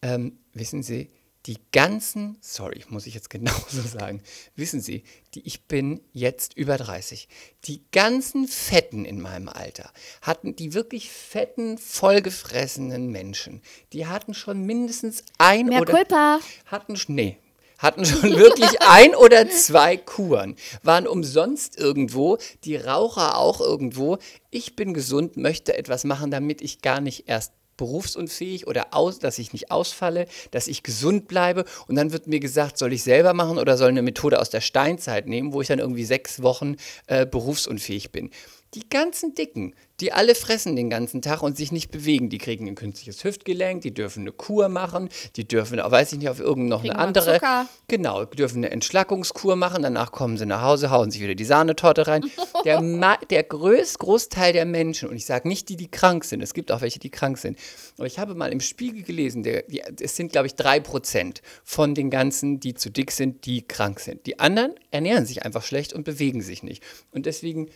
ähm, 0.03 0.39
wissen 0.53 0.85
Sie, 0.85 1.11
die 1.47 1.59
ganzen, 1.73 2.39
sorry, 2.41 2.85
muss 2.89 3.09
ich 3.09 3.15
jetzt 3.15 3.29
genauso 3.37 3.83
sagen, 3.83 4.23
wissen 4.55 4.81
Sie, 4.81 5.03
die, 5.35 5.45
ich 5.45 5.65
bin 5.65 6.01
jetzt 6.13 6.57
über 6.57 6.77
30. 6.77 7.27
Die 7.65 7.83
ganzen 7.91 8.47
Fetten 8.47 9.05
in 9.05 9.21
meinem 9.21 9.49
Alter 9.49 9.91
hatten 10.23 10.55
die 10.55 10.75
wirklich 10.75 11.11
fetten, 11.11 11.77
vollgefressenen 11.77 13.11
Menschen, 13.11 13.63
die 13.93 14.07
hatten 14.07 14.33
schon 14.33 14.63
mindestens 14.63 15.25
ein 15.39 15.67
Mehr 15.67 15.81
oder 15.81 15.93
Culpa. 15.93 16.39
hatten 16.67 16.97
nee, 17.09 17.39
hatten 17.79 18.05
schon 18.05 18.31
wirklich 18.37 18.81
ein 18.89 19.17
oder 19.17 19.51
zwei 19.51 19.97
Kuren, 19.97 20.55
waren 20.85 21.09
umsonst 21.09 21.77
irgendwo, 21.77 22.39
die 22.63 22.77
Raucher 22.77 23.39
auch 23.39 23.61
irgendwo. 23.61 24.19
Ich 24.53 24.77
bin 24.77 24.95
gesund, 24.95 25.37
möchte 25.37 25.77
etwas 25.77 26.05
machen, 26.05 26.31
damit 26.31 26.63
ich 26.63 26.81
gar 26.81 27.01
nicht 27.01 27.29
erst 27.29 27.53
berufsunfähig 27.77 28.67
oder 28.67 28.89
aus, 28.93 29.19
dass 29.19 29.39
ich 29.39 29.53
nicht 29.53 29.71
ausfalle, 29.71 30.27
dass 30.51 30.69
ich 30.69 30.83
gesund 30.83 31.29
bleibe. 31.29 31.65
Und 31.87 31.97
dann 31.97 32.13
wird 32.13 32.27
mir 32.27 32.41
gesagt, 32.41 32.79
soll 32.79 32.93
ich 32.93 33.03
selber 33.03 33.35
machen 33.35 33.59
oder 33.59 33.77
soll 33.77 33.89
eine 33.89 34.03
Methode 34.03 34.41
aus 34.41 34.51
der 34.51 34.61
Steinzeit 34.61 35.27
nehmen, 35.27 35.53
wo 35.53 35.61
ich 35.61 35.69
dann 35.69 35.79
irgendwie 35.79 36.05
sechs 36.05 36.43
Wochen 36.43 36.77
äh, 37.07 37.27
berufsunfähig 37.27 38.11
bin. 38.11 38.31
Die 38.77 38.87
ganzen 38.91 39.35
Dicken, 39.35 39.75
die 40.01 40.13
alle 40.13 40.35
fressen 40.35 40.77
den 40.77 40.91
ganzen 40.91 41.23
Tag 41.23 41.43
und 41.43 41.57
sich 41.57 41.73
nicht 41.73 41.91
bewegen, 41.91 42.29
die 42.29 42.37
kriegen 42.37 42.69
ein 42.69 42.75
künstliches 42.75 43.25
Hüftgelenk, 43.25 43.81
die 43.81 43.95
dürfen 43.95 44.21
eine 44.21 44.33
Kur 44.33 44.69
machen, 44.69 45.09
die 45.37 45.49
dürfen, 45.49 45.79
weiß 45.79 46.13
ich 46.13 46.19
nicht, 46.19 46.29
auf 46.29 46.41
irgendeine 46.41 46.69
noch 46.69 46.81
eine 46.81 46.91
Kriegen 46.91 47.01
andere. 47.03 47.35
Zucker. 47.37 47.67
Genau, 47.89 48.27
dürfen 48.27 48.59
eine 48.59 48.71
Entschlackungskur 48.71 49.57
machen, 49.57 49.83
danach 49.83 50.13
kommen 50.13 50.37
sie 50.37 50.45
nach 50.45 50.61
Hause, 50.61 50.91
hauen 50.91 51.11
sich 51.11 51.23
wieder 51.23 51.35
die 51.35 51.47
Sahnetorte 51.47 52.07
rein. 52.07 52.31
Der, 52.65 52.81
Ma 52.81 53.17
der 53.31 53.45
größ 53.45 53.99
Großteil 53.99 54.53
der 54.53 54.65
Menschen, 54.65 55.09
und 55.09 55.15
ich 55.15 55.25
sage 55.25 55.47
nicht 55.47 55.69
die, 55.69 55.77
die 55.77 55.89
krank 55.89 56.25
sind, 56.25 56.43
es 56.43 56.53
gibt 56.53 56.73
auch 56.73 56.81
welche, 56.81 56.99
die 56.99 57.11
krank 57.11 57.39
sind, 57.39 57.57
aber 57.97 58.07
ich 58.07 58.19
habe 58.19 58.35
mal 58.35 58.51
im 58.51 58.61
Spiegel 58.61 59.03
gelesen, 59.03 59.45
der, 59.45 59.63
die, 59.63 59.83
es 60.01 60.17
sind, 60.17 60.33
glaube 60.33 60.49
ich, 60.49 60.57
drei 60.57 60.81
Prozent 60.81 61.43
von 61.63 61.95
den 61.95 62.11
ganzen, 62.11 62.59
die 62.59 62.75
zu 62.75 62.91
dick 62.91 63.13
sind, 63.13 63.47
die 63.47 63.63
krank 63.63 64.01
sind. 64.01 64.27
Die 64.27 64.41
anderen 64.41 64.75
ernähren 64.91 65.27
sich 65.27 65.45
einfach 65.45 65.63
schlecht 65.63 65.93
und 65.93 66.05
bewegen 66.05 66.41
sich 66.41 66.65
nicht. 66.65 66.83
Und 67.13 67.27
deswegen 67.27 67.69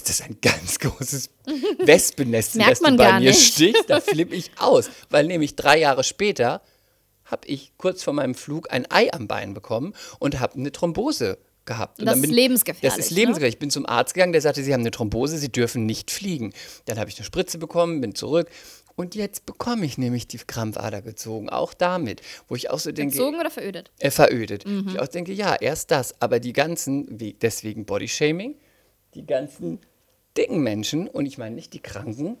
ist 0.00 0.08
das 0.08 0.22
ein 0.22 0.38
ganz 0.40 0.78
großes 0.78 1.30
Wespennest, 1.78 2.60
das 2.60 2.80
du 2.80 2.96
bei 2.96 3.12
mir 3.20 3.30
nicht. 3.30 3.54
stichst. 3.54 3.84
Da 3.88 4.00
flippe 4.00 4.34
ich 4.34 4.50
aus, 4.58 4.90
weil 5.10 5.26
nämlich 5.26 5.56
drei 5.56 5.78
Jahre 5.78 6.04
später 6.04 6.62
habe 7.24 7.46
ich 7.48 7.72
kurz 7.76 8.02
vor 8.02 8.12
meinem 8.12 8.34
Flug 8.34 8.70
ein 8.72 8.86
Ei 8.90 9.12
am 9.12 9.26
Bein 9.26 9.52
bekommen 9.54 9.94
und 10.20 10.38
habe 10.38 10.54
eine 10.54 10.70
Thrombose 10.72 11.38
gehabt. 11.64 11.98
Und 11.98 12.06
Das 12.06 12.14
dann 12.14 12.24
ist 12.24 12.30
lebensgefährlich, 12.30 12.96
Das 12.96 13.04
ist 13.04 13.10
ne? 13.10 13.16
lebensgefährlich. 13.18 13.54
Ich 13.56 13.58
bin 13.58 13.70
zum 13.70 13.86
Arzt 13.86 14.14
gegangen, 14.14 14.32
der 14.32 14.40
sagte, 14.42 14.62
Sie 14.62 14.72
haben 14.72 14.80
eine 14.82 14.92
Thrombose, 14.92 15.36
Sie 15.38 15.50
dürfen 15.50 15.84
nicht 15.86 16.10
fliegen. 16.12 16.52
Dann 16.84 16.98
habe 16.98 17.10
ich 17.10 17.16
eine 17.18 17.24
Spritze 17.24 17.58
bekommen, 17.58 18.00
bin 18.00 18.14
zurück. 18.14 18.48
Und 18.94 19.14
jetzt 19.14 19.44
bekomme 19.44 19.84
ich 19.84 19.98
nämlich 19.98 20.26
die 20.26 20.38
Krampfader 20.38 21.02
gezogen, 21.02 21.50
auch 21.50 21.74
damit, 21.74 22.22
wo 22.48 22.54
ich 22.56 22.70
auch 22.70 22.78
so 22.78 22.92
denke, 22.92 23.12
Gezogen 23.12 23.38
oder 23.38 23.50
verödet? 23.50 23.90
äh, 23.98 24.10
verödet. 24.10 24.64
Ich 24.88 24.98
auch 24.98 25.08
denke, 25.08 25.32
ja, 25.34 25.54
erst 25.54 25.90
das, 25.90 26.14
aber 26.22 26.40
die 26.40 26.54
ganzen, 26.54 27.18
deswegen 27.42 27.84
Bodyshaming, 27.84 28.54
die 29.16 29.26
ganzen 29.26 29.80
dicken 30.36 30.62
Menschen, 30.62 31.08
und 31.08 31.26
ich 31.26 31.38
meine 31.38 31.54
nicht 31.54 31.72
die 31.72 31.80
Kranken, 31.80 32.36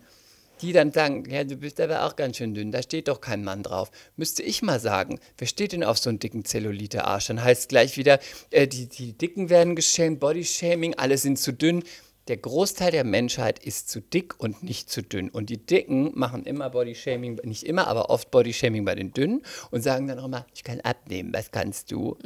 die 0.60 0.72
dann 0.72 0.92
sagen, 0.92 1.24
ja, 1.28 1.44
du 1.44 1.56
bist 1.56 1.80
aber 1.80 2.04
auch 2.04 2.16
ganz 2.16 2.38
schön 2.38 2.54
dünn, 2.54 2.72
da 2.72 2.82
steht 2.82 3.08
doch 3.08 3.20
kein 3.20 3.44
Mann 3.44 3.62
drauf. 3.62 3.90
Müsste 4.16 4.42
ich 4.42 4.62
mal 4.62 4.80
sagen, 4.80 5.18
wer 5.38 5.46
steht 5.46 5.72
denn 5.72 5.84
auf 5.84 5.98
so 5.98 6.08
einen 6.08 6.18
dicken 6.18 6.44
Zellulite-Arsch? 6.44 7.26
Dann 7.26 7.42
heißt 7.42 7.68
gleich 7.68 7.96
wieder, 7.96 8.18
äh, 8.50 8.66
die, 8.66 8.86
die 8.86 9.12
Dicken 9.12 9.50
werden 9.50 9.76
geschämt, 9.76 10.20
Bodyshaming, 10.20 10.94
alle 10.94 11.18
sind 11.18 11.38
zu 11.38 11.52
dünn. 11.52 11.82
Der 12.28 12.38
Großteil 12.38 12.90
der 12.90 13.04
Menschheit 13.04 13.58
ist 13.60 13.88
zu 13.88 14.00
dick 14.00 14.40
und 14.40 14.62
nicht 14.62 14.90
zu 14.90 15.02
dünn. 15.02 15.28
Und 15.28 15.48
die 15.50 15.58
Dicken 15.58 16.10
machen 16.18 16.44
immer 16.44 16.70
Bodyshaming, 16.70 17.40
nicht 17.44 17.62
immer, 17.62 17.86
aber 17.86 18.10
oft 18.10 18.30
Bodyshaming 18.30 18.84
bei 18.84 18.94
den 18.94 19.12
Dünnen 19.12 19.42
und 19.70 19.82
sagen 19.82 20.08
dann 20.08 20.18
auch 20.18 20.24
immer, 20.24 20.46
ich 20.54 20.64
kann 20.64 20.80
abnehmen, 20.80 21.32
was 21.32 21.50
kannst 21.52 21.92
du? 21.92 22.16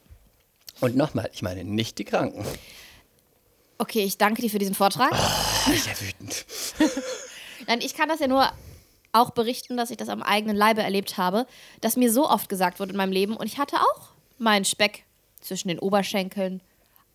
und 0.80 0.96
nochmal, 0.96 1.30
ich 1.32 1.42
meine 1.42 1.64
nicht 1.64 1.98
die 1.98 2.04
Kranken. 2.04 2.44
Okay, 3.82 4.04
ich 4.04 4.16
danke 4.16 4.40
dir 4.42 4.48
für 4.48 4.60
diesen 4.60 4.76
Vortrag. 4.76 5.10
Ah, 5.12 5.72
ich 5.72 5.86
ja 5.86 6.00
wütend. 6.00 6.46
Nein, 7.66 7.80
ich 7.80 7.94
kann 7.94 8.08
das 8.08 8.20
ja 8.20 8.28
nur 8.28 8.48
auch 9.10 9.30
berichten, 9.30 9.76
dass 9.76 9.90
ich 9.90 9.96
das 9.96 10.08
am 10.08 10.22
eigenen 10.22 10.54
Leibe 10.54 10.82
erlebt 10.84 11.18
habe, 11.18 11.48
dass 11.80 11.96
mir 11.96 12.12
so 12.12 12.30
oft 12.30 12.48
gesagt 12.48 12.78
wurde 12.78 12.92
in 12.92 12.96
meinem 12.96 13.10
Leben 13.10 13.36
und 13.36 13.46
ich 13.46 13.58
hatte 13.58 13.74
auch 13.80 14.10
meinen 14.38 14.64
Speck 14.64 15.04
zwischen 15.40 15.66
den 15.66 15.80
Oberschenkeln, 15.80 16.60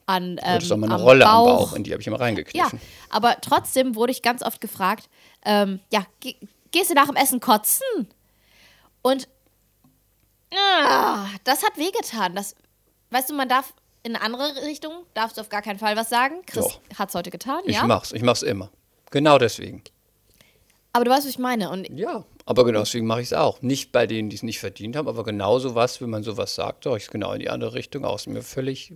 an 0.08 0.40
ähm, 0.40 0.56
hattest 0.56 0.72
doch 0.72 0.76
mal 0.76 0.88
eine 0.88 0.96
am 0.96 1.02
Rolle 1.02 1.24
Bauch. 1.24 1.48
am 1.48 1.56
Bauch, 1.58 1.74
in 1.74 1.84
die 1.86 1.92
habe 1.94 2.02
ich 2.02 2.08
immer 2.08 2.18
Ja, 2.18 2.24
reingekniffen. 2.26 2.82
aber 3.12 3.38
trotzdem 3.40 3.96
wurde 3.96 4.12
ich 4.12 4.22
ganz 4.22 4.44
oft 4.44 4.60
gefragt, 4.60 5.08
ähm, 5.46 5.80
ja, 5.90 6.06
ge 6.20 6.36
gehst 6.72 6.90
du 6.90 6.96
nach 6.96 7.08
dem 7.08 7.16
Essen 7.16 7.40
kotzen? 7.40 7.82
Und 9.02 9.30
ah, 10.54 11.28
das 11.46 11.64
hat 11.64 11.78
wehgetan. 11.78 12.36
Das, 12.36 12.56
weißt 13.12 13.30
du, 13.30 13.36
man 13.36 13.48
darf 13.48 13.74
in 14.04 14.16
eine 14.16 14.24
andere 14.24 14.66
Richtung, 14.66 14.94
darfst 15.14 15.38
du 15.38 15.42
auf 15.42 15.50
gar 15.50 15.62
keinen 15.62 15.80
Fall 15.80 15.96
was 15.96 16.10
sagen. 16.10 16.36
Chris 16.46 16.80
hat 16.98 17.10
es 17.10 17.16
heute 17.16 17.30
getan, 17.30 17.62
Ich 17.66 17.76
ja. 17.76 17.86
mach's, 17.86 18.12
ich 18.12 18.22
mach's 18.22 18.42
immer. 18.42 18.70
Genau 19.12 19.38
deswegen. 19.38 19.84
Aber 20.94 21.06
du 21.06 21.12
weißt, 21.12 21.26
was 21.26 21.32
ich 21.32 21.40
meine. 21.40 21.70
Und 21.70 21.90
Ja, 21.90 22.26
aber 22.46 22.66
genau 22.66 22.80
deswegen 22.80 23.06
mache 23.06 23.22
ich 23.22 23.28
es 23.28 23.34
auch. 23.34 23.62
Nicht 23.62 23.92
bei 23.92 24.08
denen, 24.08 24.30
die 24.30 24.36
es 24.36 24.44
nicht 24.44 24.60
verdient 24.60 24.96
haben, 24.96 25.08
aber 25.08 25.24
genauso 25.24 25.76
was, 25.76 26.02
wenn 26.02 26.10
man 26.10 26.24
sowas 26.24 26.56
sagt, 26.56 26.86
doch, 26.86 26.98
ich 26.98 27.08
genau 27.08 27.34
in 27.34 27.40
die 27.40 27.50
andere 27.50 27.74
Richtung 27.74 28.06
aus. 28.06 28.26
Mir 28.26 28.42
völlig. 28.42 28.94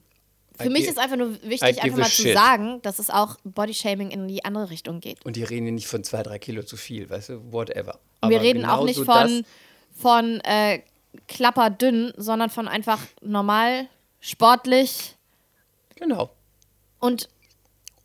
für 0.57 0.69
mich 0.69 0.85
ist 0.85 0.97
einfach 0.97 1.17
nur 1.17 1.31
I 1.43 1.49
wichtig, 1.49 1.83
einfach 1.83 1.99
mal 1.99 2.05
zu 2.05 2.21
shit. 2.23 2.33
sagen, 2.33 2.81
dass 2.81 2.99
es 2.99 3.09
auch 3.09 3.35
Bodyshaming 3.43 4.11
in 4.11 4.27
die 4.27 4.45
andere 4.45 4.69
Richtung 4.69 4.99
geht. 4.99 5.23
Und 5.25 5.35
die 5.35 5.43
reden 5.43 5.65
hier 5.65 5.73
nicht 5.73 5.87
von 5.87 6.03
zwei, 6.03 6.23
drei 6.23 6.39
Kilo 6.39 6.63
zu 6.63 6.77
viel, 6.77 7.09
weißt 7.09 7.29
du, 7.29 7.51
whatever. 7.51 7.99
Und 8.21 8.29
wir 8.29 8.37
Aber 8.37 8.45
reden 8.45 8.65
auch 8.65 8.85
nicht 8.85 8.99
von, 8.99 9.45
von 9.93 10.39
äh, 10.41 10.81
klapperdünn, 11.27 12.13
sondern 12.17 12.49
von 12.49 12.67
einfach 12.67 12.99
normal, 13.21 13.87
sportlich 14.21 15.17
genau. 15.95 16.29
und 16.99 17.27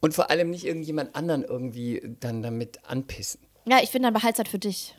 Und 0.00 0.14
vor 0.14 0.30
allem 0.30 0.50
nicht 0.50 0.64
irgendjemand 0.64 1.14
anderen 1.14 1.44
irgendwie 1.44 2.02
dann 2.20 2.42
damit 2.42 2.84
anpissen. 2.84 3.40
ja, 3.66 3.78
ich 3.82 3.90
finde 3.90 4.06
dann 4.08 4.14
behalt's 4.14 4.38
halt 4.38 4.48
für 4.48 4.58
dich. 4.58 4.96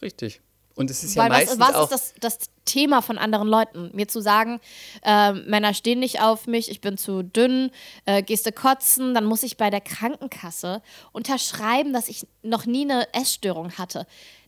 Richtig. 0.00 0.40
Und 0.76 0.90
es 0.90 1.04
ist 1.04 1.14
ja 1.14 1.22
Weil 1.22 1.30
was, 1.30 1.38
meistens 1.38 1.60
was 1.60 1.74
auch. 1.76 1.82
ist 1.84 1.92
das, 1.92 2.14
das 2.18 2.38
Thema 2.64 3.00
von 3.00 3.16
anderen 3.16 3.46
Leuten? 3.46 3.90
Mir 3.94 4.08
zu 4.08 4.20
sagen, 4.20 4.58
äh, 5.04 5.32
Männer 5.32 5.72
stehen 5.72 6.00
nicht 6.00 6.20
auf 6.20 6.48
mich, 6.48 6.68
ich 6.68 6.80
bin 6.80 6.96
zu 6.98 7.22
dünn, 7.22 7.70
äh, 8.06 8.24
gehst 8.24 8.44
du 8.44 8.50
kotzen, 8.50 9.14
dann 9.14 9.24
muss 9.24 9.44
ich 9.44 9.56
bei 9.56 9.70
der 9.70 9.80
Krankenkasse 9.80 10.82
unterschreiben, 11.12 11.92
dass 11.92 12.08
ich 12.08 12.26
noch 12.42 12.66
nie 12.66 12.82
eine 12.90 13.06
Essstörung 13.14 13.70
hatte. 13.78 14.04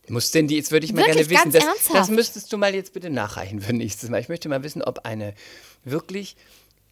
Muss 0.09 0.31
denn 0.31 0.47
die, 0.47 0.55
jetzt 0.55 0.71
würde 0.71 0.85
ich 0.85 0.93
mal 0.93 1.05
Wirklich, 1.05 1.27
gerne 1.27 1.53
wissen, 1.53 1.67
das, 1.67 1.87
das 1.91 2.09
müsstest 2.09 2.51
du 2.53 2.57
mal 2.57 2.73
jetzt 2.73 2.93
bitte 2.93 3.09
nachreichen 3.09 3.59
für 3.59 3.73
nächstes 3.73 4.09
Mal. 4.09 4.21
Ich 4.21 4.29
möchte 4.29 4.47
mal 4.47 4.63
wissen, 4.63 4.81
ob 4.81 5.05
eine 5.05 5.33
wirklich 5.83 6.37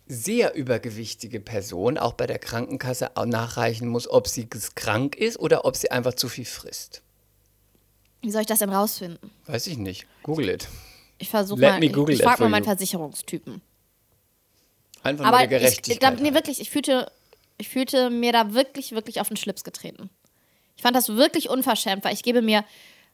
sehr 0.07 0.53
übergewichtige 0.53 1.39
Person 1.39 1.97
auch 1.97 2.13
bei 2.13 2.27
der 2.27 2.39
Krankenkasse 2.39 3.15
auch 3.15 3.25
nachreichen 3.25 3.87
muss, 3.87 4.09
ob 4.09 4.27
sie 4.27 4.47
krank 4.75 5.15
ist 5.15 5.39
oder 5.39 5.65
ob 5.65 5.75
sie 5.75 5.91
einfach 5.91 6.13
zu 6.13 6.29
viel 6.29 6.45
frisst. 6.45 7.01
Wie 8.21 8.31
soll 8.31 8.41
ich 8.41 8.47
das 8.47 8.59
denn 8.59 8.69
rausfinden? 8.69 9.31
Weiß 9.45 9.67
ich 9.67 9.77
nicht. 9.77 10.05
Google 10.23 10.49
it. 10.49 10.67
Ich 11.17 11.29
versuche 11.29 11.61
mal, 11.61 11.83
ich, 11.83 11.95
ich 11.95 12.21
frage 12.21 12.43
mal 12.43 12.49
meinen 12.49 12.63
you. 12.63 12.69
Versicherungstypen. 12.69 13.61
Einfach 15.03 15.25
Aber 15.25 15.39
nur 15.39 15.47
der 15.47 15.57
ich, 15.59 15.63
Gerechtigkeit. 15.63 16.19
da, 16.19 16.21
nee, 16.21 16.33
wirklich, 16.33 16.59
ich 16.59 16.69
fühlte, 16.69 17.11
ich 17.57 17.69
fühlte 17.69 18.09
mir 18.09 18.31
da 18.31 18.53
wirklich, 18.53 18.91
wirklich 18.91 19.21
auf 19.21 19.27
den 19.27 19.37
Schlips 19.37 19.63
getreten. 19.63 20.09
Ich 20.75 20.81
fand 20.81 20.95
das 20.95 21.09
wirklich 21.09 21.49
unverschämt, 21.49 22.03
weil 22.03 22.13
ich 22.13 22.23
gebe 22.23 22.41
mir 22.41 22.65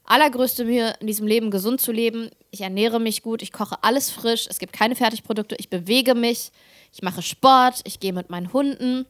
allergrößte 0.06 0.65
Mühe, 0.65 0.95
in 0.99 1.07
diesem 1.07 1.28
Leben 1.28 1.52
gesund 1.52 1.82
zu 1.82 1.91
leben. 1.91 2.30
Ich 2.49 2.61
ernähre 2.61 2.99
mich 2.99 3.22
gut, 3.22 3.41
ich 3.41 3.52
koche 3.52 3.84
alles 3.84 4.10
frisch, 4.10 4.48
es 4.49 4.60
gibt 4.60 4.73
keine 4.73 4.95
Fertigprodukte, 4.95 5.56
ich 5.57 5.69
bewege 5.69 6.15
mich, 6.15 6.52
ich 6.94 7.02
mache 7.02 7.22
Sport, 7.22 7.82
ich 7.86 7.99
gehe 7.99 8.14
mit 8.14 8.30
meinen 8.30 8.52
Hunden, 8.52 9.06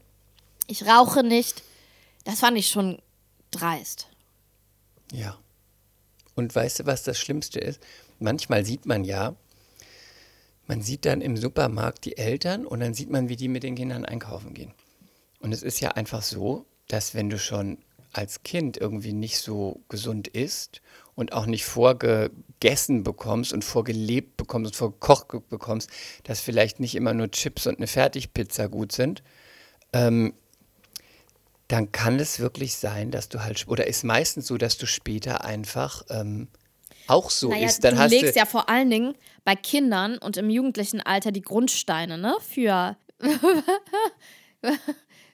ich 0.68 0.86
rauche 0.86 1.24
nicht. 1.24 1.64
Das 2.24 2.40
fand 2.40 2.58
ich 2.58 2.70
schon 2.70 3.00
dreist. 3.50 4.08
Ja. 5.12 5.38
Und 6.36 6.54
weißt 6.54 6.80
du, 6.80 6.86
was 6.86 7.04
das 7.04 7.18
Schlimmste 7.18 7.60
ist? 7.60 7.82
Manchmal 8.20 8.64
sieht 8.64 8.86
man 8.86 9.04
ja, 9.04 9.36
man 10.68 10.82
sieht 10.82 11.06
dann 11.06 11.22
im 11.22 11.36
Supermarkt 11.36 12.06
die 12.06 12.18
Eltern 12.18 12.66
und 12.66 12.80
dann 12.80 12.94
sieht 12.94 13.10
man, 13.10 13.28
wie 13.28 13.36
die 13.36 13.48
mit 13.50 13.64
den 13.64 13.76
Kindern 13.76 14.06
einkaufen 14.06 14.54
gehen. 14.54 14.74
Und 15.40 15.52
es 15.52 15.64
ist 15.64 15.82
ja 15.82 15.92
einfach 15.92 16.22
so, 16.22 16.66
dass 16.88 17.16
wenn 17.16 17.30
du 17.30 17.40
schon 17.40 17.80
als 18.14 18.44
Kind 18.44 18.78
irgendwie 18.78 19.14
nicht 19.14 19.40
so 19.40 19.82
gesund 19.90 20.28
isst 20.28 20.82
und 21.16 21.34
auch 21.34 21.46
nicht 21.46 21.66
vorgegessen 21.66 23.04
bekommst 23.04 23.54
und 23.54 23.64
vorgelebt 23.64 24.38
bekommst 24.38 24.72
und 24.72 24.76
vorgekocht 24.76 25.50
bekommst, 25.50 25.90
dass 26.24 26.40
vielleicht 26.40 26.80
nicht 26.80 26.96
immer 26.96 27.14
nur 27.14 27.32
Chips 27.32 27.68
und 27.68 27.78
eine 27.78 27.88
Fertigpizza 27.88 28.68
gut 28.68 28.92
sind, 28.92 29.24
ähm, 29.94 30.34
dann 31.68 31.92
kann 31.92 32.20
es 32.20 32.40
wirklich 32.40 32.76
sein, 32.76 33.12
dass 33.12 33.30
du 33.30 33.44
halt, 33.44 33.66
oder 33.68 33.88
ist 33.88 34.04
meistens 34.04 34.48
so, 34.48 34.58
dass 34.58 34.78
du 34.78 34.86
später 34.86 35.46
einfach 35.46 36.04
ähm, 36.10 36.50
auch 37.08 37.30
so 37.30 37.50
Naja, 37.50 37.68
isst. 37.68 37.84
Dann 37.84 37.96
du 37.96 38.02
hast 38.02 38.12
legst 38.12 38.36
du, 38.36 38.40
ja 38.40 38.46
vor 38.46 38.70
allen 38.70 38.90
Dingen 38.90 39.16
bei 39.46 39.56
Kindern 39.56 40.18
und 40.18 40.38
im 40.38 40.50
jugendlichen 40.50 41.02
Alter 41.02 41.32
die 41.32 41.42
Grundsteine, 41.42 42.18
ne? 42.18 42.36
Für. 42.42 42.98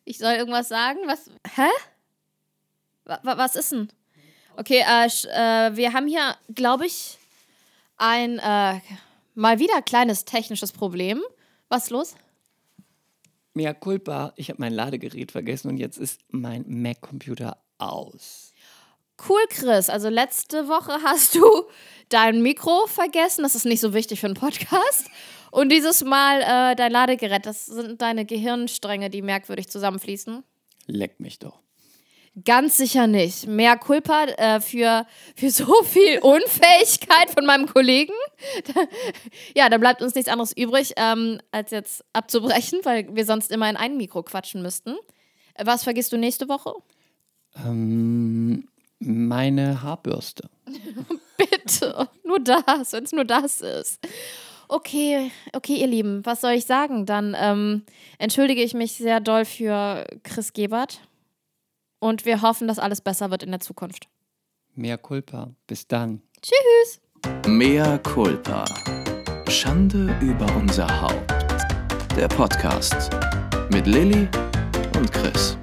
ich 0.05 0.17
soll 0.17 0.33
irgendwas 0.33 0.69
sagen? 0.69 0.99
Was? 1.05 1.29
Hä? 1.55 1.69
Wa- 3.07 3.19
wa- 3.23 3.37
was 3.37 3.55
ist 3.55 3.71
denn? 3.71 3.89
Okay, 4.57 4.83
äh, 4.87 5.05
äh, 5.07 5.75
wir 5.75 5.93
haben 5.93 6.07
hier, 6.07 6.35
glaube 6.53 6.85
ich, 6.85 7.17
ein 7.97 8.39
äh, 8.39 8.79
mal 9.35 9.59
wieder 9.59 9.81
kleines 9.81 10.25
technisches 10.25 10.71
Problem. 10.71 11.21
Was 11.69 11.85
ist 11.85 11.89
los? 11.91 12.15
Mea 13.53 13.73
culpa, 13.73 14.33
ich 14.35 14.49
habe 14.49 14.61
mein 14.61 14.73
Ladegerät 14.73 15.31
vergessen 15.31 15.69
und 15.69 15.77
jetzt 15.77 15.97
ist 15.97 16.21
mein 16.29 16.63
Mac-Computer 16.67 17.57
aus. 17.79 18.53
Cool, 19.27 19.41
Chris. 19.49 19.89
Also 19.89 20.09
letzte 20.09 20.67
Woche 20.67 20.91
hast 21.03 21.33
du 21.33 21.65
dein 22.09 22.41
Mikro 22.43 22.85
vergessen. 22.87 23.41
Das 23.43 23.55
ist 23.55 23.65
nicht 23.65 23.79
so 23.81 23.93
wichtig 23.95 24.19
für 24.19 24.27
einen 24.27 24.35
Podcast. 24.35 25.05
Und 25.49 25.71
dieses 25.71 26.03
Mal 26.03 26.41
äh, 26.41 26.75
dein 26.75 26.91
Ladegerät. 26.91 27.45
Das 27.47 27.65
sind 27.65 27.99
deine 28.01 28.25
Gehirnstränge, 28.25 29.09
die 29.09 29.23
merkwürdig 29.23 29.69
zusammenfließen. 29.69 30.43
Leck 30.85 31.19
mich 31.19 31.39
doch. 31.39 31.59
Ganz 32.45 32.77
sicher 32.77 33.07
nicht. 33.07 33.47
Mehr 33.47 33.77
Culpa 33.77 34.25
äh, 34.25 34.61
für, 34.61 35.07
für 35.35 35.49
so 35.49 35.73
viel 35.83 36.19
Unfähigkeit 36.19 37.31
von 37.33 37.45
meinem 37.45 37.65
Kollegen. 37.65 38.13
ja, 39.55 39.69
da 39.69 39.77
bleibt 39.77 40.01
uns 40.01 40.13
nichts 40.13 40.29
anderes 40.29 40.55
übrig, 40.55 40.93
ähm, 40.97 41.39
als 41.51 41.71
jetzt 41.71 42.05
abzubrechen, 42.13 42.81
weil 42.83 43.07
wir 43.15 43.25
sonst 43.25 43.51
immer 43.51 43.69
in 43.69 43.75
ein 43.75 43.97
Mikro 43.97 44.21
quatschen 44.21 44.61
müssten. 44.61 44.95
Was 45.57 45.83
vergisst 45.83 46.11
du 46.11 46.17
nächste 46.17 46.47
Woche? 46.47 46.73
Ähm, 47.65 48.67
meine 48.99 49.81
Haarbürste. 49.81 50.49
Bitte. 51.37 52.07
Nur 52.23 52.39
das, 52.39 52.93
wenn 52.93 53.03
es 53.03 53.11
nur 53.13 53.25
das 53.25 53.61
ist. 53.61 53.99
Okay, 54.67 55.31
okay, 55.53 55.75
ihr 55.75 55.87
Lieben, 55.87 56.25
was 56.25 56.41
soll 56.41 56.51
ich 56.51 56.65
sagen? 56.65 57.05
Dann 57.05 57.35
ähm, 57.39 57.83
entschuldige 58.19 58.61
ich 58.61 58.73
mich 58.73 58.93
sehr 58.93 59.21
doll 59.21 59.45
für 59.45 60.05
Chris 60.23 60.53
Gebert. 60.53 60.99
Und 61.99 62.25
wir 62.25 62.41
hoffen, 62.41 62.67
dass 62.67 62.79
alles 62.79 63.01
besser 63.01 63.31
wird 63.31 63.43
in 63.43 63.51
der 63.51 63.59
Zukunft. 63.59 64.07
Mea 64.75 64.97
culpa. 64.97 65.51
Bis 65.65 65.87
dann. 65.87 66.21
Tschüss. 66.41 67.01
Mea 67.47 67.97
culpa. 67.99 68.65
Schande 69.49 70.15
über 70.21 70.45
unser 70.55 71.01
Haupt. 71.01 71.33
Der 72.15 72.27
Podcast 72.27 73.09
mit 73.71 73.87
Lilly 73.87 74.27
und 74.95 75.11
Chris. 75.11 75.57